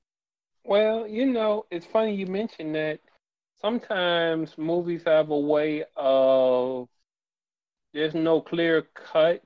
Well, 0.64 1.08
you 1.08 1.26
know, 1.26 1.66
it's 1.72 1.88
funny 1.88 2.14
you 2.14 2.28
mentioned 2.28 2.76
that. 2.76 3.00
Sometimes 3.62 4.58
movies 4.58 5.04
have 5.06 5.30
a 5.30 5.40
way 5.40 5.84
of 5.96 6.88
there's 7.94 8.16
no 8.16 8.42
clear 8.42 8.84
cut 9.12 9.44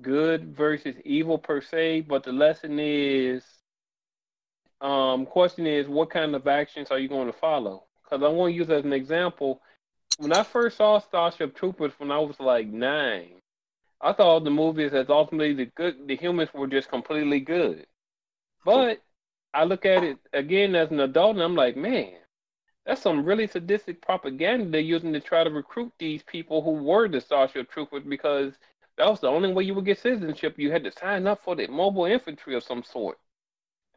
good 0.00 0.56
versus 0.56 0.94
evil 1.04 1.38
per 1.38 1.60
se, 1.60 2.02
but 2.02 2.22
the 2.24 2.32
lesson 2.32 2.78
is 2.80 3.44
um 4.80 5.26
question 5.26 5.66
is 5.66 5.88
what 5.88 6.10
kind 6.10 6.34
of 6.34 6.46
actions 6.46 6.90
are 6.90 6.98
you 6.98 7.08
going 7.08 7.26
to 7.26 7.38
follow? 7.38 7.84
Because 8.04 8.22
I 8.24 8.28
want 8.28 8.52
to 8.52 8.56
use 8.56 8.70
as 8.70 8.84
an 8.84 8.92
example. 8.92 9.60
When 10.18 10.32
I 10.32 10.42
first 10.42 10.78
saw 10.78 10.98
Starship 10.98 11.56
Troopers 11.56 11.92
when 11.98 12.10
I 12.10 12.18
was 12.18 12.40
like 12.40 12.68
nine, 12.68 13.40
I 14.00 14.12
thought 14.12 14.44
the 14.44 14.50
movies 14.50 14.94
as 14.94 15.10
ultimately 15.10 15.54
the 15.54 15.66
good 15.76 16.06
the 16.06 16.16
humans 16.16 16.50
were 16.54 16.68
just 16.68 16.88
completely 16.88 17.40
good. 17.40 17.86
But 18.64 19.02
I 19.52 19.64
look 19.64 19.84
at 19.84 20.04
it 20.04 20.18
again 20.32 20.74
as 20.74 20.90
an 20.90 21.00
adult 21.00 21.36
and 21.36 21.42
I'm 21.42 21.56
like, 21.56 21.76
man, 21.76 22.14
that's 22.88 23.02
some 23.02 23.24
really 23.26 23.46
sadistic 23.46 24.02
propaganda 24.02 24.70
they're 24.70 24.80
using 24.80 25.12
to 25.12 25.20
try 25.20 25.44
to 25.44 25.50
recruit 25.50 25.92
these 26.00 26.24
people 26.24 26.62
who 26.62 26.72
were 26.72 27.08
the 27.08 27.20
Starship 27.20 27.70
Troopers 27.70 28.04
because 28.04 28.54
that 28.96 29.08
was 29.10 29.20
the 29.20 29.28
only 29.28 29.52
way 29.52 29.64
you 29.64 29.74
would 29.74 29.86
get 29.86 30.00
citizenship. 30.00 30.58
You 30.58 30.72
had 30.72 30.84
to 30.84 30.92
sign 30.92 31.26
up 31.28 31.44
for 31.44 31.54
the 31.54 31.68
mobile 31.68 32.06
infantry 32.06 32.56
of 32.56 32.64
some 32.64 32.82
sort 32.82 33.18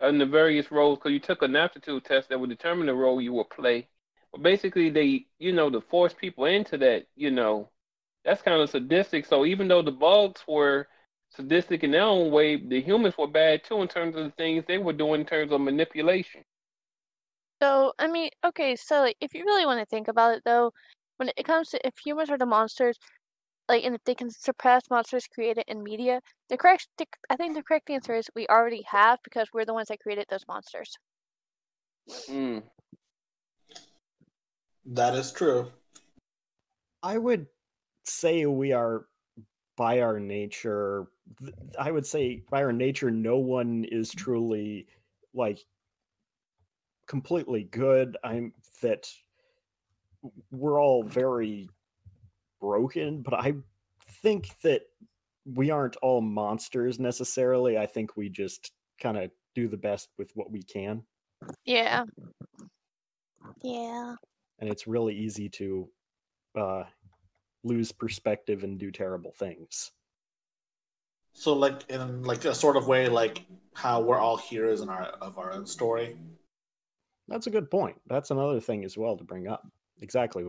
in 0.01 0.19
the 0.19 0.25
various 0.27 0.71
roles 0.71 0.99
because 0.99 1.13
you 1.13 1.21
took 1.21 1.41
an 1.41 1.55
aptitude 1.55 2.05
test 2.05 2.29
that 2.29 2.39
would 2.39 2.49
determine 2.49 2.87
the 2.87 2.95
role 2.95 3.21
you 3.21 3.33
would 3.33 3.49
play. 3.49 3.87
But 4.33 4.43
basically, 4.43 4.89
they, 4.89 5.27
you 5.39 5.53
know, 5.53 5.69
to 5.69 5.81
force 5.81 6.13
people 6.13 6.45
into 6.45 6.77
that, 6.79 7.07
you 7.15 7.31
know, 7.31 7.69
that's 8.25 8.43
kind 8.43 8.61
of 8.61 8.69
sadistic. 8.69 9.25
So 9.25 9.45
even 9.45 9.69
though 9.69 9.81
the 9.83 9.91
bugs 9.91 10.43
were 10.47 10.87
sadistic 11.31 11.83
in 11.85 11.91
their 11.91 12.03
own 12.03 12.31
way, 12.31 12.57
the 12.57 12.81
humans 12.81 13.17
were 13.17 13.27
bad 13.27 13.63
too 13.63 13.81
in 13.81 13.87
terms 13.87 14.17
of 14.17 14.25
the 14.25 14.31
things 14.31 14.65
they 14.67 14.79
were 14.79 14.93
doing 14.93 15.21
in 15.21 15.27
terms 15.27 15.51
of 15.53 15.61
manipulation. 15.61 16.43
So, 17.61 17.93
I 17.99 18.07
mean, 18.07 18.29
okay, 18.43 18.75
so 18.75 19.01
like, 19.01 19.17
if 19.21 19.33
you 19.35 19.43
really 19.45 19.65
want 19.65 19.79
to 19.79 19.85
think 19.85 20.07
about 20.07 20.35
it, 20.35 20.41
though, 20.45 20.71
when 21.17 21.29
it 21.37 21.45
comes 21.45 21.69
to 21.69 21.87
if 21.87 21.93
humans 22.03 22.31
are 22.31 22.37
the 22.37 22.45
monsters, 22.45 22.97
like, 23.69 23.83
and 23.83 23.95
if 23.95 24.03
they 24.03 24.15
can 24.15 24.31
surpass 24.31 24.83
monsters 24.89 25.27
created 25.27 25.65
in 25.67 25.83
media, 25.83 26.21
the 26.49 26.57
correct, 26.57 26.87
the, 26.97 27.05
I 27.29 27.35
think 27.35 27.55
the 27.55 27.61
correct 27.61 27.89
answer 27.91 28.15
is 28.15 28.29
we 28.35 28.47
already 28.47 28.83
have 28.87 29.19
because 29.23 29.49
we're 29.53 29.65
the 29.65 29.75
ones 29.75 29.89
that 29.89 29.99
created 29.99 30.25
those 30.29 30.47
monsters. 30.47 30.97
Mm. 32.27 32.63
That 34.85 35.13
is 35.13 35.31
true. 35.31 35.71
I 37.03 37.17
would 37.17 37.45
say 38.05 38.47
we 38.47 38.71
are 38.73 39.05
by 39.77 40.01
our 40.01 40.19
nature 40.19 41.07
I 41.79 41.91
would 41.91 42.05
say 42.05 42.43
by 42.51 42.61
our 42.63 42.73
nature 42.73 43.09
no 43.09 43.37
one 43.37 43.85
is 43.89 44.11
truly 44.11 44.87
like 45.33 45.59
completely 47.07 47.63
good. 47.63 48.17
I'm 48.23 48.53
that 48.81 49.07
we're 50.51 50.81
all 50.81 51.03
very 51.03 51.69
broken, 52.59 53.21
but 53.21 53.33
I 53.33 53.53
think 54.21 54.49
that 54.63 54.83
we 55.45 55.71
aren't 55.71 55.95
all 55.97 56.21
monsters 56.21 56.99
necessarily. 56.99 57.77
I 57.77 57.85
think 57.85 58.15
we 58.15 58.29
just 58.29 58.71
kind 58.99 59.17
of 59.17 59.31
do 59.55 59.67
the 59.67 59.77
best 59.77 60.09
with 60.17 60.31
what 60.35 60.51
we 60.51 60.61
can. 60.63 61.03
Yeah. 61.65 62.05
Yeah. 63.63 64.15
and 64.59 64.69
it's 64.69 64.87
really 64.87 65.15
easy 65.15 65.49
to 65.49 65.89
uh, 66.55 66.83
lose 67.63 67.91
perspective 67.91 68.63
and 68.63 68.79
do 68.79 68.91
terrible 68.91 69.31
things. 69.31 69.91
So, 71.33 71.53
like 71.53 71.89
in 71.89 72.23
like 72.23 72.45
a 72.45 72.53
sort 72.53 72.77
of 72.77 72.87
way, 72.87 73.07
like 73.07 73.45
how 73.73 74.01
we're 74.01 74.19
all 74.19 74.37
heroes 74.37 74.81
in 74.81 74.89
our 74.89 75.03
of 75.03 75.37
our 75.37 75.51
own 75.53 75.65
story. 75.65 76.17
That's 77.31 77.47
a 77.47 77.51
good 77.51 77.71
point. 77.71 77.95
That's 78.07 78.31
another 78.31 78.59
thing 78.59 78.83
as 78.83 78.97
well 78.97 79.15
to 79.17 79.23
bring 79.23 79.47
up. 79.47 79.65
Exactly. 80.01 80.43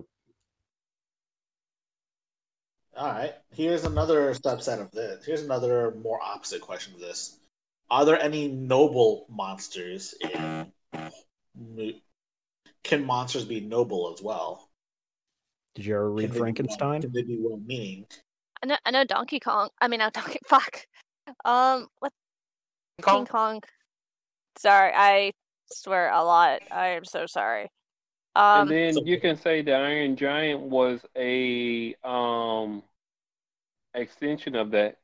All 2.97 3.07
right. 3.07 3.35
Here's 3.53 3.85
another 3.85 4.35
subset 4.35 4.81
of 4.81 4.91
this. 4.91 5.25
Here's 5.25 5.43
another 5.43 5.95
more 6.03 6.21
opposite 6.23 6.61
question 6.61 6.95
of 6.95 7.01
this. 7.01 7.39
Are 7.91 8.05
there 8.05 8.21
any 8.21 8.49
noble 8.49 9.27
monsters 9.31 10.15
in 10.21 10.73
can 12.85 13.05
monsters 13.05 13.45
be 13.45 13.61
noble 13.61 14.13
as 14.15 14.23
well? 14.23 14.69
Did 15.75 15.87
you 15.87 15.95
ever 15.95 16.09
Can 16.09 16.17
read 16.17 16.31
they 16.31 16.33
be 16.33 16.39
Frankenstein? 16.39 17.01
Can 17.03 17.13
they 17.13 17.23
be 17.23 17.39
well 17.41 17.61
meaning? 17.65 18.07
I 18.63 18.67
know, 18.67 18.77
I 18.85 18.91
know 18.91 19.05
Donkey 19.05 19.41
Kong. 19.41 19.69
I 19.81 19.89
mean, 19.89 19.99
not 19.99 20.13
Donkey. 20.13 20.39
Fuck. 20.47 20.87
Um, 21.45 21.87
what? 22.01 22.13
King 22.99 23.05
Kong? 23.05 23.27
Kong. 23.27 23.63
Sorry, 24.59 24.93
I 24.95 25.33
swear 25.73 26.11
a 26.11 26.23
lot. 26.24 26.61
I 26.70 26.89
am 26.89 27.05
so 27.05 27.27
sorry. 27.27 27.69
Um, 28.35 28.69
and 28.69 28.70
then 28.70 29.07
you 29.07 29.20
can 29.20 29.36
say 29.36 29.62
the 29.62 29.73
Iron 29.74 30.16
Giant 30.16 30.61
was 30.61 31.01
a 31.16 31.94
um 32.05 32.82
extension 33.94 34.55
of 34.55 34.70
that. 34.73 34.99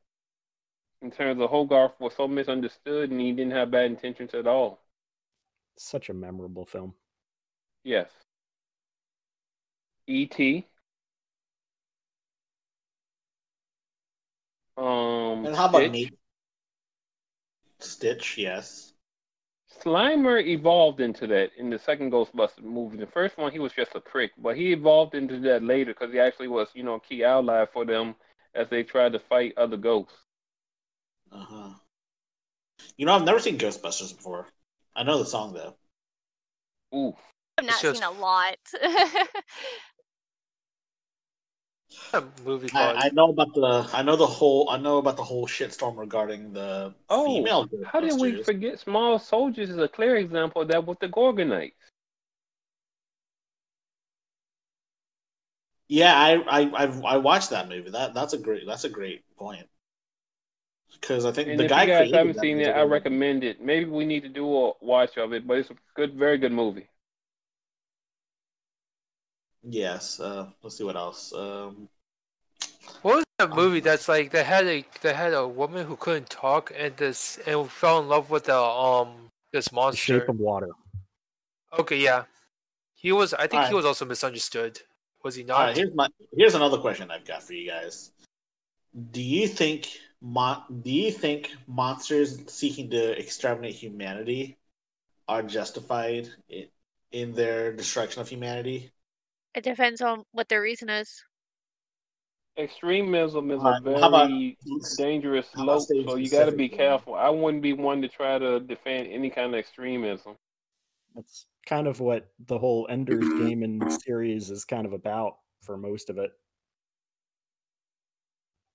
In 1.01 1.11
terms 1.11 1.41
of 1.41 1.49
Hogarth 1.49 1.99
was 1.99 2.15
so 2.15 2.25
misunderstood 2.25 3.11
and 3.11 3.19
he 3.19 3.33
didn't 3.33 3.51
have 3.51 3.69
bad 3.69 3.87
intentions 3.91 4.33
at 4.33 4.47
all. 4.47 4.79
Such 5.77 6.09
a 6.09 6.13
memorable 6.13 6.63
film. 6.63 6.93
Yes. 7.83 8.09
E.T. 10.07 10.67
Um, 14.77 15.47
And 15.47 15.53
how 15.55 15.65
about 15.67 15.89
Stitch. 15.89 15.91
me? 15.91 16.11
Stitch, 17.79 18.37
yes. 18.37 18.93
Slimer 19.83 20.45
evolved 20.45 20.99
into 20.99 21.25
that 21.27 21.51
in 21.57 21.69
the 21.69 21.79
second 21.79 22.11
Ghostbusters 22.11 22.63
movie. 22.63 22.97
The 22.97 23.07
first 23.07 23.37
one, 23.37 23.51
he 23.51 23.59
was 23.59 23.71
just 23.73 23.95
a 23.95 23.99
prick, 23.99 24.31
but 24.37 24.55
he 24.57 24.73
evolved 24.73 25.15
into 25.15 25.39
that 25.41 25.63
later 25.63 25.93
because 25.93 26.11
he 26.11 26.19
actually 26.19 26.47
was, 26.49 26.67
you 26.73 26.83
know, 26.83 26.95
a 26.95 26.99
key 26.99 27.23
ally 27.23 27.65
for 27.71 27.85
them 27.85 28.15
as 28.55 28.67
they 28.69 28.83
tried 28.83 29.13
to 29.13 29.19
fight 29.19 29.53
other 29.57 29.77
ghosts. 29.77 30.13
Uh 31.31 31.45
huh. 31.47 31.69
You 32.97 33.05
know, 33.05 33.13
I've 33.13 33.23
never 33.25 33.39
seen 33.39 33.57
Ghostbusters 33.57 34.15
before. 34.15 34.47
I 34.95 35.03
know 35.03 35.19
the 35.19 35.25
song 35.25 35.53
though. 35.53 35.75
Ooh, 36.97 37.13
I've 37.57 37.65
not 37.65 37.81
just- 37.81 37.99
seen 38.01 38.03
a 38.03 38.11
lot. 38.11 38.57
A 42.13 42.23
movie. 42.45 42.69
I, 42.73 43.05
I 43.05 43.09
know 43.13 43.29
about 43.29 43.53
the. 43.53 43.89
I 43.93 44.01
know 44.03 44.15
the 44.15 44.27
whole. 44.27 44.69
I 44.69 44.77
know 44.77 44.97
about 44.97 45.17
the 45.17 45.23
whole 45.23 45.47
shitstorm 45.47 45.97
regarding 45.97 46.53
the 46.53 46.93
Oh, 47.09 47.35
female. 47.35 47.67
how 47.85 47.99
did 47.99 48.19
we 48.19 48.35
forget 48.43 48.79
Small 48.79 49.19
Soldiers 49.19 49.69
is 49.69 49.77
a 49.77 49.87
clear 49.87 50.15
example 50.17 50.61
of 50.61 50.67
that 50.69 50.85
with 50.85 50.99
the 50.99 51.07
Gorgonites. 51.07 51.73
Yeah, 55.87 56.13
I 56.15 56.33
I 56.61 56.71
I've, 56.83 57.03
I 57.03 57.17
watched 57.17 57.49
that 57.51 57.67
movie. 57.69 57.89
That 57.91 58.13
that's 58.13 58.33
a 58.33 58.37
great 58.37 58.65
that's 58.65 58.83
a 58.85 58.89
great 58.89 59.23
point. 59.37 59.67
Because 60.93 61.25
I 61.25 61.31
think 61.31 61.47
And 61.49 61.59
the 61.59 61.65
if 61.65 61.69
guy 61.69 61.83
you 61.83 61.87
guys 61.87 62.11
haven't 62.11 62.39
seen 62.39 62.59
it, 62.59 62.69
I 62.69 62.83
recommend 62.83 63.43
it. 63.43 63.61
Maybe 63.61 63.89
we 63.89 64.05
need 64.05 64.21
to 64.23 64.29
do 64.29 64.45
a 64.65 64.73
watch 64.81 65.17
of 65.17 65.33
it, 65.33 65.47
but 65.47 65.57
it's 65.57 65.69
a 65.71 65.75
good, 65.95 66.15
very 66.15 66.37
good 66.37 66.51
movie. 66.51 66.87
Yes. 69.63 70.19
Uh, 70.19 70.47
let's 70.63 70.77
see 70.77 70.83
what 70.83 70.95
else. 70.95 71.33
Um, 71.33 71.89
What 73.01 73.15
was 73.17 73.25
that 73.37 73.49
movie 73.51 73.79
that's 73.79 74.07
like 74.07 74.31
that 74.31 74.45
had 74.45 74.65
a 74.67 74.85
that 75.01 75.15
had 75.15 75.33
a 75.33 75.47
woman 75.47 75.85
who 75.85 75.95
couldn't 75.95 76.29
talk 76.29 76.71
and 76.75 76.95
this 76.97 77.39
and 77.45 77.69
fell 77.69 77.99
in 77.99 78.07
love 78.07 78.29
with 78.29 78.45
the 78.45 78.57
um 78.57 79.29
this 79.53 79.69
The 79.69 79.75
monster. 79.75 80.19
Shape 80.19 80.29
of 80.29 80.39
Water. 80.39 80.69
Okay, 81.77 81.97
yeah. 81.97 82.23
He 82.95 83.11
was 83.11 83.33
I 83.33 83.47
think 83.47 83.65
he 83.65 83.73
was 83.73 83.85
also 83.85 84.05
misunderstood. 84.05 84.79
Was 85.23 85.35
he 85.35 85.43
not? 85.43 85.59
right. 85.59 85.77
Here's 85.77 85.93
my 85.93 86.07
here's 86.35 86.55
another 86.55 86.77
question 86.77 87.11
I've 87.11 87.25
got 87.25 87.43
for 87.43 87.53
you 87.53 87.69
guys. 87.69 88.11
Do 89.11 89.21
you 89.21 89.47
think 89.47 89.89
mon- 90.21 90.63
Do 90.81 90.91
you 90.91 91.11
think 91.11 91.51
monsters 91.67 92.41
seeking 92.51 92.89
to 92.91 93.17
exterminate 93.19 93.75
humanity 93.75 94.57
are 95.27 95.43
justified 95.43 96.27
in, 96.49 96.67
in 97.11 97.33
their 97.33 97.71
destruction 97.71 98.21
of 98.21 98.27
humanity? 98.27 98.91
It 99.55 99.63
depends 99.63 100.01
on 100.01 100.23
what 100.31 100.47
their 100.49 100.61
reason 100.61 100.89
is. 100.89 101.23
Extremism 102.57 103.51
is 103.51 103.59
Alright, 103.61 103.85
a 103.87 103.99
how 103.99 104.09
about- 104.09 104.27
very 104.29 104.57
dangerous 104.97 105.47
slope, 105.49 105.81
staying 105.81 106.07
so 106.07 106.15
you 106.15 106.29
got 106.29 106.45
to 106.45 106.51
be 106.51 106.65
specific, 106.67 106.71
then? 106.71 106.77
careful. 106.77 107.15
I 107.15 107.29
wouldn't 107.29 107.63
be 107.63 107.73
one 107.73 108.01
to 108.01 108.07
try 108.09 108.37
to 108.37 108.59
defend 108.59 109.07
any 109.07 109.29
kind 109.29 109.53
of 109.53 109.57
extremism. 109.59 110.35
That's 111.15 111.47
kind 111.65 111.87
of 111.87 111.99
what 111.99 112.29
the 112.47 112.57
whole 112.57 112.85
Ender's 112.89 113.27
Game 113.39 113.63
and 113.63 113.91
series 114.03 114.49
is 114.51 114.65
kind 114.65 114.85
of 114.85 114.93
about 114.93 115.37
for 115.63 115.77
most 115.77 116.09
of 116.09 116.17
it. 116.17 116.31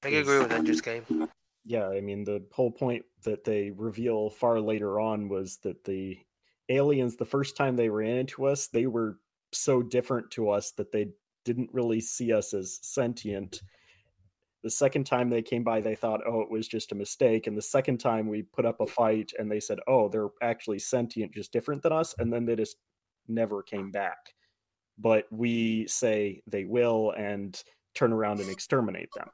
I 0.02 0.10
can 0.10 0.18
agree 0.20 0.38
with 0.38 0.52
Ender's 0.52 0.80
Game. 0.80 1.28
Yeah, 1.66 1.88
I 1.88 2.00
mean 2.00 2.24
the 2.24 2.44
whole 2.52 2.70
point 2.70 3.04
that 3.22 3.44
they 3.44 3.70
reveal 3.70 4.30
far 4.30 4.60
later 4.60 5.00
on 5.00 5.28
was 5.28 5.56
that 5.58 5.84
the 5.84 6.18
aliens 6.68 7.16
the 7.16 7.24
first 7.24 7.56
time 7.56 7.76
they 7.76 7.88
ran 7.88 8.16
into 8.16 8.46
us, 8.46 8.66
they 8.68 8.86
were 8.86 9.18
so 9.54 9.82
different 9.82 10.30
to 10.32 10.50
us 10.50 10.72
that 10.72 10.92
they 10.92 11.08
didn't 11.44 11.70
really 11.72 12.00
see 12.00 12.32
us 12.32 12.54
as 12.54 12.78
sentient. 12.82 13.62
The 14.62 14.70
second 14.70 15.04
time 15.04 15.28
they 15.28 15.42
came 15.42 15.62
by, 15.62 15.80
they 15.80 15.94
thought, 15.94 16.22
oh, 16.26 16.40
it 16.40 16.50
was 16.50 16.66
just 16.66 16.92
a 16.92 16.94
mistake. 16.94 17.46
And 17.46 17.56
the 17.56 17.62
second 17.62 17.98
time 17.98 18.28
we 18.28 18.42
put 18.42 18.64
up 18.64 18.80
a 18.80 18.86
fight 18.86 19.32
and 19.38 19.50
they 19.50 19.60
said, 19.60 19.78
oh, 19.86 20.08
they're 20.08 20.30
actually 20.42 20.78
sentient, 20.78 21.34
just 21.34 21.52
different 21.52 21.82
than 21.82 21.92
us. 21.92 22.14
And 22.18 22.32
then 22.32 22.46
they 22.46 22.56
just 22.56 22.76
never 23.28 23.62
came 23.62 23.90
back. 23.90 24.34
But 24.98 25.26
we 25.30 25.86
say 25.86 26.42
they 26.46 26.64
will 26.64 27.12
and 27.16 27.62
turn 27.94 28.12
around 28.12 28.40
and 28.40 28.48
exterminate 28.48 29.10
them. 29.14 29.28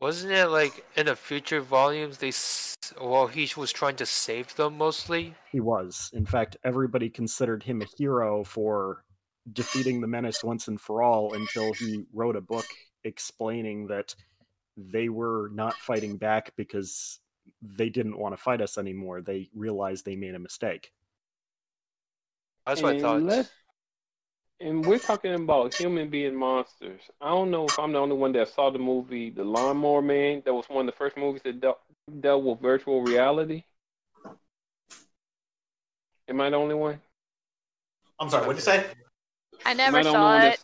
Wasn't 0.00 0.32
it 0.32 0.46
like 0.46 0.84
in 0.96 1.06
the 1.06 1.16
future 1.16 1.60
volumes 1.60 2.18
they 2.18 2.28
s- 2.28 2.76
well 3.00 3.26
he 3.26 3.50
was 3.56 3.72
trying 3.72 3.96
to 3.96 4.06
save 4.06 4.54
them 4.54 4.78
mostly? 4.78 5.34
He 5.50 5.60
was. 5.60 6.10
In 6.14 6.24
fact, 6.24 6.56
everybody 6.62 7.10
considered 7.10 7.62
him 7.64 7.82
a 7.82 7.86
hero 7.96 8.44
for 8.44 9.04
defeating 9.52 10.00
the 10.00 10.06
menace 10.06 10.44
once 10.44 10.68
and 10.68 10.80
for 10.80 11.02
all 11.02 11.34
until 11.34 11.72
he 11.72 12.04
wrote 12.12 12.36
a 12.36 12.40
book 12.40 12.66
explaining 13.02 13.86
that 13.88 14.14
they 14.76 15.08
were 15.08 15.50
not 15.52 15.74
fighting 15.74 16.16
back 16.16 16.52
because 16.56 17.18
they 17.62 17.88
didn't 17.88 18.18
want 18.18 18.34
to 18.36 18.40
fight 18.42 18.60
us 18.60 18.78
anymore. 18.78 19.20
They 19.20 19.48
realized 19.54 20.04
they 20.04 20.14
made 20.16 20.34
a 20.34 20.38
mistake. 20.38 20.92
That's 22.66 22.82
what 22.82 22.96
I 22.96 23.00
thought. 23.00 23.22
let's- 23.22 23.50
And 24.60 24.84
we're 24.84 24.98
talking 24.98 25.34
about 25.34 25.72
human 25.72 26.10
being 26.10 26.34
monsters. 26.34 27.00
I 27.20 27.28
don't 27.28 27.50
know 27.50 27.68
if 27.68 27.78
I'm 27.78 27.92
the 27.92 27.98
only 27.98 28.16
one 28.16 28.32
that 28.32 28.48
saw 28.48 28.70
the 28.70 28.78
movie 28.78 29.30
The 29.30 29.44
Lawnmower 29.44 30.02
Man. 30.02 30.42
That 30.44 30.52
was 30.52 30.68
one 30.68 30.88
of 30.88 30.92
the 30.92 30.98
first 30.98 31.16
movies 31.16 31.42
that 31.44 31.60
dealt, 31.60 31.78
dealt 32.20 32.42
with 32.42 32.60
virtual 32.60 33.02
reality. 33.02 33.62
Am 36.28 36.40
I 36.40 36.50
the 36.50 36.56
only 36.56 36.74
one? 36.74 37.00
I'm 38.18 38.28
sorry. 38.28 38.46
What'd 38.46 38.58
you 38.60 38.64
say? 38.64 38.86
I 39.64 39.74
never 39.74 39.98
I 39.98 40.02
don't 40.02 40.12
saw 40.12 40.40
it. 40.40 40.60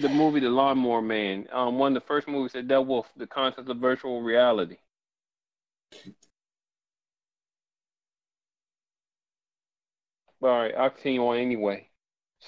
the 0.00 0.08
movie 0.08 0.40
The 0.40 0.48
Lawnmower 0.48 1.02
Man. 1.02 1.46
Um, 1.52 1.78
one 1.78 1.94
of 1.94 2.02
the 2.02 2.06
first 2.06 2.28
movies 2.28 2.52
that 2.52 2.66
dealt 2.66 2.86
with 2.86 3.04
the 3.16 3.26
concept 3.26 3.68
of 3.68 3.76
virtual 3.76 4.22
reality. 4.22 4.78
All 10.40 10.48
right, 10.48 10.74
I'll 10.74 10.90
continue 10.90 11.26
on 11.26 11.36
anyway. 11.36 11.87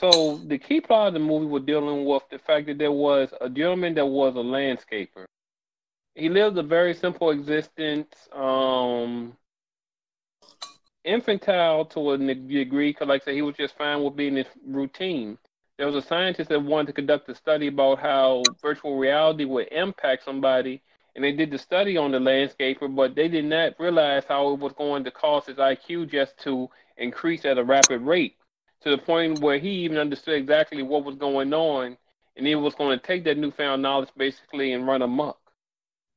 So 0.01 0.40
the 0.47 0.56
key 0.56 0.81
plot 0.81 1.09
of 1.09 1.14
the 1.14 1.20
movie 1.20 1.44
was 1.44 1.64
dealing 1.64 2.06
with 2.06 2.22
the 2.31 2.39
fact 2.39 2.66
that 2.68 2.78
there 2.78 2.90
was 2.90 3.28
a 3.39 3.51
gentleman 3.51 3.94
that 3.97 4.06
was 4.06 4.35
a 4.35 4.39
landscaper. 4.39 5.27
He 6.14 6.31
lived 6.31 6.56
a 6.56 6.62
very 6.62 6.94
simple 6.94 7.31
existence, 7.31 8.09
um, 8.32 9.36
infantile 11.05 11.85
to 11.85 12.12
a 12.12 12.18
degree, 12.18 12.93
because 12.93 13.09
like 13.09 13.22
I 13.22 13.24
said, 13.27 13.35
he 13.35 13.43
was 13.43 13.56
just 13.56 13.77
fine 13.77 14.02
with 14.02 14.16
being 14.16 14.36
his 14.36 14.47
routine. 14.66 15.36
There 15.77 15.86
was 15.86 15.97
a 15.97 16.06
scientist 16.06 16.48
that 16.48 16.62
wanted 16.62 16.86
to 16.89 16.93
conduct 16.94 17.28
a 17.28 17.35
study 17.35 17.66
about 17.66 18.01
how 18.01 18.43
virtual 18.62 18.97
reality 18.97 19.44
would 19.44 19.68
impact 19.70 20.24
somebody, 20.24 20.82
and 21.14 21.22
they 21.22 21.32
did 21.32 21.51
the 21.51 21.59
study 21.59 21.98
on 21.98 22.10
the 22.10 22.18
landscaper, 22.18 22.94
but 22.94 23.14
they 23.14 23.28
did 23.28 23.44
not 23.44 23.78
realize 23.78 24.24
how 24.27 24.51
it 24.55 24.60
was 24.60 24.72
going 24.72 25.05
to 25.05 25.10
cause 25.10 25.44
his 25.44 25.56
IQ 25.56 26.10
just 26.10 26.39
to 26.39 26.70
increase 26.97 27.44
at 27.44 27.59
a 27.59 27.64
rapid 27.64 28.01
rate 28.01 28.36
to 28.82 28.90
the 28.90 28.98
point 28.98 29.40
where 29.40 29.59
he 29.59 29.70
even 29.70 29.98
understood 29.98 30.35
exactly 30.35 30.82
what 30.82 31.05
was 31.05 31.16
going 31.16 31.52
on, 31.52 31.97
and 32.36 32.47
he 32.47 32.55
was 32.55 32.74
going 32.74 32.98
to 32.98 33.07
take 33.07 33.24
that 33.24 33.39
newfound 33.39 33.82
knowledge 33.82 34.09
basically 34.16 34.73
and 34.73 34.86
run 34.86 35.02
amok. 35.02 35.39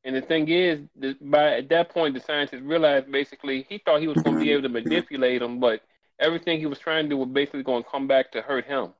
And 0.06 0.15
the 0.15 0.22
thing 0.22 0.49
is, 0.49 0.80
by 1.22 1.57
at 1.57 1.69
that 1.69 1.90
point, 1.90 2.14
the 2.14 2.19
scientist 2.19 2.64
realized 2.64 3.11
basically 3.11 3.65
he 3.69 3.77
thought 3.77 4.02
he 4.02 4.07
was 4.07 4.22
going 4.23 4.38
to 4.38 4.44
be 4.44 4.52
able 4.52 4.64
to 4.64 4.69
manipulate 4.69 5.41
him, 5.41 5.60
but 5.60 5.81
everything 6.19 6.60
he 6.60 6.65
was 6.65 6.80
trying 6.80 7.06
to 7.06 7.10
do 7.10 7.18
was 7.18 7.30
basically 7.30 7.64
going 7.64 7.84
to 7.84 7.90
come 7.90 8.07
back 8.07 8.31
to 8.31 8.41
hurt 8.41 8.65
him 8.65 8.94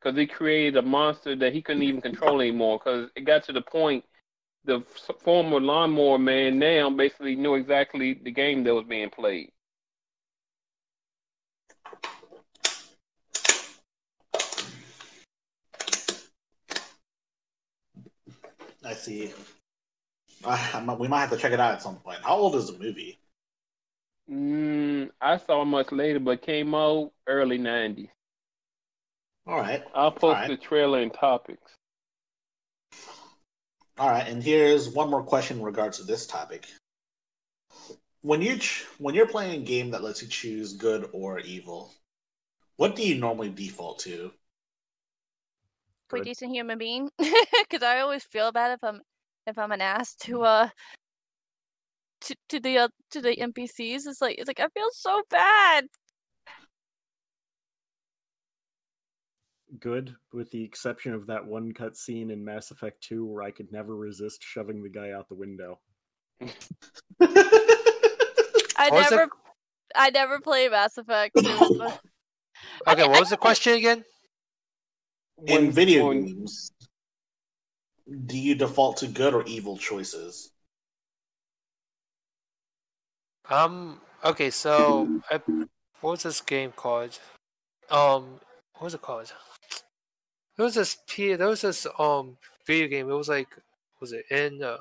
because 0.00 0.18
he 0.18 0.26
created 0.26 0.76
a 0.76 0.82
monster 0.82 1.36
that 1.36 1.52
he 1.52 1.62
couldn't 1.62 1.82
even 1.82 2.00
control 2.00 2.40
anymore. 2.40 2.78
Because 2.78 3.08
it 3.14 3.22
got 3.22 3.44
to 3.44 3.52
the 3.52 3.62
point, 3.62 4.04
the 4.64 4.80
former 5.20 5.60
lawnmower 5.60 6.18
man 6.18 6.58
now 6.58 6.90
basically 6.90 7.36
knew 7.36 7.54
exactly 7.54 8.14
the 8.14 8.30
game 8.30 8.64
that 8.64 8.74
was 8.74 8.84
being 8.84 9.10
played. 9.10 9.52
See. 19.04 19.32
Uh, 20.44 20.70
I 20.74 20.94
we 20.94 21.08
might 21.08 21.20
have 21.20 21.30
to 21.30 21.36
check 21.36 21.52
it 21.52 21.60
out 21.60 21.72
at 21.74 21.82
some 21.82 21.96
point. 21.96 22.18
How 22.22 22.36
old 22.36 22.56
is 22.56 22.66
the 22.66 22.78
movie? 22.78 23.18
Mm, 24.30 25.10
I 25.20 25.36
saw 25.36 25.62
it 25.62 25.66
much 25.66 25.92
later, 25.92 26.20
but 26.20 26.42
came 26.42 26.74
out 26.74 27.12
early 27.26 27.58
'90s. 27.58 28.08
All 29.46 29.56
right. 29.56 29.84
I'll 29.94 30.12
post 30.12 30.46
the 30.46 30.56
trailer 30.56 31.00
and 31.00 31.12
topics. 31.12 31.72
All 33.98 34.08
right, 34.08 34.26
and 34.26 34.42
here's 34.42 34.88
one 34.88 35.10
more 35.10 35.22
question 35.22 35.58
in 35.58 35.64
regards 35.64 35.98
to 35.98 36.04
this 36.04 36.26
topic. 36.26 36.66
When 38.22 38.40
you 38.40 38.58
ch- 38.58 38.86
when 38.98 39.14
you're 39.14 39.26
playing 39.26 39.60
a 39.62 39.64
game 39.64 39.90
that 39.90 40.02
lets 40.02 40.22
you 40.22 40.28
choose 40.28 40.72
good 40.72 41.10
or 41.12 41.40
evil, 41.40 41.92
what 42.76 42.96
do 42.96 43.06
you 43.06 43.16
normally 43.16 43.50
default 43.50 44.00
to? 44.00 44.32
Pretty 46.12 46.24
Good. 46.24 46.30
decent 46.30 46.52
human 46.52 46.76
being. 46.76 47.10
Because 47.18 47.82
I 47.82 48.00
always 48.00 48.22
feel 48.22 48.52
bad 48.52 48.72
if 48.72 48.84
I'm 48.84 49.00
if 49.46 49.58
I'm 49.58 49.72
an 49.72 49.80
ass 49.80 50.14
to 50.26 50.42
uh 50.42 50.68
to, 52.20 52.36
to 52.50 52.60
the 52.60 52.78
uh, 52.78 52.88
to 53.12 53.22
the 53.22 53.34
NPCs. 53.34 54.06
It's 54.06 54.20
like 54.20 54.36
it's 54.38 54.46
like 54.46 54.60
I 54.60 54.68
feel 54.74 54.90
so 54.92 55.22
bad. 55.30 55.86
Good, 59.80 60.14
with 60.34 60.50
the 60.50 60.62
exception 60.62 61.14
of 61.14 61.26
that 61.28 61.46
one 61.46 61.72
cutscene 61.72 62.30
in 62.30 62.44
Mass 62.44 62.70
Effect 62.70 63.02
2 63.04 63.24
where 63.24 63.42
I 63.42 63.50
could 63.50 63.72
never 63.72 63.96
resist 63.96 64.42
shoving 64.42 64.82
the 64.82 64.90
guy 64.90 65.12
out 65.12 65.30
the 65.30 65.34
window. 65.34 65.80
I 66.42 66.50
What 68.90 68.92
was 68.92 69.10
never 69.10 69.30
I 69.94 70.10
never 70.10 70.40
play 70.40 70.68
Mass 70.68 70.98
Effect. 70.98 71.32
It 71.36 71.58
was 71.58 71.78
the- 71.78 71.98
Okay, 72.86 73.08
what 73.08 73.20
was 73.20 73.30
the 73.30 73.38
question 73.38 73.72
again? 73.72 74.04
In 75.46 75.70
video 75.70 76.08
when- 76.08 76.24
games, 76.26 76.72
do 78.26 78.36
you 78.38 78.54
default 78.54 78.98
to 78.98 79.06
good 79.08 79.34
or 79.34 79.44
evil 79.44 79.76
choices? 79.76 80.50
Um. 83.48 84.00
Okay, 84.24 84.50
so 84.50 85.20
I, 85.30 85.40
what 86.00 86.10
was 86.12 86.22
this 86.22 86.40
game 86.40 86.72
called? 86.72 87.18
Um, 87.90 88.40
what 88.74 88.84
was 88.84 88.94
it 88.94 89.02
called? 89.02 89.32
There 90.56 90.64
was 90.64 90.74
this 90.74 90.98
P. 91.08 91.34
There 91.34 91.48
was 91.48 91.62
this 91.62 91.86
um 91.98 92.36
video 92.66 92.86
game. 92.88 93.10
It 93.10 93.14
was 93.14 93.28
like, 93.28 93.48
was 94.00 94.12
it 94.12 94.24
in? 94.30 94.62
Uh, 94.62 94.76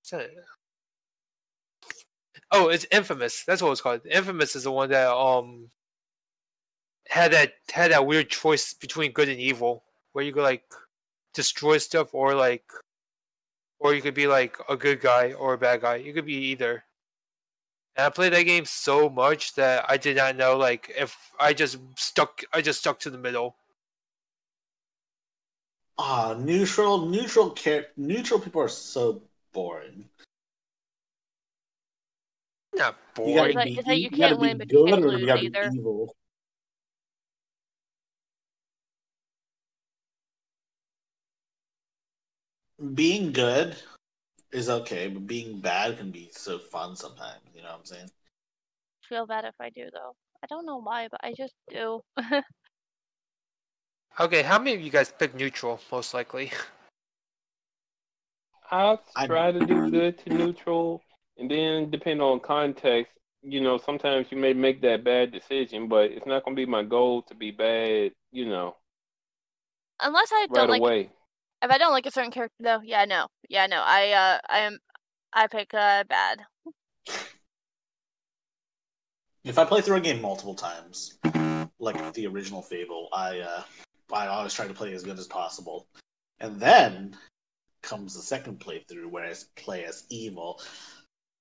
what's 0.00 0.10
that? 0.10 0.30
Oh, 2.52 2.68
it's 2.68 2.86
Infamous. 2.90 3.44
That's 3.44 3.62
what 3.62 3.70
it's 3.72 3.80
called. 3.80 4.04
Infamous 4.10 4.56
is 4.56 4.64
the 4.64 4.72
one 4.72 4.90
that 4.90 5.08
um 5.12 5.70
had 7.10 7.32
that 7.32 7.54
had 7.72 7.90
that 7.90 8.06
weird 8.06 8.30
choice 8.30 8.72
between 8.72 9.10
good 9.12 9.28
and 9.28 9.38
evil, 9.40 9.82
where 10.12 10.24
you 10.24 10.30
go 10.32 10.42
like 10.42 10.62
destroy 11.34 11.76
stuff 11.78 12.14
or 12.14 12.34
like 12.34 12.64
or 13.80 13.94
you 13.94 14.00
could 14.02 14.14
be 14.14 14.26
like 14.28 14.56
a 14.68 14.76
good 14.76 15.00
guy 15.00 15.32
or 15.32 15.54
a 15.54 15.58
bad 15.58 15.80
guy. 15.82 15.96
You 15.96 16.12
could 16.12 16.26
be 16.26 16.34
either. 16.34 16.84
And 17.96 18.06
I 18.06 18.10
played 18.10 18.32
that 18.32 18.42
game 18.42 18.64
so 18.64 19.08
much 19.08 19.54
that 19.54 19.84
I 19.88 19.96
did 19.96 20.16
not 20.16 20.36
know 20.36 20.56
like 20.56 20.92
if 20.96 21.16
I 21.40 21.52
just 21.52 21.78
stuck 21.96 22.42
I 22.52 22.60
just 22.62 22.78
stuck 22.78 23.00
to 23.00 23.10
the 23.10 23.18
middle. 23.18 23.56
Ah, 25.98 26.34
neutral, 26.38 27.06
neutral 27.06 27.50
care, 27.50 27.88
neutral 27.96 28.38
people 28.40 28.62
are 28.62 28.68
so 28.68 29.20
boring. 29.52 30.08
Not 32.74 32.96
You 33.18 33.34
gotta 33.34 33.52
boring. 33.52 33.74
be, 33.74 33.78
it's 33.78 33.88
like 33.88 33.98
you 33.98 34.04
you 34.04 34.10
can't 34.10 34.20
gotta 34.20 34.36
be 34.36 34.40
win, 34.40 34.58
but 34.58 34.72
you 34.72 34.84
can't 34.86 35.02
lose 35.02 35.26
gotta 35.26 35.42
either. 35.42 35.70
be 35.70 35.76
evil. 35.78 36.14
Being 42.94 43.32
good 43.32 43.76
is 44.52 44.70
okay, 44.70 45.08
but 45.08 45.26
being 45.26 45.60
bad 45.60 45.98
can 45.98 46.10
be 46.10 46.30
so 46.32 46.58
fun 46.58 46.96
sometimes. 46.96 47.40
You 47.54 47.62
know 47.62 47.68
what 47.70 47.80
I'm 47.80 47.84
saying? 47.84 48.10
feel 49.08 49.26
bad 49.26 49.44
if 49.44 49.54
I 49.60 49.70
do 49.70 49.90
though. 49.92 50.14
I 50.42 50.46
don't 50.46 50.64
know 50.64 50.80
why, 50.80 51.08
but 51.10 51.20
I 51.22 51.34
just 51.36 51.54
do. 51.68 52.00
Okay, 54.18 54.42
how 54.42 54.58
many 54.58 54.74
of 54.74 54.80
you 54.82 54.90
guys 54.90 55.12
pick 55.18 55.34
neutral 55.34 55.80
most 55.90 56.12
likely? 56.12 56.52
I'll 58.70 59.02
I- 59.16 59.26
try 59.26 59.52
to 59.52 59.60
do 59.60 59.90
good 59.90 60.18
to 60.24 60.30
neutral, 60.30 61.02
and 61.38 61.50
then 61.50 61.90
depend 61.90 62.20
on 62.22 62.40
context. 62.40 63.12
You 63.42 63.60
know, 63.60 63.78
sometimes 63.78 64.26
you 64.30 64.36
may 64.36 64.52
make 64.52 64.82
that 64.82 65.04
bad 65.04 65.32
decision, 65.32 65.88
but 65.88 66.10
it's 66.10 66.26
not 66.26 66.44
going 66.44 66.54
to 66.56 66.60
be 66.60 66.66
my 66.66 66.82
goal 66.82 67.22
to 67.22 67.34
be 67.34 67.50
bad. 67.50 68.12
You 68.32 68.46
know, 68.46 68.76
Unless 70.00 70.30
I 70.32 70.46
don't 70.52 70.68
right 70.68 70.68
like 70.68 70.80
away. 70.80 71.10
If 71.62 71.70
I 71.70 71.78
don't 71.78 71.92
like 71.92 72.06
a 72.06 72.10
certain 72.10 72.30
character 72.30 72.56
though, 72.60 72.80
yeah, 72.82 73.04
no. 73.04 73.26
Yeah, 73.48 73.66
no. 73.66 73.82
I 73.84 74.10
uh 74.10 74.38
I 74.48 74.58
am 74.60 74.78
I 75.32 75.46
pick 75.46 75.72
uh 75.74 76.04
bad. 76.04 76.40
If 79.44 79.58
I 79.58 79.64
play 79.64 79.80
through 79.80 79.96
a 79.96 80.00
game 80.00 80.20
multiple 80.20 80.54
times, 80.54 81.18
like 81.78 82.12
the 82.12 82.26
original 82.26 82.62
Fable, 82.62 83.08
I 83.12 83.40
uh, 83.40 83.62
I 84.12 84.26
always 84.26 84.54
try 84.54 84.68
to 84.68 84.74
play 84.74 84.92
as 84.92 85.02
good 85.02 85.18
as 85.18 85.26
possible, 85.26 85.86
and 86.40 86.60
then 86.60 87.16
comes 87.82 88.14
the 88.14 88.20
second 88.20 88.60
playthrough 88.60 89.06
where 89.06 89.24
I 89.24 89.34
play 89.56 89.84
as 89.84 90.04
evil 90.10 90.60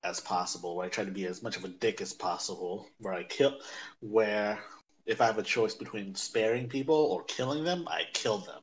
as 0.03 0.21
possible, 0.21 0.77
where 0.77 0.85
I 0.85 0.89
try 0.89 1.03
to 1.03 1.11
be 1.11 1.25
as 1.25 1.43
much 1.43 1.57
of 1.57 1.65
a 1.65 1.69
dick 1.69 1.99
as 1.99 2.13
possible, 2.13 2.87
where 2.99 3.13
I 3.13 3.23
kill, 3.23 3.59
where 3.99 4.59
if 5.05 5.19
I 5.19 5.25
have 5.25 5.37
a 5.37 5.43
choice 5.43 5.75
between 5.75 6.15
sparing 6.15 6.69
people 6.69 6.95
or 6.95 7.23
killing 7.23 7.65
them, 7.65 7.85
I 7.89 8.03
kill 8.13 8.37
them. 8.37 8.61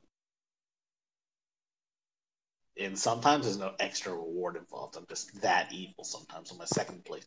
And 2.79 2.99
sometimes 2.99 3.45
there's 3.45 3.59
no 3.59 3.73
extra 3.81 4.13
reward 4.13 4.57
involved. 4.57 4.97
I'm 4.97 5.07
just 5.09 5.41
that 5.41 5.73
evil 5.73 6.05
sometimes 6.05 6.53
on 6.53 6.59
my 6.59 6.67
second 6.67 7.05
place. 7.05 7.27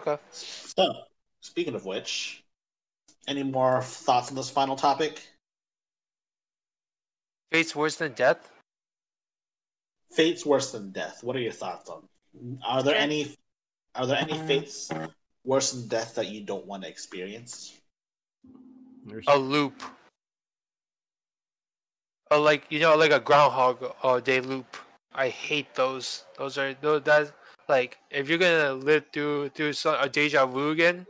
Okay. 0.00 0.20
So, 0.30 0.92
speaking 1.40 1.74
of 1.74 1.84
which, 1.84 2.44
any 3.28 3.42
more 3.42 3.82
thoughts 3.82 4.30
on 4.30 4.36
this 4.36 4.50
final 4.50 4.76
topic? 4.76 5.22
Fate's 7.52 7.74
worse 7.74 7.96
than 7.96 8.12
death? 8.12 8.50
Fate's 10.12 10.44
worse 10.44 10.72
than 10.72 10.90
death. 10.90 11.22
What 11.22 11.36
are 11.36 11.40
your 11.40 11.52
thoughts 11.52 11.88
on? 11.88 12.02
Are 12.64 12.82
there 12.82 12.96
any? 12.96 13.34
Are 13.94 14.06
there 14.06 14.18
any 14.18 14.32
um. 14.32 14.46
fates 14.46 14.90
worse 15.44 15.72
than 15.72 15.88
death 15.88 16.14
that 16.16 16.28
you 16.28 16.42
don't 16.42 16.66
want 16.66 16.82
to 16.82 16.88
experience? 16.88 17.78
There's, 19.06 19.24
A 19.28 19.38
loop. 19.38 19.82
A 22.30 22.38
like 22.38 22.64
you 22.70 22.80
know, 22.80 22.96
like 22.96 23.12
a 23.12 23.20
groundhog 23.20 23.94
uh, 24.02 24.20
day 24.20 24.40
loop. 24.40 24.76
I 25.14 25.28
hate 25.28 25.74
those. 25.74 26.24
Those 26.38 26.58
are 26.58 26.74
those 26.74 27.02
that's 27.02 27.32
like 27.68 27.98
if 28.10 28.28
you're 28.28 28.38
gonna 28.38 28.74
live 28.74 29.04
through 29.12 29.50
through 29.50 29.74
some, 29.74 29.96
a 30.00 30.08
deja 30.08 30.46
vu 30.46 30.70
again, 30.70 31.06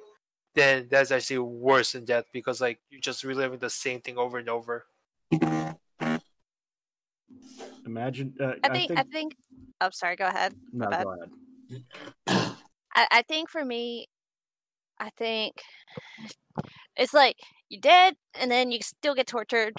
then 0.54 0.88
that's 0.90 1.10
actually 1.10 1.38
worse 1.38 1.92
than 1.92 2.04
death 2.04 2.24
because 2.32 2.60
like 2.60 2.78
you're 2.90 3.00
just 3.00 3.24
reliving 3.24 3.58
the 3.58 3.70
same 3.70 4.00
thing 4.00 4.18
over 4.18 4.38
and 4.38 4.48
over. 4.48 4.86
imagine. 7.86 8.34
Uh, 8.40 8.52
I 8.62 8.68
think 8.68 8.92
I 8.96 9.02
think 9.02 9.36
oh 9.80 9.90
sorry, 9.90 10.16
go 10.16 10.26
ahead. 10.26 10.54
no, 10.72 10.88
go 10.88 11.14
ahead. 11.14 11.30
I, 12.94 13.06
I 13.10 13.22
think 13.22 13.50
for 13.50 13.64
me 13.64 14.08
I 14.98 15.10
think 15.16 15.54
it's 16.96 17.12
like 17.12 17.36
you're 17.68 17.80
dead 17.80 18.14
and 18.38 18.50
then 18.50 18.70
you 18.70 18.80
still 18.82 19.14
get 19.14 19.26
tortured. 19.26 19.74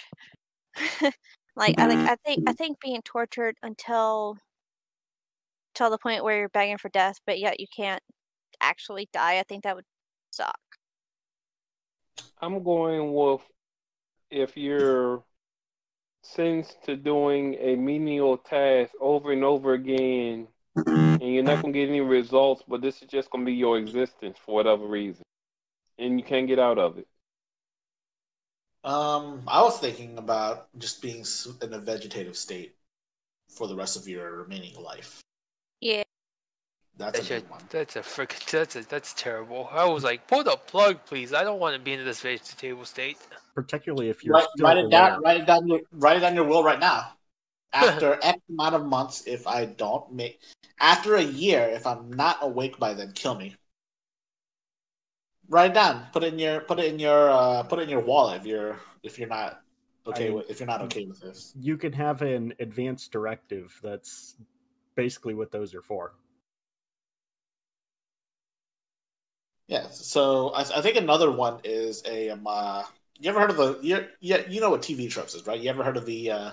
like 1.55 1.79
I 1.79 1.87
like 1.87 2.09
I 2.09 2.15
think 2.25 2.43
I 2.47 2.53
think 2.53 2.79
being 2.79 3.01
tortured 3.03 3.55
until 3.63 4.37
till 5.75 5.89
the 5.89 5.97
point 5.97 6.23
where 6.23 6.39
you're 6.39 6.49
begging 6.49 6.77
for 6.77 6.89
death, 6.89 7.19
but 7.25 7.39
yet 7.39 7.59
you 7.59 7.67
can't 7.75 8.01
actually 8.61 9.09
die. 9.13 9.37
I 9.39 9.43
think 9.43 9.63
that 9.63 9.75
would 9.75 9.85
suck. 10.31 10.59
I'm 12.41 12.63
going 12.63 13.13
with 13.13 13.41
if 14.31 14.57
you're 14.57 15.23
sentenced 16.23 16.83
to 16.85 16.95
doing 16.95 17.55
a 17.59 17.75
menial 17.75 18.37
task 18.37 18.91
over 18.99 19.31
and 19.31 19.43
over 19.43 19.73
again, 19.73 20.47
mm-hmm. 20.77 21.21
and 21.21 21.33
you're 21.33 21.43
not 21.43 21.61
going 21.61 21.73
to 21.73 21.79
get 21.79 21.89
any 21.89 22.01
results, 22.01 22.63
but 22.67 22.81
this 22.81 23.01
is 23.01 23.07
just 23.07 23.29
going 23.29 23.45
to 23.45 23.49
be 23.49 23.55
your 23.55 23.77
existence 23.77 24.37
for 24.43 24.55
whatever 24.55 24.85
reason, 24.85 25.23
and 25.97 26.19
you 26.19 26.25
can't 26.25 26.47
get 26.47 26.59
out 26.59 26.77
of 26.77 26.97
it. 26.97 27.07
Um, 28.83 29.43
I 29.47 29.61
was 29.61 29.79
thinking 29.79 30.17
about 30.17 30.67
just 30.77 31.01
being 31.01 31.25
in 31.61 31.73
a 31.73 31.79
vegetative 31.79 32.37
state 32.37 32.75
for 33.49 33.67
the 33.67 33.75
rest 33.75 33.97
of 33.97 34.07
your 34.07 34.31
remaining 34.37 34.75
life. 34.81 35.21
Yeah. 35.81 36.03
That's 36.97 37.19
a 37.19 37.21
That's 37.21 37.31
a, 37.31 37.33
good 37.41 37.49
one. 37.49 37.61
that's 37.69 37.95
a 37.95 37.99
freaking 37.99 38.49
that's 38.49 38.75
a, 38.75 38.87
that's 38.87 39.13
terrible. 39.13 39.69
I 39.71 39.85
was 39.85 40.03
like, 40.03 40.27
pull 40.27 40.43
the 40.43 40.57
plug, 40.57 41.05
please. 41.05 41.31
I 41.33 41.43
don't 41.43 41.59
want 41.59 41.75
to 41.75 41.81
be 41.81 41.93
in 41.93 42.03
this 42.03 42.21
vegetable 42.21 42.85
state. 42.85 43.17
Particularly 43.53 44.09
if 44.09 44.23
you're 44.23 44.33
Write, 44.33 44.47
still 44.55 44.65
write 44.65 44.77
it 44.77 44.89
down. 44.89 45.21
Write 45.21 45.41
it 45.41 45.45
down. 45.45 45.67
Your, 45.67 45.81
write 45.91 46.17
it 46.17 46.23
on 46.23 46.33
your 46.33 46.45
will 46.45 46.63
right 46.63 46.79
now. 46.79 47.11
After 47.73 48.17
X 48.23 48.39
amount 48.49 48.75
of 48.75 48.85
months, 48.85 49.27
if 49.27 49.45
I 49.45 49.65
don't 49.65 50.11
make, 50.11 50.39
after 50.79 51.15
a 51.15 51.21
year, 51.21 51.69
if 51.69 51.85
I'm 51.85 52.09
not 52.09 52.37
awake 52.41 52.79
by 52.79 52.93
then, 52.93 53.11
kill 53.11 53.35
me. 53.35 53.55
Write 55.49 55.72
it 55.72 55.74
down. 55.74 56.07
Put 56.11 56.24
it 56.24 56.34
in 56.34 56.40
your. 56.40 56.60
Put 56.61 56.80
it 56.80 56.94
in 56.94 56.99
your. 56.99 57.30
Uh, 57.30 57.64
put 57.64 57.80
it 57.80 57.84
in 57.84 57.90
your 57.90 58.02
wallet 58.02 58.41
if 58.41 58.48
you're. 58.48 58.80
If 59.03 59.18
you're 59.18 59.30
not 59.30 59.61
okay 60.06 60.28
I- 60.28 60.32
with. 60.32 60.49
If 60.49 60.60
you're 60.60 60.68
not 60.68 60.82
okay 60.84 61.06
with 61.06 61.22
this. 61.22 61.53
You 61.60 61.78
can 61.78 61.94
have 61.94 62.22
an 62.22 62.53
advanced 62.60 63.11
directive. 63.11 63.78
That's 63.82 64.36
basically 64.95 65.34
what 65.34 65.52
those 65.52 65.74
are 65.74 65.82
for. 65.82 66.14
Yeah. 69.68 69.88
So 69.90 70.49
I, 70.49 70.61
I 70.61 70.82
think 70.82 70.98
another 70.98 71.32
one 71.32 71.60
is 71.64 72.03
a. 72.06 72.30
Um, 72.32 72.45
uh, 72.45 72.84
you 73.19 73.30
ever 73.30 73.40
heard 73.40 73.49
of 73.49 73.57
the? 73.57 73.80
You, 73.82 74.06
yeah, 74.19 74.41
you 74.49 74.60
know 74.60 74.69
what 74.69 74.82
TV 74.82 75.10
tropes 75.10 75.34
is, 75.34 75.48
right? 75.48 75.60
You 75.60 75.69
ever 75.69 75.84
heard 75.84 75.98
of 75.98 76.06
the? 76.06 76.32
Uh, 76.32 76.52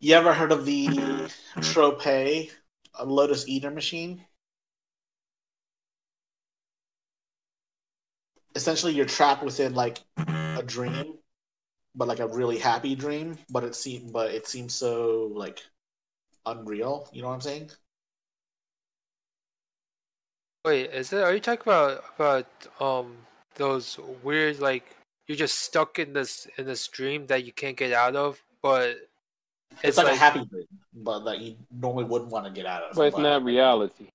you 0.00 0.14
ever 0.14 0.32
heard 0.32 0.50
of 0.50 0.64
the 0.64 1.30
trope? 1.60 2.06
A 2.06 2.50
Lotus 3.04 3.48
Eater 3.48 3.70
machine. 3.70 4.24
Essentially, 8.54 8.92
you're 8.92 9.06
trapped 9.06 9.42
within 9.42 9.74
like 9.74 9.98
a 10.16 10.62
dream, 10.64 11.14
but 11.94 12.08
like 12.08 12.20
a 12.20 12.26
really 12.28 12.58
happy 12.58 12.94
dream. 12.94 13.38
But 13.50 13.64
it 13.64 13.74
seems, 13.74 14.10
but 14.10 14.32
it 14.32 14.46
seems 14.46 14.74
so 14.74 15.30
like 15.34 15.62
unreal. 16.46 17.08
You 17.12 17.22
know 17.22 17.28
what 17.28 17.34
I'm 17.34 17.40
saying? 17.40 17.70
Wait, 20.64 20.90
is 20.90 21.12
it? 21.12 21.22
Are 21.22 21.34
you 21.34 21.40
talking 21.40 21.62
about 21.62 22.04
about 22.16 22.46
um 22.80 23.16
those 23.56 23.98
weird 24.22 24.60
like 24.60 24.96
you're 25.26 25.36
just 25.36 25.60
stuck 25.60 25.98
in 25.98 26.12
this 26.12 26.46
in 26.58 26.66
this 26.66 26.86
dream 26.88 27.26
that 27.26 27.44
you 27.44 27.52
can't 27.52 27.76
get 27.76 27.92
out 27.92 28.16
of, 28.16 28.42
but 28.62 29.08
It's, 29.82 29.96
like, 29.96 30.08
a 30.08 30.16
happy 30.16 30.44
dream, 30.44 30.66
but 30.94 31.20
that 31.24 31.40
you 31.40 31.56
normally 31.70 32.04
wouldn't 32.04 32.30
want 32.30 32.44
to 32.46 32.52
get 32.52 32.66
out 32.66 32.82
of. 32.82 32.96
But 32.96 33.08
it's 33.08 33.18
not 33.18 33.42
reality. 33.44 34.08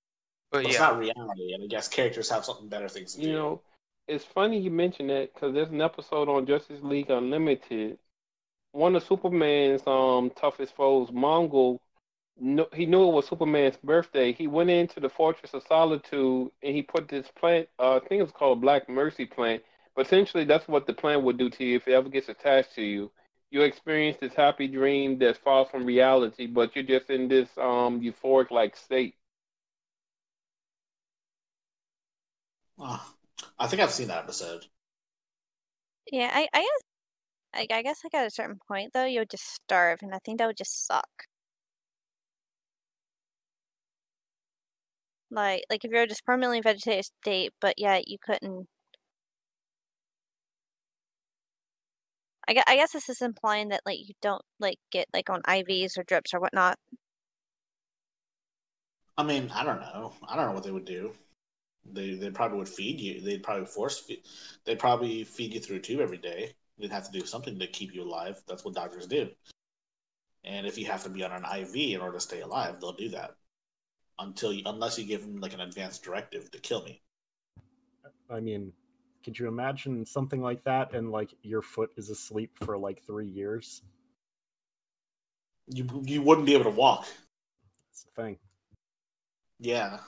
But 0.51 0.63
But 0.63 0.65
it's 0.65 0.75
yeah, 0.75 0.79
not 0.79 0.99
reality, 0.99 1.53
and 1.53 1.63
I 1.63 1.67
guess 1.67 1.87
characters 1.87 2.29
have 2.29 2.45
something 2.45 2.67
better 2.67 2.87
things 2.87 3.15
to 3.15 3.21
do. 3.21 3.27
You 3.27 3.33
know, 3.33 3.61
it's 4.07 4.25
funny 4.25 4.59
you 4.59 4.71
mention 4.71 5.07
that 5.07 5.33
because 5.33 5.53
there's 5.53 5.69
an 5.69 5.81
episode 5.81 6.29
on 6.29 6.45
Justice 6.45 6.81
League 6.83 7.09
Unlimited. 7.09 7.99
One 8.73 8.95
of 8.95 9.03
Superman's 9.03 9.85
um 9.87 10.31
toughest 10.31 10.75
foes, 10.75 11.09
Mongul, 11.11 11.79
he 12.73 12.85
knew 12.85 13.07
it 13.09 13.13
was 13.13 13.27
Superman's 13.27 13.77
birthday. 13.77 14.31
He 14.33 14.47
went 14.47 14.69
into 14.69 14.99
the 14.99 15.09
Fortress 15.09 15.53
of 15.53 15.63
Solitude 15.63 16.51
and 16.63 16.75
he 16.75 16.81
put 16.83 17.07
this 17.09 17.29
plant. 17.31 17.69
Uh, 17.79 17.97
I 17.97 17.99
think 18.07 18.23
it's 18.23 18.31
called 18.31 18.61
Black 18.61 18.89
Mercy 18.89 19.25
plant. 19.25 19.63
But 19.95 20.05
essentially, 20.07 20.45
that's 20.45 20.67
what 20.67 20.87
the 20.87 20.93
plant 20.93 21.23
would 21.23 21.37
do 21.37 21.49
to 21.51 21.65
you 21.65 21.77
if 21.77 21.87
it 21.87 21.93
ever 21.93 22.09
gets 22.09 22.29
attached 22.29 22.75
to 22.75 22.83
you. 22.83 23.11
You 23.51 23.61
experience 23.63 24.17
this 24.19 24.33
happy 24.35 24.67
dream 24.67 25.17
that's 25.19 25.39
far 25.39 25.65
from 25.65 25.85
reality, 25.85 26.47
but 26.47 26.75
you're 26.75 26.85
just 26.85 27.09
in 27.09 27.27
this 27.27 27.49
um 27.57 28.01
euphoric 28.01 28.51
like 28.51 28.75
state. 28.77 29.15
Oh, 32.79 33.16
I 33.59 33.67
think 33.67 33.81
I've 33.81 33.91
seen 33.91 34.07
that 34.07 34.23
episode. 34.23 34.65
Yeah, 36.11 36.29
I, 36.33 36.47
I 36.53 36.59
guess 36.61 36.81
I, 37.53 37.67
I 37.77 37.81
guess 37.83 38.03
like 38.03 38.13
at 38.13 38.27
a 38.27 38.31
certain 38.31 38.59
point 38.67 38.93
though, 38.93 39.05
you 39.05 39.19
would 39.19 39.29
just 39.31 39.45
starve, 39.55 39.99
and 40.01 40.13
I 40.15 40.19
think 40.25 40.39
that 40.39 40.47
would 40.47 40.57
just 40.57 40.85
suck. 40.87 41.25
Like 45.31 45.63
like 45.69 45.85
if 45.85 45.91
you're 45.91 46.05
just 46.05 46.25
permanently 46.25 46.59
vegetative 46.61 47.05
state, 47.05 47.53
but 47.61 47.75
yet 47.77 48.07
you 48.09 48.17
couldn't. 48.21 48.67
I 52.47 52.53
guess, 52.53 52.63
I 52.67 52.75
guess 52.75 52.91
this 52.93 53.09
is 53.09 53.21
implying 53.21 53.69
that 53.69 53.81
like 53.85 53.99
you 53.99 54.13
don't 54.21 54.41
like 54.59 54.79
get 54.91 55.07
like 55.13 55.29
on 55.29 55.41
IVs 55.43 55.97
or 55.97 56.03
drips 56.03 56.33
or 56.33 56.39
whatnot. 56.39 56.77
I 59.17 59.23
mean, 59.23 59.51
I 59.51 59.63
don't 59.63 59.79
know. 59.81 60.13
I 60.27 60.35
don't 60.35 60.47
know 60.47 60.53
what 60.53 60.63
they 60.63 60.71
would 60.71 60.85
do. 60.85 61.13
They 61.91 62.15
they 62.15 62.31
probably 62.31 62.57
would 62.59 62.69
feed 62.69 62.99
you. 62.99 63.21
They'd 63.21 63.43
probably 63.43 63.65
force 63.65 63.99
feed. 63.99 64.23
They'd 64.65 64.79
probably 64.79 65.23
feed 65.23 65.53
you 65.53 65.59
through 65.59 65.77
a 65.77 65.79
tube 65.79 66.01
every 66.01 66.17
day. 66.17 66.53
They'd 66.77 66.91
have 66.91 67.09
to 67.09 67.19
do 67.19 67.25
something 67.25 67.57
to 67.59 67.67
keep 67.67 67.93
you 67.93 68.03
alive. 68.03 68.41
That's 68.47 68.63
what 68.63 68.75
doctors 68.75 69.07
do. 69.07 69.29
And 70.43 70.65
if 70.67 70.77
you 70.77 70.85
have 70.85 71.03
to 71.03 71.09
be 71.09 71.23
on 71.23 71.31
an 71.31 71.43
IV 71.43 71.75
in 71.75 72.01
order 72.01 72.17
to 72.17 72.21
stay 72.21 72.41
alive, 72.41 72.79
they'll 72.79 72.93
do 72.93 73.09
that 73.09 73.35
until 74.19 74.53
you, 74.53 74.63
unless 74.65 74.97
you 74.97 75.05
give 75.05 75.21
them 75.21 75.39
like 75.39 75.53
an 75.53 75.61
advanced 75.61 76.03
directive 76.03 76.49
to 76.51 76.59
kill 76.59 76.83
me. 76.83 77.01
I 78.29 78.39
mean, 78.39 78.71
could 79.23 79.37
you 79.37 79.47
imagine 79.47 80.05
something 80.05 80.41
like 80.41 80.63
that 80.63 80.93
and 80.93 81.11
like 81.11 81.33
your 81.43 81.61
foot 81.61 81.91
is 81.97 82.09
asleep 82.09 82.51
for 82.63 82.77
like 82.77 83.03
three 83.03 83.27
years? 83.27 83.81
You 85.67 85.85
you 86.05 86.21
wouldn't 86.21 86.47
be 86.47 86.53
able 86.53 86.65
to 86.65 86.69
walk. 86.69 87.07
That's 87.89 88.03
the 88.03 88.21
thing. 88.21 88.37
Yeah. 89.59 89.99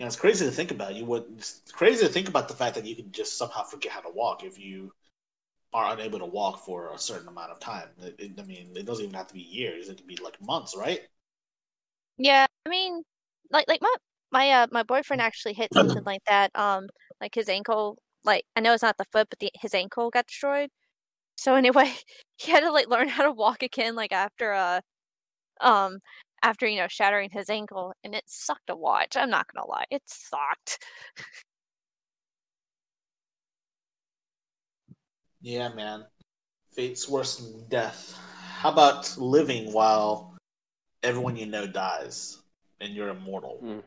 You 0.00 0.04
know, 0.04 0.06
it's 0.06 0.16
crazy 0.16 0.46
to 0.46 0.50
think 0.50 0.70
about. 0.70 0.94
You 0.94 1.04
would 1.04 1.26
it's 1.36 1.60
crazy 1.72 2.06
to 2.06 2.10
think 2.10 2.26
about 2.26 2.48
the 2.48 2.54
fact 2.54 2.74
that 2.76 2.86
you 2.86 2.96
can 2.96 3.12
just 3.12 3.36
somehow 3.36 3.64
forget 3.64 3.92
how 3.92 4.00
to 4.00 4.08
walk 4.08 4.42
if 4.42 4.58
you 4.58 4.94
are 5.74 5.92
unable 5.92 6.18
to 6.20 6.24
walk 6.24 6.64
for 6.64 6.90
a 6.94 6.98
certain 6.98 7.28
amount 7.28 7.50
of 7.50 7.60
time. 7.60 7.88
It, 8.00 8.14
it, 8.18 8.32
I 8.40 8.44
mean, 8.44 8.72
it 8.74 8.86
doesn't 8.86 9.04
even 9.04 9.14
have 9.14 9.26
to 9.26 9.34
be 9.34 9.42
years. 9.42 9.90
It 9.90 9.98
could 9.98 10.06
be 10.06 10.16
like 10.16 10.40
months, 10.40 10.74
right? 10.74 11.02
Yeah, 12.16 12.46
I 12.64 12.68
mean, 12.70 13.02
like 13.50 13.68
like 13.68 13.82
my 13.82 13.94
my 14.32 14.50
uh 14.50 14.66
my 14.72 14.84
boyfriend 14.84 15.20
actually 15.20 15.52
hit 15.52 15.74
something 15.74 16.02
like 16.06 16.22
that. 16.26 16.50
Um, 16.54 16.86
like 17.20 17.34
his 17.34 17.50
ankle. 17.50 17.98
Like 18.24 18.44
I 18.56 18.60
know 18.60 18.72
it's 18.72 18.82
not 18.82 18.96
the 18.96 19.04
foot, 19.12 19.28
but 19.28 19.38
the, 19.38 19.50
his 19.60 19.74
ankle 19.74 20.08
got 20.08 20.28
destroyed. 20.28 20.70
So 21.36 21.56
anyway, 21.56 21.92
he 22.38 22.52
had 22.52 22.60
to 22.60 22.72
like 22.72 22.88
learn 22.88 23.08
how 23.08 23.24
to 23.24 23.32
walk 23.32 23.62
again. 23.62 23.96
Like 23.96 24.12
after 24.12 24.52
a, 24.52 24.82
um, 25.60 26.00
after 26.42 26.66
you 26.66 26.80
know 26.80 26.88
shattering 26.88 27.30
his 27.30 27.50
ankle, 27.50 27.92
and 28.04 28.14
it 28.14 28.24
sucked 28.26 28.66
to 28.68 28.76
watch. 28.76 29.16
I'm 29.16 29.30
not 29.30 29.46
gonna 29.52 29.66
lie, 29.66 29.86
it 29.90 30.02
sucked. 30.06 30.84
Yeah, 35.42 35.70
man. 35.70 36.04
Fate's 36.72 37.08
worse 37.08 37.38
than 37.38 37.66
death. 37.68 38.14
How 38.58 38.70
about 38.70 39.16
living 39.16 39.72
while 39.72 40.36
everyone 41.02 41.36
you 41.36 41.46
know 41.46 41.66
dies 41.66 42.38
and 42.80 42.94
you're 42.94 43.08
immortal? 43.08 43.58
Mm. 43.64 43.82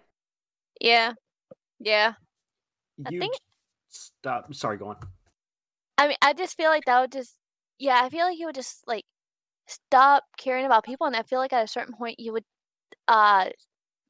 Yeah, 0.82 1.14
yeah. 1.80 2.14
I 3.06 3.10
think- 3.10 3.36
stop. 3.90 4.54
Sorry, 4.54 4.78
go 4.78 4.88
on. 4.88 4.98
I 5.98 6.08
mean, 6.08 6.18
I 6.22 6.34
just 6.34 6.58
feel 6.58 6.70
like 6.72 6.86
that 6.86 7.00
would 7.02 7.12
just, 7.12 7.38
yeah, 7.78 8.02
I 8.04 8.10
feel 8.10 8.26
like 8.26 8.40
you 8.40 8.48
would 8.48 8.56
just 8.56 8.84
like 8.88 9.06
stop 9.68 10.26
caring 10.38 10.66
about 10.66 10.86
people, 10.86 11.08
and 11.08 11.16
I 11.16 11.24
feel 11.24 11.40
like 11.40 11.54
at 11.54 11.64
a 11.64 11.68
certain 11.68 11.96
point 11.96 12.20
you 12.20 12.34
would 12.34 12.46
uh 13.08 13.50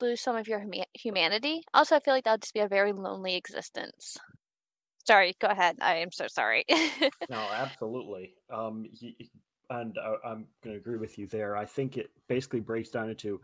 lose 0.02 0.22
some 0.22 0.36
of 0.38 0.48
your 0.48 0.60
huma- 0.62 0.86
humanity. 0.96 1.64
Also, 1.74 1.96
I 1.96 2.02
feel 2.02 2.14
like 2.16 2.26
that 2.26 2.34
would 2.34 2.42
just 2.44 2.54
be 2.54 2.62
a 2.62 2.68
very 2.70 2.94
lonely 2.94 3.36
existence. 3.36 4.18
Sorry, 5.06 5.34
go 5.40 5.48
ahead. 5.48 5.78
I 5.82 5.96
am 5.98 6.12
so 6.12 6.28
sorry. 6.28 6.66
No, 7.30 7.52
absolutely. 7.52 8.36
Um, 8.50 8.86
and 9.70 9.98
uh, 9.98 10.18
I'm 10.24 10.48
going 10.62 10.76
to 10.76 10.82
agree 10.82 10.98
with 10.98 11.18
you 11.18 11.28
there. 11.28 11.56
I 11.56 11.66
think 11.66 11.98
it 11.98 12.12
basically 12.28 12.60
breaks 12.60 12.90
down 12.90 13.10
into 13.10 13.42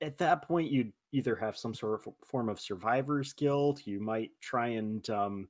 at 0.00 0.18
that 0.18 0.42
point 0.42 0.70
you'd 0.70 0.92
either 1.12 1.34
have 1.36 1.56
some 1.56 1.74
sort 1.74 2.06
of 2.06 2.14
form 2.24 2.48
of 2.48 2.60
survivor's 2.60 3.32
guilt. 3.32 3.86
You 3.86 4.00
might 4.00 4.30
try 4.40 4.68
and 4.68 5.08
um, 5.10 5.48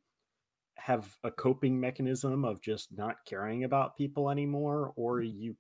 have 0.79 1.17
a 1.25 1.31
coping 1.31 1.79
mechanism 1.79 2.45
of 2.45 2.61
just 2.61 2.97
not 2.97 3.17
caring 3.27 3.65
about 3.65 3.97
people 3.97 4.31
anymore, 4.31 4.93
or 4.97 5.21
you 5.21 5.57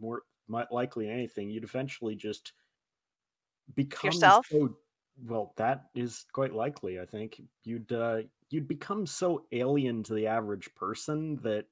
more 0.00 0.22
might 0.48 0.70
likely 0.72 1.08
anything 1.08 1.50
you'd 1.50 1.64
eventually 1.64 2.14
just 2.14 2.52
become 3.74 4.08
Yourself? 4.08 4.46
so 4.50 4.76
well 5.26 5.52
that 5.56 5.86
is 5.94 6.24
quite 6.32 6.54
likely 6.54 7.00
i 7.00 7.04
think. 7.04 7.42
You'd 7.64 7.92
uh 7.92 8.18
you'd 8.50 8.68
become 8.68 9.04
so 9.04 9.44
alien 9.52 10.02
to 10.04 10.14
the 10.14 10.26
average 10.26 10.70
person 10.74 11.36
that 11.42 11.66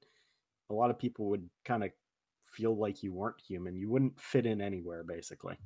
a 0.69 0.73
lot 0.73 0.91
of 0.91 0.99
people 0.99 1.29
would 1.29 1.49
kind 1.65 1.83
of 1.83 1.91
feel 2.43 2.75
like 2.75 3.03
you 3.03 3.13
weren't 3.13 3.39
human. 3.39 3.75
You 3.75 3.89
wouldn't 3.89 4.19
fit 4.19 4.45
in 4.45 4.61
anywhere 4.61 5.03
basically. 5.03 5.57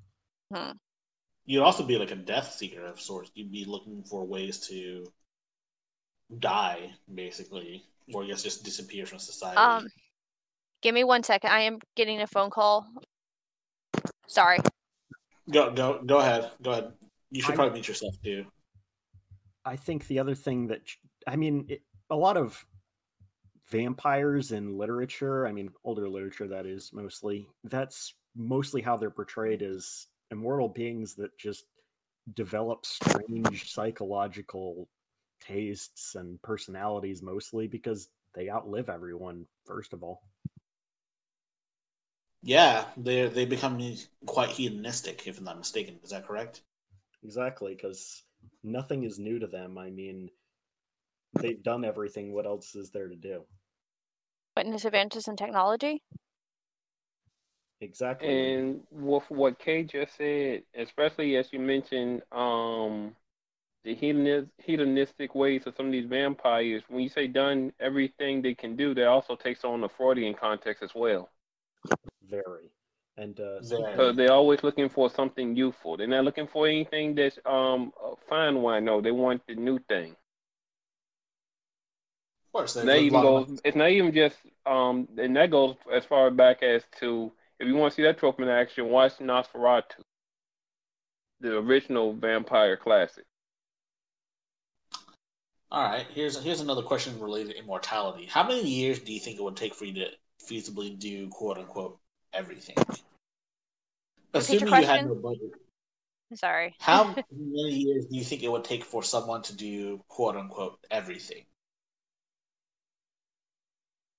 You'd 1.45 1.63
also 1.63 1.83
be 1.83 1.97
like 1.97 2.11
a 2.11 2.15
death 2.15 2.53
seeker 2.53 2.85
of 2.85 3.01
sorts. 3.01 3.31
You'd 3.33 3.51
be 3.51 3.65
looking 3.65 4.03
for 4.03 4.25
ways 4.25 4.59
to 4.67 5.05
die, 6.39 6.91
basically, 7.13 7.83
or 8.13 8.23
I 8.23 8.27
guess 8.27 8.43
just 8.43 8.63
disappear 8.63 9.05
from 9.05 9.19
society. 9.19 9.57
um, 9.57 9.87
give 10.81 10.93
me 10.95 11.03
one 11.03 11.23
second. 11.23 11.51
I 11.51 11.61
am 11.61 11.79
getting 11.95 12.21
a 12.21 12.27
phone 12.27 12.49
call. 12.49 12.87
Sorry. 14.27 14.59
go, 15.49 15.71
go, 15.71 16.01
go 16.05 16.17
ahead. 16.19 16.51
Go 16.61 16.71
ahead. 16.71 16.93
You 17.31 17.41
should 17.41 17.53
I- 17.53 17.55
probably 17.55 17.73
mute 17.73 17.87
yourself 17.87 18.15
too. 18.23 18.45
I 19.63 19.75
think 19.75 20.07
the 20.07 20.17
other 20.19 20.33
thing 20.33 20.67
that 20.67 20.81
I 21.27 21.35
mean, 21.35 21.65
it, 21.69 21.81
a 22.09 22.15
lot 22.15 22.35
of 22.35 22.65
vampires 23.69 24.51
in 24.51 24.77
literature, 24.77 25.47
I 25.47 25.51
mean, 25.51 25.69
older 25.83 26.09
literature 26.09 26.47
that 26.47 26.65
is 26.65 26.91
mostly, 26.93 27.47
that's 27.63 28.13
mostly 28.35 28.81
how 28.81 28.97
they're 28.97 29.11
portrayed 29.11 29.61
as 29.61 30.07
immortal 30.31 30.67
beings 30.67 31.15
that 31.15 31.37
just 31.37 31.65
develop 32.33 32.85
strange 32.85 33.71
psychological 33.71 34.87
tastes 35.41 36.15
and 36.15 36.41
personalities 36.41 37.21
mostly 37.21 37.67
because 37.67 38.09
they 38.33 38.49
outlive 38.49 38.89
everyone 38.89 39.45
first 39.65 39.93
of 39.93 40.03
all. 40.03 40.21
Yeah, 42.43 42.85
they 42.97 43.27
they 43.27 43.45
become 43.45 43.79
quite 44.25 44.49
hedonistic, 44.49 45.27
if 45.27 45.37
I'm 45.39 45.43
not 45.43 45.57
mistaken. 45.57 45.99
Is 46.03 46.11
that 46.11 46.27
correct? 46.27 46.61
Exactly, 47.23 47.73
because 47.75 48.23
nothing 48.63 49.03
is 49.03 49.19
new 49.19 49.39
to 49.39 49.47
them. 49.47 49.77
I 49.77 49.89
mean, 49.89 50.29
they've 51.39 51.61
done 51.63 51.83
everything. 51.85 52.33
What 52.33 52.45
else 52.45 52.75
is 52.75 52.91
there 52.91 53.07
to 53.09 53.15
do? 53.15 53.45
Witness 54.55 54.85
advances 54.85 55.27
in 55.27 55.35
technology. 55.35 56.03
Exactly. 57.81 58.29
And 58.29 58.81
with 58.91 59.23
what 59.29 59.59
Kay 59.59 59.83
just 59.83 60.15
said, 60.17 60.63
especially 60.75 61.35
as 61.37 61.51
you 61.51 61.59
mentioned, 61.59 62.21
um, 62.31 63.15
the 63.83 63.95
hedonis- 63.95 64.49
hedonistic 64.57 65.33
ways 65.35 65.65
of 65.65 65.75
some 65.75 65.87
of 65.87 65.91
these 65.91 66.05
vampires, 66.05 66.83
when 66.87 67.01
you 67.01 67.09
say 67.09 67.27
done 67.27 67.73
everything 67.79 68.41
they 68.41 68.53
can 68.53 68.75
do, 68.75 68.93
that 68.93 69.07
also 69.07 69.35
takes 69.35 69.63
on 69.63 69.81
the 69.81 69.89
Freudian 69.89 70.33
context 70.33 70.83
as 70.83 70.93
well. 70.93 71.29
Very. 72.29 72.69
And 73.17 73.39
uh, 73.39 73.61
Very. 73.61 73.95
So 73.95 74.11
they're 74.11 74.31
always 74.31 74.63
looking 74.63 74.89
for 74.89 75.09
something 75.09 75.55
youthful. 75.55 75.97
They're 75.97 76.07
not 76.07 76.23
looking 76.23 76.47
for 76.47 76.67
anything 76.67 77.15
that's 77.15 77.37
um 77.45 77.91
uh, 78.03 78.15
fine 78.29 78.61
wine. 78.61 78.85
No, 78.85 79.01
they 79.01 79.11
want 79.11 79.41
the 79.47 79.55
new 79.55 79.79
thing. 79.89 80.11
Of 82.45 82.53
course, 82.53 82.73
they 82.73 82.81
And 82.81 82.89
that 82.89 82.97
even 82.99 83.21
long 83.21 83.45
goes. 83.45 83.61
It's 83.65 83.75
not 83.75 83.89
even 83.89 84.13
just 84.13 84.37
um, 84.65 85.07
and 85.17 85.35
that 85.35 85.51
goes 85.51 85.75
as 85.91 86.05
far 86.05 86.31
back 86.31 86.63
as 86.63 86.83
to 86.99 87.31
if 87.59 87.67
you 87.67 87.75
want 87.75 87.91
to 87.93 87.95
see 87.95 88.03
that 88.03 88.17
trope 88.17 88.39
in 88.39 88.47
action, 88.47 88.89
watch 88.89 89.17
Nosferatu, 89.19 90.01
the 91.41 91.57
original 91.57 92.13
vampire 92.13 92.77
classic. 92.77 93.25
All 95.71 95.83
right, 95.83 96.05
here's 96.13 96.41
here's 96.43 96.59
another 96.59 96.81
question 96.81 97.17
related 97.17 97.53
to 97.53 97.57
immortality. 97.59 98.25
How 98.25 98.45
many 98.45 98.67
years 98.67 98.99
do 98.99 99.13
you 99.13 99.21
think 99.21 99.37
it 99.37 99.43
would 99.43 99.55
take 99.55 99.73
for 99.73 99.85
you 99.85 99.93
to 99.93 100.07
feasibly 100.45 100.99
do 100.99 101.29
quote 101.29 101.57
unquote 101.57 101.97
everything? 102.33 102.75
Assuming 104.33 104.67
you 104.67 104.85
had 104.85 105.05
no 105.05 105.15
budget, 105.15 105.51
Sorry. 106.33 106.75
how 106.79 107.15
many 107.31 107.73
years 107.73 108.05
do 108.05 108.17
you 108.17 108.23
think 108.23 108.43
it 108.43 108.51
would 108.51 108.65
take 108.65 108.83
for 108.83 109.01
someone 109.01 109.43
to 109.43 109.55
do 109.55 110.03
quote 110.09 110.35
unquote 110.35 110.77
everything? 110.91 111.45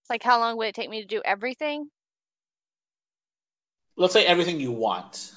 Like, 0.09 0.23
how 0.23 0.39
long 0.39 0.57
would 0.57 0.69
it 0.69 0.74
take 0.74 0.89
me 0.89 1.03
to 1.03 1.07
do 1.07 1.20
everything? 1.23 1.91
Let's 3.97 4.15
say 4.15 4.24
everything 4.24 4.59
you 4.59 4.73
want. 4.73 5.33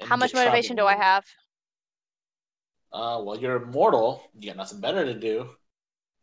How 0.00 0.16
much 0.16 0.32
motivation 0.32 0.76
do 0.76 0.86
I 0.86 0.96
have? 0.96 1.26
Uh, 2.92 3.20
well, 3.22 3.38
you're 3.38 3.62
immortal. 3.62 4.22
You 4.38 4.48
got 4.50 4.56
nothing 4.56 4.80
better 4.80 5.04
to 5.04 5.14
do. 5.14 5.50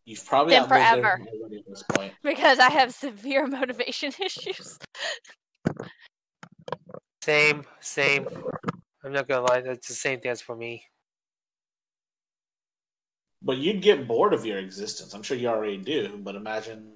You've 0.05 0.25
probably 0.25 0.53
Then 0.53 0.63
outlived 0.63 1.01
forever. 1.01 1.21
at 1.55 1.65
this 1.67 1.83
point. 1.93 2.13
Because 2.23 2.59
I 2.59 2.69
have 2.69 2.93
severe 2.93 3.47
motivation 3.47 4.11
issues. 4.19 4.77
Same, 7.23 7.63
same. 7.79 8.27
I'm 9.03 9.11
not 9.11 9.27
gonna 9.27 9.45
lie, 9.45 9.61
that's 9.61 9.87
the 9.87 9.93
same 9.95 10.19
thing 10.19 10.31
as 10.31 10.41
for 10.41 10.55
me. 10.55 10.83
But 13.41 13.57
you'd 13.57 13.81
get 13.81 14.07
bored 14.07 14.33
of 14.33 14.45
your 14.45 14.57
existence. 14.57 15.13
I'm 15.13 15.21
sure 15.23 15.37
you 15.37 15.47
already 15.47 15.77
do. 15.77 16.19
But 16.23 16.35
imagine. 16.35 16.91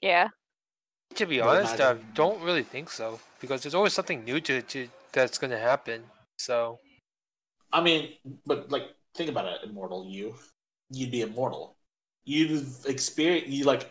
Yeah. 0.00 0.28
To 1.16 1.26
be 1.26 1.40
Well, 1.40 1.50
honest, 1.50 1.80
I 1.80 1.94
don't 2.14 2.40
really 2.42 2.62
think 2.62 2.88
so 2.90 3.20
because 3.40 3.62
there's 3.62 3.74
always 3.74 3.92
something 3.92 4.24
new 4.24 4.40
to, 4.40 4.62
to 4.62 4.88
that's 5.12 5.38
gonna 5.38 5.58
happen. 5.58 6.04
So 6.38 6.78
I 7.72 7.80
mean, 7.80 8.14
but 8.46 8.70
like, 8.70 8.84
think 9.14 9.30
about 9.30 9.46
it, 9.46 9.68
immortal 9.68 10.06
you. 10.06 10.34
You'd 10.90 11.10
be 11.10 11.22
immortal. 11.22 11.76
You'd 12.24 12.64
experience. 12.86 13.48
You 13.48 13.64
like. 13.64 13.90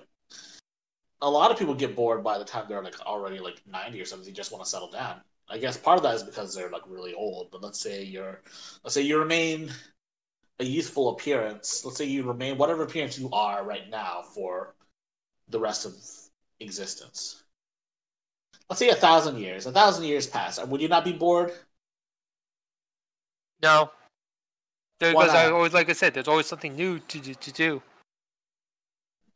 A 1.21 1.29
lot 1.29 1.51
of 1.51 1.57
people 1.59 1.73
get 1.75 1.95
bored 1.95 2.23
by 2.23 2.37
the 2.37 2.45
time 2.45 2.65
they're 2.69 2.81
like 2.83 2.99
already 3.01 3.39
like 3.39 3.61
ninety 3.67 4.01
or 4.01 4.05
something. 4.05 4.25
They 4.25 4.33
just 4.33 4.51
want 4.51 4.63
to 4.63 4.69
settle 4.69 4.89
down. 4.91 5.21
I 5.49 5.57
guess 5.57 5.77
part 5.77 5.97
of 5.97 6.03
that 6.03 6.15
is 6.15 6.23
because 6.23 6.55
they're 6.55 6.69
like 6.69 6.83
really 6.87 7.13
old. 7.13 7.51
But 7.51 7.61
let's 7.63 7.79
say 7.79 8.03
you're, 8.03 8.41
let's 8.83 8.93
say 8.93 9.01
you 9.01 9.17
remain 9.17 9.71
a 10.59 10.63
youthful 10.63 11.09
appearance. 11.09 11.83
Let's 11.83 11.97
say 11.97 12.05
you 12.05 12.23
remain 12.23 12.57
whatever 12.57 12.83
appearance 12.83 13.19
you 13.19 13.29
are 13.31 13.63
right 13.65 13.89
now 13.89 14.21
for 14.21 14.75
the 15.49 15.59
rest 15.59 15.85
of 15.85 15.93
existence. 16.59 17.43
Let's 18.69 18.79
say 18.79 18.89
a 18.89 18.95
thousand 18.95 19.37
years. 19.39 19.65
A 19.65 19.71
thousand 19.71 20.05
years 20.05 20.27
pass. 20.27 20.63
Would 20.63 20.81
you 20.81 20.87
not 20.87 21.03
be 21.05 21.13
bored? 21.13 21.53
no, 23.61 23.91
because 24.99 25.29
I 25.29 25.49
always 25.49 25.73
like 25.73 25.89
I 25.89 25.93
said, 25.93 26.13
there's 26.13 26.27
always 26.27 26.45
something 26.45 26.75
new 26.75 26.99
to 26.99 27.19
to, 27.19 27.35
to 27.35 27.51
do. 27.51 27.81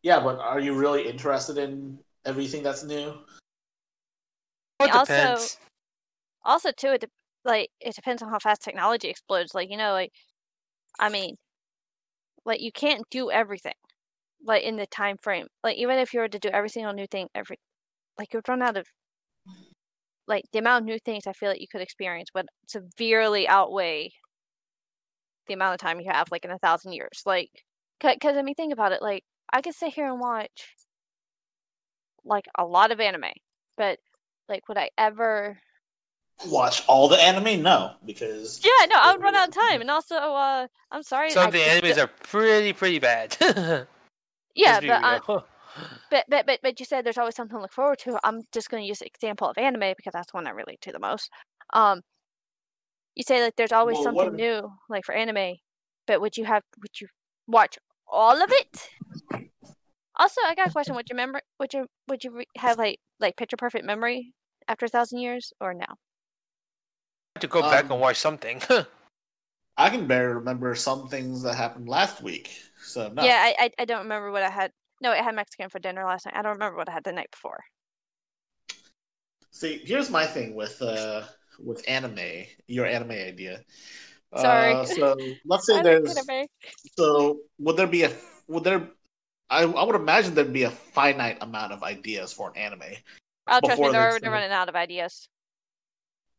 Yeah, 0.01 0.19
but 0.19 0.37
are 0.39 0.59
you 0.59 0.73
really 0.75 1.07
interested 1.07 1.57
in 1.57 1.97
everything 2.25 2.61
that's 2.63 2.83
new? 2.83 3.13
It 4.81 4.91
Also- 4.91 5.13
depends. 5.13 5.57
Also, 6.43 6.71
too, 6.75 6.89
it 6.89 7.01
de- 7.01 7.07
like 7.45 7.69
it 7.79 7.95
depends 7.95 8.21
on 8.21 8.29
how 8.29 8.39
fast 8.39 8.61
technology 8.61 9.07
explodes. 9.09 9.53
Like 9.53 9.69
you 9.69 9.77
know, 9.77 9.93
like 9.93 10.11
I 10.99 11.09
mean, 11.09 11.35
like 12.45 12.59
you 12.61 12.71
can't 12.73 13.03
do 13.09 13.31
everything, 13.31 13.75
like 14.45 14.63
in 14.63 14.75
the 14.75 14.87
time 14.87 15.17
frame. 15.21 15.47
Like 15.63 15.77
even 15.77 15.97
if 15.99 16.13
you 16.13 16.19
were 16.19 16.27
to 16.27 16.39
do 16.39 16.49
every 16.49 16.69
single 16.69 16.93
new 16.93 17.07
thing, 17.07 17.27
every 17.33 17.57
like 18.17 18.33
you 18.33 18.37
would 18.39 18.49
run 18.49 18.61
out 18.61 18.75
of 18.77 18.85
like 20.27 20.43
the 20.51 20.59
amount 20.59 20.83
of 20.83 20.85
new 20.85 20.99
things 20.99 21.27
I 21.27 21.33
feel 21.33 21.49
like 21.49 21.61
you 21.61 21.67
could 21.71 21.81
experience 21.81 22.29
would 22.35 22.47
severely 22.67 23.47
outweigh 23.47 24.11
the 25.47 25.53
amount 25.53 25.73
of 25.73 25.79
time 25.79 25.99
you 25.99 26.09
have, 26.11 26.31
like 26.31 26.45
in 26.45 26.51
a 26.51 26.59
thousand 26.59 26.93
years. 26.93 27.23
Like, 27.25 27.49
because 27.99 28.37
I 28.37 28.41
mean, 28.41 28.55
think 28.55 28.73
about 28.73 28.91
it. 28.91 29.01
Like 29.01 29.23
I 29.51 29.61
could 29.61 29.75
sit 29.75 29.93
here 29.93 30.07
and 30.07 30.19
watch 30.19 30.75
like 32.25 32.45
a 32.57 32.65
lot 32.65 32.91
of 32.91 32.99
anime, 32.99 33.31
but 33.77 33.99
like 34.49 34.67
would 34.67 34.77
I 34.77 34.89
ever? 34.97 35.57
Watch 36.47 36.83
all 36.87 37.07
the 37.07 37.17
anime? 37.17 37.61
No, 37.61 37.93
because 38.05 38.61
Yeah, 38.63 38.85
no, 38.87 38.95
I 38.99 39.11
would 39.11 39.21
run 39.21 39.35
out 39.35 39.49
of 39.49 39.53
time, 39.69 39.81
and 39.81 39.91
also, 39.91 40.15
uh, 40.15 40.67
I'm 40.91 41.03
sorry. 41.03 41.29
Some 41.31 41.47
of 41.47 41.53
the 41.53 41.59
just 41.59 41.83
animes 41.83 41.97
are 41.97 42.07
pretty 42.07 42.73
pretty 42.73 42.99
bad. 42.99 43.37
yeah, 44.55 44.79
but, 44.81 45.23
but 46.09 46.25
but 46.29 46.45
but 46.45 46.59
but 46.61 46.79
you 46.79 46.85
said 46.85 47.05
there's 47.05 47.17
always 47.17 47.35
something 47.35 47.57
to 47.57 47.61
look 47.61 47.71
forward 47.71 47.99
to. 47.99 48.19
I'm 48.23 48.41
just 48.51 48.69
going 48.69 48.83
to 48.83 48.87
use 48.87 48.99
the 48.99 49.07
example 49.07 49.47
of 49.47 49.57
anime 49.57 49.93
because 49.95 50.13
that's 50.13 50.31
the 50.31 50.37
one 50.37 50.47
I 50.47 50.51
relate 50.51 50.81
to 50.81 50.91
the 50.91 50.99
most. 50.99 51.29
Um, 51.73 52.01
you 53.15 53.23
say 53.23 53.43
like 53.43 53.55
there's 53.55 53.71
always 53.71 53.95
Well, 53.95 54.03
something 54.03 54.27
if- 54.27 54.33
new, 54.33 54.71
like 54.89 55.05
for 55.05 55.13
anime, 55.13 55.55
but 56.07 56.21
would 56.21 56.37
you 56.37 56.45
have 56.45 56.63
would 56.81 56.99
you 56.99 57.07
watch 57.47 57.77
all 58.07 58.41
of 58.41 58.51
it? 58.51 58.89
Also, 60.15 60.41
I 60.45 60.53
got 60.55 60.67
a 60.69 60.71
question. 60.71 60.95
Would 60.95 61.09
you 61.09 61.13
remember? 61.15 61.41
Would 61.59 61.73
you 61.73 61.87
would 62.07 62.23
you 62.23 62.31
re- 62.31 62.45
have 62.57 62.77
like 62.77 62.99
like 63.19 63.35
picture 63.35 63.57
perfect 63.57 63.85
memory 63.85 64.33
after 64.67 64.85
a 64.85 64.89
thousand 64.89 65.19
years 65.19 65.53
or 65.59 65.73
no? 65.73 65.85
to 67.39 67.47
go 67.47 67.61
back 67.61 67.85
um, 67.85 67.93
and 67.93 68.01
watch 68.01 68.17
something. 68.17 68.61
I 69.77 69.89
can 69.89 70.05
barely 70.05 70.35
remember 70.35 70.75
some 70.75 71.07
things 71.07 71.41
that 71.41 71.55
happened 71.55 71.89
last 71.89 72.21
week. 72.21 72.51
So 72.83 73.09
no. 73.11 73.23
Yeah, 73.23 73.41
I, 73.41 73.55
I 73.59 73.69
I 73.79 73.85
don't 73.85 74.03
remember 74.03 74.31
what 74.31 74.43
I 74.43 74.49
had. 74.51 74.71
No, 75.01 75.11
I 75.11 75.17
had 75.17 75.33
Mexican 75.35 75.69
for 75.69 75.79
dinner 75.79 76.05
last 76.05 76.25
night. 76.27 76.35
I 76.37 76.43
don't 76.43 76.53
remember 76.53 76.77
what 76.77 76.87
I 76.89 76.93
had 76.93 77.03
the 77.03 77.11
night 77.11 77.31
before. 77.31 77.59
See, 79.51 79.81
here's 79.83 80.09
my 80.11 80.25
thing 80.27 80.53
with 80.55 80.79
uh 80.81 81.23
with 81.59 81.83
anime. 81.87 82.45
Your 82.67 82.85
anime 82.85 83.11
idea. 83.11 83.61
Sorry. 84.35 84.73
Uh, 84.73 84.85
so 84.85 85.17
let's 85.45 85.65
say 85.65 85.81
there's 85.83 86.17
anime. 86.17 86.47
so 86.97 87.39
would 87.59 87.77
there 87.77 87.87
be 87.87 88.03
a 88.03 88.11
would 88.47 88.63
there 88.63 88.87
I, 89.49 89.63
I 89.63 89.83
would 89.83 89.95
imagine 89.95 90.33
there'd 90.33 90.51
be 90.51 90.63
a 90.63 90.71
finite 90.71 91.37
amount 91.41 91.73
of 91.73 91.83
ideas 91.83 92.33
for 92.33 92.49
an 92.49 92.57
anime. 92.57 92.81
Oh, 93.47 93.59
trust 93.63 93.79
me, 93.79 93.87
they 93.87 93.91
they're, 93.93 94.19
they're 94.19 94.31
running 94.31 94.51
out 94.51 94.69
of 94.69 94.75
ideas. 94.75 95.27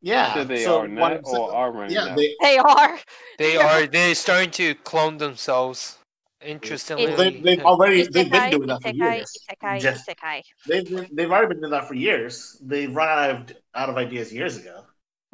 Yeah. 0.00 0.34
So 0.34 0.44
they 0.44 0.64
so 0.64 0.80
are 0.80 0.88
what 0.88 1.22
not 1.22 1.26
or 1.26 1.54
are 1.54 1.72
running 1.72 1.94
yeah, 1.94 2.08
out. 2.08 2.16
they, 2.16 2.34
They 2.42 2.58
are. 2.58 2.98
they 3.38 3.56
are 3.56 3.86
they're 3.86 4.14
starting 4.14 4.50
to 4.52 4.74
clone 4.74 5.18
themselves. 5.18 5.98
Interestingly, 6.42 7.06
they 7.14 7.40
they've 7.40 7.64
already 7.64 8.02
they've 8.02 8.30
been 8.30 8.50
doing 8.50 8.66
that 8.66 8.82
for 8.82 8.90
isekai, 8.90 9.16
years. 9.16 9.32
isekai, 9.50 9.80
Just- 9.80 10.06
isekai. 10.06 10.42
They've 10.68 11.08
they've 11.16 11.30
already 11.30 11.48
been 11.48 11.60
doing 11.60 11.70
that 11.70 11.88
for 11.88 11.94
years. 11.94 12.60
They've 12.62 12.94
run 12.94 13.08
out 13.08 13.30
of 13.30 13.56
out 13.74 13.88
of 13.88 13.96
ideas 13.96 14.30
years 14.30 14.58
ago. 14.58 14.84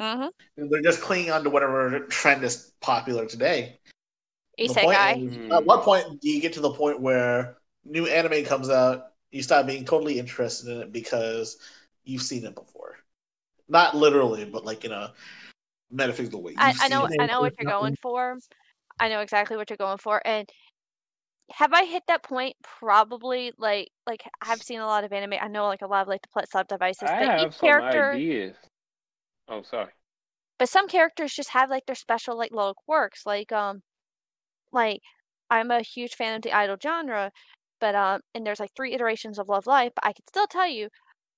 Mm-hmm. 0.01 0.71
They're 0.71 0.83
just 0.83 1.03
clinging 1.03 1.31
on 1.31 1.45
to 1.45 1.51
whatever 1.51 2.01
trend 2.07 2.43
is 2.43 2.73
popular 2.81 3.27
today. 3.27 3.79
The 4.57 4.69
point 4.69 4.97
Isekai. 4.97 5.47
is. 5.47 5.53
At 5.53 5.65
what 5.65 5.83
point 5.83 6.21
do 6.21 6.31
you 6.31 6.41
get 6.41 6.55
to 6.55 6.61
the 6.61 6.73
point 6.73 7.01
where 7.01 7.59
new 7.85 8.07
anime 8.07 8.45
comes 8.45 8.71
out, 8.71 9.09
you 9.31 9.43
stop 9.43 9.67
being 9.67 9.85
totally 9.85 10.19
interested 10.19 10.71
in 10.71 10.83
it 10.83 10.93
because 10.93 11.59
you've 12.05 12.23
seen 12.23 12.45
it 12.45 12.55
before? 12.55 12.97
Not 13.69 13.95
literally, 13.95 14.45
but 14.45 14.65
like 14.65 14.85
in 14.85 14.93
a 14.93 15.13
metaphysical 15.91 16.43
way. 16.43 16.55
I, 16.57 16.75
I 16.81 16.89
know 16.89 17.09
I 17.21 17.27
know 17.27 17.41
what 17.41 17.55
you're 17.61 17.71
going 17.71 17.97
for. 17.97 18.39
I 18.99 19.09
know 19.09 19.21
exactly 19.21 19.57
what 19.57 19.71
you're 19.71 19.77
going 19.77 19.99
for. 19.99 20.21
And 20.27 20.49
have 21.51 21.73
I 21.73 21.85
hit 21.85 22.03
that 22.09 22.23
point? 22.23 22.57
Probably. 22.63 23.53
Like 23.59 23.91
like 24.07 24.23
I've 24.41 24.63
seen 24.63 24.81
a 24.81 24.87
lot 24.87 25.05
of 25.05 25.13
anime. 25.13 25.35
I 25.41 25.49
know 25.49 25.67
like 25.67 25.83
a 25.83 25.87
lot 25.87 26.03
of 26.03 26.09
like 26.09 26.23
the 26.23 26.29
plot 26.29 26.49
sub 26.51 26.69
devices. 26.69 27.09
I 27.09 27.19
but 27.19 27.29
have 27.29 27.41
each 27.47 27.53
some 27.53 27.69
character 27.69 28.13
ideas. 28.13 28.57
Oh, 29.51 29.63
sorry. 29.63 29.93
but 30.59 30.69
some 30.69 30.87
characters 30.89 31.35
just 31.35 31.51
have 31.51 31.71
like 31.71 31.87
their 31.87 31.95
special 31.97 32.37
like 32.37 32.53
little 32.53 32.75
quirks. 32.75 33.27
Like 33.27 33.53
um 33.53 33.83
like 34.73 35.03
I'm 35.51 35.71
a 35.71 35.83
huge 35.83 36.15
fan 36.17 36.37
of 36.37 36.43
the 36.43 36.53
idol 36.55 36.79
genre, 36.83 37.33
but 37.81 37.95
um 37.97 38.23
and 38.35 38.47
there's 38.47 38.61
like 38.61 38.75
three 38.77 38.95
iterations 38.95 39.39
of 39.39 39.49
Love 39.49 39.67
Live, 39.69 39.93
but 39.97 40.07
I 40.07 40.13
can 40.15 40.27
still 40.29 40.47
tell 40.49 40.69
you 40.69 40.91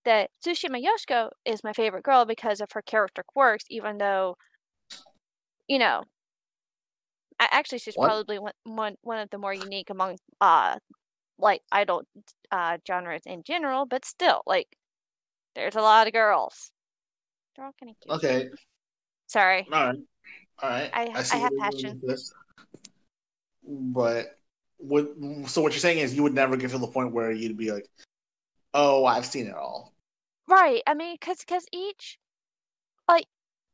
that 0.07 0.31
Tsushima 0.45 0.83
Yoshiko 0.85 1.31
is 1.47 1.65
my 1.65 1.73
favorite 1.75 2.05
girl 2.05 2.27
because 2.27 2.61
of 2.63 2.73
her 2.73 2.83
character 2.83 3.25
quirks, 3.27 3.65
even 3.71 3.99
though 3.99 4.37
you 5.69 5.79
know 5.79 6.05
actually 7.41 7.79
she's 7.79 7.97
What? 7.97 8.11
probably 8.13 8.39
one, 8.39 8.53
one 8.65 8.97
one 9.03 9.19
of 9.19 9.29
the 9.31 9.39
more 9.39 9.53
unique 9.55 9.91
among 9.91 10.17
uh 10.41 10.79
like 11.39 11.63
idol 11.73 12.03
uh 12.51 12.79
genres 12.87 13.23
in 13.27 13.43
general, 13.45 13.87
but 13.87 14.05
still 14.05 14.43
like 14.47 14.69
there's 15.55 15.77
a 15.77 15.83
lot 15.83 16.07
of 16.07 16.13
girls. 16.13 16.73
They're 17.57 17.65
all 17.67 17.75
kind 17.79 17.91
of 17.91 17.97
cute. 18.01 18.17
Okay, 18.17 18.51
Sorry. 19.27 19.67
all 19.73 19.87
right, 19.87 19.99
all 20.63 20.71
right. 20.71 20.91
I- 20.95 21.23
see 21.23 21.37
I 21.37 21.41
have 21.41 21.51
where 21.53 21.61
you're 21.61 21.71
going 21.71 21.73
passion. 21.73 22.01
this. 22.03 22.33
But 23.67 24.39
what? 24.79 25.09
So 25.47 25.63
what 25.63 25.73
you're 25.73 25.81
saying 25.81 25.99
is 25.99 26.15
you 26.15 26.23
would 26.23 26.35
never 26.35 26.57
get 26.57 26.71
to 26.73 26.79
the 26.79 26.87
point 26.87 27.13
where 27.13 27.31
you'd 27.33 27.57
be 27.57 27.71
like, 27.73 27.89
"Oh, 28.75 29.05
I've 29.05 29.27
seen 29.27 29.47
it 29.47 29.55
all." 29.55 29.93
Right. 30.49 30.83
I 30.87 30.95
mean, 30.95 31.17
cause, 31.21 31.39
cause 31.47 31.65
each, 31.73 32.19
like, 33.09 33.27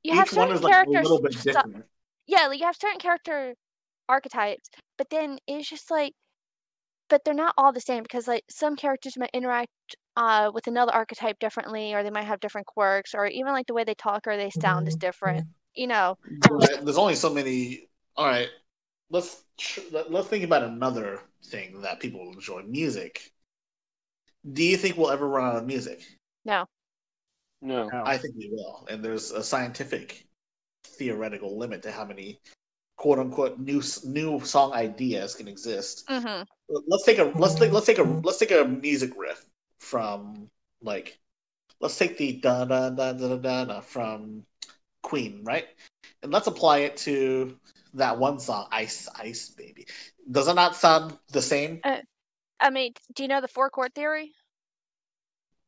you 0.05 0.15
have 0.15 0.29
Each 0.29 0.35
one 0.37 0.49
certain 0.49 0.57
is 0.57 0.63
like 0.63 0.71
a 0.73 0.75
characters. 0.75 1.03
little 1.03 1.23
bit 1.23 1.33
different. 1.43 1.85
yeah, 2.27 2.47
like 2.47 2.59
you 2.61 2.67
have 2.67 2.77
certain 2.77 3.01
character 3.01 3.55
archetypes, 4.09 4.69
but 4.99 5.09
then 5.11 5.39
it's 5.47 5.69
just 5.69 5.91
like, 5.91 6.13
but 7.09 7.25
they're 7.25 7.33
not 7.35 7.55
all 7.57 7.73
the 7.73 7.81
same 7.81 8.03
because 8.03 8.29
like 8.29 8.45
some 8.51 8.77
characters 8.77 9.17
might 9.17 9.31
interact 9.33 9.71
uh 10.19 10.51
with 10.53 10.67
another 10.67 10.93
archetype 10.93 11.39
differently, 11.39 11.95
or 11.95 12.03
they 12.03 12.11
might 12.11 12.25
have 12.25 12.41
different 12.41 12.67
quirks, 12.67 13.15
or 13.15 13.27
even 13.27 13.53
like 13.53 13.69
the 13.69 13.75
way 13.75 13.85
they 13.85 13.95
talk 13.95 14.27
or 14.27 14.37
they 14.37 14.51
sound 14.51 14.89
is 14.89 14.97
different. 14.97 15.47
You 15.75 15.87
know. 15.87 16.19
But 16.51 16.85
there's 16.85 16.99
only 16.99 17.15
so 17.15 17.33
many. 17.33 17.89
All 18.17 18.27
right, 18.27 18.49
let's 19.11 19.45
tr- 19.57 19.89
let- 19.93 20.11
let's 20.11 20.27
think 20.27 20.43
about 20.43 20.65
another 20.65 21.21
thing 21.47 21.83
that 21.83 22.01
people 22.01 22.21
will 22.21 22.33
enjoy: 22.33 22.63
music. 22.63 23.33
Do 24.53 24.65
you 24.65 24.77
think 24.77 24.97
we'll 24.97 25.11
ever 25.11 25.29
run 25.29 25.45
out 25.51 25.57
of 25.57 25.67
music? 25.67 26.03
No. 26.45 26.67
No. 27.63 27.89
No. 27.89 28.03
I 28.05 28.19
think 28.19 28.35
we 28.37 28.51
will, 28.51 28.87
and 28.91 29.05
there's 29.05 29.31
a 29.31 29.43
scientific 29.43 30.27
theoretical 30.85 31.57
limit 31.57 31.83
to 31.85 31.93
how 31.93 32.05
many 32.05 32.41
quote 32.97 33.21
unquote 33.21 33.61
new 33.61 33.81
new 34.05 34.41
song 34.41 34.73
ideas 34.73 35.37
can 35.37 35.47
exist. 35.47 36.09
Mm-hmm. 36.09 36.43
Let's 36.89 37.05
take 37.05 37.19
a 37.19 37.33
let's 37.37 37.55
take 37.55 37.71
let's 37.71 37.87
take 37.87 37.99
a 37.99 38.03
let's 38.03 38.39
take 38.39 38.51
a 38.51 38.65
music 38.65 39.13
riff 39.17 39.48
from 39.79 40.51
like 40.83 41.19
let's 41.81 41.97
take 41.97 42.19
the 42.19 42.33
da 42.33 42.65
da 42.65 42.91
da 42.91 43.13
da 43.13 43.29
da 43.29 43.37
da 43.37 43.65
da 43.65 43.81
from 43.81 44.45
Queen, 45.03 45.43
right? 45.45 45.67
And 46.23 46.33
let's 46.33 46.47
apply 46.47 46.79
it 46.79 46.97
to 46.99 47.57
that 47.95 48.19
one 48.19 48.39
song, 48.39 48.67
Ice 48.71 49.09
Ice 49.17 49.51
Baby. 49.51 49.87
Does 50.31 50.49
it 50.49 50.55
not 50.55 50.77
sound 50.77 51.17
the 51.33 51.43
same? 51.43 51.81
I 52.61 52.71
mean, 52.71 52.93
do 53.15 53.23
you 53.23 53.29
know 53.29 53.41
the 53.41 53.49
four 53.49 53.71
chord 53.71 53.95
theory? 53.95 54.33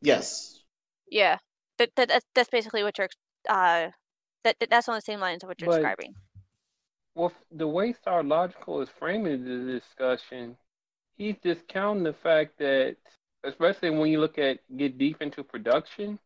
Yes. 0.03 0.61
Yeah. 1.09 1.39
That, 1.78 1.91
that 1.97 2.09
that's 2.09 2.27
that's 2.35 2.51
basically 2.51 2.82
what 2.82 2.99
you're 2.99 3.09
uh 3.49 3.91
that, 4.45 4.57
that 4.59 4.70
that's 4.70 4.89
on 4.89 4.97
the 4.97 5.01
same 5.01 5.20
lines 5.20 5.43
of 5.43 5.49
what 5.49 5.61
you're 5.61 5.70
But- 5.70 5.77
describing. 5.77 6.15
Well, 7.16 7.32
the 7.51 7.66
way 7.66 7.93
Star 7.93 8.23
Logical 8.23 8.82
is 8.82 8.89
framing 8.99 9.45
the 9.45 9.73
discussion, 9.73 10.57
he's 11.16 11.35
discounting 11.43 12.05
the 12.05 12.12
fact 12.12 12.57
that, 12.59 12.97
especially 13.45 13.91
when 13.91 14.11
you 14.11 14.21
look 14.21 14.39
at 14.39 14.61
get 14.77 14.99
deep 14.99 15.23
into 15.23 15.43
production, 15.45 16.19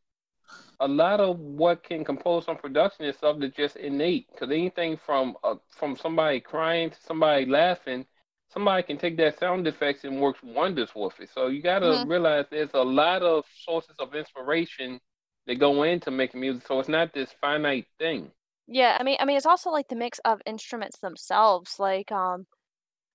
a 0.81 0.89
lot 0.89 1.21
of 1.21 1.39
what 1.39 1.83
can 1.85 2.05
compose 2.05 2.49
on 2.49 2.57
production 2.57 3.05
is 3.07 3.17
stuff 3.17 3.37
that's 3.41 3.57
just 3.57 3.77
innate. 3.77 4.29
Because 4.33 4.51
anything 4.51 4.99
from 5.07 5.37
uh, 5.45 5.57
from 5.71 5.97
somebody 5.97 6.41
crying 6.41 6.91
to 6.91 6.97
somebody 7.03 7.47
laughing, 7.47 8.07
somebody 8.53 8.83
can 8.83 8.99
take 8.99 9.17
that 9.19 9.39
sound 9.39 9.67
effects 9.67 10.05
and 10.05 10.21
works 10.21 10.41
wonders 10.43 10.91
with 10.95 11.19
it. 11.21 11.31
So 11.35 11.49
you 11.49 11.63
got 11.63 11.81
to 11.81 11.99
Mhm. 11.99 12.05
realize 12.05 12.47
there's 12.51 12.75
a 12.75 12.83
lot 12.83 13.23
of 13.23 13.45
sources 13.65 13.97
of 13.99 14.15
inspiration 14.15 15.01
that 15.47 15.57
go 15.57 15.83
into 15.85 16.11
making 16.11 16.41
music. 16.41 16.67
So 16.67 16.81
it's 16.81 16.89
not 16.89 17.13
this 17.15 17.35
finite 17.41 17.87
thing. 17.99 18.31
Yeah, 18.67 18.97
I 18.99 19.03
mean, 19.05 19.17
I 19.21 19.25
mean, 19.25 19.37
it's 19.37 19.47
also 19.47 19.71
like 19.71 19.89
the 19.89 19.97
mix 19.97 20.19
of 20.25 20.41
instruments 20.47 20.99
themselves. 20.99 21.79
Like, 21.79 22.11
um, 22.13 22.47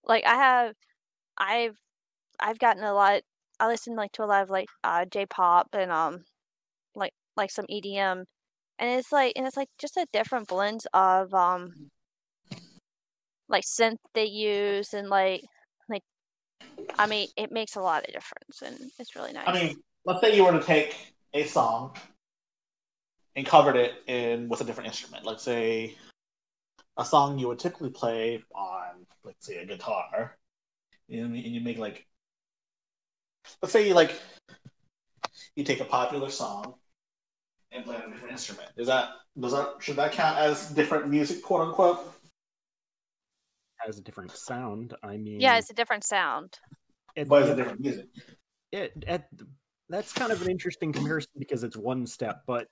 like 0.04 0.26
I 0.26 0.36
have, 0.36 0.76
I've, 1.38 1.78
I've 2.40 2.60
gotten 2.60 2.84
a 2.84 2.94
lot. 2.94 3.24
I 3.60 3.68
listen 3.68 3.96
like 3.96 4.12
to 4.14 4.24
a 4.24 4.26
lot 4.26 4.44
of 4.44 4.50
like 4.50 4.68
uh 4.84 5.06
J-pop 5.06 5.70
and 5.74 5.92
um, 5.92 6.24
like 6.96 7.14
like 7.36 7.52
some 7.52 7.66
EDM, 7.70 8.24
and 8.80 9.00
it's 9.00 9.12
like 9.12 9.34
and 9.36 9.46
it's 9.46 9.58
like 9.58 9.70
just 9.80 9.98
a 9.98 10.06
different 10.14 10.48
blends 10.48 10.88
of 10.94 11.34
um, 11.34 11.90
like 13.48 13.64
synth 13.64 13.98
they 14.14 14.26
use 14.26 14.94
and 14.94 15.10
like 15.10 15.42
like, 15.90 16.04
I 16.98 17.08
mean, 17.08 17.28
it 17.36 17.52
makes 17.52 17.76
a 17.76 17.82
lot 17.82 18.08
of 18.08 18.14
difference 18.14 18.62
and 18.64 18.92
it's 19.00 19.16
really 19.16 19.34
nice. 19.34 19.48
I 19.48 19.54
mean, 19.54 19.76
let's 20.06 20.22
say 20.22 20.36
you 20.36 20.46
were 20.46 20.52
to 20.52 20.62
take 20.62 20.96
a 21.34 21.44
song 21.46 21.96
and 23.36 23.46
covered 23.46 23.76
it 23.76 23.94
in 24.08 24.50
with 24.50 24.62
a 24.62 24.64
different 24.64 24.88
instrument. 24.88 25.26
Let's 25.26 25.44
say 25.44 25.96
a 26.98 27.06
song 27.06 27.40
you 27.40 27.48
would 27.48 27.60
typically 27.60 27.90
play 27.90 28.44
on, 28.54 29.06
let's 29.24 29.46
say, 29.46 29.58
a 29.58 29.66
guitar, 29.66 30.38
and 31.10 31.34
and 31.34 31.38
you 31.38 31.62
make 31.62 31.78
like, 31.78 32.06
let's 33.62 33.72
say 33.74 33.88
you 33.88 33.94
like, 33.94 34.14
you 35.56 35.64
take 35.64 35.80
a 35.82 35.86
popular 35.86 36.30
song 36.30 36.76
and 37.72 37.84
play 37.86 37.96
it 37.96 38.04
on 38.04 38.10
a 38.10 38.14
different 38.14 38.32
instrument. 38.32 38.70
Is 38.78 38.88
that 38.88 39.10
does 39.40 39.52
that 39.54 39.76
should 39.80 39.96
that 39.98 40.12
count 40.12 40.38
as 40.38 40.70
different 40.72 41.08
music, 41.10 41.42
quote 41.44 41.62
unquote? 41.68 42.00
Has 43.86 43.98
a 43.98 44.02
different 44.02 44.32
sound. 44.32 44.94
I 45.04 45.18
mean, 45.18 45.40
yeah, 45.40 45.58
it's 45.58 45.70
a 45.70 45.74
different 45.74 46.04
sound. 46.04 46.58
it- 47.16 47.28
But 47.30 47.44
it's 47.44 47.52
a 47.52 47.56
different 47.56 47.80
music. 47.80 48.08
it, 48.72 49.04
at, 49.08 49.30
that's 49.88 50.12
kind 50.14 50.32
of 50.32 50.42
an 50.42 50.50
interesting 50.52 50.92
comparison 50.94 51.32
because 51.38 51.64
it's 51.64 51.78
one 51.78 52.06
step, 52.06 52.42
but 52.46 52.68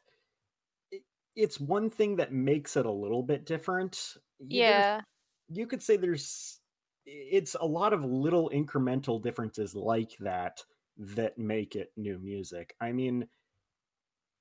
it, 0.92 1.02
it's 1.36 1.60
one 1.60 1.90
thing 1.90 2.18
that 2.18 2.34
makes 2.34 2.76
it 2.78 2.86
a 2.86 2.92
little 2.92 3.24
bit 3.24 3.46
different. 3.46 4.16
Y- 4.40 4.48
there's- 4.50 4.60
Yeah. 4.60 5.02
you 5.50 5.66
could 5.66 5.82
say 5.82 5.96
there's 5.98 6.60
it's 7.08 7.56
a 7.60 7.66
lot 7.66 7.94
of 7.94 8.04
little 8.04 8.52
incremental 8.54 9.22
differences 9.22 9.74
like 9.74 10.18
that 10.20 10.62
that 10.98 11.38
make 11.38 11.76
it 11.76 11.92
new 11.96 12.20
music. 12.20 12.76
I 12.82 12.92
mean, 12.92 13.28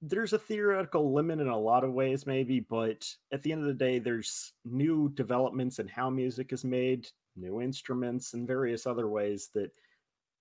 there's 0.02 0.32
a 0.32 0.38
theoretical 0.38 1.14
limit 1.14 1.40
in 1.40 1.48
a 1.48 1.58
lot 1.58 1.84
of 1.84 1.92
ways, 1.92 2.26
maybe, 2.26 2.60
but 2.60 3.08
at 3.32 3.42
the 3.42 3.52
end 3.52 3.62
of 3.62 3.68
the 3.68 3.74
day, 3.74 3.98
there's 3.98 4.52
new 4.64 5.10
developments 5.10 5.78
in 5.78 5.88
how 5.88 6.10
music 6.10 6.52
is 6.52 6.64
made, 6.64 7.08
new 7.36 7.60
instruments, 7.60 8.34
and 8.34 8.46
various 8.46 8.86
other 8.86 9.08
ways 9.08 9.48
that 9.54 9.70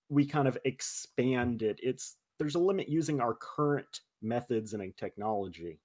we 0.09 0.25
kind 0.25 0.47
of 0.47 0.57
expand 0.65 1.61
it. 1.61 1.79
It's 1.81 2.17
there's 2.37 2.55
a 2.55 2.59
limit 2.59 2.89
using 2.89 3.21
our 3.21 3.35
current 3.35 4.01
methods 4.21 4.73
and 4.73 4.97
technology. 4.97 5.79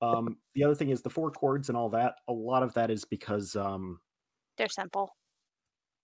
Um, 0.00 0.36
the 0.54 0.62
other 0.62 0.76
thing 0.76 0.90
is 0.90 1.02
the 1.02 1.10
four 1.10 1.30
chords 1.30 1.68
and 1.68 1.76
all 1.76 1.88
that. 1.90 2.16
A 2.28 2.32
lot 2.32 2.62
of 2.62 2.72
that 2.74 2.90
is 2.90 3.04
because 3.04 3.56
um, 3.56 4.00
They're 4.56 4.68
simple. 4.68 5.17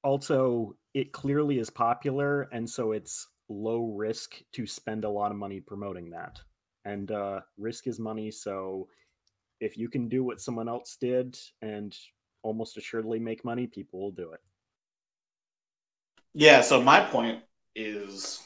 Also 0.05 0.77
it 0.95 1.13
clearly 1.13 1.59
is 1.59 1.71
popular 1.71 2.43
and 2.53 2.69
so 2.69 2.93
it's 2.93 3.29
low 3.49 3.93
risk 3.97 4.37
to 4.53 4.67
spend 4.67 5.05
a 5.05 5.11
lot 5.11 5.33
of 5.33 5.37
money 5.37 5.61
promoting 5.61 6.11
that. 6.11 6.41
And 6.85 7.11
uh, 7.11 7.41
risk 7.59 7.87
is 7.87 7.99
money 7.99 8.31
so 8.31 8.89
if 9.61 9.79
you 9.79 9.89
can 9.89 10.09
do 10.09 10.23
what 10.23 10.41
someone 10.41 10.69
else 10.69 10.97
did 11.01 11.39
and 11.63 11.97
almost 12.43 12.77
assuredly 12.77 13.19
make 13.19 13.45
money 13.45 13.67
people 13.67 14.01
will 14.01 14.13
do 14.13 14.33
it. 14.33 14.41
Yeah, 16.35 16.61
so 16.61 16.83
my 16.83 17.01
point 17.01 17.43
is 17.75 18.43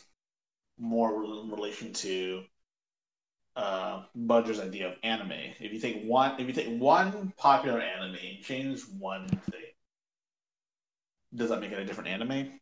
more 0.78 1.24
in 1.24 1.50
relation 1.50 1.92
to 1.92 2.44
uh 3.56 4.02
Budger's 4.14 4.60
idea 4.60 4.88
of 4.88 4.96
anime. 5.02 5.32
If 5.60 5.72
you 5.72 5.80
take 5.80 6.04
one 6.04 6.38
if 6.38 6.46
you 6.46 6.52
take 6.52 6.80
one 6.80 7.32
popular 7.36 7.80
anime 7.80 8.16
change 8.42 8.82
one 8.98 9.26
thing, 9.50 9.67
does 11.34 11.48
that 11.50 11.60
make 11.60 11.72
it 11.72 11.78
a 11.78 11.84
different 11.84 12.08
anime? 12.10 12.60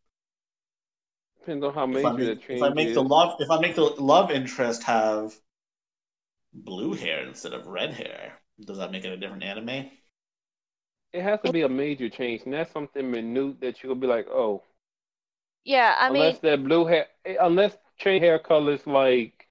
Depends 1.41 1.65
on 1.65 1.73
how 1.73 1.87
If 1.91 2.05
I 2.05 2.13
major 2.13 2.37
the 2.37 2.37
change 2.37 2.55
if 2.55 2.63
I 2.63 2.69
make 2.75 2.95
is. 2.95 2.95
the 2.95 3.03
love 3.03 3.41
if 3.41 3.51
I 3.51 3.59
make 3.59 3.75
the 3.75 3.83
love 3.83 4.31
interest 4.31 4.85
have 4.85 5.35
blue 6.53 6.95
hair 6.95 7.23
instead 7.25 7.53
of 7.53 7.69
red 7.69 7.95
hair, 7.95 8.41
does 8.61 8.79
that 8.79 8.91
make 8.91 9.05
it 9.05 9.13
a 9.13 9.17
different 9.17 9.45
anime? 9.45 9.91
It 11.13 11.23
has 11.25 11.41
to 11.41 11.49
be 11.49 11.63
a 11.63 11.69
major 11.69 12.09
change, 12.09 12.43
and 12.45 12.53
that's 12.53 12.71
something 12.71 13.11
minute 13.11 13.59
that 13.59 13.83
you'll 13.83 13.97
be 13.97 14.07
like, 14.07 14.29
oh, 14.29 14.63
Yeah, 15.65 15.95
I 15.99 16.11
mean, 16.11 16.35
unless 16.35 16.39
that 16.41 16.65
blue 16.65 16.87
hair, 16.87 17.07
unless 17.41 17.77
change 17.99 18.23
hair 18.23 18.39
colors 18.39 18.87
like 18.87 19.46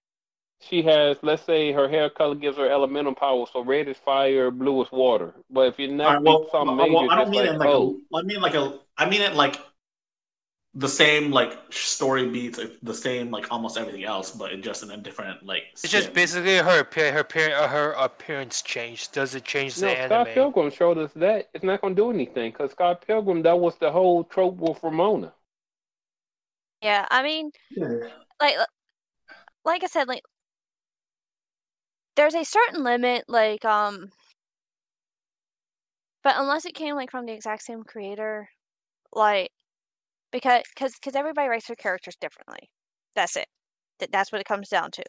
she 0.61 0.82
has, 0.84 1.18
let's 1.23 1.44
say 1.44 1.72
her 1.72 1.88
hair 1.88 2.10
color 2.10 2.36
gives 2.36 2.57
her 2.57 2.69
elemental 2.69 3.14
power, 3.15 3.45
so 3.52 3.64
red 3.64 3.88
is 3.88 3.98
fire, 3.98 4.52
blue 4.52 4.82
is 4.84 4.91
water. 4.91 5.34
But 5.49 5.68
if 5.69 5.80
you're 5.80 5.91
All 6.03 6.14
not 6.14 6.23
right, 6.23 6.23
well, 6.23 6.49
something 6.52 6.76
well, 6.77 6.88
major, 6.88 6.94
well, 6.94 7.10
I 7.10 7.15
don't 7.15 7.30
mean 7.30 7.45
like, 7.45 7.49
it 7.49 7.57
like 7.57 7.69
oh, 7.69 7.99
a, 8.14 8.18
I 8.18 8.23
mean 8.23 8.41
like 8.41 8.53
a 8.56 8.80
I 8.98 9.10
mean 9.10 9.22
it 9.22 9.34
like 9.36 9.57
the 10.73 10.88
same 10.90 11.32
like 11.32 11.57
story 11.72 12.27
beats, 12.30 12.60
the 12.84 12.94
same 12.94 13.32
like 13.32 13.52
almost 13.52 13.77
everything 13.77 14.03
else, 14.03 14.32
but 14.32 14.52
in 14.52 14.61
just 14.61 14.84
in 14.84 14.91
a 14.91 14.98
different 14.98 15.44
like. 15.45 15.64
It's 15.84 15.91
just 15.91 16.14
basically 16.14 16.57
her 16.57 16.80
appear, 16.80 17.11
her 17.14 17.19
appear, 17.19 17.56
uh, 17.56 17.68
her 17.68 17.91
appearance 17.94 18.61
changed. 18.61 19.14
Does 19.14 19.36
it 19.36 19.45
change 19.45 19.80
the 19.80 19.88
no, 19.88 19.95
Scott 19.95 20.27
anime? 20.27 20.34
Pilgrim 20.34 20.69
showed 20.72 20.98
us 20.98 21.11
that 21.14 21.49
it's 21.53 21.64
not 21.64 21.82
going 21.82 21.95
to 21.95 22.02
do 22.02 22.10
anything 22.11 22.52
because 22.52 22.72
Scott 22.72 23.06
Pilgrim, 23.07 23.41
that 23.44 23.57
was 23.60 23.77
the 23.77 23.91
whole 23.91 24.23
trope 24.26 24.57
with 24.57 24.84
Ramona. 24.84 25.34
yeah, 26.82 27.07
I 27.10 27.23
mean, 27.23 27.52
Yeah. 27.69 28.10
like 28.41 28.56
like 29.64 29.84
I 29.84 29.88
said, 29.88 30.07
like 30.07 30.23
there's 32.15 32.35
a 32.35 32.43
certain 32.45 32.83
limit, 32.83 33.25
like 33.27 33.65
um, 33.65 34.11
but 36.23 36.35
unless 36.37 36.65
it 36.65 36.73
came 36.73 36.95
like 36.95 37.11
from 37.11 37.25
the 37.25 37.33
exact 37.33 37.63
same 37.63 37.83
creator, 37.83 38.49
like 39.13 39.51
because 40.31 40.63
because 40.75 40.95
because 40.95 41.15
everybody 41.15 41.47
writes 41.49 41.67
their 41.67 41.75
characters 41.75 42.15
differently. 42.19 42.69
That's 43.15 43.35
it. 43.35 43.47
That 43.99 44.11
that's 44.11 44.31
what 44.31 44.41
it 44.41 44.47
comes 44.47 44.69
down 44.69 44.91
to. 44.91 45.03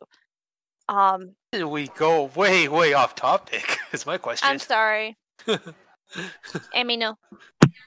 Um, 0.88 1.36
Did 1.52 1.64
we 1.64 1.88
go 1.88 2.24
way, 2.36 2.68
way 2.68 2.92
off 2.92 3.14
topic? 3.14 3.78
Is 3.92 4.06
my 4.06 4.18
question. 4.18 4.50
I'm 4.50 4.58
sorry, 4.58 5.16
Amy. 6.74 6.96
No, 6.96 7.16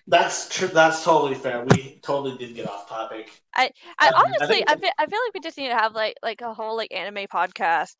That's 0.07 0.49
true. 0.49 0.67
That's 0.67 1.03
totally 1.03 1.35
fair. 1.35 1.63
We 1.65 1.99
totally 2.01 2.37
did 2.37 2.55
get 2.55 2.67
off 2.69 2.89
topic. 2.89 3.29
I 3.55 3.71
Um, 3.99 4.13
I 4.41 4.47
honestly, 4.47 4.47
think 4.47 4.65
I 4.67 4.75
feel, 4.75 4.89
I 4.97 5.05
feel 5.05 5.19
like 5.25 5.33
we 5.33 5.39
just 5.41 5.57
need 5.57 5.69
to 5.69 5.75
have 5.77 5.93
like 5.93 6.15
like 6.23 6.41
a 6.41 6.53
whole 6.53 6.75
like 6.77 6.91
anime 6.93 7.27
podcast. 7.27 7.95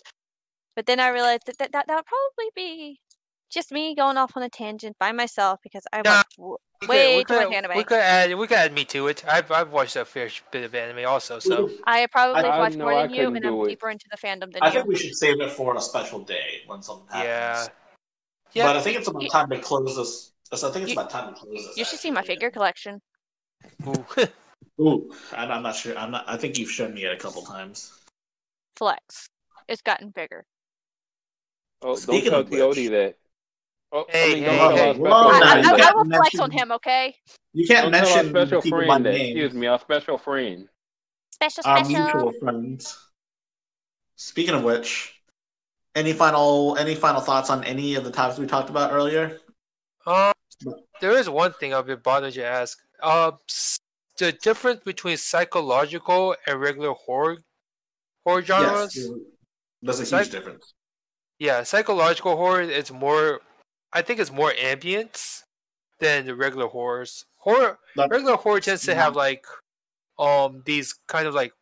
But 0.80 0.86
then 0.86 1.02
I 1.02 1.10
realized 1.10 1.46
that 1.48 1.58
that 1.58 1.74
that 1.74 1.88
that 1.88 1.96
would 1.98 2.06
probably 2.06 2.52
be 2.56 3.02
just 3.50 3.70
me 3.70 3.94
going 3.96 4.16
off 4.16 4.38
on 4.38 4.44
a 4.44 4.48
tangent 4.48 4.96
by 4.98 5.12
myself 5.12 5.60
because 5.62 5.84
I 5.92 6.02
Nah, 6.02 6.10
watch 6.20 6.36
w- 6.38 6.58
We 6.82 6.88
could- 6.88 6.90
way 6.90 7.18
we 7.18 7.24
too 7.26 7.36
much 7.36 7.54
anime. 7.54 7.76
We 7.76 7.84
could 7.84 7.98
add, 7.98 8.34
we 8.34 8.48
could 8.48 8.58
add 8.58 8.72
me 8.72 8.86
to 8.86 9.08
it. 9.08 9.26
I've, 9.28 9.52
I've 9.52 9.74
watched 9.74 9.98
a 9.98 10.06
fair 10.06 10.30
bit 10.52 10.64
of 10.64 10.74
anime 10.74 11.06
also. 11.06 11.40
So 11.40 11.68
mm-hmm. 11.68 11.82
I 11.86 12.06
probably 12.06 12.44
I 12.44 12.60
watch 12.60 12.76
know 12.78 12.86
more 12.86 12.94
I 12.94 13.08
than 13.08 13.14
you, 13.14 13.28
and 13.28 13.46
I'm 13.46 13.60
it. 13.60 13.68
deeper 13.68 13.90
into 13.90 14.06
the 14.10 14.16
fandom 14.16 14.54
than 14.54 14.64
I 14.64 14.68
you. 14.68 14.72
I 14.72 14.72
think 14.72 14.86
we 14.88 14.96
should 14.96 15.16
save 15.16 15.42
it 15.42 15.52
for 15.52 15.76
a 15.76 15.82
special 15.82 16.20
day 16.20 16.62
when 16.68 16.82
something 16.82 17.08
happens. 17.10 17.28
yeah, 17.28 17.68
yeah. 18.54 18.68
But 18.68 18.78
I 18.78 18.80
think 18.80 19.00
it's 19.00 19.10
about 19.10 19.24
You- 19.24 19.30
time 19.30 19.50
to 19.50 19.60
close 19.60 19.98
this. 19.98 20.64
I 20.64 20.72
think 20.72 20.84
it's 20.84 20.94
You- 20.94 20.98
about 20.98 21.10
time 21.10 21.34
to 21.34 21.38
close 21.38 21.66
this. 21.66 21.76
You 21.76 21.84
should 21.84 22.00
see 22.00 22.12
my 22.12 22.22
figure 22.22 22.52
collection. 22.52 23.02
Ooh. 23.86 24.06
Ooh, 24.80 25.14
I'm, 25.34 25.52
I'm 25.52 25.62
not 25.64 25.76
sure. 25.76 25.98
I'm 25.98 26.12
not. 26.12 26.24
I 26.26 26.38
think 26.38 26.58
you've 26.58 26.72
shown 26.72 26.94
me 26.94 27.04
it 27.04 27.12
a 27.12 27.18
couple 27.18 27.42
times. 27.42 27.92
Flex. 28.78 29.28
It's 29.68 29.84
gotten 29.84 30.10
bigger. 30.10 30.46
Oh, 31.82 31.96
Speaking 31.96 32.32
don't 32.32 32.42
of 32.42 32.50
tell 32.50 32.68
which- 32.70 32.78
Tody 32.78 32.88
that. 32.90 33.16
Oh, 33.92 34.06
Hey, 34.10 34.32
I 34.32 34.36
mean, 34.36 34.44
hey, 34.44 34.58
don't 34.58 34.72
hey. 34.72 34.78
tell 34.78 34.88
our 34.88 34.94
Whoa, 34.96 35.10
I, 35.10 35.40
I, 35.40 35.60
I, 35.74 35.78
can't 35.80 35.96
will 35.98 36.06
flex 36.06 36.20
mention- 36.22 36.40
on 36.42 36.52
him, 36.52 36.72
okay? 36.74 37.16
You 37.54 37.68
can't 37.68 37.92
Don't 37.92 38.04
tell 38.04 38.18
our 38.18 38.24
special 38.30 38.62
people 38.62 38.80
friend 38.86 39.06
that. 39.06 39.14
name. 39.14 39.38
Excuse 39.38 39.54
me, 39.54 39.68
our 39.68 39.80
special 39.80 40.18
friend. 40.20 40.68
Special, 41.32 41.64
Our 41.66 41.84
mutual 41.86 42.32
friends. 42.34 42.98
Speaking 44.18 44.54
of 44.56 44.64
which, 44.64 45.14
any 45.96 46.12
final 46.14 46.78
any 46.78 46.94
final 46.94 47.22
thoughts 47.22 47.50
on 47.50 47.64
any 47.64 47.96
of 47.96 48.04
the 48.04 48.12
topics 48.12 48.38
we 48.38 48.46
talked 48.46 48.70
about 48.70 48.92
earlier? 48.92 49.40
Um, 50.06 50.34
there 51.02 51.18
is 51.18 51.30
one 51.30 51.54
thing 51.54 51.74
I've 51.74 51.88
been 51.88 52.02
bothered 52.04 52.34
to 52.34 52.46
ask. 52.46 52.78
Uh, 53.02 53.32
the 54.18 54.34
difference 54.34 54.82
between 54.84 55.16
psychological 55.18 56.36
and 56.46 56.60
regular 56.60 56.92
horror 56.92 57.38
horror 58.26 58.42
genres. 58.44 58.94
Yes, 58.96 59.08
there's 59.82 60.00
a 60.02 60.06
Psych- 60.06 60.24
huge 60.26 60.32
difference. 60.34 60.74
Yeah, 61.40 61.64
psychological 61.64 62.36
horror 62.36 62.62
is 62.62 62.92
more. 62.92 63.40
I 63.92 64.02
think 64.02 64.20
it's 64.20 64.32
more 64.32 64.52
ambience, 64.52 65.44
than 66.00 66.26
the 66.26 66.36
regular 66.36 66.68
horrors. 66.68 67.26
Horror 67.38 67.78
That- 67.96 68.10
regular 68.10 68.36
horror 68.36 68.60
tends 68.60 68.84
to 68.86 68.96
have 68.96 69.16
like 69.16 69.46
um 70.18 70.64
these 70.66 70.94
kind 71.08 71.28
of 71.28 71.34
like 71.34 71.54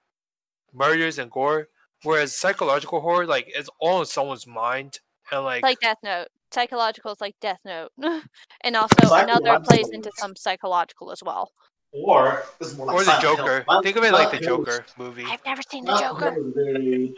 murders 0.73 1.19
and 1.19 1.29
gore, 1.29 1.67
whereas 2.03 2.33
psychological 2.35 3.01
horror 3.01 3.25
like 3.27 3.45
it's 3.55 3.69
all 3.79 3.99
in 3.99 4.05
someone's 4.05 4.47
mind 4.47 4.99
and 5.31 5.43
like, 5.43 5.63
like 5.63 5.79
Death 5.79 5.97
Note. 6.03 6.27
Psychological 6.51 7.11
is 7.11 7.19
like 7.19 7.35
Death 7.41 7.59
Note, 7.65 7.91
and 8.61 8.75
also 8.75 8.95
another 9.13 9.59
plays 9.59 9.89
into 9.89 10.09
some 10.17 10.35
psychological 10.35 11.11
as 11.11 11.21
well. 11.21 11.51
Or 11.91 12.43
it's 12.61 12.75
more 12.75 12.87
like 12.87 12.95
or 12.95 12.99
the 12.99 13.05
Silent 13.05 13.21
Joker. 13.37 13.63
Silent- 13.67 13.83
Think 13.85 13.97
of 13.97 14.03
it 14.05 14.11
like 14.13 14.31
the 14.31 14.43
Silent 14.43 14.45
Hill 14.45 14.61
is- 14.65 14.77
Joker 14.77 14.85
movie. 14.97 15.25
I've 15.27 15.45
never 15.45 15.61
seen 15.61 15.83
the 15.85 15.97
Joker. 15.97 16.35
Very 16.55 17.15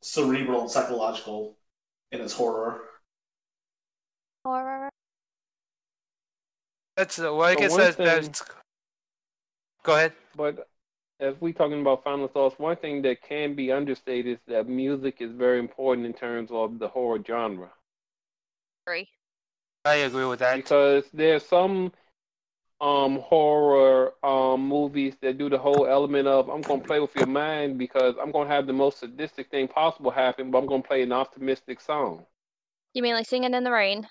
cerebral 0.00 0.62
and 0.62 0.70
psychological 0.70 1.56
in 2.12 2.20
its 2.20 2.32
horror. 2.32 2.80
Horror. 4.44 4.88
That's 6.96 7.18
uh, 7.18 7.34
well, 7.34 7.42
I 7.42 7.54
But 7.54 7.60
guess 7.60 7.70
one 7.70 7.80
that's, 7.80 7.96
thing- 7.96 8.06
that's. 8.06 8.42
Go 9.84 9.94
ahead. 9.94 10.12
But 10.36 10.68
as 11.20 11.34
we 11.40 11.52
talking 11.52 11.80
about 11.80 12.04
final 12.04 12.28
thoughts, 12.28 12.58
one 12.58 12.76
thing 12.76 13.02
that 13.02 13.22
can 13.22 13.54
be 13.54 13.72
understated 13.72 14.34
is 14.34 14.38
that 14.48 14.68
music 14.68 15.16
is 15.20 15.32
very 15.32 15.58
important 15.58 16.06
in 16.06 16.12
terms 16.12 16.50
of 16.52 16.78
the 16.78 16.88
horror 16.88 17.20
genre. 17.26 17.70
Agree. 18.86 19.08
I 19.84 19.94
agree 19.96 20.24
with 20.26 20.40
that. 20.40 20.56
because 20.56 21.04
there's 21.12 21.44
some 21.46 21.92
um 22.80 23.18
horror 23.18 24.14
um 24.24 24.60
movies 24.60 25.16
that 25.20 25.36
do 25.36 25.48
the 25.48 25.58
whole 25.58 25.86
element 25.86 26.28
of 26.28 26.48
I'm 26.48 26.62
gonna 26.62 26.82
play 26.82 27.00
with 27.00 27.14
your 27.16 27.26
mind 27.26 27.76
because 27.76 28.14
I'm 28.20 28.30
gonna 28.30 28.48
have 28.48 28.66
the 28.66 28.72
most 28.72 29.00
sadistic 29.00 29.50
thing 29.50 29.66
possible 29.68 30.10
happen, 30.10 30.50
but 30.50 30.58
I'm 30.58 30.66
gonna 30.66 30.82
play 30.82 31.02
an 31.02 31.12
optimistic 31.12 31.80
song. 31.80 32.24
You 32.94 33.02
mean 33.02 33.14
like 33.14 33.26
singing 33.26 33.54
in 33.54 33.64
the 33.64 33.72
rain? 33.72 34.06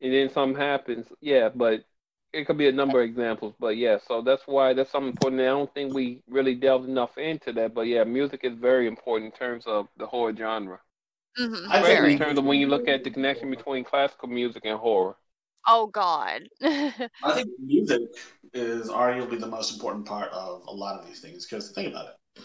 And 0.00 0.12
then 0.12 0.30
something 0.30 0.60
happens. 0.60 1.06
Yeah, 1.20 1.48
but 1.48 1.84
it 2.32 2.46
could 2.46 2.58
be 2.58 2.68
a 2.68 2.72
number 2.72 3.02
of 3.02 3.08
examples, 3.08 3.54
but 3.58 3.76
yeah, 3.76 3.98
so 4.06 4.22
that's 4.22 4.42
why 4.46 4.72
that's 4.74 4.90
something 4.90 5.08
important. 5.08 5.40
I 5.40 5.46
don't 5.46 5.72
think 5.74 5.94
we 5.94 6.22
really 6.28 6.54
delved 6.54 6.88
enough 6.88 7.16
into 7.18 7.52
that, 7.54 7.74
but 7.74 7.82
yeah, 7.82 8.04
music 8.04 8.40
is 8.44 8.54
very 8.54 8.86
important 8.86 9.32
in 9.32 9.38
terms 9.38 9.64
of 9.66 9.88
the 9.96 10.06
horror 10.06 10.34
genre. 10.36 10.80
Mm-hmm. 11.38 11.72
I 11.72 11.82
think 11.82 12.04
in 12.12 12.18
terms 12.18 12.38
of 12.38 12.44
when 12.44 12.60
you 12.60 12.68
look 12.68 12.88
at 12.88 13.04
the 13.04 13.10
connection 13.10 13.50
between 13.50 13.84
classical 13.84 14.28
music 14.28 14.64
and 14.64 14.78
horror. 14.78 15.16
Oh 15.66 15.86
God. 15.86 16.42
I 16.62 17.32
think 17.32 17.50
music 17.58 18.00
is 18.52 18.88
arguably 18.88 19.38
the 19.40 19.46
most 19.46 19.72
important 19.74 20.06
part 20.06 20.30
of 20.32 20.62
a 20.66 20.72
lot 20.72 20.98
of 20.98 21.06
these 21.06 21.20
things 21.20 21.46
because 21.46 21.72
think 21.72 21.88
about 21.90 22.06
it. 22.08 22.42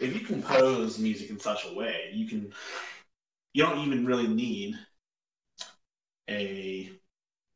If 0.00 0.14
you 0.14 0.20
compose 0.20 0.98
music 0.98 1.30
in 1.30 1.38
such 1.38 1.64
a 1.66 1.74
way, 1.74 2.10
you 2.12 2.26
can 2.26 2.52
you 3.52 3.64
don't 3.64 3.78
even 3.78 4.04
really 4.04 4.26
need 4.26 4.76
a 6.28 6.90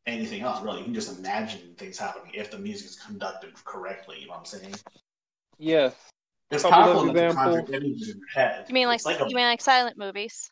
anything 0.06 0.42
else 0.42 0.62
really. 0.62 0.78
You 0.78 0.84
can 0.84 0.94
just 0.94 1.18
imagine 1.18 1.74
things 1.76 1.98
happening 1.98 2.32
if 2.34 2.50
the 2.50 2.58
music 2.58 2.86
is 2.88 2.96
conducted 2.96 3.52
correctly, 3.64 4.20
you 4.20 4.26
know 4.26 4.32
what 4.32 4.38
I'm 4.40 4.44
saying? 4.46 4.74
Yes. 5.58 5.94
It's 6.50 6.62
Couple 6.62 6.78
powerful 6.78 7.10
enough 7.10 7.30
to 7.30 7.36
conjure 7.36 7.72
images 7.74 8.08
in 8.10 8.18
your 8.20 8.28
head. 8.34 8.64
you 8.68 8.74
mean 8.74 8.86
like, 8.88 8.96
It's 8.96 9.06
like 9.06 9.20
a- 9.20 9.28
you 9.28 9.36
mean 9.36 9.46
like 9.46 9.60
silent 9.60 9.98
movies? 9.98 10.50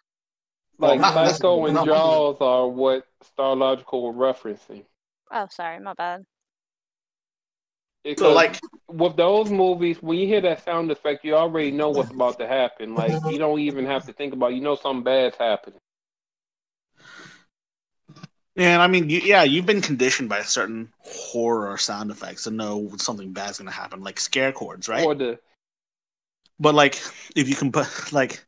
Well, 0.79 0.91
Like 0.93 1.01
not 1.01 1.15
Psycho 1.15 1.67
and 1.67 1.75
not 1.75 1.87
Jaws 1.87 2.37
are 2.41 2.69
what 2.69 3.07
Starlogical 3.37 4.03
were 4.03 4.13
referencing. 4.33 4.85
Oh, 5.31 5.47
sorry, 5.51 5.81
my 5.81 5.95
bad. 5.95 6.25
Because 8.05 8.23
so 8.23 8.33
like 8.35 8.61
with 8.89 9.17
those 9.17 9.51
movies, 9.51 10.01
when 10.03 10.19
you 10.19 10.27
hear 10.27 10.41
that 10.43 10.65
sound 10.65 10.91
effect, 10.91 11.25
you 11.25 11.35
already 11.35 11.71
know 11.73 11.91
what's 11.91 12.11
about 12.11 12.39
to 12.39 12.47
happen. 12.47 12.95
Like 12.95 13.25
you 13.25 13.39
don't 13.39 13.59
even 13.61 13.87
have 13.87 14.07
to 14.07 14.13
think 14.13 14.33
about. 14.33 14.53
it. 14.53 14.57
You 14.57 14.61
know 14.63 14.77
something 14.77 15.03
bad's 15.03 15.37
happening. 15.37 15.81
Yeah, 18.55 18.73
and 18.73 18.83
I 18.83 18.87
mean, 18.87 19.11
you, 19.11 19.21
yeah, 19.21 19.43
you've 19.43 19.67
been 19.67 19.83
conditioned 19.83 20.31
by 20.31 20.43
certain 20.43 20.89
horror 21.01 21.77
sound 21.77 22.11
effects 22.11 22.45
to 22.45 22.51
know 22.51 22.91
something 22.97 23.33
bad's 23.33 23.59
going 23.59 23.69
to 23.69 23.75
happen, 23.75 24.03
like 24.03 24.19
scare 24.19 24.53
chords, 24.53 24.89
right? 24.89 25.05
Or 25.05 25.15
the 25.15 25.39
But 26.59 26.75
like, 26.75 27.01
if 27.35 27.49
you 27.49 27.55
can 27.55 27.71
put 27.71 28.13
like, 28.13 28.45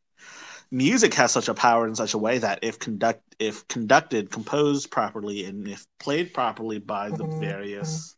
music 0.71 1.15
has 1.15 1.33
such 1.33 1.49
a 1.49 1.55
power 1.55 1.87
in 1.87 1.95
such 1.95 2.15
a 2.15 2.19
way 2.19 2.39
that 2.39 2.61
if 2.63 2.79
conduct, 2.79 3.23
if 3.39 3.67
conducted, 3.69 4.31
composed 4.31 4.91
properly, 4.91 5.45
and 5.45 5.67
if 5.69 5.87
played 5.99 6.35
properly 6.35 6.79
by 6.79 7.11
the 7.11 7.25
various, 7.25 8.17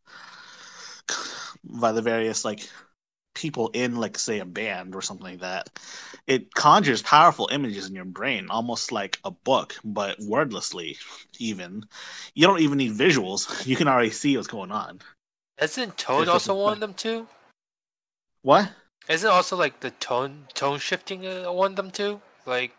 by 1.64 1.92
the 1.92 2.02
various 2.02 2.44
like 2.44 2.68
people 3.34 3.70
in 3.72 3.96
like 3.96 4.18
say 4.18 4.40
a 4.40 4.44
band 4.44 4.94
or 4.94 5.02
something 5.02 5.26
like 5.26 5.40
that, 5.40 5.70
it 6.26 6.52
conjures 6.54 7.02
powerful 7.02 7.48
images 7.52 7.88
in 7.88 7.94
your 7.94 8.04
brain, 8.04 8.48
almost 8.50 8.92
like 8.92 9.18
a 9.24 9.30
book, 9.30 9.76
but 9.84 10.18
wordlessly. 10.20 10.96
Even 11.38 11.84
you 12.34 12.46
don't 12.46 12.60
even 12.60 12.78
need 12.78 12.92
visuals; 12.92 13.66
you 13.66 13.76
can 13.76 13.88
already 13.88 14.10
see 14.10 14.36
what's 14.36 14.48
going 14.48 14.72
on. 14.72 15.00
Isn't 15.60 15.96
tone 15.98 16.22
It's 16.22 16.30
also 16.30 16.54
a- 16.54 16.62
one 16.64 16.72
of 16.74 16.80
them 16.80 16.94
too? 16.94 17.28
What? 18.42 18.72
Isn't 19.08 19.30
also 19.30 19.56
like 19.56 19.80
the 19.80 19.90
tone 19.90 20.46
tone 20.54 20.78
shifting 20.78 21.26
uh, 21.26 21.50
one 21.52 21.72
of 21.72 21.76
them 21.76 21.90
too? 21.90 22.20
Like 22.50 22.74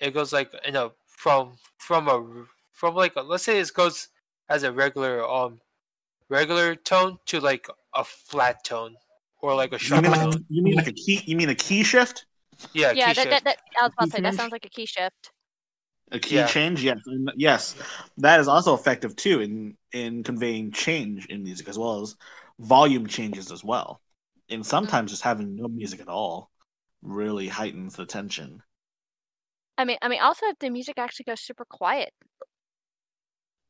it 0.00 0.12
goes 0.12 0.32
like 0.32 0.50
you 0.66 0.72
know 0.72 0.92
from 1.06 1.52
from 1.78 2.08
a 2.08 2.18
from 2.72 2.94
like 2.94 3.14
a, 3.16 3.22
let's 3.22 3.44
say 3.44 3.60
it 3.60 3.70
goes 3.72 4.08
as 4.48 4.62
a 4.64 4.72
regular 4.72 5.22
um 5.28 5.60
regular 6.28 6.74
tone 6.74 7.18
to 7.26 7.40
like 7.40 7.66
a 7.94 8.04
flat 8.04 8.64
tone 8.64 8.96
or 9.40 9.54
like 9.54 9.72
a 9.72 9.78
You 9.78 9.88
sharp 9.88 10.02
mean 10.02 10.10
like 10.12 10.20
tone. 10.20 10.44
you 10.50 10.62
mean 10.62 10.76
like 10.76 10.88
a 10.88 10.92
key? 10.92 11.22
You 11.26 11.36
mean 11.36 11.48
a 11.48 11.54
key 11.54 11.82
shift? 11.84 12.26
Yeah, 12.74 12.92
yeah, 12.92 13.06
key 13.08 13.14
that, 13.14 13.14
shift. 13.14 13.30
that, 13.30 13.44
that 13.44 13.58
I 13.80 13.84
was 13.84 13.92
about 13.96 14.06
to 14.06 14.10
say 14.10 14.20
that 14.20 14.34
sounds 14.34 14.52
like 14.52 14.64
a 14.64 14.68
key 14.68 14.86
shift. 14.86 15.30
A 16.10 16.18
key 16.18 16.36
Yeah. 16.36 16.46
change? 16.46 16.82
Yes, 16.82 16.98
and 17.06 17.30
yes. 17.36 17.74
That 18.16 18.40
is 18.40 18.48
also 18.48 18.74
effective 18.74 19.14
too 19.14 19.40
in 19.40 19.76
in 19.92 20.22
conveying 20.24 20.72
change 20.72 21.26
in 21.26 21.44
music 21.44 21.68
as 21.68 21.78
well 21.78 22.02
as 22.02 22.16
volume 22.58 23.06
changes 23.06 23.52
as 23.52 23.62
well. 23.62 24.00
And 24.50 24.66
sometimes 24.66 25.10
just 25.12 25.22
having 25.22 25.54
no 25.54 25.68
music 25.68 26.00
at 26.00 26.08
all 26.08 26.50
really 27.02 27.46
heightens 27.48 27.94
the 27.94 28.06
tension. 28.06 28.62
I 29.78 29.84
mean, 29.84 29.96
I 30.02 30.08
mean, 30.08 30.20
also 30.20 30.46
if 30.46 30.58
the 30.58 30.70
music 30.70 30.98
actually 30.98 31.24
goes 31.24 31.40
super 31.40 31.64
quiet. 31.64 32.12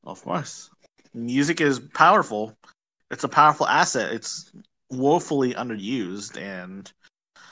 Of 0.04 0.22
course, 0.24 0.70
music 1.14 1.60
is 1.60 1.78
powerful. 1.78 2.56
It's 3.10 3.24
a 3.24 3.28
powerful 3.28 3.66
asset. 3.66 4.12
It's 4.12 4.50
woefully 4.90 5.54
underused, 5.54 6.40
and 6.40 6.90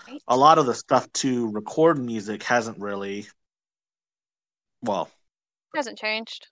Right? 0.09 0.23
a 0.29 0.37
lot 0.37 0.59
of 0.59 0.67
the 0.67 0.75
stuff 0.75 1.13
to 1.15 1.51
record 1.51 1.99
music 1.99 2.43
hasn't 2.43 2.79
really. 2.79 3.27
Well, 4.83 5.11
hasn't 5.75 5.99
changed. 5.99 6.49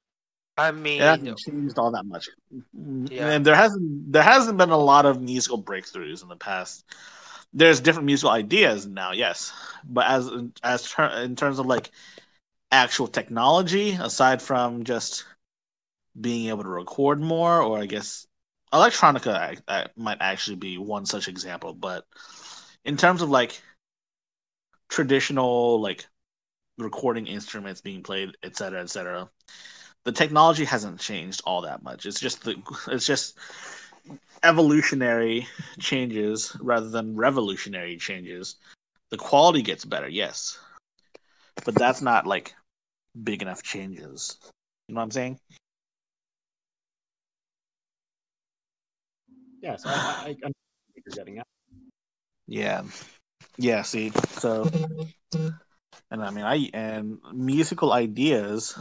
I 0.57 0.73
mean, 0.73 1.01
it 1.01 1.05
hasn't 1.05 1.39
changed 1.39 1.79
all 1.79 1.93
that 1.93 2.05
much. 2.07 2.29
Yeah. 2.73 3.31
And 3.31 3.45
there 3.45 3.55
hasn't 3.55 4.13
there 4.13 4.23
hasn't 4.23 4.59
been 4.59 4.71
a 4.71 4.77
lot 4.77 5.07
of 5.07 5.21
musical 5.21 5.63
breakthroughs 5.63 6.23
in 6.23 6.29
the 6.29 6.37
past. 6.37 6.85
There's 7.55 7.81
different 7.81 8.07
musical 8.07 8.33
ideas 8.33 8.87
now, 8.87 9.13
yes, 9.13 9.53
but 9.85 10.07
as 10.07 10.31
as 10.63 10.91
ter- 10.91 11.23
in 11.23 11.37
terms 11.37 11.59
of 11.59 11.67
like 11.67 11.91
actual 12.73 13.07
technology, 13.09 13.93
aside 13.93 14.43
from 14.43 14.85
just 14.85 15.25
being 16.21 16.49
able 16.49 16.65
to 16.65 16.69
record 16.69 17.21
more, 17.21 17.63
or 17.63 17.79
I 17.79 17.87
guess 17.87 18.27
electronica 18.73 19.35
I, 19.35 19.57
I, 19.69 19.87
might 19.97 20.19
actually 20.21 20.57
be 20.57 20.79
one 20.79 21.07
such 21.07 21.29
example. 21.29 21.75
But 21.75 22.07
in 22.85 22.97
terms 22.97 23.23
of 23.23 23.31
like 23.31 23.63
traditional 24.89 25.81
like 25.81 26.07
recording 26.79 27.27
instruments 27.27 27.81
being 27.81 28.03
played, 28.03 28.37
et 28.43 28.57
cetera, 28.57 28.83
et 28.83 28.91
cetera, 28.91 29.31
the 30.05 30.13
technology 30.13 30.65
hasn't 30.65 31.01
changed 31.01 31.43
all 31.45 31.63
that 31.63 31.83
much. 31.83 32.07
It's 32.07 32.21
just 32.21 32.45
the 32.45 32.57
it's 32.89 33.07
just 33.07 33.39
evolutionary 34.43 35.47
changes 35.81 36.57
rather 36.61 36.89
than 36.89 37.17
revolutionary 37.17 37.97
changes. 37.97 38.57
The 39.11 39.17
quality 39.17 39.63
gets 39.63 39.85
better, 39.85 40.09
yes, 40.09 40.59
but 41.65 41.75
that's 41.75 42.03
not 42.03 42.27
like 42.27 42.55
big 43.23 43.43
enough 43.43 43.63
changes. 43.63 44.39
You 44.89 44.95
know 44.95 44.99
what 44.99 45.05
I'm 45.05 45.11
saying? 45.11 45.39
Yes, 49.63 49.87
I, 49.87 49.91
I, 49.93 49.95
I 49.95 50.29
understand 50.29 50.55
what 50.93 51.03
you're 51.07 51.15
getting 51.15 51.39
at. 51.39 51.47
Yeah, 52.47 52.83
yeah. 53.57 53.83
See, 53.83 54.11
so, 54.39 54.69
and 56.11 56.23
I 56.23 56.31
mean, 56.31 56.45
I 56.45 56.69
and 56.75 57.19
musical 57.33 57.93
ideas. 57.93 58.79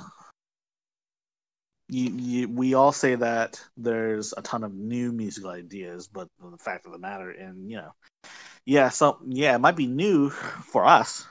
You, 1.93 2.09
you, 2.09 2.49
we 2.49 2.73
all 2.73 2.91
say 2.91 3.13
that 3.13 3.63
there's 3.77 4.33
a 4.35 4.41
ton 4.41 4.63
of 4.63 4.73
new 4.73 5.11
musical 5.11 5.51
ideas, 5.51 6.07
but 6.07 6.27
the 6.41 6.57
fact 6.57 6.87
of 6.87 6.91
the 6.91 6.97
matter, 6.97 7.29
and 7.29 7.69
you 7.69 7.77
know, 7.77 7.91
yeah, 8.65 8.89
so 8.89 9.19
yeah, 9.27 9.53
it 9.53 9.59
might 9.59 9.75
be 9.75 9.85
new 9.85 10.31
for 10.31 10.85
us, 10.85 11.27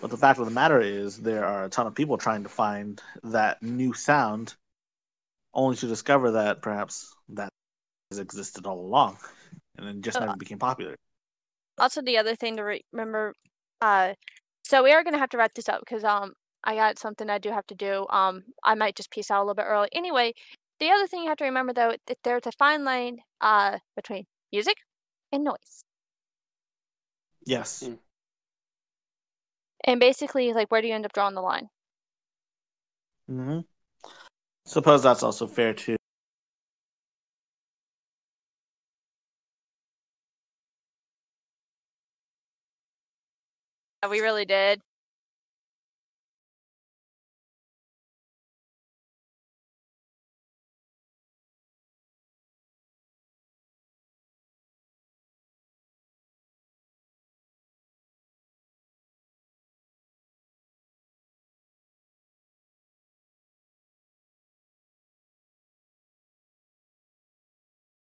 but 0.00 0.10
the 0.10 0.16
fact 0.16 0.38
of 0.38 0.44
the 0.44 0.52
matter 0.52 0.80
is 0.80 1.16
there 1.18 1.44
are 1.44 1.64
a 1.64 1.68
ton 1.68 1.88
of 1.88 1.96
people 1.96 2.18
trying 2.18 2.44
to 2.44 2.48
find 2.48 3.02
that 3.24 3.60
new 3.64 3.92
sound, 3.92 4.54
only 5.52 5.76
to 5.78 5.88
discover 5.88 6.30
that 6.30 6.62
perhaps 6.62 7.12
that 7.30 7.48
has 8.12 8.20
existed 8.20 8.66
all 8.66 8.78
along, 8.78 9.18
and 9.76 9.88
then 9.88 10.02
just 10.02 10.18
Uh, 10.18 10.26
never 10.26 10.36
became 10.36 10.60
popular. 10.60 10.94
Also, 11.78 12.00
the 12.00 12.16
other 12.18 12.36
thing 12.36 12.56
to 12.58 12.62
re- 12.62 12.84
remember, 12.92 13.34
uh, 13.80 14.14
so 14.62 14.84
we 14.84 14.92
are 14.92 15.02
gonna 15.02 15.18
have 15.18 15.30
to 15.30 15.36
wrap 15.38 15.54
this 15.54 15.68
up 15.68 15.80
because 15.80 16.04
um 16.04 16.34
I 16.64 16.74
got 16.74 16.98
something 16.98 17.30
I 17.30 17.38
do 17.38 17.50
have 17.50 17.66
to 17.68 17.74
do. 17.74 18.06
Um, 18.10 18.44
I 18.64 18.74
might 18.74 18.96
just 18.96 19.10
peace 19.10 19.30
out 19.30 19.38
a 19.40 19.44
little 19.44 19.54
bit 19.54 19.66
early. 19.66 19.88
Anyway, 19.92 20.34
the 20.78 20.90
other 20.90 21.06
thing 21.06 21.22
you 21.22 21.28
have 21.28 21.38
to 21.38 21.44
remember 21.44 21.72
though, 21.72 21.94
that 22.06 22.18
there's 22.24 22.46
a 22.46 22.52
fine 22.52 22.84
line 22.84 23.20
uh 23.40 23.78
between 23.96 24.26
music 24.52 24.76
and 25.32 25.44
noise. 25.44 25.84
Yes. 27.44 27.82
Mm. 27.82 27.98
And 29.84 30.00
basically, 30.00 30.52
like, 30.52 30.70
where 30.70 30.82
do 30.82 30.88
you 30.88 30.94
end 30.94 31.06
up 31.06 31.12
drawing 31.12 31.34
the 31.34 31.40
line? 31.40 31.68
hmm 33.28 33.60
Suppose 34.66 35.02
that's 35.02 35.22
also 35.22 35.46
fair 35.46 35.72
too. 35.72 35.96
We 44.08 44.20
really 44.20 44.44
did. 44.44 44.80